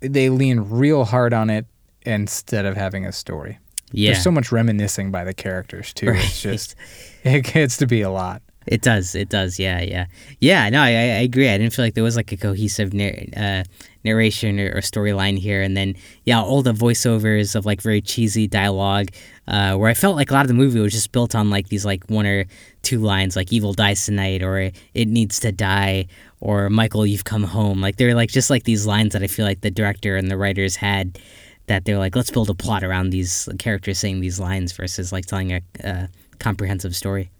they 0.00 0.28
lean 0.30 0.60
real 0.60 1.04
hard 1.04 1.32
on 1.34 1.50
it 1.50 1.66
instead 2.06 2.64
of 2.64 2.76
having 2.76 3.04
a 3.04 3.12
story. 3.12 3.58
Yeah. 3.94 4.10
There's 4.10 4.22
so 4.24 4.30
much 4.30 4.52
reminiscing 4.52 5.10
by 5.10 5.24
the 5.24 5.34
characters, 5.34 5.92
too. 5.92 6.08
Right. 6.10 6.24
It's 6.24 6.42
just, 6.42 6.74
it 7.24 7.44
gets 7.44 7.76
to 7.78 7.86
be 7.86 8.02
a 8.02 8.10
lot. 8.10 8.42
It 8.66 8.80
does. 8.80 9.14
It 9.14 9.28
does. 9.28 9.58
Yeah. 9.58 9.82
Yeah. 9.82 10.06
Yeah. 10.40 10.70
No, 10.70 10.80
I, 10.80 10.88
I 10.88 10.90
I 10.92 11.20
agree. 11.20 11.50
I 11.50 11.58
didn't 11.58 11.74
feel 11.74 11.84
like 11.84 11.92
there 11.92 12.02
was 12.04 12.16
like 12.16 12.32
a 12.32 12.36
cohesive 12.38 12.94
nar- 12.94 13.12
uh, 13.36 13.64
narration 14.04 14.58
or, 14.58 14.68
or 14.76 14.80
storyline 14.80 15.38
here. 15.38 15.60
And 15.60 15.76
then, 15.76 15.96
yeah, 16.24 16.40
all 16.40 16.62
the 16.62 16.72
voiceovers 16.72 17.54
of 17.54 17.66
like 17.66 17.82
very 17.82 18.00
cheesy 18.00 18.46
dialogue, 18.46 19.08
uh, 19.48 19.74
where 19.76 19.90
I 19.90 19.94
felt 19.94 20.16
like 20.16 20.30
a 20.30 20.34
lot 20.34 20.42
of 20.42 20.48
the 20.48 20.54
movie 20.54 20.80
was 20.80 20.92
just 20.94 21.12
built 21.12 21.34
on 21.34 21.50
like 21.50 21.68
these 21.68 21.84
like 21.84 22.04
one 22.08 22.26
or 22.26 22.46
two 22.80 23.00
lines, 23.00 23.36
like 23.36 23.52
"Evil 23.52 23.74
dies 23.74 24.04
tonight" 24.06 24.42
or 24.42 24.70
"It 24.94 25.08
needs 25.08 25.40
to 25.40 25.52
die" 25.52 26.06
or 26.40 26.70
"Michael, 26.70 27.04
you've 27.04 27.24
come 27.24 27.42
home." 27.44 27.82
Like 27.82 27.96
they're 27.96 28.14
like 28.14 28.30
just 28.30 28.48
like 28.48 28.64
these 28.64 28.86
lines 28.86 29.12
that 29.12 29.22
I 29.22 29.26
feel 29.26 29.44
like 29.44 29.60
the 29.60 29.70
director 29.70 30.16
and 30.16 30.30
the 30.30 30.38
writers 30.38 30.76
had. 30.76 31.18
That 31.66 31.84
they're 31.84 31.98
like, 31.98 32.14
let's 32.14 32.30
build 32.30 32.50
a 32.50 32.54
plot 32.54 32.84
around 32.84 33.10
these 33.10 33.48
characters 33.58 33.98
saying 33.98 34.20
these 34.20 34.38
lines 34.38 34.72
versus 34.72 35.12
like 35.12 35.26
telling 35.26 35.52
a, 35.52 35.60
a 35.82 36.08
comprehensive 36.38 36.94
story. 36.94 37.30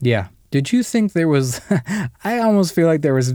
Yeah. 0.00 0.28
Did 0.50 0.70
you 0.72 0.82
think 0.82 1.12
there 1.12 1.28
was? 1.28 1.60
I 2.24 2.38
almost 2.38 2.74
feel 2.74 2.86
like 2.86 3.02
there 3.02 3.14
was 3.14 3.34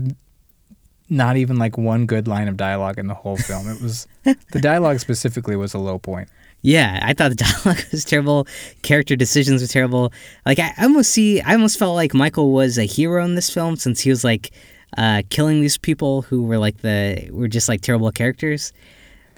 not 1.10 1.36
even 1.36 1.58
like 1.58 1.76
one 1.76 2.06
good 2.06 2.28
line 2.28 2.46
of 2.46 2.56
dialogue 2.56 2.98
in 2.98 3.08
the 3.08 3.14
whole 3.14 3.36
film. 3.36 3.68
It 3.68 3.82
was 3.82 4.06
the 4.22 4.60
dialogue 4.60 5.00
specifically 5.00 5.56
was 5.56 5.74
a 5.74 5.78
low 5.78 5.98
point. 5.98 6.28
Yeah, 6.62 7.00
I 7.02 7.12
thought 7.12 7.30
the 7.30 7.34
dialogue 7.64 7.84
was 7.90 8.04
terrible. 8.04 8.46
Character 8.82 9.16
decisions 9.16 9.60
were 9.60 9.68
terrible. 9.68 10.12
Like 10.46 10.58
I 10.58 10.72
almost 10.80 11.10
see, 11.10 11.40
I 11.40 11.54
almost 11.54 11.78
felt 11.78 11.96
like 11.96 12.14
Michael 12.14 12.52
was 12.52 12.78
a 12.78 12.84
hero 12.84 13.24
in 13.24 13.34
this 13.34 13.50
film 13.50 13.76
since 13.76 14.00
he 14.00 14.10
was 14.10 14.22
like 14.24 14.52
uh, 14.96 15.22
killing 15.30 15.60
these 15.60 15.78
people 15.78 16.22
who 16.22 16.42
were 16.42 16.58
like 16.58 16.78
the 16.78 17.28
were 17.32 17.48
just 17.48 17.68
like 17.68 17.80
terrible 17.80 18.10
characters. 18.12 18.72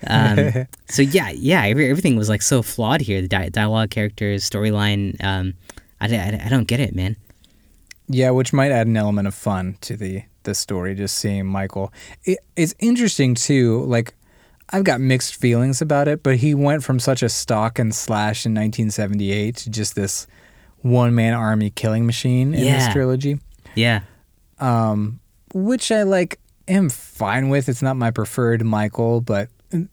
Um, 0.07 0.67
so 0.89 1.03
yeah, 1.03 1.31
yeah, 1.31 1.65
every, 1.65 1.89
everything 1.91 2.17
was 2.17 2.29
like 2.29 2.43
so 2.43 2.63
flawed 2.63 3.01
here. 3.01 3.21
The 3.21 3.29
di- 3.29 3.49
dialogue, 3.51 3.91
characters, 3.91 4.49
storyline. 4.49 5.23
Um, 5.23 5.55
I, 6.01 6.15
I, 6.15 6.43
I 6.47 6.49
don't 6.49 6.67
get 6.67 6.81
it, 6.81 6.95
man. 6.95 7.17
Yeah, 8.09 8.31
which 8.31 8.53
might 8.53 8.73
add 8.73 8.87
an 8.87 8.97
element 8.97 9.29
of 9.29 9.35
fun 9.35 9.77
to 9.83 9.97
the 9.97 10.25
the 10.43 10.55
story. 10.55 10.95
Just 10.95 11.17
seeing 11.19 11.47
Michael, 11.47 11.93
it, 12.25 12.39
it's 12.57 12.75
interesting 12.79 13.35
too. 13.35 13.85
Like, 13.85 14.15
I've 14.71 14.85
got 14.85 15.01
mixed 15.01 15.37
feelings 15.37 15.81
about 15.81 16.09
it, 16.09 16.23
but 16.23 16.37
he 16.37 16.55
went 16.55 16.83
from 16.83 16.99
such 16.99 17.23
a 17.23 17.29
stalk 17.29 17.79
and 17.79 17.95
slash 17.95 18.45
in 18.45 18.53
1978 18.53 19.57
to 19.59 19.71
just 19.71 19.95
this 19.95 20.27
one 20.81 21.15
man 21.15 21.33
army 21.35 21.71
killing 21.71 22.07
machine 22.07 22.55
in 22.55 22.65
this 22.65 22.93
trilogy, 22.93 23.39
Yeah, 23.77 24.01
um, 24.59 25.21
which 25.55 25.93
I 25.93 26.03
like 26.03 26.41
am 26.67 26.89
fine 26.91 27.49
with. 27.49 27.69
It's 27.69 27.83
not 27.83 27.97
my 27.97 28.11
preferred 28.11 28.65
Michael, 28.65 29.21
but 29.21 29.49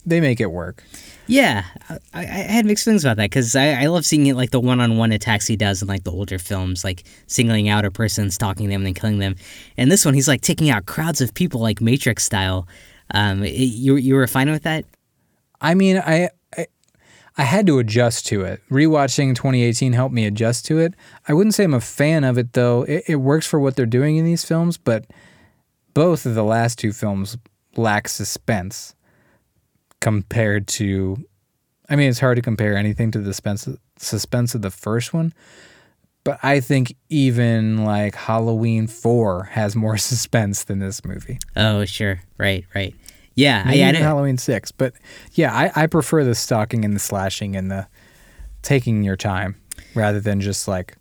they 0.05 0.19
make 0.21 0.39
it 0.39 0.51
work. 0.51 0.83
Yeah, 1.27 1.63
I, 1.89 1.99
I 2.13 2.23
had 2.23 2.65
mixed 2.65 2.85
feelings 2.85 3.05
about 3.05 3.17
that 3.17 3.29
because 3.29 3.55
I, 3.55 3.83
I 3.83 3.85
love 3.87 4.05
seeing 4.05 4.25
it 4.27 4.35
like 4.35 4.49
the 4.51 4.59
one-on-one 4.59 5.11
attacks 5.11 5.45
he 5.47 5.55
does 5.55 5.81
in 5.81 5.87
like 5.87 6.03
the 6.03 6.11
older 6.11 6.39
films, 6.39 6.83
like 6.83 7.03
singling 7.27 7.69
out 7.69 7.85
a 7.85 7.91
person, 7.91 8.31
stalking 8.31 8.67
them, 8.69 8.81
and 8.81 8.87
then 8.87 8.93
killing 8.95 9.19
them. 9.19 9.35
And 9.77 9.91
this 9.91 10.05
one, 10.05 10.13
he's 10.15 10.27
like 10.27 10.41
taking 10.41 10.69
out 10.69 10.85
crowds 10.87 11.21
of 11.21 11.33
people, 11.33 11.61
like 11.61 11.81
Matrix 11.81 12.23
style. 12.23 12.67
Um, 13.11 13.43
it- 13.43 13.51
you 13.53 13.95
you 13.95 14.15
were 14.15 14.25
fine 14.27 14.49
with 14.49 14.63
that? 14.63 14.85
I 15.61 15.75
mean, 15.75 15.97
I, 15.97 16.29
I 16.57 16.65
I 17.37 17.43
had 17.43 17.67
to 17.67 17.79
adjust 17.79 18.25
to 18.27 18.41
it. 18.41 18.61
Rewatching 18.71 19.35
2018 19.35 19.93
helped 19.93 20.13
me 20.15 20.25
adjust 20.25 20.65
to 20.65 20.79
it. 20.79 20.93
I 21.27 21.33
wouldn't 21.33 21.53
say 21.53 21.63
I'm 21.63 21.73
a 21.73 21.79
fan 21.81 22.23
of 22.23 22.37
it 22.37 22.53
though. 22.53 22.83
It, 22.83 23.03
it 23.07 23.15
works 23.17 23.45
for 23.45 23.59
what 23.59 23.75
they're 23.75 23.85
doing 23.85 24.17
in 24.17 24.25
these 24.25 24.43
films, 24.43 24.77
but 24.77 25.05
both 25.93 26.25
of 26.25 26.33
the 26.35 26.43
last 26.43 26.79
two 26.79 26.91
films 26.91 27.37
lack 27.75 28.07
suspense 28.07 28.95
compared 30.01 30.67
to. 30.67 31.17
I 31.89 31.95
mean, 31.95 32.09
it's 32.09 32.19
hard 32.19 32.35
to 32.35 32.41
compare 32.41 32.77
anything 32.77 33.11
to 33.11 33.19
the 33.19 33.33
suspense 33.33 33.67
suspense 33.97 34.53
of 34.55 34.61
the 34.61 34.69
first 34.71 35.13
one, 35.13 35.33
but 36.23 36.39
I 36.43 36.59
think 36.59 36.95
even 37.09 37.83
like 37.83 38.15
Halloween 38.15 38.87
Four 38.87 39.45
has 39.45 39.75
more 39.75 39.97
suspense 40.11 40.63
than 40.65 40.79
this 40.79 41.03
movie. 41.03 41.39
Oh, 41.55 41.85
sure, 41.85 42.21
right, 42.37 42.65
right. 42.75 42.93
Yeah, 43.35 43.63
I, 43.65 43.69
Maybe 43.69 43.83
I 43.83 43.91
didn't- 43.93 44.03
Halloween 44.03 44.37
six. 44.37 44.71
But 44.71 44.93
yeah, 45.33 45.53
I, 45.55 45.83
I 45.83 45.87
prefer 45.87 46.23
the 46.23 46.35
stalking 46.35 46.83
and 46.85 46.93
the 46.93 46.99
slashing 46.99 47.55
and 47.55 47.71
the 47.71 47.87
taking 48.61 49.01
your 49.03 49.15
time 49.15 49.55
rather 49.95 50.19
than 50.19 50.41
just 50.41 50.67
like, 50.67 50.97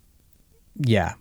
yeah, 0.77 1.13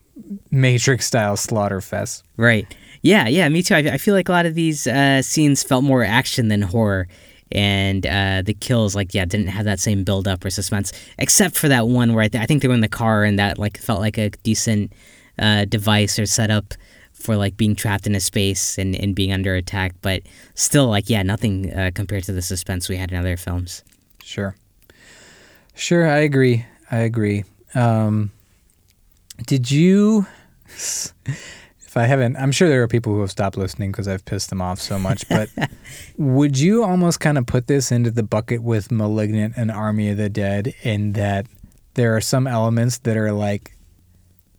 Matrix 0.51 1.07
style 1.07 1.37
slaughter 1.37 1.81
fest. 1.81 2.25
Right. 2.37 2.73
Yeah, 3.03 3.27
yeah, 3.29 3.49
me 3.49 3.63
too. 3.63 3.75
I, 3.75 3.79
I 3.79 3.99
feel 3.99 4.15
like 4.15 4.29
a 4.29 4.33
lot 4.33 4.47
of 4.47 4.55
these 4.55 4.87
uh, 4.87 5.23
scenes 5.23 5.63
felt 5.63 5.83
more 5.85 6.05
action 6.05 6.49
than 6.49 6.63
horror. 6.63 7.09
And 7.51 8.07
uh, 8.07 8.43
the 8.45 8.55
kills, 8.55 8.95
like, 8.95 9.15
yeah, 9.15 9.25
didn't 9.25 9.47
have 9.49 9.65
that 9.65 9.81
same 9.81 10.05
build 10.05 10.29
up 10.29 10.45
or 10.45 10.51
suspense, 10.51 10.93
except 11.19 11.57
for 11.57 11.69
that 11.69 11.89
one 11.89 12.13
where 12.13 12.25
I, 12.25 12.29
th- 12.29 12.43
I 12.43 12.47
think 12.47 12.61
they 12.61 12.69
were 12.69 12.75
in 12.75 12.83
the 12.83 12.89
car 12.89 13.25
and 13.25 13.39
that, 13.39 13.59
like, 13.59 13.79
felt 13.79 14.01
like 14.01 14.19
a 14.19 14.31
decent 14.43 14.93
uh, 15.39 15.65
device 15.65 16.19
or 16.19 16.27
setup 16.27 16.75
for, 17.13 17.37
like, 17.37 17.57
being 17.57 17.75
trapped 17.75 18.07
in 18.07 18.15
a 18.15 18.21
space 18.21 18.77
and, 18.77 18.95
and 18.95 19.15
being 19.15 19.33
under 19.33 19.55
attack. 19.55 19.95
But 20.03 20.23
still, 20.55 20.89
like, 20.89 21.09
yeah, 21.09 21.23
nothing 21.23 21.73
uh, 21.73 21.91
compared 21.95 22.25
to 22.25 22.33
the 22.33 22.43
suspense 22.43 22.89
we 22.89 22.97
had 22.97 23.11
in 23.13 23.17
other 23.17 23.37
films. 23.37 23.83
Sure. 24.23 24.55
Sure, 25.75 26.07
I 26.07 26.19
agree. 26.19 26.67
I 26.91 26.99
agree. 26.99 27.45
Um, 27.75 28.31
did 29.47 29.71
you? 29.71 30.27
I 31.99 32.07
haven't, 32.07 32.37
I'm 32.37 32.53
sure 32.53 32.69
there 32.69 32.83
are 32.83 32.89
people 32.89 33.13
who 33.13 33.21
have 33.21 33.31
stopped 33.31 33.57
listening 33.57 33.93
because 33.93 34.09
I've 34.09 34.25
pissed 34.25 34.51
them 34.51 34.61
off 34.61 34.81
so 34.81 34.99
much. 34.99 35.29
But 35.29 35.49
would 36.17 36.59
you 36.59 36.85
almost 36.85 37.21
kind 37.21 37.39
of 37.39 37.47
put 37.47 37.67
this 37.67 37.93
into 37.93 38.11
the 38.11 38.23
bucket 38.23 38.63
with 38.63 38.91
*Malignant* 38.91 39.55
and 39.57 39.71
*Army 39.71 40.11
of 40.11 40.17
the 40.17 40.29
Dead* 40.29 40.75
in 40.83 41.13
that 41.13 41.47
there 41.95 42.17
are 42.17 42.21
some 42.21 42.47
elements 42.47 42.99
that 42.99 43.17
are 43.17 43.33
like 43.33 43.73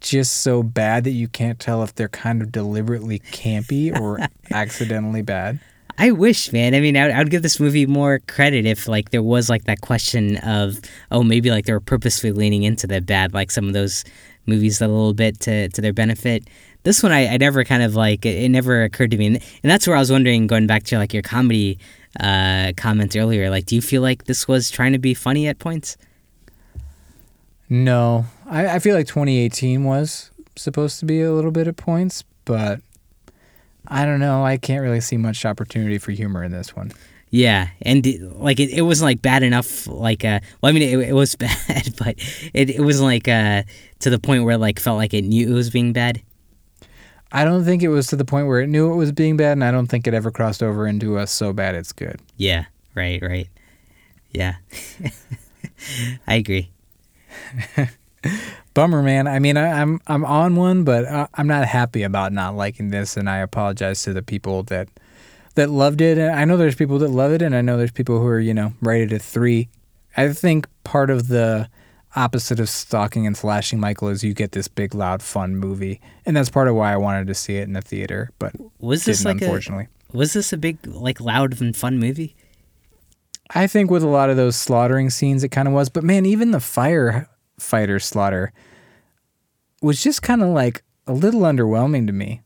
just 0.02 0.42
so 0.42 0.64
bad 0.64 1.04
that 1.04 1.12
you 1.12 1.28
can't 1.28 1.60
tell 1.60 1.84
if 1.84 1.94
they're 1.96 2.10
kind 2.10 2.42
of 2.42 2.52
deliberately 2.52 3.20
campy 3.20 3.98
or 3.98 4.20
accidentally 4.52 5.22
bad? 5.22 5.60
I 5.98 6.12
wish, 6.12 6.54
man. 6.54 6.74
I 6.76 6.80
mean, 6.80 6.96
I 6.96 7.08
would, 7.08 7.16
I 7.16 7.20
would 7.20 7.30
give 7.30 7.42
this 7.42 7.60
movie 7.60 7.86
more 7.86 8.20
credit 8.20 8.66
if 8.66 8.88
like 8.88 9.10
there 9.10 9.22
was 9.22 9.50
like 9.50 9.66
that 9.66 9.82
question 9.82 10.38
of, 10.38 10.80
oh, 11.12 11.24
maybe 11.24 11.52
like 11.52 11.66
they 11.66 11.74
were 11.74 11.82
purposefully 11.82 12.32
leaning 12.32 12.64
into 12.64 12.88
the 12.88 13.02
bad, 13.02 13.34
like 13.34 13.52
some 13.52 13.68
of 13.68 13.74
those 13.74 14.06
movies 14.46 14.82
a 14.82 14.88
little 14.88 15.14
bit 15.14 15.40
to 15.42 15.68
to 15.70 15.82
their 15.82 15.94
benefit. 15.94 16.48
This 16.84 17.04
one, 17.04 17.12
I, 17.12 17.28
I 17.28 17.38
never 17.38 17.64
kind 17.64 17.84
of 17.84 17.96
like 17.96 18.26
it, 18.26 18.44
it 18.44 18.50
never 18.50 18.84
occurred 18.84 19.12
to 19.12 19.18
me, 19.18 19.28
and, 19.28 19.36
and 19.36 19.70
that's 19.70 19.88
where 19.88 19.96
I 19.96 20.00
was 20.00 20.12
wondering, 20.12 20.48
going 20.48 20.68
back 20.68 20.84
to 20.84 20.98
like 20.98 21.14
your 21.14 21.24
comedy 21.24 21.78
uh, 22.20 22.72
comments 22.78 23.16
earlier. 23.16 23.50
Like, 23.50 23.66
do 23.66 23.76
you 23.76 23.82
feel 23.82 24.02
like 24.02 24.26
this 24.26 24.48
was 24.48 24.72
trying 24.72 24.94
to 24.94 25.00
be 25.00 25.14
funny 25.14 25.48
at 25.48 25.60
points? 25.60 25.98
No, 27.70 28.26
I, 28.46 28.68
I 28.68 28.80
feel 28.80 28.96
like 28.96 29.08
2018 29.08 29.84
was 29.84 30.32
supposed 30.56 31.00
to 31.00 31.06
be 31.06 31.22
a 31.22 31.32
little 31.32 31.52
bit 31.52 31.68
at 31.68 31.78
points, 31.78 32.24
but 32.46 32.82
I 33.88 34.06
don't 34.06 34.20
know. 34.20 34.44
I 34.44 34.58
can't 34.58 34.82
really 34.82 35.02
see 35.02 35.18
much 35.18 35.46
opportunity 35.46 35.98
for 35.98 36.12
humor 36.12 36.44
in 36.44 36.52
this 36.52 36.76
one. 36.76 36.92
Yeah, 37.32 37.68
and 37.84 38.06
like 38.38 38.60
it, 38.60 38.72
it 38.72 38.82
wasn't 38.82 39.06
like 39.06 39.22
bad 39.22 39.44
enough. 39.44 39.86
Like, 39.86 40.26
uh, 40.26 40.40
well, 40.62 40.70
I 40.70 40.74
mean, 40.74 40.82
it, 40.82 41.10
it 41.10 41.14
was 41.14 41.36
bad, 41.36 41.94
but 41.98 42.16
it 42.54 42.72
it 42.72 42.82
wasn't 42.82 43.06
like 43.06 43.28
uh 43.28 43.64
to 44.00 44.10
the 44.10 44.20
point 44.20 44.46
where 44.46 44.58
like 44.58 44.80
felt 44.80 44.98
like 44.98 45.14
it 45.14 45.24
knew 45.24 45.48
it 45.48 45.54
was 45.54 45.70
being 45.70 45.94
bad. 45.94 46.22
I 47.32 47.46
don't 47.46 47.64
think 47.64 47.84
it 47.84 47.90
was 47.90 48.08
to 48.08 48.16
the 48.16 48.26
point 48.26 48.48
where 48.48 48.60
it 48.60 48.68
knew 48.68 48.92
it 48.92 48.96
was 48.96 49.12
being 49.12 49.38
bad, 49.38 49.54
and 49.54 49.64
I 49.64 49.72
don't 49.72 49.88
think 49.88 50.08
it 50.08 50.14
ever 50.14 50.32
crossed 50.32 50.64
over 50.64 50.88
into 50.88 51.18
a 51.18 51.28
so 51.28 51.54
bad 51.54 51.76
it's 51.76 51.92
good. 51.92 52.20
Yeah, 52.38 52.66
right, 52.96 53.22
right. 53.22 53.48
Yeah, 54.32 54.56
I 56.28 56.36
agree. 56.36 56.72
Bummer, 58.74 59.02
man. 59.02 59.28
I 59.28 59.40
mean, 59.40 59.58
I, 59.58 59.82
I'm 59.82 60.00
I'm 60.08 60.26
on 60.26 60.56
one, 60.56 60.84
but 60.84 61.06
I, 61.06 61.28
I'm 61.36 61.48
not 61.48 61.68
happy 61.68 62.04
about 62.04 62.34
not 62.34 62.56
liking 62.56 62.90
this, 62.90 63.18
and 63.18 63.30
I 63.30 63.38
apologize 63.38 64.04
to 64.04 64.14
the 64.14 64.22
people 64.24 64.64
that 64.64 64.88
that 65.56 65.70
loved 65.70 66.02
it. 66.02 66.18
And 66.18 66.32
I 66.32 66.46
know 66.46 66.58
there's 66.58 66.76
people 66.76 67.00
that 67.00 67.10
love 67.10 67.32
it, 67.32 67.42
and 67.42 67.56
I 67.56 67.62
know 67.62 67.78
there's 67.78 67.92
people 67.92 68.20
who 68.20 68.28
are 68.28 68.40
you 68.40 68.54
know 68.54 68.74
rated 68.82 69.14
a 69.14 69.20
three. 69.20 69.70
I 70.18 70.34
think 70.34 70.68
part 70.84 71.10
of 71.10 71.28
the 71.28 71.70
opposite 72.16 72.60
of 72.60 72.70
stalking 72.70 73.28
and 73.28 73.38
slashing 73.38 73.80
Michael 73.80 74.08
is 74.10 74.24
you 74.24 74.34
get 74.34 74.52
this 74.54 74.68
big, 74.68 74.94
loud, 74.96 75.22
fun 75.22 75.56
movie, 75.56 76.02
and 76.26 76.36
that's 76.36 76.50
part 76.50 76.68
of 76.68 76.76
why 76.76 76.92
I 76.94 76.98
wanted 76.98 77.28
to 77.28 77.34
see 77.36 77.58
it 77.58 77.64
in 77.64 77.74
the 77.74 77.82
theater. 77.82 78.32
But 78.40 78.54
Was 78.80 79.06
this 79.06 79.24
like 79.26 79.42
unfortunately. 79.42 79.88
a 80.14 80.18
was 80.18 80.34
this 80.34 80.52
a 80.52 80.58
big 80.58 80.86
like 80.88 81.20
loud 81.20 81.60
and 81.62 81.76
fun 81.76 82.00
movie? 82.00 82.36
I 83.54 83.68
think 83.68 83.90
with 83.90 84.04
a 84.04 84.08
lot 84.08 84.30
of 84.30 84.38
those 84.38 84.56
slaughtering 84.56 85.10
scenes, 85.10 85.44
it 85.44 85.50
kind 85.50 85.68
of 85.68 85.74
was. 85.74 85.90
But 85.90 86.04
man, 86.04 86.26
even 86.26 86.52
the 86.52 86.60
firefighter 86.60 88.02
slaughter 88.02 88.54
was 89.82 90.04
just 90.04 90.22
kind 90.22 90.42
of 90.42 90.50
like 90.50 90.84
a 91.08 91.14
little 91.14 91.42
underwhelming 91.42 92.06
to 92.08 92.14
me 92.14 92.42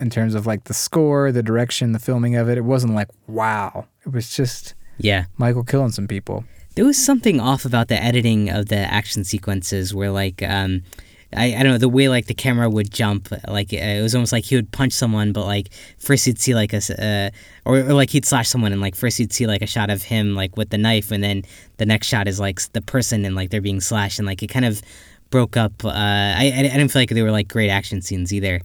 in 0.00 0.08
terms 0.10 0.34
of 0.34 0.46
like 0.46 0.64
the 0.64 0.74
score, 0.74 1.32
the 1.32 1.42
direction, 1.42 1.92
the 1.92 1.98
filming 1.98 2.36
of 2.36 2.48
it. 2.48 2.56
It 2.56 2.64
wasn't 2.64 2.94
like, 2.94 3.08
wow. 3.26 3.86
It 4.06 4.12
was 4.12 4.34
just 4.34 4.74
Yeah, 4.98 5.24
Michael 5.36 5.64
killing 5.64 5.90
some 5.90 6.06
people. 6.08 6.44
There 6.78 6.84
was 6.84 6.96
something 6.96 7.40
off 7.40 7.64
about 7.64 7.88
the 7.88 8.00
editing 8.00 8.50
of 8.50 8.66
the 8.66 8.76
action 8.76 9.24
sequences 9.24 9.92
where 9.92 10.12
like 10.12 10.44
um 10.44 10.80
I, 11.36 11.56
I 11.56 11.62
don't 11.64 11.72
know 11.72 11.78
the 11.78 11.88
way 11.88 12.08
like 12.08 12.26
the 12.26 12.34
camera 12.34 12.70
would 12.70 12.92
jump 12.92 13.32
like 13.48 13.72
uh, 13.72 13.78
it 13.78 14.00
was 14.00 14.14
almost 14.14 14.30
like 14.30 14.44
he 14.44 14.54
would 14.54 14.70
punch 14.70 14.92
someone 14.92 15.32
but 15.32 15.44
like 15.44 15.70
first 15.98 16.24
you'd 16.28 16.38
see 16.38 16.54
like 16.54 16.72
a 16.72 16.76
uh, 16.96 17.30
or, 17.68 17.78
or 17.78 17.94
like 17.94 18.10
he'd 18.10 18.24
slash 18.24 18.48
someone 18.48 18.70
and 18.70 18.80
like 18.80 18.94
first 18.94 19.18
you'd 19.18 19.32
see 19.32 19.48
like 19.48 19.60
a 19.60 19.66
shot 19.66 19.90
of 19.90 20.04
him 20.04 20.36
like 20.36 20.56
with 20.56 20.70
the 20.70 20.78
knife 20.78 21.10
and 21.10 21.24
then 21.24 21.42
the 21.78 21.84
next 21.84 22.06
shot 22.06 22.28
is 22.28 22.38
like 22.38 22.60
the 22.74 22.80
person 22.80 23.24
and 23.24 23.34
like 23.34 23.50
they're 23.50 23.60
being 23.60 23.80
slashed 23.80 24.20
and 24.20 24.26
like 24.26 24.40
it 24.44 24.46
kind 24.46 24.64
of 24.64 24.80
broke 25.30 25.56
up 25.56 25.84
uh 25.84 25.88
I, 25.90 26.52
I 26.56 26.62
didn't 26.62 26.90
feel 26.90 27.02
like 27.02 27.10
they 27.10 27.22
were 27.22 27.32
like 27.32 27.48
great 27.48 27.70
action 27.70 28.02
scenes 28.02 28.32
either 28.32 28.60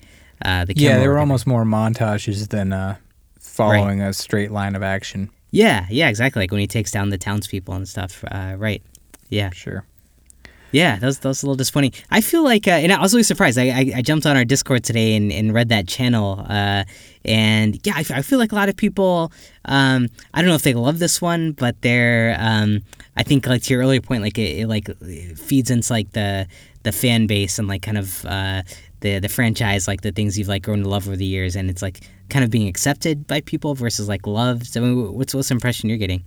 uh 0.46 0.66
the 0.66 0.76
Yeah, 0.76 1.00
they 1.00 1.08
were 1.08 1.18
almost 1.18 1.48
more 1.48 1.66
montages 1.66 2.48
than 2.50 2.74
uh, 2.74 2.96
following 3.40 4.02
a 4.02 4.14
straight 4.14 4.52
line 4.52 4.76
of 4.76 4.84
action. 4.84 5.32
Yeah 5.54 5.86
yeah 5.90 6.10
exactly 6.10 6.42
like 6.42 6.52
when 6.52 6.60
he 6.60 6.68
takes 6.68 6.92
down 6.92 7.10
the 7.10 7.18
townspeople 7.18 7.74
and 7.74 7.88
stuff 7.88 8.24
uh 8.32 8.56
right 8.58 8.82
yeah 9.30 9.50
Sure. 9.52 9.86
Yeah, 10.74 10.98
that 10.98 11.06
was, 11.06 11.20
that 11.20 11.28
was 11.28 11.44
a 11.44 11.46
little 11.46 11.56
disappointing. 11.56 11.94
I 12.10 12.20
feel 12.22 12.44
like, 12.44 12.68
uh, 12.68 12.72
and 12.72 12.92
I 12.92 13.00
was 13.00 13.14
really 13.14 13.22
surprised. 13.22 13.60
I, 13.60 13.68
I, 13.68 13.92
I 13.98 14.02
jumped 14.02 14.26
on 14.26 14.36
our 14.36 14.44
Discord 14.44 14.84
today 14.84 15.16
and, 15.16 15.32
and 15.32 15.54
read 15.54 15.70
that 15.70 15.88
channel. 15.88 16.44
Uh, 16.50 16.84
and 17.24 17.80
yeah, 17.86 17.94
I, 17.96 18.00
I, 18.00 18.22
feel 18.24 18.40
like 18.40 18.52
a 18.52 18.56
lot 18.56 18.70
of 18.70 18.76
people, 18.76 19.32
um, 19.66 20.10
I 20.34 20.42
don't 20.42 20.50
know 20.50 20.56
if 20.56 20.64
they 20.64 20.74
love 20.74 20.98
this 20.98 21.22
one, 21.22 21.52
but 21.52 21.80
they're, 21.84 22.36
um, 22.40 22.82
I 23.16 23.22
think 23.22 23.46
like 23.46 23.62
to 23.62 23.74
your 23.74 23.84
earlier 23.84 24.02
point, 24.02 24.24
like 24.24 24.40
it, 24.40 24.62
it 24.62 24.68
like 24.68 24.90
it 24.90 25.38
feeds 25.38 25.70
into 25.70 25.94
like 25.94 26.12
the, 26.14 26.48
the 26.82 26.92
fan 26.92 27.28
base 27.28 27.60
and 27.60 27.68
like 27.68 27.84
kind 27.84 28.00
of, 28.00 28.26
uh, 28.26 28.64
the, 29.04 29.20
the 29.20 29.30
franchise, 29.30 29.88
like 29.88 30.02
the 30.02 30.12
things 30.12 30.40
you've 30.40 30.48
like 30.48 30.64
grown 30.64 30.82
to 30.82 30.90
love 30.90 31.08
over 31.08 31.16
the 31.16 31.26
years. 31.26 31.56
And 31.56 31.70
it's 31.70 31.82
like 31.82 32.02
kind 32.30 32.44
of 32.44 32.50
being 32.50 32.68
accepted 32.68 33.28
by 33.28 33.42
people 33.42 33.76
versus 33.76 34.08
like 34.08 34.26
loved. 34.26 34.66
So 34.66 34.82
I 34.82 34.86
mean, 34.86 35.14
what's, 35.14 35.36
what's 35.36 35.50
the 35.50 35.54
impression 35.54 35.90
you're 35.90 36.00
getting? 36.00 36.24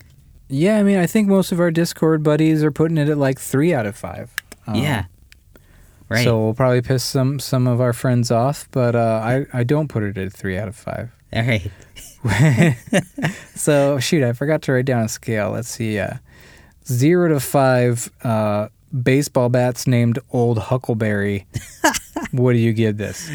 Yeah, 0.49 0.79
I 0.79 0.85
mean, 0.85 0.99
I 0.99 1.07
think 1.07 1.27
most 1.27 1.51
of 1.51 1.59
our 1.59 1.73
Discord 1.73 2.23
buddies 2.23 2.63
are 2.63 2.71
putting 2.71 2.99
it 2.99 3.09
at 3.09 3.19
like 3.19 3.41
three 3.41 3.75
out 3.75 3.87
of 3.87 3.97
five. 3.97 4.33
Um, 4.69 4.77
yeah. 4.77 5.07
Right. 6.09 6.23
So 6.23 6.39
we'll 6.39 6.55
probably 6.55 6.83
piss 6.83 7.03
some 7.03 7.41
some 7.41 7.67
of 7.67 7.81
our 7.81 7.93
friends 7.93 8.31
off, 8.31 8.69
but 8.71 8.95
uh, 8.95 9.21
I 9.25 9.47
I 9.53 9.65
don't 9.65 9.89
put 9.89 10.05
it 10.05 10.17
at 10.17 10.33
three 10.33 10.57
out 10.57 10.69
of 10.69 10.77
five. 10.77 11.11
All 11.33 11.43
right. 11.43 11.71
So 13.55 13.99
shoot, 13.99 14.23
I 14.23 14.33
forgot 14.33 14.63
to 14.63 14.73
write 14.73 14.85
down 14.85 15.03
a 15.03 15.09
scale. 15.09 15.51
Let's 15.51 15.69
see, 15.69 15.99
uh, 15.99 16.15
zero 16.87 17.29
to 17.29 17.41
five 17.41 18.11
uh, 18.23 18.69
baseball 19.03 19.49
bats 19.49 19.87
named 19.87 20.19
Old 20.31 20.59
Huckleberry. 20.59 21.47
what 22.31 22.53
do 22.53 22.59
you 22.59 22.73
give 22.73 22.97
this? 22.97 23.29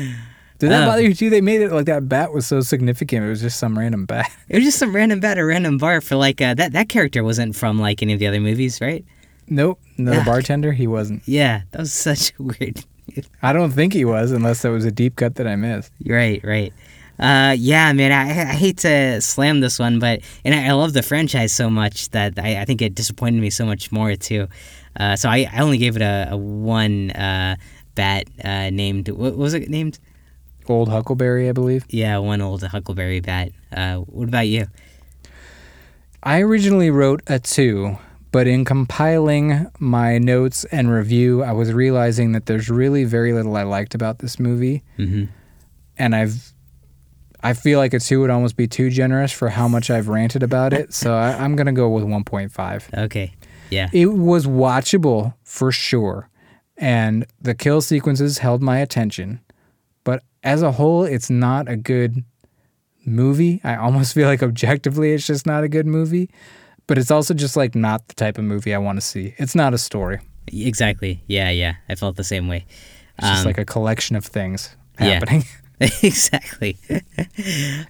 Did 0.59 0.69
that 0.71 0.83
Um, 0.83 0.89
bother 0.89 1.01
you 1.01 1.13
too? 1.13 1.29
They 1.29 1.41
made 1.41 1.61
it 1.61 1.71
like 1.71 1.85
that 1.87 2.07
bat 2.07 2.33
was 2.33 2.45
so 2.45 2.61
significant. 2.61 3.25
It 3.25 3.29
was 3.29 3.41
just 3.41 3.57
some 3.59 3.77
random 3.77 4.05
bat. 4.05 4.31
It 4.49 4.55
was 4.57 4.65
just 4.65 4.77
some 4.79 4.95
random 4.95 5.19
bat, 5.19 5.37
a 5.37 5.45
random 5.45 5.77
bar 5.77 6.01
for 6.01 6.15
like 6.15 6.41
uh, 6.41 6.53
that. 6.55 6.73
That 6.73 6.89
character 6.89 7.23
wasn't 7.23 7.55
from 7.55 7.79
like 7.79 8.01
any 8.03 8.13
of 8.13 8.19
the 8.19 8.27
other 8.27 8.39
movies, 8.39 8.79
right? 8.81 9.03
Nope, 9.47 9.79
no 9.97 10.19
Ah. 10.19 10.23
bartender. 10.23 10.71
He 10.71 10.87
wasn't. 10.87 11.23
Yeah, 11.27 11.61
that 11.71 11.79
was 11.79 11.91
such 11.93 12.31
a 12.39 12.43
weird. 12.43 12.83
I 13.41 13.51
don't 13.53 13.71
think 13.71 13.91
he 13.93 14.05
was, 14.05 14.31
unless 14.31 14.61
that 14.61 14.69
was 14.69 14.85
a 14.85 14.91
deep 14.91 15.15
cut 15.17 15.35
that 15.35 15.47
I 15.47 15.55
missed. 15.57 15.91
right, 16.05 16.39
right. 16.43 16.71
Uh, 17.21 17.55
yeah, 17.57 17.93
man, 17.93 18.11
I, 18.11 18.49
I 18.49 18.53
hate 18.55 18.79
to 18.79 19.21
slam 19.21 19.59
this 19.59 19.77
one, 19.77 19.99
but 19.99 20.21
and 20.43 20.55
I, 20.55 20.69
I 20.69 20.71
love 20.71 20.93
the 20.93 21.03
franchise 21.03 21.53
so 21.53 21.69
much 21.69 22.09
that 22.09 22.39
I, 22.39 22.61
I 22.61 22.65
think 22.65 22.81
it 22.81 22.95
disappointed 22.95 23.39
me 23.39 23.51
so 23.51 23.65
much 23.65 23.91
more 23.91 24.15
too. 24.15 24.47
Uh, 24.99 25.15
so 25.15 25.29
I, 25.29 25.47
I 25.53 25.59
only 25.59 25.77
gave 25.77 25.95
it 25.95 26.01
a, 26.01 26.29
a 26.31 26.37
one 26.37 27.11
uh, 27.11 27.57
bat 27.95 28.25
uh, 28.43 28.71
named 28.71 29.07
what 29.09 29.37
was 29.37 29.53
it 29.53 29.69
named? 29.69 29.99
Old 30.67 30.89
Huckleberry, 30.89 31.49
I 31.49 31.51
believe. 31.51 31.85
Yeah, 31.89 32.17
one 32.19 32.41
old 32.41 32.63
Huckleberry 32.63 33.19
bat. 33.19 33.51
Uh, 33.71 33.97
what 33.97 34.27
about 34.27 34.47
you? 34.47 34.67
I 36.23 36.41
originally 36.41 36.89
wrote 36.91 37.21
a 37.27 37.39
two, 37.39 37.97
but 38.31 38.47
in 38.47 38.63
compiling 38.63 39.67
my 39.79 40.17
notes 40.17 40.65
and 40.65 40.91
review, 40.91 41.43
I 41.43 41.51
was 41.51 41.73
realizing 41.73 42.31
that 42.33 42.45
there's 42.45 42.69
really 42.69 43.03
very 43.05 43.33
little 43.33 43.55
I 43.55 43.63
liked 43.63 43.95
about 43.95 44.19
this 44.19 44.39
movie, 44.39 44.83
hmm 44.97 45.25
and 45.97 46.15
I've 46.15 46.53
I 47.43 47.53
feel 47.53 47.79
like 47.79 47.93
a 47.93 47.99
two 47.99 48.21
would 48.21 48.29
almost 48.29 48.55
be 48.55 48.67
too 48.67 48.89
generous 48.89 49.31
for 49.31 49.49
how 49.49 49.67
much 49.67 49.89
I've 49.89 50.07
ranted 50.07 50.43
about 50.43 50.73
it, 50.73 50.93
so 50.93 51.15
I, 51.15 51.33
I'm 51.33 51.55
gonna 51.55 51.73
go 51.73 51.89
with 51.89 52.03
1.5. 52.03 53.03
Okay. 53.05 53.33
Yeah. 53.69 53.89
It 53.93 54.07
was 54.07 54.45
watchable 54.45 55.33
for 55.43 55.71
sure, 55.71 56.29
and 56.77 57.25
the 57.41 57.53
kill 57.55 57.81
sequences 57.81 58.37
held 58.39 58.61
my 58.61 58.77
attention, 58.79 59.39
but 60.03 60.23
as 60.43 60.61
a 60.61 60.71
whole, 60.73 61.03
it's 61.03 61.29
not 61.29 61.67
a 61.69 61.75
good 61.75 62.23
movie. 63.05 63.61
I 63.63 63.75
almost 63.75 64.13
feel 64.15 64.27
like 64.27 64.43
objectively, 64.43 65.11
it's 65.13 65.25
just 65.25 65.45
not 65.45 65.63
a 65.63 65.69
good 65.69 65.85
movie. 65.87 66.29
But 66.87 66.97
it's 66.97 67.11
also 67.11 67.33
just 67.33 67.55
like 67.55 67.73
not 67.73 68.05
the 68.09 68.15
type 68.15 68.37
of 68.37 68.43
movie 68.43 68.73
I 68.73 68.77
want 68.77 68.97
to 68.97 69.01
see. 69.01 69.33
It's 69.37 69.55
not 69.55 69.73
a 69.73 69.77
story. 69.77 70.19
Exactly. 70.51 71.23
Yeah, 71.27 71.49
yeah. 71.49 71.75
I 71.87 71.95
felt 71.95 72.17
the 72.17 72.23
same 72.23 72.47
way. 72.49 72.65
It's 73.17 73.27
just 73.27 73.41
Um, 73.41 73.45
like 73.45 73.57
a 73.59 73.63
collection 73.63 74.15
of 74.17 74.25
things 74.25 74.75
happening. 74.97 75.41
yeah. 75.43 75.47
exactly. 76.03 76.77
uh, 76.89 76.99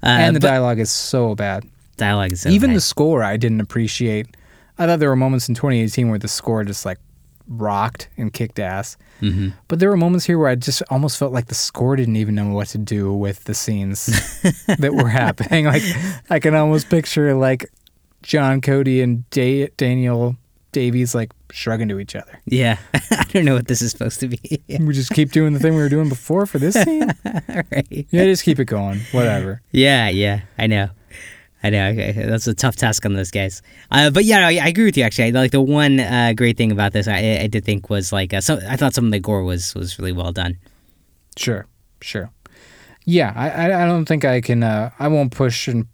and 0.02 0.36
the 0.36 0.40
but 0.40 0.48
dialogue 0.48 0.80
is 0.80 0.92
so 0.92 1.36
bad. 1.36 1.64
dialogue 1.98 2.32
is 2.32 2.42
so 2.42 2.50
Even 2.50 2.70
bad. 2.72 2.78
the 2.78 2.82
score 2.82 3.24
I 3.24 3.38
didn't 3.38 3.62
appreciate. 3.62 4.28
I 4.78 4.86
thought 4.88 5.00
there 5.00 5.10
were 5.10 5.16
moments 5.16 5.48
in 5.50 5.56
2018 5.56 6.10
where 6.10 6.20
the 6.20 6.28
score 6.28 6.64
just 6.64 6.86
like 6.86 6.98
rocked 7.48 8.08
and 8.18 8.32
kicked 8.32 8.60
ass. 8.60 8.98
Mhm. 9.22 9.54
But 9.68 9.80
there 9.80 9.90
were 9.90 9.98
moments 9.98 10.26
here 10.26 10.38
where 10.40 10.48
I 10.50 10.56
just 10.56 10.82
almost 10.90 11.18
felt 11.18 11.34
like 11.34 11.48
the 11.48 11.56
score 11.56 11.96
didn't 11.96 12.16
even 12.16 12.34
know 12.36 12.48
what 12.50 12.70
to 12.70 12.78
do 12.78 13.12
with 13.14 13.44
the 13.44 13.54
scenes 13.54 14.06
that 14.80 14.94
were 14.94 15.10
happening. 15.10 15.66
Like 15.66 15.84
I 16.30 16.40
can 16.40 16.56
almost 16.56 16.90
picture 16.90 17.36
like 17.36 17.70
John 18.24 18.62
Cody 18.62 19.02
and 19.02 19.30
da- 19.32 19.68
Daniel 19.78 20.38
Davies 20.72 21.14
like 21.14 21.32
shrugging 21.52 21.90
to 21.90 22.00
each 22.00 22.16
other. 22.16 22.40
Yeah, 22.46 22.78
I 22.94 23.26
don't 23.32 23.46
know 23.46 23.56
what 23.56 23.68
this 23.68 23.82
is 23.82 23.92
supposed 23.92 24.20
to 24.22 24.28
be. 24.28 24.62
We 24.80 24.94
just 24.94 25.12
keep 25.12 25.32
doing 25.32 25.54
the 25.54 25.60
thing 25.60 25.76
we 25.76 25.82
were 25.82 25.90
doing 25.90 26.10
before 26.10 26.46
for 26.46 26.58
this 26.58 26.76
scene. 26.76 27.14
right. 27.26 28.08
Yeah, 28.10 28.26
just 28.26 28.44
keep 28.44 28.60
it 28.60 28.66
going. 28.66 29.02
Whatever. 29.12 29.62
Yeah, 29.72 30.10
yeah, 30.10 30.42
I 30.58 30.68
know. 30.68 30.90
I 31.64 31.70
know. 31.70 31.90
Okay, 31.90 32.12
That's 32.14 32.48
a 32.48 32.54
tough 32.54 32.76
task 32.76 33.06
on 33.06 33.14
those 33.14 33.30
guys. 33.30 33.62
Uh, 33.92 34.10
but 34.10 34.26
yeah, 34.26 34.40
no, 34.40 34.48
I, 34.48 34.66
I 34.66 34.68
agree 34.70 34.86
with 34.86 34.98
you. 34.98 35.04
Actually, 35.04 35.26
I, 35.26 35.30
like 35.32 35.52
the 35.52 35.62
one 35.62 36.00
uh, 36.00 36.34
great 36.36 36.58
thing 36.58 36.72
about 36.72 36.94
this, 36.94 37.08
I, 37.08 37.40
I 37.42 37.48
did 37.48 37.64
think 37.64 37.90
was 37.90 38.12
like, 38.12 38.34
uh, 38.34 38.42
so 38.42 38.60
I 38.68 38.78
thought 38.78 38.94
some 38.94 39.06
of 39.06 39.12
the 39.12 39.20
gore 39.20 39.44
was 39.44 39.76
was 39.76 40.00
really 40.00 40.12
well 40.12 40.32
done. 40.32 40.58
Sure, 41.38 41.68
sure. 42.02 42.32
Yeah, 43.06 43.34
I, 43.36 43.50
I, 43.50 43.84
I 43.84 43.86
don't 43.86 44.06
think 44.06 44.26
I 44.26 44.42
can. 44.42 44.64
Uh, 44.64 44.92
I 45.00 45.08
won't 45.08 45.32
push 45.32 45.68
and 45.68 45.88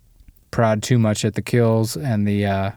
prod 0.51 0.83
too 0.83 0.97
much 0.97 1.25
at 1.25 1.35
the 1.35 1.41
kills 1.41 1.97
and 1.97 2.27
the 2.27 2.45
uh, 2.45 2.71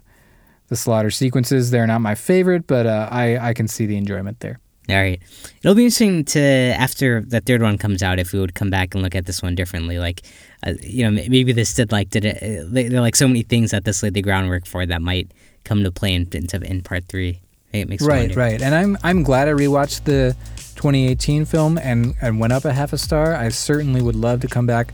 the 0.71 0.77
slaughter 0.77 1.11
sequences. 1.11 1.71
They're 1.71 1.87
not 1.87 2.01
my 2.01 2.15
favorite, 2.15 2.67
but 2.67 2.87
uh, 2.87 3.09
I 3.11 3.51
I 3.51 3.53
can 3.53 3.69
see 3.69 3.85
the 3.85 3.99
enjoyment 3.99 4.41
there. 4.41 4.59
All 4.89 4.97
right. 4.97 5.21
It'll 5.63 5.75
be 5.75 5.85
interesting 5.85 6.25
to 6.27 6.41
after 6.41 7.21
the 7.21 7.41
third 7.41 7.63
one 7.63 7.79
comes 7.79 8.03
out 8.03 8.19
if 8.19 8.33
we 8.33 8.41
would 8.41 8.55
come 8.55 8.71
back 8.71 8.95
and 8.95 9.03
look 9.03 9.15
at 9.15 9.27
this 9.27 9.43
one 9.43 9.55
differently. 9.55 9.99
Like, 9.99 10.23
uh, 10.67 10.73
you 10.83 11.05
know, 11.05 11.11
maybe 11.11 11.53
this 11.53 11.75
did 11.75 11.93
like 11.93 12.11
did 12.11 12.25
it. 12.25 12.43
Uh, 12.43 12.65
there 12.69 12.99
are 12.99 13.03
like 13.03 13.15
so 13.15 13.29
many 13.29 13.43
things 13.43 13.71
that 13.73 13.85
this 13.85 14.03
laid 14.03 14.15
the 14.15 14.23
groundwork 14.23 14.67
for 14.67 14.87
that 14.87 15.03
might 15.03 15.31
come 15.65 15.85
to 15.85 15.93
play 15.93 16.15
in 16.15 16.29
in, 16.33 16.47
in 16.65 16.83
part 16.83 17.05
three. 17.07 17.41
It 17.73 17.89
makes 17.89 18.03
right, 18.03 18.35
right. 18.35 18.61
And 18.61 18.75
I'm 18.75 18.97
I'm 19.05 19.23
glad 19.23 19.47
I 19.47 19.53
rewatched 19.53 20.05
the 20.05 20.35
2018 20.75 21.45
film 21.45 21.79
and 21.79 22.15
and 22.21 22.41
went 22.41 22.53
up 22.53 22.65
a 22.65 22.73
half 22.73 22.93
a 22.93 22.99
star. 22.99 23.35
I 23.35 23.51
certainly 23.51 24.03
would 24.03 24.17
love 24.17 24.41
to 24.41 24.49
come 24.49 24.67
back 24.67 24.93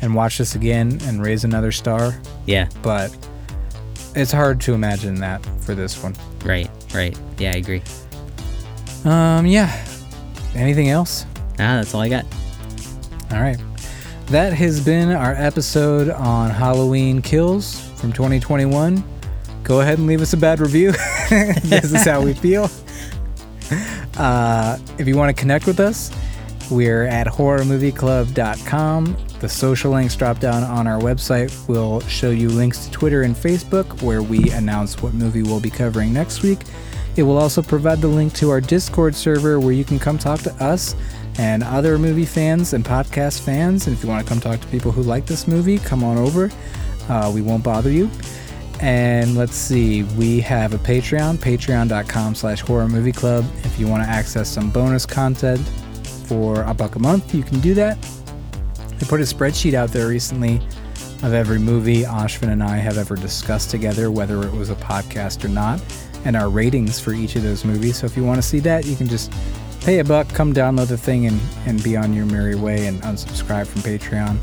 and 0.00 0.14
watch 0.14 0.38
this 0.38 0.54
again 0.54 1.00
and 1.02 1.22
raise 1.22 1.44
another 1.44 1.72
star. 1.72 2.18
Yeah. 2.46 2.68
But 2.82 3.14
it's 4.14 4.32
hard 4.32 4.60
to 4.62 4.74
imagine 4.74 5.16
that 5.16 5.44
for 5.60 5.74
this 5.74 6.02
one. 6.02 6.14
Right, 6.44 6.70
right. 6.94 7.18
Yeah, 7.38 7.52
I 7.52 7.56
agree. 7.56 7.82
Um, 9.04 9.46
yeah. 9.46 9.84
Anything 10.54 10.90
else? 10.90 11.26
Ah, 11.52 11.76
that's 11.76 11.94
all 11.94 12.00
I 12.00 12.08
got. 12.08 12.24
All 13.32 13.40
right. 13.40 13.58
That 14.26 14.52
has 14.52 14.84
been 14.84 15.10
our 15.10 15.32
episode 15.32 16.08
on 16.08 16.50
Halloween 16.50 17.20
Kills 17.20 17.80
from 17.96 18.12
2021. 18.12 19.02
Go 19.62 19.80
ahead 19.80 19.98
and 19.98 20.06
leave 20.06 20.20
us 20.20 20.32
a 20.32 20.36
bad 20.36 20.60
review. 20.60 20.92
this 21.30 21.92
is 21.92 22.04
how 22.04 22.22
we 22.22 22.34
feel. 22.34 22.70
Uh, 24.16 24.78
if 24.98 25.08
you 25.08 25.16
want 25.16 25.34
to 25.34 25.40
connect 25.40 25.66
with 25.66 25.80
us, 25.80 26.10
we're 26.70 27.04
at 27.04 27.26
horrormovieclub.com. 27.26 29.16
The 29.44 29.50
social 29.50 29.90
links 29.90 30.16
drop 30.16 30.40
down 30.40 30.62
on 30.62 30.86
our 30.86 30.98
website 30.98 31.68
will 31.68 32.00
show 32.00 32.30
you 32.30 32.48
links 32.48 32.86
to 32.86 32.90
Twitter 32.90 33.24
and 33.24 33.36
Facebook 33.36 34.00
where 34.00 34.22
we 34.22 34.50
announce 34.52 35.02
what 35.02 35.12
movie 35.12 35.42
we'll 35.42 35.60
be 35.60 35.68
covering 35.68 36.14
next 36.14 36.42
week. 36.42 36.60
It 37.16 37.24
will 37.24 37.36
also 37.36 37.60
provide 37.60 38.00
the 38.00 38.08
link 38.08 38.32
to 38.36 38.48
our 38.48 38.62
Discord 38.62 39.14
server 39.14 39.60
where 39.60 39.74
you 39.74 39.84
can 39.84 39.98
come 39.98 40.16
talk 40.16 40.40
to 40.40 40.54
us 40.64 40.96
and 41.36 41.62
other 41.62 41.98
movie 41.98 42.24
fans 42.24 42.72
and 42.72 42.86
podcast 42.86 43.42
fans. 43.42 43.86
And 43.86 43.94
if 43.94 44.02
you 44.02 44.08
want 44.08 44.26
to 44.26 44.32
come 44.32 44.40
talk 44.40 44.60
to 44.60 44.66
people 44.68 44.92
who 44.92 45.02
like 45.02 45.26
this 45.26 45.46
movie, 45.46 45.76
come 45.76 46.02
on 46.02 46.16
over. 46.16 46.50
Uh, 47.10 47.30
we 47.30 47.42
won't 47.42 47.62
bother 47.62 47.90
you. 47.90 48.10
And 48.80 49.36
let's 49.36 49.56
see, 49.56 50.04
we 50.16 50.40
have 50.40 50.72
a 50.72 50.78
Patreon, 50.78 51.36
patreon.com 51.36 52.34
slash 52.34 52.62
horror 52.62 52.88
movie 52.88 53.12
club. 53.12 53.44
If 53.62 53.78
you 53.78 53.88
want 53.88 54.04
to 54.04 54.08
access 54.08 54.48
some 54.48 54.70
bonus 54.70 55.04
content 55.04 55.60
for 56.26 56.62
a 56.62 56.72
buck 56.72 56.96
a 56.96 56.98
month, 56.98 57.34
you 57.34 57.42
can 57.42 57.60
do 57.60 57.74
that. 57.74 57.98
I 59.00 59.04
put 59.06 59.20
a 59.20 59.24
spreadsheet 59.24 59.74
out 59.74 59.90
there 59.90 60.08
recently 60.08 60.60
of 61.22 61.32
every 61.32 61.58
movie 61.58 62.02
Ashvin 62.02 62.48
and 62.48 62.62
I 62.62 62.76
have 62.76 62.98
ever 62.98 63.16
discussed 63.16 63.70
together, 63.70 64.10
whether 64.10 64.42
it 64.42 64.52
was 64.52 64.70
a 64.70 64.76
podcast 64.76 65.44
or 65.44 65.48
not 65.48 65.80
and 66.24 66.36
our 66.36 66.48
ratings 66.48 66.98
for 66.98 67.12
each 67.12 67.36
of 67.36 67.42
those 67.42 67.64
movies. 67.64 67.98
So 67.98 68.06
if 68.06 68.16
you 68.16 68.24
want 68.24 68.38
to 68.38 68.42
see 68.42 68.58
that, 68.60 68.86
you 68.86 68.96
can 68.96 69.08
just 69.08 69.32
pay 69.80 69.98
a 69.98 70.04
buck, 70.04 70.28
come 70.28 70.54
download 70.54 70.88
the 70.88 70.96
thing, 70.96 71.26
and, 71.26 71.40
and 71.66 71.82
be 71.82 71.96
on 71.96 72.14
your 72.14 72.26
merry 72.26 72.54
way 72.54 72.86
and 72.86 73.00
unsubscribe 73.02 73.66
from 73.66 73.82
Patreon. 73.82 74.38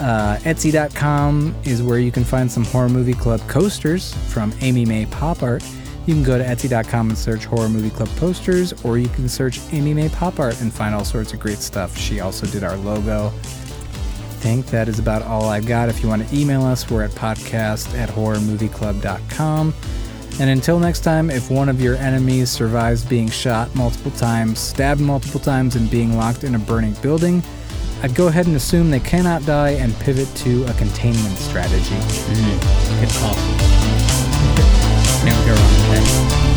Uh, 0.00 0.38
Etsy.com 0.38 1.54
is 1.64 1.82
where 1.82 1.98
you 1.98 2.10
can 2.10 2.24
find 2.24 2.50
some 2.50 2.64
Horror 2.64 2.88
Movie 2.88 3.12
Club 3.12 3.40
coasters 3.48 4.14
from 4.32 4.52
Amy 4.62 4.86
May 4.86 5.04
Pop 5.06 5.42
Art. 5.42 5.62
You 6.06 6.14
can 6.14 6.22
go 6.22 6.38
to 6.38 6.44
Etsy.com 6.44 7.10
and 7.10 7.18
search 7.18 7.44
Horror 7.44 7.68
Movie 7.68 7.90
Club 7.90 8.08
posters, 8.16 8.72
or 8.82 8.96
you 8.96 9.08
can 9.08 9.28
search 9.28 9.60
Amy 9.72 9.92
May 9.92 10.08
Pop 10.08 10.40
Art 10.40 10.58
and 10.62 10.72
find 10.72 10.94
all 10.94 11.04
sorts 11.04 11.34
of 11.34 11.40
great 11.40 11.58
stuff. 11.58 11.96
She 11.98 12.20
also 12.20 12.46
did 12.46 12.64
our 12.64 12.76
logo. 12.78 13.30
I 14.40 14.42
think 14.42 14.66
that 14.68 14.88
is 14.88 14.98
about 14.98 15.20
all 15.20 15.50
I've 15.50 15.66
got. 15.66 15.90
If 15.90 16.02
you 16.02 16.08
want 16.08 16.26
to 16.26 16.34
email 16.34 16.62
us, 16.62 16.90
we're 16.90 17.02
at 17.02 17.10
podcast 17.10 17.94
at 17.94 18.08
horrormovieclub.com. 18.08 19.74
And 20.40 20.50
until 20.50 20.78
next 20.78 21.00
time, 21.00 21.28
if 21.28 21.50
one 21.50 21.68
of 21.68 21.78
your 21.78 21.96
enemies 21.96 22.48
survives 22.48 23.04
being 23.04 23.28
shot 23.28 23.74
multiple 23.74 24.12
times, 24.12 24.58
stabbed 24.58 25.02
multiple 25.02 25.40
times, 25.40 25.76
and 25.76 25.90
being 25.90 26.16
locked 26.16 26.42
in 26.44 26.54
a 26.54 26.58
burning 26.58 26.94
building, 27.02 27.42
I'd 28.02 28.14
go 28.14 28.28
ahead 28.28 28.46
and 28.46 28.56
assume 28.56 28.90
they 28.90 29.00
cannot 29.00 29.44
die 29.44 29.72
and 29.72 29.94
pivot 29.96 30.34
to 30.36 30.64
a 30.64 30.72
containment 30.72 31.36
strategy. 31.36 31.96
Mm, 31.96 32.98
good 32.98 33.10
call. 33.20 33.34
Never 35.26 35.44
go 35.44 35.52
wrong 35.52 35.90
with 35.90 36.40
that. 36.40 36.49